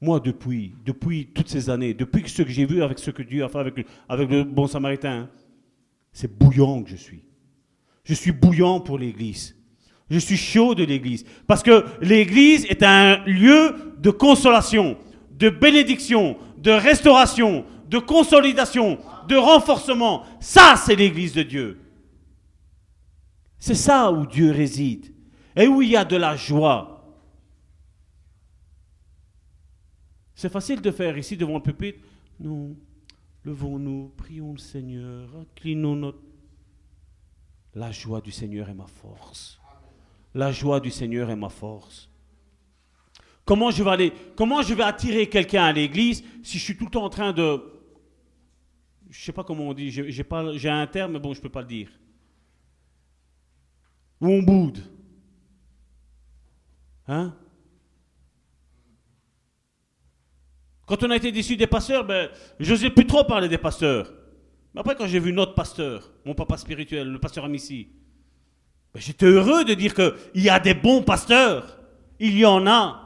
moi, 0.00 0.20
depuis, 0.20 0.74
depuis 0.84 1.28
toutes 1.32 1.48
ces 1.48 1.70
années, 1.70 1.94
depuis 1.94 2.28
ce 2.28 2.42
que 2.42 2.50
j'ai 2.50 2.66
vu 2.66 2.82
avec 2.82 2.98
ce 2.98 3.10
que 3.10 3.22
Dieu 3.22 3.44
a 3.44 3.48
fait 3.48 3.58
avec, 3.58 3.86
avec 4.08 4.30
le 4.30 4.44
bon 4.44 4.66
samaritain, 4.66 5.28
c'est 6.12 6.36
bouillant 6.38 6.82
que 6.82 6.90
je 6.90 6.96
suis. 6.96 7.24
Je 8.04 8.14
suis 8.14 8.32
bouillant 8.32 8.80
pour 8.80 8.98
l'Église. 8.98 9.56
Je 10.10 10.18
suis 10.18 10.36
chaud 10.36 10.74
de 10.74 10.84
l'Église. 10.84 11.24
Parce 11.46 11.62
que 11.62 11.86
l'Église 12.00 12.66
est 12.66 12.82
un 12.82 13.24
lieu 13.24 13.94
de 13.98 14.10
consolation, 14.10 14.98
de 15.30 15.48
bénédiction, 15.48 16.36
de 16.58 16.70
restauration, 16.70 17.64
de 17.88 17.98
consolidation, 17.98 18.98
de 19.28 19.36
renforcement. 19.36 20.24
Ça, 20.40 20.74
c'est 20.76 20.96
l'Église 20.96 21.32
de 21.32 21.42
Dieu. 21.42 21.80
C'est 23.58 23.74
ça 23.74 24.10
où 24.10 24.26
Dieu 24.26 24.50
réside. 24.50 25.14
Et 25.54 25.68
où 25.68 25.80
il 25.80 25.90
y 25.90 25.96
a 25.96 26.04
de 26.04 26.16
la 26.16 26.36
joie. 26.36 26.91
C'est 30.42 30.50
facile 30.50 30.80
de 30.80 30.90
faire 30.90 31.16
ici 31.16 31.36
devant 31.36 31.54
le 31.54 31.62
pupitre. 31.62 32.00
Non, 32.40 32.76
levons-nous, 33.44 34.12
prions 34.16 34.50
le 34.50 34.58
Seigneur, 34.58 35.28
inclinons 35.36 35.94
notre... 35.94 36.18
La 37.76 37.92
joie 37.92 38.20
du 38.20 38.32
Seigneur 38.32 38.68
est 38.68 38.74
ma 38.74 38.88
force. 38.88 39.60
La 40.34 40.50
joie 40.50 40.80
du 40.80 40.90
Seigneur 40.90 41.30
est 41.30 41.36
ma 41.36 41.48
force. 41.48 42.10
Comment 43.44 43.70
je 43.70 43.84
vais 43.84 43.90
aller, 43.90 44.12
comment 44.34 44.62
je 44.62 44.74
vais 44.74 44.82
attirer 44.82 45.28
quelqu'un 45.28 45.62
à 45.62 45.72
l'église 45.72 46.24
si 46.42 46.58
je 46.58 46.64
suis 46.64 46.76
tout 46.76 46.86
le 46.86 46.90
temps 46.90 47.04
en 47.04 47.08
train 47.08 47.32
de, 47.32 47.62
je 49.10 49.24
sais 49.24 49.30
pas 49.30 49.44
comment 49.44 49.68
on 49.68 49.74
dit, 49.74 49.92
j'ai 49.92 50.68
un 50.68 50.86
terme, 50.88 51.12
mais 51.12 51.20
bon, 51.20 51.34
je 51.34 51.40
peux 51.40 51.50
pas 51.50 51.62
le 51.62 51.68
dire. 51.68 51.88
Ou 54.20 54.26
on 54.26 54.42
boude. 54.42 54.82
Hein? 57.06 57.32
Quand 60.86 61.02
on 61.04 61.10
a 61.10 61.16
été 61.16 61.30
déçu 61.32 61.56
des 61.56 61.66
pasteurs, 61.66 62.04
ben, 62.04 62.28
je 62.58 62.72
n'osais 62.72 62.90
plus 62.90 63.06
trop 63.06 63.24
parler 63.24 63.48
des 63.48 63.58
pasteurs. 63.58 64.12
Mais 64.74 64.80
après, 64.80 64.96
quand 64.96 65.06
j'ai 65.06 65.20
vu 65.20 65.32
notre 65.32 65.54
pasteur, 65.54 66.10
mon 66.24 66.34
papa 66.34 66.56
spirituel, 66.56 67.08
le 67.08 67.18
pasteur 67.18 67.44
Amici, 67.44 67.88
ben, 68.92 69.00
j'étais 69.00 69.26
heureux 69.26 69.64
de 69.64 69.74
dire 69.74 69.94
qu'il 69.94 70.42
y 70.42 70.50
a 70.50 70.58
des 70.58 70.74
bons 70.74 71.02
pasteurs. 71.02 71.78
Il 72.18 72.36
y 72.36 72.44
en 72.44 72.66
a. 72.66 72.98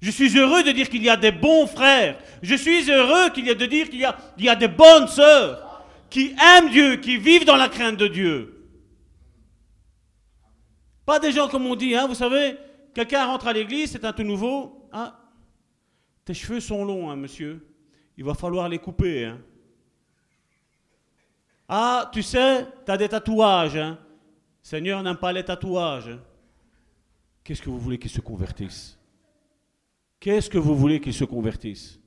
Je 0.00 0.10
suis 0.10 0.36
heureux 0.36 0.64
de 0.64 0.72
dire 0.72 0.88
qu'il 0.88 1.02
y 1.02 1.08
a 1.08 1.16
des 1.16 1.30
bons 1.30 1.66
frères. 1.66 2.18
Je 2.42 2.54
suis 2.56 2.90
heureux 2.90 3.30
qu'il 3.30 3.46
y 3.46 3.50
a 3.50 3.54
de 3.54 3.66
dire 3.66 3.88
qu'il 3.88 4.00
y 4.00 4.04
a, 4.04 4.16
y 4.38 4.48
a 4.48 4.56
des 4.56 4.68
bonnes 4.68 5.06
sœurs 5.06 5.84
qui 6.10 6.34
aiment 6.56 6.70
Dieu, 6.70 6.96
qui 6.96 7.16
vivent 7.16 7.44
dans 7.44 7.56
la 7.56 7.68
crainte 7.68 7.96
de 7.96 8.08
Dieu. 8.08 8.66
Pas 11.06 11.18
des 11.18 11.32
gens 11.32 11.48
comme 11.48 11.66
on 11.66 11.76
dit, 11.76 11.94
hein, 11.94 12.06
vous 12.06 12.14
savez, 12.14 12.56
quelqu'un 12.94 13.26
rentre 13.26 13.46
à 13.46 13.52
l'église, 13.52 13.92
c'est 13.92 14.04
un 14.04 14.12
tout 14.12 14.22
nouveau. 14.22 14.88
Ah, 14.92 15.21
tes 16.24 16.34
cheveux 16.34 16.60
sont 16.60 16.84
longs, 16.84 17.10
hein, 17.10 17.16
monsieur. 17.16 17.66
Il 18.16 18.24
va 18.24 18.34
falloir 18.34 18.68
les 18.68 18.78
couper. 18.78 19.24
Hein. 19.24 19.38
Ah, 21.68 22.10
tu 22.12 22.22
sais, 22.22 22.66
tu 22.84 22.92
as 22.92 22.96
des 22.96 23.08
tatouages. 23.08 23.76
Hein. 23.76 23.98
Seigneur 24.62 25.02
n'aime 25.02 25.16
pas 25.16 25.32
les 25.32 25.44
tatouages. 25.44 26.18
Qu'est-ce 27.42 27.62
que 27.62 27.70
vous 27.70 27.78
voulez 27.78 27.98
qu'ils 27.98 28.10
se 28.10 28.20
convertissent? 28.20 28.98
Qu'est-ce 30.20 30.48
que 30.48 30.58
vous 30.58 30.76
voulez 30.76 31.00
qu'ils 31.00 31.14
se 31.14 31.24
convertissent? 31.24 31.98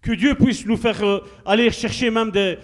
Que 0.00 0.12
Dieu 0.12 0.34
puisse 0.34 0.66
nous 0.66 0.76
faire 0.76 1.00
euh, 1.04 1.20
aller 1.46 1.70
chercher 1.70 2.10
même 2.10 2.32
des, 2.32 2.58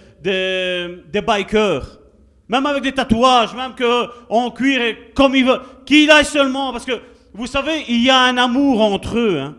bikers, 1.24 2.00
même 2.48 2.66
avec 2.66 2.82
des 2.82 2.92
tatouages, 2.92 3.54
même 3.54 3.76
que 3.76 4.08
en 4.28 4.50
cuir 4.50 4.82
et 4.82 5.12
comme 5.14 5.36
il 5.36 5.44
veut, 5.44 5.60
qu'il 5.86 6.10
aille 6.10 6.24
seulement, 6.24 6.72
parce 6.72 6.84
que 6.84 7.00
vous 7.32 7.46
savez, 7.46 7.84
il 7.88 8.02
y 8.02 8.10
a 8.10 8.18
un 8.22 8.36
amour 8.36 8.80
entre 8.80 9.16
eux. 9.16 9.54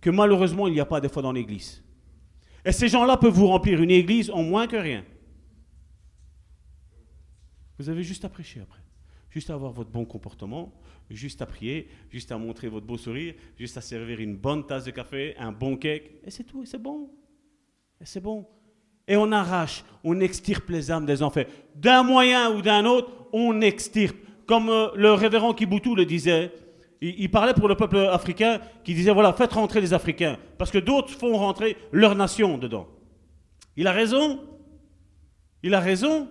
Que 0.00 0.10
malheureusement 0.10 0.66
il 0.66 0.74
n'y 0.74 0.80
a 0.80 0.86
pas 0.86 1.00
des 1.00 1.08
fois 1.08 1.22
dans 1.22 1.32
l'église. 1.32 1.82
Et 2.64 2.72
ces 2.72 2.88
gens-là 2.88 3.16
peuvent 3.16 3.32
vous 3.32 3.46
remplir 3.46 3.80
une 3.82 3.90
église 3.90 4.30
en 4.30 4.42
moins 4.42 4.66
que 4.66 4.76
rien. 4.76 5.04
Vous 7.78 7.88
avez 7.88 8.02
juste 8.02 8.24
à 8.24 8.28
prêcher 8.28 8.60
après. 8.60 8.80
Juste 9.30 9.50
à 9.50 9.54
avoir 9.54 9.72
votre 9.72 9.90
bon 9.90 10.04
comportement, 10.04 10.72
juste 11.10 11.42
à 11.42 11.46
prier, 11.46 11.88
juste 12.10 12.32
à 12.32 12.38
montrer 12.38 12.68
votre 12.68 12.86
beau 12.86 12.96
sourire, 12.96 13.34
juste 13.58 13.76
à 13.76 13.80
servir 13.80 14.20
une 14.20 14.36
bonne 14.36 14.66
tasse 14.66 14.84
de 14.84 14.90
café, 14.90 15.36
un 15.38 15.52
bon 15.52 15.76
cake, 15.76 16.10
et 16.24 16.30
c'est 16.30 16.44
tout, 16.44 16.62
et 16.62 16.66
c'est 16.66 16.82
bon. 16.82 17.10
Et 18.00 18.06
c'est 18.06 18.20
bon. 18.20 18.46
Et 19.06 19.16
on 19.16 19.30
arrache, 19.32 19.84
on 20.02 20.20
extirpe 20.20 20.68
les 20.70 20.90
âmes 20.90 21.06
des 21.06 21.22
enfers. 21.22 21.46
D'un 21.74 22.02
moyen 22.02 22.54
ou 22.54 22.62
d'un 22.62 22.84
autre, 22.84 23.10
on 23.32 23.60
extirpe. 23.60 24.16
Comme 24.46 24.70
euh, 24.70 24.88
le 24.96 25.12
révérend 25.12 25.52
Kiboutou 25.52 25.94
le 25.94 26.06
disait, 26.06 26.52
il, 27.00 27.30
parlait 27.30 27.54
pour 27.54 27.68
le 27.68 27.76
peuple 27.76 27.98
africain, 27.98 28.60
qui 28.84 28.94
disait, 28.94 29.12
voilà, 29.12 29.32
faites 29.32 29.52
rentrer 29.52 29.80
les 29.80 29.94
Africains, 29.94 30.36
parce 30.56 30.70
que 30.70 30.78
d'autres 30.78 31.10
font 31.10 31.36
rentrer 31.36 31.76
leur 31.92 32.14
nation 32.14 32.58
dedans. 32.58 32.88
Il 33.76 33.86
a 33.86 33.92
raison. 33.92 34.40
Il 35.62 35.74
a 35.74 35.80
raison. 35.80 36.28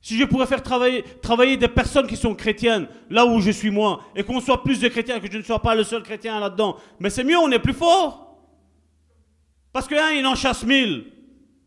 Si 0.00 0.18
je 0.18 0.24
pourrais 0.24 0.46
faire 0.46 0.62
travailler, 0.62 1.56
des 1.56 1.68
personnes 1.68 2.06
qui 2.06 2.16
sont 2.16 2.34
chrétiennes, 2.34 2.88
là 3.10 3.24
où 3.26 3.40
je 3.40 3.50
suis 3.50 3.70
moi, 3.70 4.02
et 4.14 4.22
qu'on 4.22 4.40
soit 4.40 4.62
plus 4.62 4.80
de 4.80 4.88
chrétiens, 4.88 5.20
que 5.20 5.30
je 5.30 5.38
ne 5.38 5.42
sois 5.42 5.60
pas 5.60 5.74
le 5.74 5.84
seul 5.84 6.02
chrétien 6.02 6.38
là-dedans, 6.40 6.76
mais 7.00 7.10
c'est 7.10 7.24
mieux, 7.24 7.38
on 7.38 7.50
est 7.50 7.58
plus 7.58 7.72
fort. 7.72 8.38
Parce 9.72 9.88
que 9.88 9.94
un, 9.94 10.12
il 10.12 10.26
en 10.26 10.34
chasse 10.34 10.64
mille. 10.64 11.06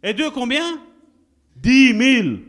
Et 0.03 0.13
deux, 0.13 0.29
combien? 0.29 0.79
Dix 1.55 1.93
mille. 1.93 2.43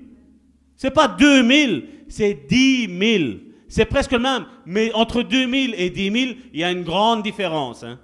C'est 0.77 0.93
pas 0.93 1.09
deux 1.09 1.43
mille, 1.43 1.89
c'est 2.09 2.47
dix 2.49 2.87
mille. 2.87 3.48
C'est 3.69 3.85
presque 3.85 4.12
le 4.12 4.19
même. 4.19 4.47
Mais 4.66 4.93
entre 4.95 5.23
deux 5.23 5.47
mille 5.47 5.74
et 5.77 5.90
dix 5.90 6.11
mille, 6.11 6.39
il 6.53 6.61
y 6.61 6.65
a 6.65 6.70
une 6.70 6.82
grande 6.82 7.23
différence. 7.23 7.85
hein. 7.85 8.01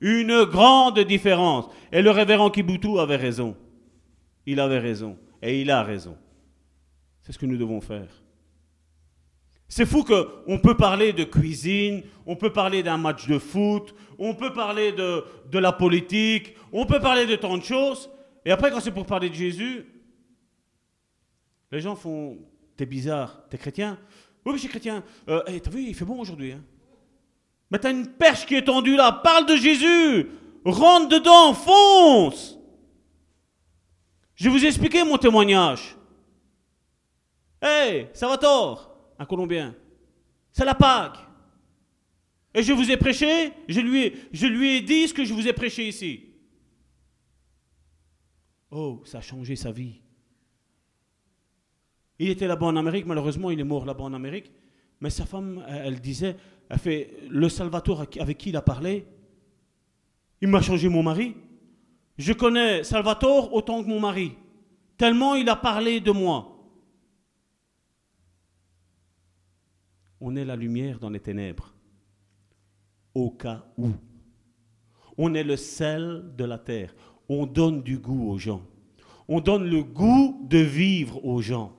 Une 0.00 0.44
grande 0.44 1.00
différence. 1.00 1.68
Et 1.90 2.02
le 2.02 2.10
révérend 2.10 2.50
Kiboutou 2.50 2.98
avait 2.98 3.16
raison. 3.16 3.56
Il 4.44 4.60
avait 4.60 4.78
raison. 4.78 5.18
Et 5.42 5.60
il 5.62 5.70
a 5.70 5.82
raison. 5.82 6.16
C'est 7.22 7.32
ce 7.32 7.38
que 7.38 7.46
nous 7.46 7.56
devons 7.56 7.80
faire. 7.80 8.08
C'est 9.68 9.86
fou 9.86 10.04
qu'on 10.04 10.58
peut 10.60 10.76
parler 10.76 11.12
de 11.12 11.24
cuisine, 11.24 12.02
on 12.24 12.36
peut 12.36 12.52
parler 12.52 12.84
d'un 12.84 12.98
match 12.98 13.26
de 13.26 13.38
foot, 13.38 13.96
on 14.16 14.32
peut 14.34 14.52
parler 14.52 14.92
de, 14.92 15.24
de 15.50 15.58
la 15.58 15.72
politique, 15.72 16.54
on 16.72 16.86
peut 16.86 17.00
parler 17.00 17.26
de 17.26 17.34
tant 17.34 17.58
de 17.58 17.64
choses. 17.64 18.08
Et 18.44 18.52
après, 18.52 18.70
quand 18.70 18.78
c'est 18.78 18.92
pour 18.92 19.06
parler 19.06 19.28
de 19.28 19.34
Jésus, 19.34 19.86
les 21.72 21.80
gens 21.80 21.96
font 21.96 22.38
T'es 22.76 22.86
bizarre, 22.86 23.40
t'es 23.48 23.56
chrétien 23.56 23.98
Oui, 24.46 24.58
suis 24.58 24.68
chrétien. 24.68 25.02
Euh, 25.28 25.42
hey, 25.46 25.60
T'as 25.60 25.70
vu, 25.70 25.82
il 25.82 25.94
fait 25.94 26.04
bon 26.04 26.20
aujourd'hui. 26.20 26.52
Hein 26.52 26.62
mais 27.70 27.78
t'as 27.78 27.90
une 27.90 28.06
perche 28.06 28.46
qui 28.46 28.54
est 28.54 28.64
tendue 28.64 28.96
là, 28.96 29.10
parle 29.12 29.46
de 29.46 29.56
Jésus 29.56 30.30
Rentre 30.64 31.08
dedans, 31.08 31.52
fonce 31.52 32.58
Je 34.34 34.44
vais 34.44 34.50
vous 34.50 34.64
expliquer 34.64 35.04
mon 35.04 35.16
témoignage. 35.16 35.96
Hey, 37.60 38.08
ça 38.12 38.28
va 38.28 38.38
tort 38.38 38.96
Un 39.18 39.26
Colombien. 39.26 39.74
C'est 40.52 40.64
la 40.64 40.74
Pâque. 40.74 41.18
Et 42.54 42.62
je 42.62 42.72
vous 42.72 42.90
ai 42.90 42.96
prêché, 42.96 43.52
je 43.68 43.80
lui 43.80 44.76
ai 44.76 44.80
dit 44.80 45.08
ce 45.08 45.14
que 45.14 45.24
je 45.24 45.34
vous 45.34 45.46
ai 45.46 45.52
prêché 45.52 45.86
ici. 45.88 46.24
Oh, 48.70 49.02
ça 49.04 49.18
a 49.18 49.20
changé 49.20 49.56
sa 49.56 49.70
vie. 49.70 50.00
Il 52.18 52.28
était 52.28 52.46
là-bas 52.46 52.66
en 52.66 52.76
Amérique, 52.76 53.06
malheureusement, 53.06 53.50
il 53.50 53.60
est 53.60 53.64
mort 53.64 53.84
là-bas 53.84 54.04
en 54.04 54.14
Amérique. 54.14 54.50
Mais 55.00 55.10
sa 55.10 55.26
femme, 55.26 55.64
elle, 55.68 56.00
disait, 56.00 56.36
elle 56.68 56.78
fait, 56.78 57.10
le 57.28 57.48
Salvatore 57.48 58.06
avec 58.18 58.38
qui 58.38 58.48
il 58.48 58.56
a 58.56 58.62
parlé, 58.62 59.06
il 60.40 60.48
m'a 60.48 60.62
changé 60.62 60.88
mon 60.88 61.02
mari. 61.02 61.34
Je 62.16 62.32
connais 62.32 62.82
Salvatore 62.82 63.52
autant 63.52 63.82
que 63.82 63.88
mon 63.88 64.00
mari, 64.00 64.32
tellement 64.96 65.34
il 65.34 65.48
a 65.48 65.56
parlé 65.56 66.00
de 66.00 66.10
moi. 66.10 66.52
On 70.20 70.34
est 70.34 70.44
la 70.44 70.56
lumière 70.56 70.98
dans 70.98 71.10
les 71.10 71.20
ténèbres, 71.20 71.74
au 73.14 73.30
cas 73.30 73.66
où. 73.76 73.90
On 75.18 75.34
est 75.34 75.44
le 75.44 75.56
sel 75.56 76.32
de 76.36 76.44
la 76.44 76.58
terre. 76.58 76.94
On 77.28 77.46
donne 77.46 77.82
du 77.82 77.98
goût 77.98 78.30
aux 78.30 78.38
gens. 78.38 78.62
On 79.28 79.40
donne 79.40 79.64
le 79.64 79.82
goût 79.82 80.46
de 80.48 80.58
vivre 80.58 81.24
aux 81.24 81.42
gens. 81.42 81.76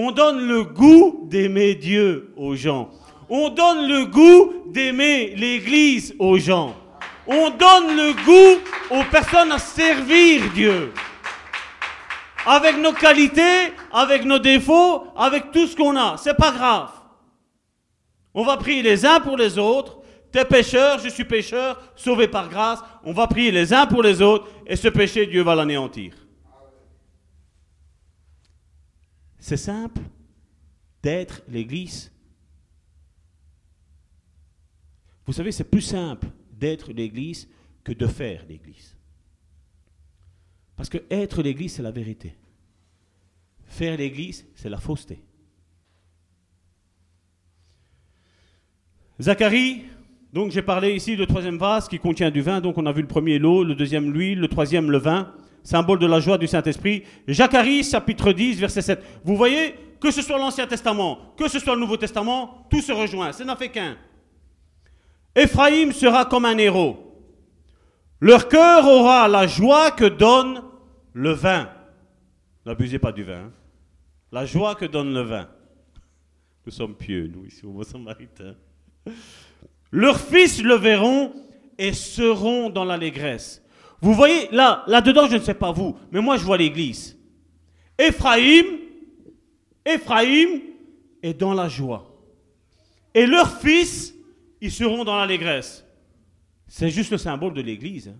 On 0.00 0.12
donne 0.12 0.46
le 0.46 0.62
goût 0.62 1.26
d'aimer 1.28 1.74
Dieu 1.74 2.32
aux 2.36 2.54
gens. 2.54 2.88
On 3.28 3.48
donne 3.48 3.88
le 3.88 4.04
goût 4.04 4.62
d'aimer 4.66 5.34
l'Église 5.34 6.14
aux 6.20 6.38
gens. 6.38 6.76
On 7.26 7.50
donne 7.50 7.96
le 7.96 8.12
goût 8.24 8.62
aux 8.90 9.02
personnes 9.10 9.50
à 9.50 9.58
servir 9.58 10.52
Dieu. 10.54 10.92
Avec 12.46 12.78
nos 12.78 12.92
qualités, 12.92 13.72
avec 13.90 14.24
nos 14.24 14.38
défauts, 14.38 15.02
avec 15.16 15.50
tout 15.50 15.66
ce 15.66 15.74
qu'on 15.74 15.96
a. 15.96 16.16
C'est 16.16 16.36
pas 16.36 16.52
grave. 16.52 16.90
On 18.34 18.44
va 18.44 18.56
prier 18.56 18.82
les 18.82 19.04
uns 19.04 19.18
pour 19.18 19.36
les 19.36 19.58
autres. 19.58 19.98
T'es 20.30 20.44
pécheur, 20.44 21.00
je 21.00 21.08
suis 21.08 21.24
pécheur, 21.24 21.76
sauvé 21.96 22.28
par 22.28 22.48
grâce. 22.48 22.78
On 23.02 23.12
va 23.12 23.26
prier 23.26 23.50
les 23.50 23.74
uns 23.74 23.86
pour 23.86 24.04
les 24.04 24.22
autres 24.22 24.46
et 24.64 24.76
ce 24.76 24.86
péché, 24.86 25.26
Dieu 25.26 25.42
va 25.42 25.56
l'anéantir. 25.56 26.27
C'est 29.48 29.56
simple 29.56 30.02
d'être 31.02 31.40
l'Église. 31.48 32.12
Vous 35.24 35.32
savez, 35.32 35.52
c'est 35.52 35.64
plus 35.64 35.80
simple 35.80 36.26
d'être 36.52 36.92
l'Église 36.92 37.48
que 37.82 37.92
de 37.92 38.06
faire 38.06 38.44
l'Église. 38.46 38.94
Parce 40.76 40.90
que 40.90 40.98
être 41.10 41.40
l'Église, 41.40 41.76
c'est 41.76 41.82
la 41.82 41.90
vérité. 41.90 42.34
Faire 43.64 43.96
l'Église, 43.96 44.46
c'est 44.54 44.68
la 44.68 44.76
fausseté. 44.76 45.22
Zacharie, 49.18 49.84
donc 50.30 50.50
j'ai 50.50 50.60
parlé 50.60 50.94
ici 50.94 51.16
du 51.16 51.26
troisième 51.26 51.56
vase 51.56 51.88
qui 51.88 51.98
contient 51.98 52.30
du 52.30 52.42
vin, 52.42 52.60
donc 52.60 52.76
on 52.76 52.84
a 52.84 52.92
vu 52.92 53.00
le 53.00 53.08
premier 53.08 53.38
l'eau, 53.38 53.64
le 53.64 53.74
deuxième 53.74 54.12
l'huile, 54.12 54.40
le 54.40 54.48
troisième 54.48 54.90
le 54.90 54.98
vin, 54.98 55.32
symbole 55.62 55.98
de 55.98 56.06
la 56.06 56.20
joie 56.20 56.38
du 56.38 56.46
Saint-Esprit. 56.46 57.04
Zacharie, 57.28 57.84
chapitre 57.84 58.32
10, 58.32 58.58
verset 58.60 58.82
7. 58.82 59.02
Vous 59.24 59.36
voyez, 59.36 59.74
que 60.00 60.10
ce 60.10 60.22
soit 60.22 60.38
l'Ancien 60.38 60.66
Testament, 60.66 61.34
que 61.36 61.48
ce 61.48 61.58
soit 61.58 61.74
le 61.74 61.80
Nouveau 61.80 61.96
Testament, 61.96 62.66
tout 62.70 62.80
se 62.80 62.92
rejoint, 62.92 63.32
ça 63.32 63.44
n'en 63.44 63.56
fait 63.56 63.68
qu'un. 63.68 63.96
Éphraïm 65.34 65.92
sera 65.92 66.24
comme 66.24 66.44
un 66.44 66.56
héros. 66.58 67.04
Leur 68.20 68.48
cœur 68.48 68.86
aura 68.86 69.28
la 69.28 69.46
joie 69.46 69.90
que 69.92 70.04
donne 70.04 70.62
le 71.12 71.32
vin. 71.32 71.68
N'abusez 72.66 72.98
pas 72.98 73.12
du 73.12 73.22
vin. 73.22 73.44
hein. 73.46 73.52
La 74.32 74.44
joie 74.44 74.74
que 74.74 74.84
donne 74.84 75.14
le 75.14 75.22
vin. 75.22 75.48
Nous 76.66 76.72
sommes 76.72 76.94
pieux, 76.94 77.30
nous, 77.32 77.46
ici 77.46 77.64
au 77.64 77.70
Mont-Samaritain. 77.70 78.54
Leurs 79.90 80.20
fils 80.20 80.62
le 80.62 80.74
verront 80.74 81.32
et 81.78 81.92
seront 81.92 82.68
dans 82.68 82.84
l'allégresse. 82.84 83.62
Vous 84.00 84.14
voyez, 84.14 84.48
là, 84.52 84.84
là-dedans, 84.86 85.26
je 85.26 85.36
ne 85.36 85.42
sais 85.42 85.54
pas 85.54 85.72
vous, 85.72 85.96
mais 86.12 86.20
moi, 86.20 86.36
je 86.36 86.44
vois 86.44 86.56
l'église. 86.56 87.16
Éphraïm, 87.98 88.64
Éphraïm 89.84 90.60
est 91.22 91.34
dans 91.34 91.52
la 91.54 91.68
joie. 91.68 92.14
Et 93.14 93.26
leurs 93.26 93.58
fils, 93.60 94.14
ils 94.60 94.70
seront 94.70 95.04
dans 95.04 95.16
l'allégresse. 95.18 95.84
C'est 96.68 96.90
juste 96.90 97.10
le 97.10 97.18
symbole 97.18 97.54
de 97.54 97.60
l'église. 97.62 98.08
hein. 98.08 98.16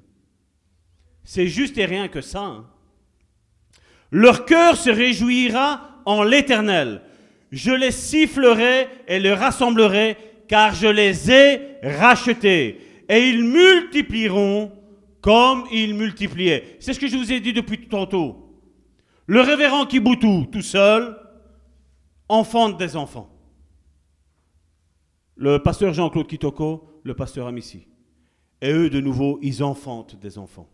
C'est 1.22 1.46
juste 1.46 1.76
et 1.78 1.84
rien 1.84 2.08
que 2.08 2.22
ça. 2.22 2.40
hein. 2.42 2.66
Leur 4.10 4.46
cœur 4.46 4.76
se 4.76 4.88
réjouira 4.90 6.00
en 6.06 6.22
l'éternel. 6.22 7.02
Je 7.52 7.70
les 7.70 7.90
sifflerai 7.92 8.88
et 9.06 9.18
les 9.20 9.34
rassemblerai, 9.34 10.16
car 10.48 10.74
je 10.74 10.86
les 10.88 11.30
ai 11.30 11.60
rachetés. 11.82 12.80
Et 13.08 13.28
ils 13.28 13.44
multiplieront 13.44 14.72
comme 15.20 15.64
ils 15.72 15.94
multipliaient. 15.94 16.76
C'est 16.80 16.92
ce 16.92 17.00
que 17.00 17.08
je 17.08 17.16
vous 17.16 17.32
ai 17.32 17.40
dit 17.40 17.52
depuis 17.52 17.88
tantôt. 17.88 18.44
Le 19.26 19.40
révérend 19.40 19.86
Kiboutou, 19.86 20.46
tout 20.50 20.62
seul, 20.62 21.16
enfante 22.28 22.78
des 22.78 22.96
enfants. 22.96 23.30
Le 25.36 25.58
pasteur 25.62 25.92
Jean-Claude 25.92 26.26
Kitoko, 26.26 27.00
le 27.02 27.14
pasteur 27.14 27.46
Amici. 27.46 27.86
Et 28.60 28.72
eux, 28.72 28.90
de 28.90 29.00
nouveau, 29.00 29.38
ils 29.42 29.62
enfantent 29.62 30.18
des 30.18 30.38
enfants. 30.38 30.68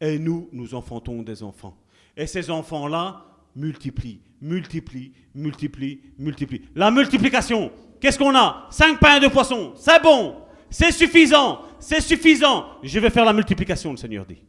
Et 0.00 0.18
nous, 0.18 0.48
nous 0.52 0.74
enfantons 0.74 1.22
des 1.22 1.42
enfants. 1.42 1.76
Et 2.16 2.26
ces 2.26 2.50
enfants-là 2.50 3.24
multiplient, 3.54 4.20
multiplient, 4.40 5.12
multiplient, 5.34 6.00
multiplient. 6.18 6.62
La 6.74 6.90
multiplication, 6.90 7.70
qu'est-ce 8.00 8.18
qu'on 8.18 8.34
a? 8.34 8.66
Cinq 8.70 8.98
pains 8.98 9.16
et 9.16 9.20
deux 9.20 9.30
poissons, 9.30 9.72
c'est 9.76 10.02
bon, 10.02 10.36
c'est 10.70 10.92
suffisant, 10.92 11.62
c'est 11.78 12.00
suffisant. 12.00 12.66
Je 12.82 12.98
vais 13.00 13.10
faire 13.10 13.24
la 13.24 13.32
multiplication, 13.32 13.90
le 13.90 13.96
Seigneur 13.96 14.26
dit. 14.26 14.42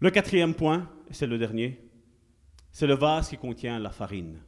Le 0.00 0.10
quatrième 0.10 0.54
point, 0.54 0.88
c'est 1.10 1.26
le 1.26 1.38
dernier, 1.38 1.80
c'est 2.70 2.86
le 2.86 2.94
vase 2.94 3.28
qui 3.28 3.36
contient 3.36 3.78
la 3.78 3.90
farine. 3.90 4.38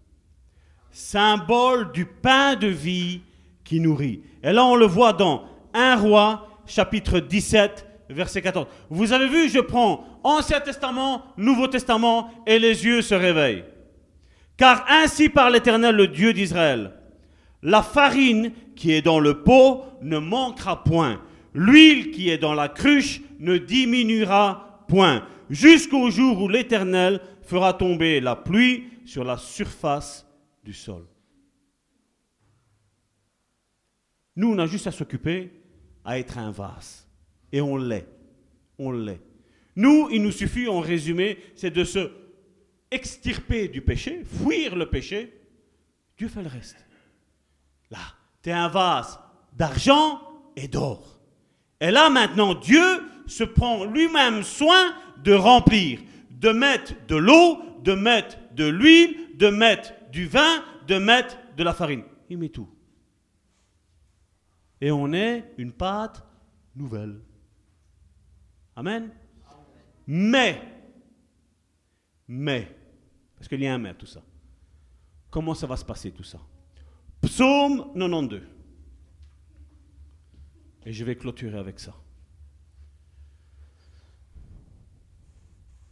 Symbole 0.93 1.93
du 1.93 2.05
pain 2.07 2.55
de 2.57 2.69
vie 2.69 3.23
qui 3.65 3.81
nourrit. 3.81 4.23
Et 4.43 4.53
là, 4.53 4.65
on 4.65 4.77
le 4.77 4.87
voit 4.87 5.13
dans 5.13 5.45
1 5.75 5.97
roi, 5.97 6.49
chapitre 6.67 7.21
17, 7.21 7.87
verset 8.11 8.43
14. 8.43 8.67
Vous 8.91 9.13
avez 9.13 9.29
vu, 9.29 9.49
je 9.49 9.61
prends 9.61 10.05
Ancien 10.23 10.61
Testament, 10.61 11.25
Nouveau 11.37 11.67
Testament, 11.67 12.31
et 12.47 12.59
les 12.59 12.85
yeux 12.85 13.03
se 13.03 13.15
réveillent. 13.15 13.65
Car 14.57 14.85
ainsi 14.89 15.29
par 15.29 15.51
l'Éternel, 15.51 15.97
le 15.97 16.07
Dieu 16.07 16.33
d'Israël, 16.33 16.93
la 17.63 17.83
farine 17.83 18.53
qui 18.75 18.93
est 18.93 19.03
dans 19.03 19.21
le 19.21 19.43
pot 19.43 19.85
ne 20.03 20.19
manquera 20.19 20.83
point. 20.83 21.23
L'huile 21.53 22.11
qui 22.11 22.31
est 22.31 22.39
dans 22.39 22.55
la 22.55 22.69
cruche 22.69 23.21
ne 23.39 23.59
diminuera 23.59 24.85
point. 24.89 25.27
Jusqu'au 25.51 26.11
jour 26.11 26.43
où 26.43 26.49
l'Éternel 26.49 27.21
fera 27.43 27.75
tomber 27.75 28.21
la 28.21 28.37
pluie 28.37 28.85
sur 29.05 29.25
la 29.25 29.37
surface 29.37 30.27
du 30.65 30.73
sol. 30.73 31.05
Nous, 34.37 34.49
on 34.53 34.59
a 34.59 34.67
juste 34.67 34.87
à 34.87 34.93
s'occuper 34.93 35.51
à 36.05 36.19
être 36.19 36.39
un 36.39 36.51
vase. 36.51 37.07
Et 37.53 37.61
on 37.61 37.77
l'est. 37.77 38.07
On 38.79 38.93
l'est. 38.93 39.21
Nous, 39.77 40.09
il 40.11 40.23
nous 40.23 40.31
suffit, 40.31 40.69
en 40.69 40.81
résumé, 40.81 41.39
c'est 41.55 41.71
de 41.71 41.85
se 41.85 42.11
extirper 42.91 43.69
du 43.69 43.83
péché, 43.83 44.25
fuir 44.25 44.77
le 44.77 44.89
péché. 44.89 45.33
Dieu 46.17 46.29
fait 46.29 46.43
le 46.43 46.49
reste. 46.49 46.77
Là, 47.91 47.99
tu 48.43 48.51
es 48.51 48.53
un 48.53 48.69
vase 48.69 49.19
d'argent 49.53 50.21
et 50.57 50.69
d'or. 50.69 51.21
Et 51.81 51.91
là, 51.91 52.11
maintenant, 52.11 52.55
Dieu 52.55 53.03
se 53.27 53.45
prend 53.45 53.85
lui-même 53.85 54.43
soin 54.43 54.95
de 55.19 55.33
remplir, 55.33 56.01
de 56.31 56.51
mettre 56.51 56.95
de 57.07 57.17
l'eau, 57.17 57.59
de 57.83 57.95
mettre 57.95 58.39
de 58.53 58.67
l'huile, 58.67 59.37
de 59.37 59.49
mettre 59.49 59.93
du 60.11 60.27
vin, 60.27 60.65
de 60.87 60.99
mettre 60.99 61.37
de 61.57 61.63
la 61.63 61.73
farine. 61.73 62.05
Il 62.29 62.39
met 62.39 62.49
tout. 62.49 62.69
Et 64.81 64.91
on 64.91 65.13
est 65.13 65.53
une 65.59 65.73
pâte 65.73 66.25
nouvelle. 66.75 67.21
Amen? 68.77 69.11
Mais, 70.07 70.61
mais, 72.27 72.77
parce 73.37 73.49
qu'il 73.49 73.61
y 73.61 73.67
a 73.67 73.75
un 73.75 73.79
mais 73.79 73.91
à 73.91 73.95
tout 73.95 74.07
ça. 74.07 74.23
Comment 75.31 75.55
ça 75.55 75.67
va 75.67 75.77
se 75.77 75.85
passer 75.85 76.11
tout 76.11 76.25
ça? 76.25 76.39
Psaume 77.23 77.93
92. 77.95 78.43
Et 80.87 80.93
je 80.93 81.05
vais 81.05 81.17
clôturer 81.17 81.59
avec 81.59 81.79
ça. 81.79 81.95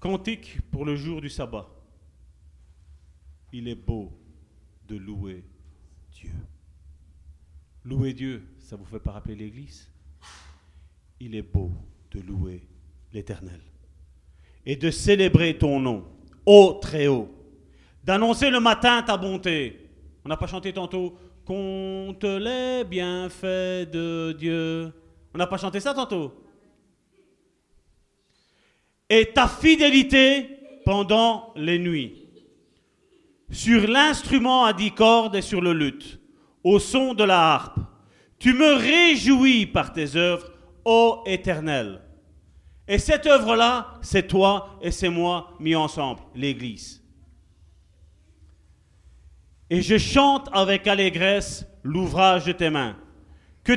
Cantique 0.01 0.59
pour 0.71 0.85
le 0.85 0.97
jour 0.97 1.21
du 1.21 1.29
sabbat. 1.29 1.69
Il 3.53 3.69
est 3.69 3.75
beau 3.75 4.13
de 4.87 4.97
louer 4.97 5.45
Dieu. 6.13 6.33
Louer 7.85 8.13
Dieu, 8.13 8.47
ça 8.59 8.77
vous 8.77 8.85
fait 8.85 9.01
pas 9.01 9.13
rappeler 9.13 9.35
l'Église? 9.35 9.91
Il 11.21 11.35
est 11.35 11.43
beau 11.43 11.73
de 12.11 12.21
louer 12.21 12.67
l'Éternel 13.13 13.61
et 14.65 14.77
de 14.77 14.91
célébrer 14.91 15.57
ton 15.57 15.81
nom, 15.81 16.07
ô 16.45 16.79
très 16.81 17.07
haut, 17.07 17.35
d'annoncer 18.05 18.51
le 18.51 18.61
matin 18.61 19.03
ta 19.03 19.17
bonté. 19.17 19.88
On 20.25 20.29
n'a 20.29 20.37
pas 20.37 20.47
chanté 20.47 20.73
tantôt 20.73 21.17
Compte 21.49 22.25
les 22.25 22.85
bienfaits 22.85 23.91
de 23.91 24.37
Dieu. 24.39 24.93
On 25.33 25.39
n'a 25.39 25.47
pas 25.47 25.57
chanté 25.57 25.81
ça 25.81 25.95
tantôt? 25.95 26.45
Et 29.09 29.33
ta 29.33 29.49
fidélité 29.49 30.59
pendant 30.85 31.55
les 31.57 31.79
nuits. 31.79 32.27
Sur 33.51 33.89
l'instrument 33.89 34.67
à 34.67 34.75
dix 34.75 34.91
cordes 34.91 35.37
et 35.37 35.41
sur 35.41 35.63
le 35.63 35.73
luth, 35.73 36.21
au 36.63 36.79
son 36.79 37.15
de 37.15 37.25
la 37.25 37.55
harpe. 37.55 37.79
Tu 38.39 38.53
me 38.53 38.75
réjouis 38.75 39.65
par 39.65 39.95
tes 39.95 40.17
œuvres, 40.17 40.53
ô 40.85 41.23
Éternel. 41.25 42.03
Et 42.87 42.99
cette 42.99 43.27
œuvre-là, 43.27 43.95
c'est 44.03 44.29
toi 44.29 44.79
et 44.83 44.91
c'est 44.91 45.09
moi 45.09 45.55
mis 45.61 45.75
ensemble, 45.75 46.21
l'Église. 46.35 47.03
Et 49.71 49.83
je 49.83 49.99
chante 49.99 50.49
avec 50.53 50.87
allégresse 50.87 51.67
l'ouvrage 51.83 52.45
de 52.47 52.53
tes 52.53 52.71
mains. 52.71 52.97
Que 53.65 53.73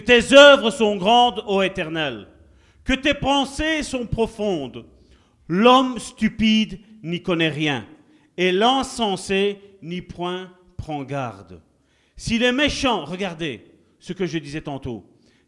tes 0.00 0.32
œuvres, 0.34 0.70
sont 0.70 0.96
grandes, 0.96 1.42
ô 1.46 1.62
Éternel. 1.62 2.28
Que 2.84 2.92
tes 2.92 3.14
pensées 3.14 3.82
sont 3.82 4.06
profondes. 4.06 4.84
L'homme 5.48 5.98
stupide 5.98 6.80
n'y 7.02 7.22
connaît 7.22 7.48
rien, 7.48 7.86
et 8.36 8.52
l'insensé 8.52 9.60
n'y 9.82 10.02
point 10.02 10.52
prend 10.76 11.02
garde. 11.02 11.62
S'il 12.16 12.42
est 12.42 12.52
méchant, 12.52 13.04
regardez 13.04 13.64
ce 13.98 14.12
que 14.12 14.26
je 14.26 14.38
disais 14.38 14.60
tantôt. 14.60 15.04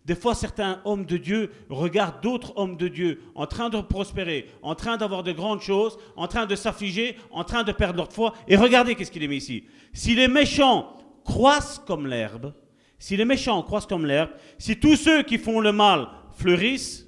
Des 0.09 0.14
fois, 0.14 0.35
certains 0.35 0.80
hommes 0.86 1.05
de 1.05 1.18
Dieu 1.18 1.51
regardent 1.68 2.22
d'autres 2.22 2.56
hommes 2.56 2.78
de 2.78 2.89
Dieu 2.89 3.20
en 3.35 3.47
train 3.47 3.68
de 3.68 3.78
prospérer, 3.82 4.48
en 4.62 4.74
train 4.74 4.97
d'avoir 4.97 5.22
de 5.22 5.32
grandes 5.32 5.60
choses, 5.60 5.98
en 6.16 6.26
train 6.26 6.47
de 6.47 6.56
s'affliger, 6.56 7.18
en 7.30 7.44
train 7.44 7.62
de 7.62 7.72
perdre 7.72 7.98
leur 7.98 8.10
foi. 8.10 8.32
Et 8.48 8.56
regardez 8.56 8.94
qu'est-ce 8.94 9.10
qu'il 9.10 9.22
est 9.22 9.28
mis 9.28 9.36
ici. 9.36 9.64
Si 9.93 10.14
les 10.14 10.26
méchants 10.26 10.97
croissent 11.26 11.78
comme 11.86 12.06
l'herbe, 12.06 12.55
si 12.98 13.18
les 13.18 13.26
méchants 13.26 13.62
croissent 13.62 13.86
comme 13.86 14.06
l'herbe, 14.06 14.30
si 14.56 14.80
tous 14.80 14.97
ceux 14.97 15.24
qui 15.24 15.36
font 15.36 15.60
le 15.60 15.72
mal 15.72 16.09
fleurissent, 16.39 17.06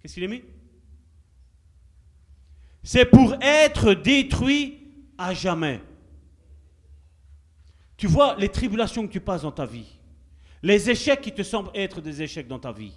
qu'est-ce 0.00 0.14
qu'il 0.14 0.24
est 0.24 0.28
mis? 0.28 0.42
C'est 2.82 3.04
pour 3.04 3.34
être 3.42 3.92
détruits 3.92 4.78
à 5.18 5.34
jamais. 5.34 5.82
Tu 7.98 8.06
vois 8.06 8.36
les 8.38 8.48
tribulations 8.48 9.06
que 9.06 9.12
tu 9.12 9.20
passes 9.20 9.42
dans 9.42 9.52
ta 9.52 9.66
vie 9.66 9.99
les 10.62 10.90
échecs 10.90 11.20
qui 11.20 11.32
te 11.32 11.42
semblent 11.42 11.70
être 11.74 12.00
des 12.00 12.22
échecs 12.22 12.48
dans 12.48 12.58
ta 12.58 12.72
vie 12.72 12.96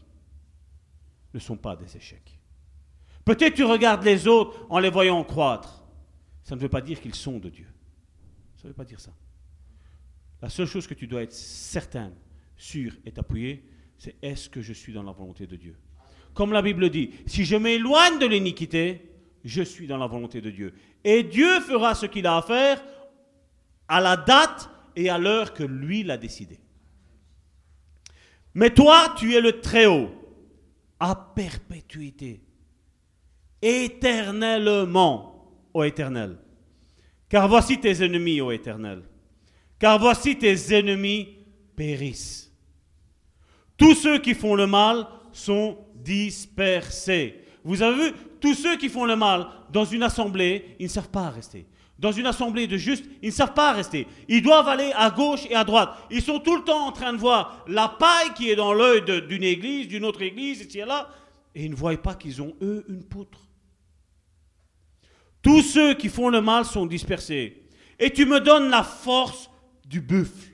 ne 1.34 1.40
sont 1.40 1.58
pas 1.58 1.76
des 1.76 1.96
échecs. 1.98 2.40
Peut-être 3.26 3.56
tu 3.56 3.64
regardes 3.64 4.04
les 4.04 4.28
autres 4.28 4.66
en 4.70 4.80
les 4.80 4.90
voyant 4.90 5.24
croître. 5.24 5.84
Ça 6.44 6.56
ne 6.56 6.62
veut 6.62 6.70
pas 6.70 6.82
dire 6.82 7.00
qu'ils 7.00 7.16
sont 7.16 7.40
de 7.40 7.50
Dieu. 7.50 7.68
Ça 8.58 8.64
ne 8.64 8.70
veut 8.70 8.76
pas 8.76 8.84
dire 8.84 9.00
ça. 9.00 9.12
La 10.42 10.50
seule 10.50 10.68
chose 10.68 10.88
que 10.88 10.94
tu 10.94 11.08
dois 11.08 11.24
être 11.24 11.34
certain, 11.34 12.12
sûr 12.58 12.94
et 13.06 13.14
appuyé, 13.18 13.64
c'est 13.98 14.16
est-ce 14.22 14.50
que 14.50 14.62
je 14.62 14.74
suis 14.74 14.92
dans 14.92 15.04
la 15.04 15.14
volonté 15.14 15.48
de 15.48 15.56
Dieu? 15.56 15.78
Comme 16.34 16.52
la 16.52 16.62
Bible 16.62 16.90
dit, 16.90 17.12
si 17.26 17.46
je 17.46 17.56
m'éloigne 17.56 18.20
de 18.20 18.26
l'iniquité, 18.26 19.10
je 19.46 19.62
suis 19.62 19.88
dans 19.88 19.98
la 19.98 20.08
volonté 20.08 20.42
de 20.42 20.50
Dieu. 20.50 20.74
Et 21.04 21.24
Dieu 21.24 21.62
fera 21.62 21.96
ce 21.96 22.06
qu'il 22.06 22.28
a 22.28 22.38
à 22.38 22.42
faire 22.42 22.84
à 23.88 24.02
la 24.02 24.18
date 24.18 24.70
et 24.96 25.10
à 25.10 25.18
l'heure 25.18 25.54
que 25.54 25.64
lui 25.64 26.04
l'a 26.04 26.18
décidé. 26.18 26.60
Mais 28.56 28.70
toi, 28.70 29.14
tu 29.18 29.34
es 29.36 29.42
le 29.42 29.62
Très-Haut, 29.62 30.10
à 31.00 31.16
perpétuité, 31.16 32.42
éternellement, 33.62 35.52
ô 35.74 35.84
Éternel. 35.84 36.38
Car 37.30 37.48
voici 37.48 37.80
tes 37.80 38.04
ennemis, 38.04 38.42
ô 38.42 38.52
Éternel. 38.52 39.04
Car 39.80 40.00
voici 40.00 40.38
tes 40.38 40.76
ennemis 40.76 41.38
périssent. 41.76 42.52
Tous 43.76 43.96
ceux 43.96 44.20
qui 44.20 44.36
font 44.36 44.56
le 44.56 44.68
mal 44.68 45.08
sont 45.32 45.78
dispersés. 45.96 47.42
Vous 47.64 47.82
avez 47.82 48.12
vu, 48.12 48.16
tous 48.40 48.54
ceux 48.54 48.78
qui 48.78 48.90
font 48.90 49.06
le 49.06 49.16
mal 49.16 49.48
dans 49.72 49.86
une 49.86 50.04
assemblée, 50.04 50.76
ils 50.80 50.86
ne 50.86 50.90
savent 50.90 51.10
pas 51.10 51.30
rester 51.30 51.66
dans 52.04 52.12
une 52.12 52.26
assemblée 52.26 52.68
de 52.68 52.76
justes, 52.76 53.06
ils 53.22 53.30
ne 53.30 53.34
savent 53.34 53.54
pas 53.54 53.72
rester. 53.72 54.08
Ils 54.28 54.42
doivent 54.42 54.68
aller 54.68 54.92
à 54.94 55.10
gauche 55.10 55.46
et 55.50 55.56
à 55.56 55.64
droite. 55.64 55.98
Ils 56.12 56.22
sont 56.22 56.42
tout 56.42 56.58
le 56.58 56.64
temps 56.66 56.86
en 56.86 56.92
train 56.92 57.14
de 57.14 57.18
voir 57.18 57.64
la 57.66 57.88
paille 57.88 58.34
qui 58.36 58.50
est 58.50 58.58
dans 58.58 58.74
l'œil 58.74 59.04
d'une 59.26 59.44
église, 59.44 59.88
d'une 59.88 60.04
autre 60.04 60.22
église, 60.22 60.60
ici 60.60 60.80
et 60.80 60.86
là, 60.86 61.10
et 61.56 61.64
ils 61.64 61.72
ne 61.72 61.76
voient 61.76 61.96
pas 61.96 62.16
qu'ils 62.16 62.42
ont, 62.42 62.58
eux, 62.62 62.84
une 62.90 63.06
poutre. 63.06 63.40
Tous 65.42 65.62
ceux 65.62 65.94
qui 65.94 66.10
font 66.10 66.28
le 66.28 66.42
mal 66.42 66.66
sont 66.66 66.86
dispersés. 66.86 67.70
Et 67.98 68.12
tu 68.12 68.26
me 68.26 68.42
donnes 68.42 68.70
la 68.70 68.84
force 68.84 69.50
du 69.86 70.02
buffle. 70.02 70.52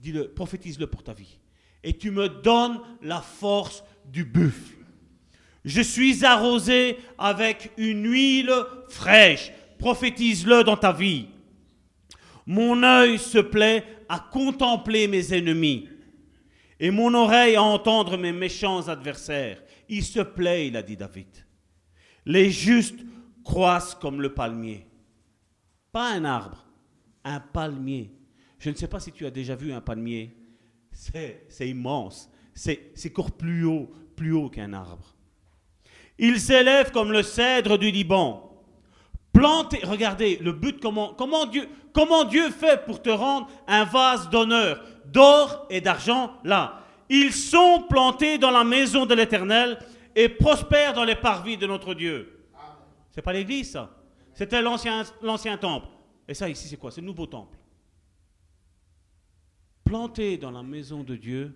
Dis-le, 0.00 0.32
prophétise-le 0.32 0.88
pour 0.88 1.04
ta 1.04 1.12
vie. 1.12 1.38
Et 1.84 1.96
tu 1.96 2.10
me 2.10 2.28
donnes 2.28 2.80
la 3.02 3.20
force 3.20 3.84
du 4.06 4.24
buffle. 4.24 4.78
Je 5.64 5.80
suis 5.80 6.24
arrosé 6.24 6.98
avec 7.18 7.70
une 7.76 8.10
huile 8.10 8.52
fraîche 8.88 9.52
prophétise-le 9.82 10.62
dans 10.62 10.76
ta 10.76 10.92
vie. 10.92 11.26
Mon 12.46 12.84
œil 12.84 13.18
se 13.18 13.38
plaît 13.38 13.84
à 14.08 14.20
contempler 14.20 15.08
mes 15.08 15.34
ennemis 15.34 15.88
et 16.78 16.92
mon 16.92 17.12
oreille 17.14 17.56
à 17.56 17.64
entendre 17.64 18.16
mes 18.16 18.30
méchants 18.30 18.86
adversaires. 18.86 19.60
Il 19.88 20.04
se 20.04 20.20
plaît, 20.20 20.68
il 20.68 20.76
a 20.76 20.84
dit 20.84 20.96
David. 20.96 21.26
Les 22.24 22.48
justes 22.48 23.00
croissent 23.42 23.96
comme 23.96 24.22
le 24.22 24.32
palmier. 24.32 24.86
Pas 25.90 26.12
un 26.12 26.24
arbre, 26.24 26.64
un 27.24 27.40
palmier. 27.40 28.12
Je 28.60 28.70
ne 28.70 28.76
sais 28.76 28.86
pas 28.86 29.00
si 29.00 29.10
tu 29.10 29.26
as 29.26 29.32
déjà 29.32 29.56
vu 29.56 29.72
un 29.72 29.80
palmier. 29.80 30.36
C'est 30.92 31.68
immense. 31.68 32.30
C'est 32.54 32.94
encore 33.08 33.32
plus 33.32 33.64
haut, 33.64 33.90
plus 34.14 34.32
haut 34.32 34.48
qu'un 34.48 34.74
arbre. 34.74 35.16
Il 36.18 36.38
s'élève 36.38 36.92
comme 36.92 37.10
le 37.10 37.24
cèdre 37.24 37.78
du 37.78 37.90
Liban 37.90 38.51
Planter, 39.32 39.80
regardez 39.84 40.36
le 40.36 40.52
but, 40.52 40.80
comment, 40.80 41.14
comment, 41.14 41.46
Dieu, 41.46 41.68
comment 41.92 42.24
Dieu 42.24 42.50
fait 42.50 42.84
pour 42.84 43.00
te 43.00 43.08
rendre 43.08 43.48
un 43.66 43.84
vase 43.84 44.28
d'honneur, 44.28 44.84
d'or 45.06 45.66
et 45.70 45.80
d'argent 45.80 46.34
là. 46.44 46.84
Ils 47.08 47.32
sont 47.32 47.84
plantés 47.88 48.38
dans 48.38 48.50
la 48.50 48.64
maison 48.64 49.06
de 49.06 49.14
l'Éternel 49.14 49.78
et 50.14 50.28
prospèrent 50.28 50.92
dans 50.92 51.04
les 51.04 51.16
parvis 51.16 51.56
de 51.56 51.66
notre 51.66 51.94
Dieu. 51.94 52.46
C'est 53.10 53.22
pas 53.22 53.32
l'église 53.32 53.72
ça. 53.72 53.90
C'était 54.34 54.62
l'ancien, 54.62 55.02
l'ancien 55.22 55.56
temple. 55.58 55.88
Et 56.28 56.34
ça 56.34 56.48
ici 56.48 56.68
c'est 56.68 56.76
quoi? 56.76 56.90
C'est 56.90 57.00
le 57.00 57.06
nouveau 57.06 57.26
temple. 57.26 57.58
Planté 59.84 60.38
dans 60.38 60.50
la 60.50 60.62
maison 60.62 61.02
de 61.02 61.16
Dieu, 61.16 61.54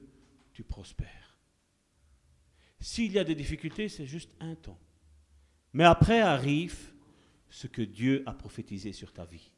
tu 0.53 0.63
prospères. 0.63 1.39
S'il 2.81 3.13
y 3.13 3.19
a 3.19 3.25
des 3.25 3.35
difficultés, 3.35 3.89
c'est 3.89 4.07
juste 4.07 4.31
un 4.41 4.55
temps. 4.55 4.79
Mais 5.73 5.85
après 5.85 6.21
arrive 6.21 6.93
ce 7.51 7.67
que 7.67 7.83
Dieu 7.83 8.23
a 8.27 8.33
prophétisé 8.33 8.93
sur 8.93 9.13
ta 9.13 9.25
vie. 9.25 9.53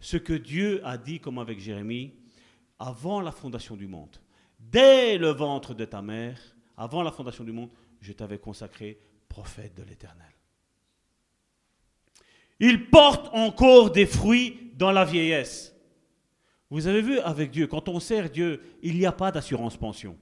Ce 0.00 0.16
que 0.16 0.32
Dieu 0.32 0.80
a 0.84 0.98
dit, 0.98 1.20
comme 1.20 1.38
avec 1.38 1.58
Jérémie, 1.60 2.14
avant 2.78 3.20
la 3.20 3.32
fondation 3.32 3.76
du 3.76 3.86
monde. 3.86 4.16
Dès 4.58 5.18
le 5.18 5.30
ventre 5.30 5.74
de 5.74 5.84
ta 5.84 6.02
mère, 6.02 6.38
avant 6.76 7.02
la 7.02 7.12
fondation 7.12 7.44
du 7.44 7.52
monde, 7.52 7.70
je 8.00 8.12
t'avais 8.12 8.38
consacré 8.38 9.00
prophète 9.28 9.74
de 9.76 9.82
l'Éternel. 9.82 10.32
Il 12.58 12.88
porte 12.90 13.34
encore 13.34 13.90
des 13.90 14.06
fruits 14.06 14.72
dans 14.74 14.92
la 14.92 15.04
vieillesse. 15.04 15.74
Vous 16.70 16.86
avez 16.86 17.02
vu 17.02 17.18
avec 17.20 17.50
Dieu, 17.50 17.66
quand 17.66 17.88
on 17.88 18.00
sert 18.00 18.30
Dieu, 18.30 18.60
il 18.82 18.96
n'y 18.98 19.06
a 19.06 19.12
pas 19.12 19.30
d'assurance 19.30 19.76
pension. 19.76 20.16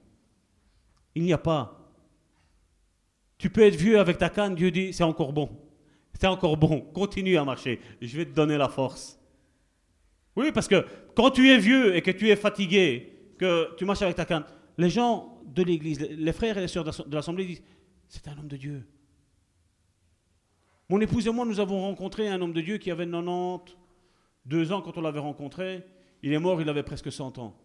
Il 1.15 1.23
n'y 1.23 1.33
a 1.33 1.37
pas. 1.37 1.91
Tu 3.37 3.49
peux 3.49 3.61
être 3.61 3.75
vieux 3.75 3.99
avec 3.99 4.17
ta 4.17 4.29
canne, 4.29 4.55
Dieu 4.55 4.69
dit, 4.69 4.93
c'est 4.93 5.03
encore 5.03 5.33
bon. 5.33 5.64
C'est 6.19 6.27
encore 6.27 6.57
bon, 6.57 6.81
continue 6.81 7.37
à 7.37 7.43
marcher, 7.43 7.79
je 8.01 8.17
vais 8.17 8.25
te 8.25 8.31
donner 8.31 8.57
la 8.57 8.69
force. 8.69 9.19
Oui, 10.35 10.51
parce 10.51 10.67
que 10.67 10.85
quand 11.15 11.31
tu 11.31 11.49
es 11.49 11.57
vieux 11.57 11.95
et 11.95 12.01
que 12.01 12.11
tu 12.11 12.29
es 12.29 12.35
fatigué, 12.35 13.33
que 13.37 13.75
tu 13.75 13.85
marches 13.85 14.01
avec 14.01 14.15
ta 14.15 14.25
canne, 14.25 14.45
les 14.77 14.89
gens 14.89 15.41
de 15.45 15.63
l'église, 15.63 15.99
les 15.99 16.33
frères 16.33 16.57
et 16.57 16.61
les 16.61 16.67
sœurs 16.67 16.83
de 16.83 17.15
l'assemblée 17.15 17.45
disent, 17.45 17.63
c'est 18.07 18.27
un 18.27 18.37
homme 18.37 18.47
de 18.47 18.57
Dieu. 18.57 18.87
Mon 20.89 21.01
épouse 21.01 21.27
et 21.27 21.31
moi, 21.31 21.45
nous 21.45 21.59
avons 21.59 21.81
rencontré 21.81 22.27
un 22.27 22.39
homme 22.41 22.53
de 22.53 22.61
Dieu 22.61 22.77
qui 22.77 22.91
avait 22.91 23.07
92 23.07 24.71
ans 24.71 24.81
quand 24.81 24.97
on 24.97 25.01
l'avait 25.01 25.19
rencontré. 25.19 25.83
Il 26.21 26.31
est 26.31 26.39
mort, 26.39 26.61
il 26.61 26.69
avait 26.69 26.83
presque 26.83 27.11
100 27.11 27.39
ans. 27.39 27.57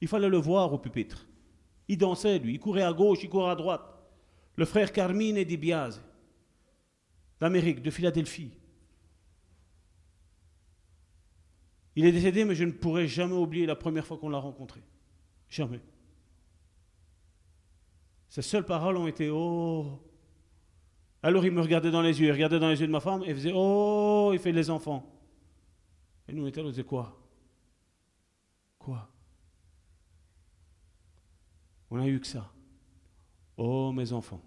Il 0.00 0.08
fallait 0.08 0.28
le 0.28 0.38
voir 0.38 0.72
au 0.72 0.78
pupitre. 0.78 1.26
Il 1.88 1.98
dansait, 1.98 2.38
lui. 2.38 2.54
Il 2.54 2.60
courait 2.60 2.82
à 2.82 2.92
gauche, 2.92 3.18
il 3.22 3.28
courait 3.28 3.50
à 3.50 3.54
droite. 3.54 3.82
Le 4.56 4.64
frère 4.64 4.92
Carmine 4.92 5.36
et 5.36 5.44
Dibiase, 5.44 6.02
d'Amérique, 7.40 7.82
de 7.82 7.90
Philadelphie. 7.90 8.52
Il 11.96 12.04
est 12.04 12.12
décédé, 12.12 12.44
mais 12.44 12.54
je 12.54 12.64
ne 12.64 12.72
pourrai 12.72 13.08
jamais 13.08 13.34
oublier 13.34 13.66
la 13.66 13.76
première 13.76 14.06
fois 14.06 14.18
qu'on 14.18 14.28
l'a 14.28 14.38
rencontré. 14.38 14.80
Jamais. 15.48 15.80
Ses 18.28 18.42
seules 18.42 18.64
paroles 18.64 18.96
ont 18.96 19.06
été 19.06 19.30
Oh, 19.30 20.00
alors 21.22 21.44
il 21.44 21.52
me 21.52 21.60
regardait 21.60 21.90
dans 21.90 22.02
les 22.02 22.20
yeux, 22.20 22.28
il 22.28 22.32
regardait 22.32 22.60
dans 22.60 22.68
les 22.68 22.80
yeux 22.80 22.86
de 22.86 22.92
ma 22.92 23.00
femme 23.00 23.24
et 23.24 23.34
faisait 23.34 23.52
Oh, 23.54 24.30
il 24.32 24.38
fait 24.38 24.52
les 24.52 24.70
enfants. 24.70 25.12
Et 26.28 26.32
nous, 26.32 26.44
on 26.44 26.46
était 26.46 26.60
là, 26.60 26.68
on 26.68 26.70
disait 26.70 26.84
quoi? 26.84 27.18
Quoi? 28.78 29.10
On 31.90 31.98
a 31.98 32.06
eu 32.06 32.20
que 32.20 32.26
ça. 32.26 32.52
Oh, 33.56 33.90
mes 33.92 34.12
enfants, 34.12 34.42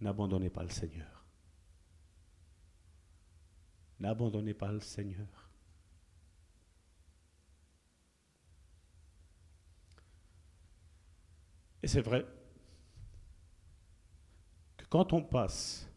n'abandonnez 0.00 0.50
pas 0.50 0.62
le 0.62 0.68
Seigneur. 0.68 1.17
N'abandonnez 4.00 4.54
pas 4.54 4.72
le 4.72 4.80
Seigneur. 4.80 5.50
Et 11.82 11.88
c'est 11.88 12.00
vrai 12.00 12.26
quand 14.88 15.12
on 15.12 15.22
passe 15.22 15.88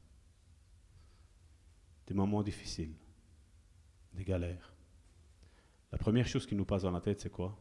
des 2.07 2.14
moments 2.14 2.44
difficiles, 2.44 2.95
des 4.14 4.23
galères, 4.23 4.73
la 5.91 5.98
première 5.98 6.28
chose 6.28 6.45
qui 6.45 6.56
nous 6.56 6.65
passe 6.65 6.84
dans 6.84 6.91
la 6.91 7.02
tête, 7.02 7.22
c'est 7.22 7.30
quoi? 7.30 7.57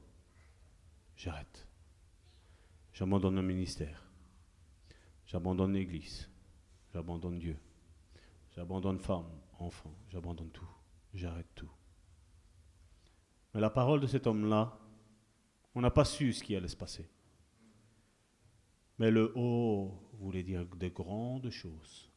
J'arrête. 1.17 1.67
J'abandonne 2.93 3.37
le 3.37 3.43
ministère. 3.43 4.05
J'abandonne 5.27 5.73
l'Église. 5.73 6.29
J'abandonne 6.93 7.39
Dieu. 7.39 7.57
J'abandonne 8.57 8.99
femme, 8.99 9.31
enfant. 9.63 9.95
J'abandonne 10.09 10.51
tout. 10.51 10.69
J'arrête 11.15 11.55
tout. 11.55 11.71
Mais 13.55 13.61
la 13.61 13.71
parole 13.71 14.01
de 14.01 14.07
cet 14.07 14.27
homme-là, 14.27 14.79
on 15.75 15.81
n'a 15.81 15.91
pas 15.91 16.05
su 16.05 16.33
ce 16.33 16.43
qui 16.43 16.55
allait 16.55 16.69
se 16.69 16.77
passer. 16.77 17.09
Mais 18.99 19.11
le 19.11 19.33
haut 19.35 19.95
voulait 20.15 20.43
dire 20.43 20.67
de 20.67 20.89
grandes 20.89 21.51
choses. 21.51 22.11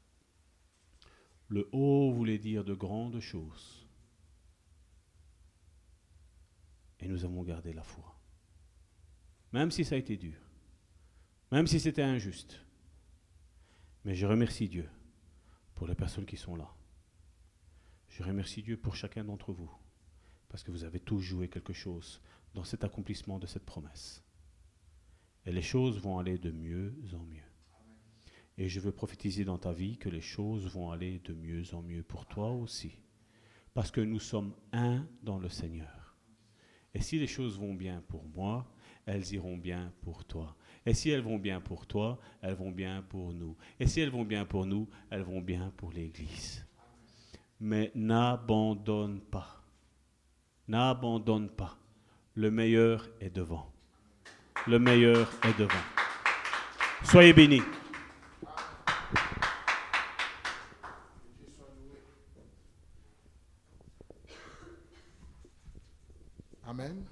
Le 1.48 1.70
haut 1.72 2.12
voulait 2.12 2.40
dire 2.40 2.64
de 2.64 2.74
grandes 2.74 3.20
choses. 3.20 3.88
Et 7.00 7.08
nous 7.08 7.26
avons 7.26 7.44
gardé 7.44 7.74
la 7.74 7.84
foi. 7.84 8.18
Même 9.52 9.72
si 9.72 9.86
ça 9.86 9.96
a 9.96 9.98
été 9.98 10.18
dur. 10.18 10.40
Même 11.52 11.68
si 11.68 11.80
c'était 11.80 12.02
injuste. 12.02 12.60
Mais 14.06 14.16
je 14.16 14.26
remercie 14.26 14.68
Dieu 14.68 14.90
pour 15.76 15.88
les 15.88 15.96
personnes 15.96 16.26
qui 16.26 16.38
sont 16.38 16.56
là. 16.56 16.74
Je 18.14 18.22
remercie 18.22 18.62
Dieu 18.62 18.78
pour 18.78 18.96
chacun 18.96 19.24
d'entre 19.24 19.52
vous. 19.52 19.72
Parce 20.48 20.62
que 20.62 20.70
vous 20.70 20.84
avez 20.84 21.00
tous 21.00 21.20
joué 21.20 21.48
quelque 21.48 21.74
chose 21.74 22.22
dans 22.54 22.64
cet 22.64 22.84
accomplissement 22.84 23.40
de 23.40 23.48
cette 23.48 23.66
promesse. 23.66 24.24
Et 25.48 25.52
les 25.52 25.64
choses 25.64 26.00
vont 26.00 26.20
aller 26.20 26.38
de 26.38 26.52
mieux 26.52 26.94
en 27.16 27.24
mieux. 27.24 27.42
Et 28.60 28.70
je 28.70 28.80
veux 28.80 28.92
prophétiser 28.92 29.46
dans 29.46 29.58
ta 29.58 29.74
vie 29.74 29.98
que 29.98 30.10
les 30.10 30.22
choses 30.22 30.68
vont 30.68 30.92
aller 30.92 31.22
de 31.24 31.34
mieux 31.34 31.64
en 31.74 31.82
mieux 31.82 32.04
pour 32.04 32.28
toi 32.28 32.52
aussi. 32.52 32.92
Parce 33.74 33.90
que 33.90 34.02
nous 34.02 34.20
sommes 34.20 34.54
un 34.74 35.08
dans 35.24 35.40
le 35.40 35.50
Seigneur. 35.50 36.16
Et 36.94 37.02
si 37.02 37.18
les 37.18 37.26
choses 37.26 37.58
vont 37.58 37.74
bien 37.74 38.04
pour 38.08 38.28
moi, 38.28 38.72
elles 39.08 39.34
iront 39.34 39.58
bien 39.58 39.92
pour 40.04 40.24
toi. 40.24 40.56
Et 40.86 40.94
si 40.94 41.10
elles 41.10 41.24
vont 41.24 41.40
bien 41.40 41.62
pour 41.62 41.88
toi, 41.88 42.20
elles 42.44 42.54
vont 42.54 42.72
bien 42.72 43.02
pour 43.02 43.34
nous. 43.34 43.58
Et 43.80 43.88
si 43.88 44.02
elles 44.02 44.12
vont 44.12 44.24
bien 44.24 44.46
pour 44.46 44.68
nous, 44.68 44.88
elles 45.10 45.24
vont 45.24 45.42
bien 45.42 45.74
pour 45.78 45.92
l'Église. 45.92 46.64
Mais 47.64 47.92
n'abandonne 47.96 49.20
pas. 49.20 49.64
N'abandonne 50.68 51.50
pas. 51.50 51.76
Le 52.36 52.52
meilleur 52.52 53.10
est 53.20 53.30
devant 53.30 53.74
le 54.68 54.80
meilleur 54.80 55.30
est 55.46 55.58
devant. 55.58 55.74
Soyez 57.04 57.34
bénis. 57.34 57.62
Amen. 66.66 67.06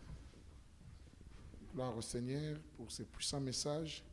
Gloire 1.73 1.95
au 1.97 2.01
Seigneur 2.01 2.57
pour 2.75 2.91
ces 2.91 3.05
puissants 3.05 3.41
messages 3.41 4.03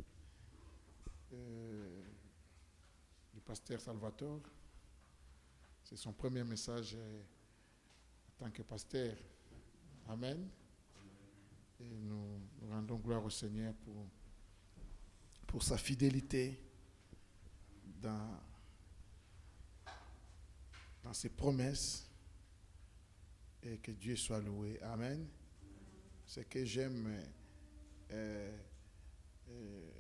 euh, 1.33 2.03
du 3.33 3.41
pasteur 3.41 3.81
Salvatore. 3.81 4.41
C'est 5.89 5.97
son 5.97 6.13
premier 6.13 6.45
message 6.45 6.97
euh, 6.99 7.23
en 8.29 8.45
tant 8.45 8.51
que 8.51 8.61
pasteur. 8.61 9.17
Amen. 10.07 10.47
Et 11.81 11.97
nous, 11.97 12.43
rendons 12.69 12.97
gloire 12.97 13.25
au 13.25 13.31
Seigneur 13.31 13.73
pour, 15.47 15.63
sa 15.63 15.79
fidélité 15.79 16.63
dans, 18.03 18.39
ses 21.15 21.31
promesses. 21.31 22.07
Et 23.63 23.79
que 23.79 23.93
Dieu 23.93 24.17
soit 24.17 24.41
loué. 24.41 24.79
Amen. 24.83 25.27
Ce 26.27 26.41
que 26.41 26.67
j'aime 26.67 27.19
euh, 28.11 28.59
euh, 29.49 29.91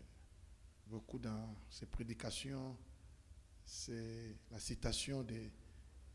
beaucoup 0.86 1.18
dans 1.18 1.56
ses 1.70 1.86
prédications, 1.86 2.76
c'est 3.64 4.36
la 4.50 4.60
citation 4.60 5.22
de, 5.22 5.50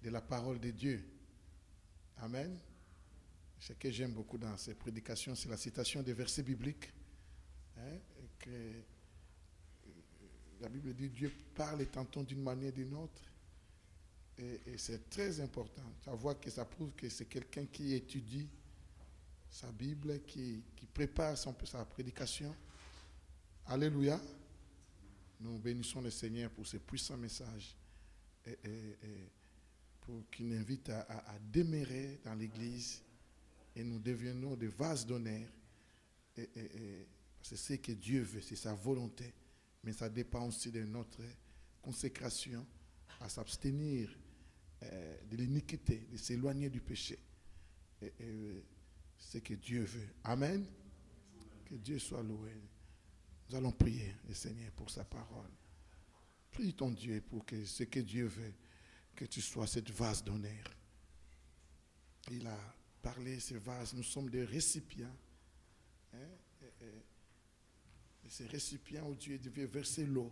de 0.04 0.10
la 0.10 0.22
parole 0.22 0.60
de 0.60 0.72
Dieu. 0.72 1.04
Amen. 2.18 2.60
Ce 3.60 3.74
que 3.74 3.90
j'aime 3.90 4.12
beaucoup 4.12 4.38
dans 4.38 4.58
ces 4.58 4.74
prédications, 4.74 5.36
c'est 5.36 5.50
la 5.50 5.58
citation 5.58 6.04
des 6.04 6.14
versets 6.14 6.44
bibliques. 6.44 6.92
Hein, 7.78 7.98
euh, 8.48 8.82
la 10.60 10.70
Bible 10.70 10.94
dit 10.94 11.10
Dieu 11.10 11.32
parle 11.56 11.86
tantôt 11.88 12.24
d'une 12.24 12.42
manière 12.42 12.74
ou 12.74 12.76
d'une 12.76 12.94
autre. 12.96 13.22
Et, 14.38 14.78
c'est 14.78 15.10
très 15.10 15.40
important. 15.40 15.84
Ça 16.04 16.14
voit 16.14 16.36
que 16.36 16.50
ça 16.50 16.66
prouve 16.66 16.92
que 16.92 17.08
c'est 17.08 17.26
quelqu'un 17.26 17.66
qui 17.66 17.94
étudie 17.94 18.50
sa 19.50 19.72
Bible, 19.72 20.22
qui, 20.26 20.64
prépare 20.94 21.38
sa 21.38 21.86
prédication. 21.86 22.54
Alléluia. 23.68 24.20
Nous 25.40 25.58
bénissons 25.60 26.02
le 26.02 26.10
Seigneur 26.10 26.50
pour 26.52 26.68
ses 26.68 26.80
puissants 26.80 27.18
messages. 27.18 27.76
Et, 28.46 28.98
pour 30.06 30.30
qu'il 30.30 30.54
invite 30.54 30.90
à, 30.90 31.02
à- 31.02 31.40
demeurer 31.40 32.20
dans 32.24 32.36
l'Église 32.36 33.02
et 33.76 33.84
nous 33.84 34.00
devenons 34.00 34.56
des 34.56 34.68
vases 34.68 35.06
d'honneur. 35.06 35.48
C'est 36.36 37.56
ce 37.58 37.74
que 37.74 37.92
Dieu 37.94 38.22
veut, 38.22 38.42
c'est 38.42 38.56
sa 38.56 38.74
volonté. 38.74 39.34
Mais 39.84 39.94
ça 39.94 40.10
dépend 40.10 40.48
aussi 40.48 40.72
de 40.72 40.84
notre 40.84 41.22
consécration 41.82 42.66
à 43.20 43.30
s'abstenir 43.30 44.10
euh, 44.84 45.18
de 45.30 45.38
l'iniquité, 45.38 46.08
de 46.12 46.18
s'éloigner 46.18 46.70
du 46.70 46.80
péché. 46.82 47.20
Et, 48.02 48.12
et 48.20 48.64
c'est 49.18 49.40
ce 49.40 49.44
que 49.44 49.54
Dieu 49.56 49.84
veut. 49.84 50.08
Amen. 50.24 50.66
Que 51.66 51.76
Dieu 51.76 52.00
soit 52.00 52.24
loué. 52.24 52.52
Nous 53.50 53.56
allons 53.56 53.72
prier 53.72 54.16
le 54.28 54.34
Seigneur 54.34 54.72
pour 54.72 54.90
sa 54.90 55.04
parole. 55.04 55.50
Prie 56.52 56.74
ton 56.74 56.92
Dieu 56.92 57.22
pour 57.22 57.46
que 57.46 57.66
ce 57.66 57.84
que 57.84 58.00
Dieu 58.00 58.28
veut, 58.28 58.54
que 59.16 59.26
tu 59.26 59.42
sois 59.42 59.68
cette 59.68 59.92
vase 59.92 60.24
d'honneur. 60.24 60.76
Il 62.32 62.48
a 62.48 62.76
parlé, 63.02 63.40
ce 63.40 63.56
vase, 63.56 63.94
nous 63.94 64.04
sommes 64.04 64.30
des 64.30 64.44
récipients. 64.46 65.16
hein, 66.14 66.18
ces 68.30 68.48
récipients 68.48 69.08
où 69.10 69.16
Dieu 69.16 69.38
veut 69.38 69.66
verser 69.66 70.06
l'eau 70.06 70.32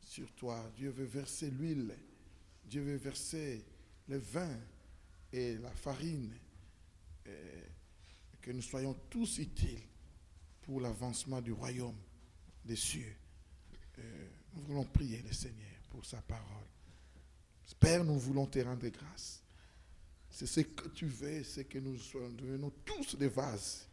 sur 0.00 0.32
toi. 0.32 0.70
Dieu 0.76 0.90
veut 0.90 1.04
verser 1.04 1.50
l'huile. 1.50 1.94
Dieu 2.64 2.82
veut 2.82 2.96
verser 2.96 3.64
le 4.08 4.18
vin 4.18 4.58
et 5.32 5.58
la 5.58 5.72
farine. 5.72 6.32
Que 8.40 8.50
nous 8.50 8.62
soyons 8.62 8.94
tous 9.10 9.38
utiles 9.38 9.82
pour 10.62 10.80
l'avancement 10.80 11.40
du 11.40 11.52
royaume 11.52 11.98
des 12.64 12.76
cieux. 12.76 13.14
Euh, 13.98 14.28
nous 14.54 14.62
voulons 14.62 14.84
prier 14.84 15.22
le 15.22 15.32
Seigneur 15.32 15.80
pour 15.90 16.04
sa 16.04 16.22
parole. 16.22 16.66
Père, 17.78 18.04
nous 18.04 18.18
voulons 18.18 18.46
te 18.46 18.58
rendre 18.58 18.88
grâce. 18.88 19.42
C'est 20.30 20.46
ce 20.46 20.60
que 20.60 20.88
tu 20.88 21.06
veux, 21.06 21.44
c'est 21.44 21.64
que 21.64 21.78
nous 21.78 21.96
devenons 22.36 22.72
tous 22.84 23.16
des 23.16 23.28
vases 23.28 23.86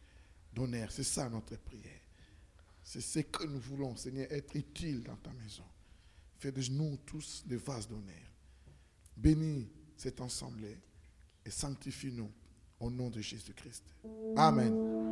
d'honneur. 0.53 0.91
C'est 0.91 1.03
ça 1.03 1.30
notre 1.30 1.57
prière. 1.57 1.99
C'est 2.84 3.01
ce 3.01 3.19
que 3.19 3.45
nous 3.45 3.60
voulons, 3.60 3.95
Seigneur, 3.95 4.31
être 4.31 4.56
utiles 4.56 5.03
dans 5.03 5.18
ta 5.18 5.31
maison. 5.34 5.65
Fais 6.38 6.51
de 6.51 6.61
nous 6.72 6.97
tous 7.06 7.43
des 7.45 7.57
vases 7.57 7.88
d'honneur. 7.88 8.15
Bénis 9.15 9.69
cette 9.97 10.22
assemblée 10.22 10.77
et 11.45 11.51
sanctifie-nous 11.51 12.31
au 12.80 12.89
nom 12.89 13.10
de 13.10 13.19
Jésus-Christ. 13.19 13.84
Amen. 14.38 15.10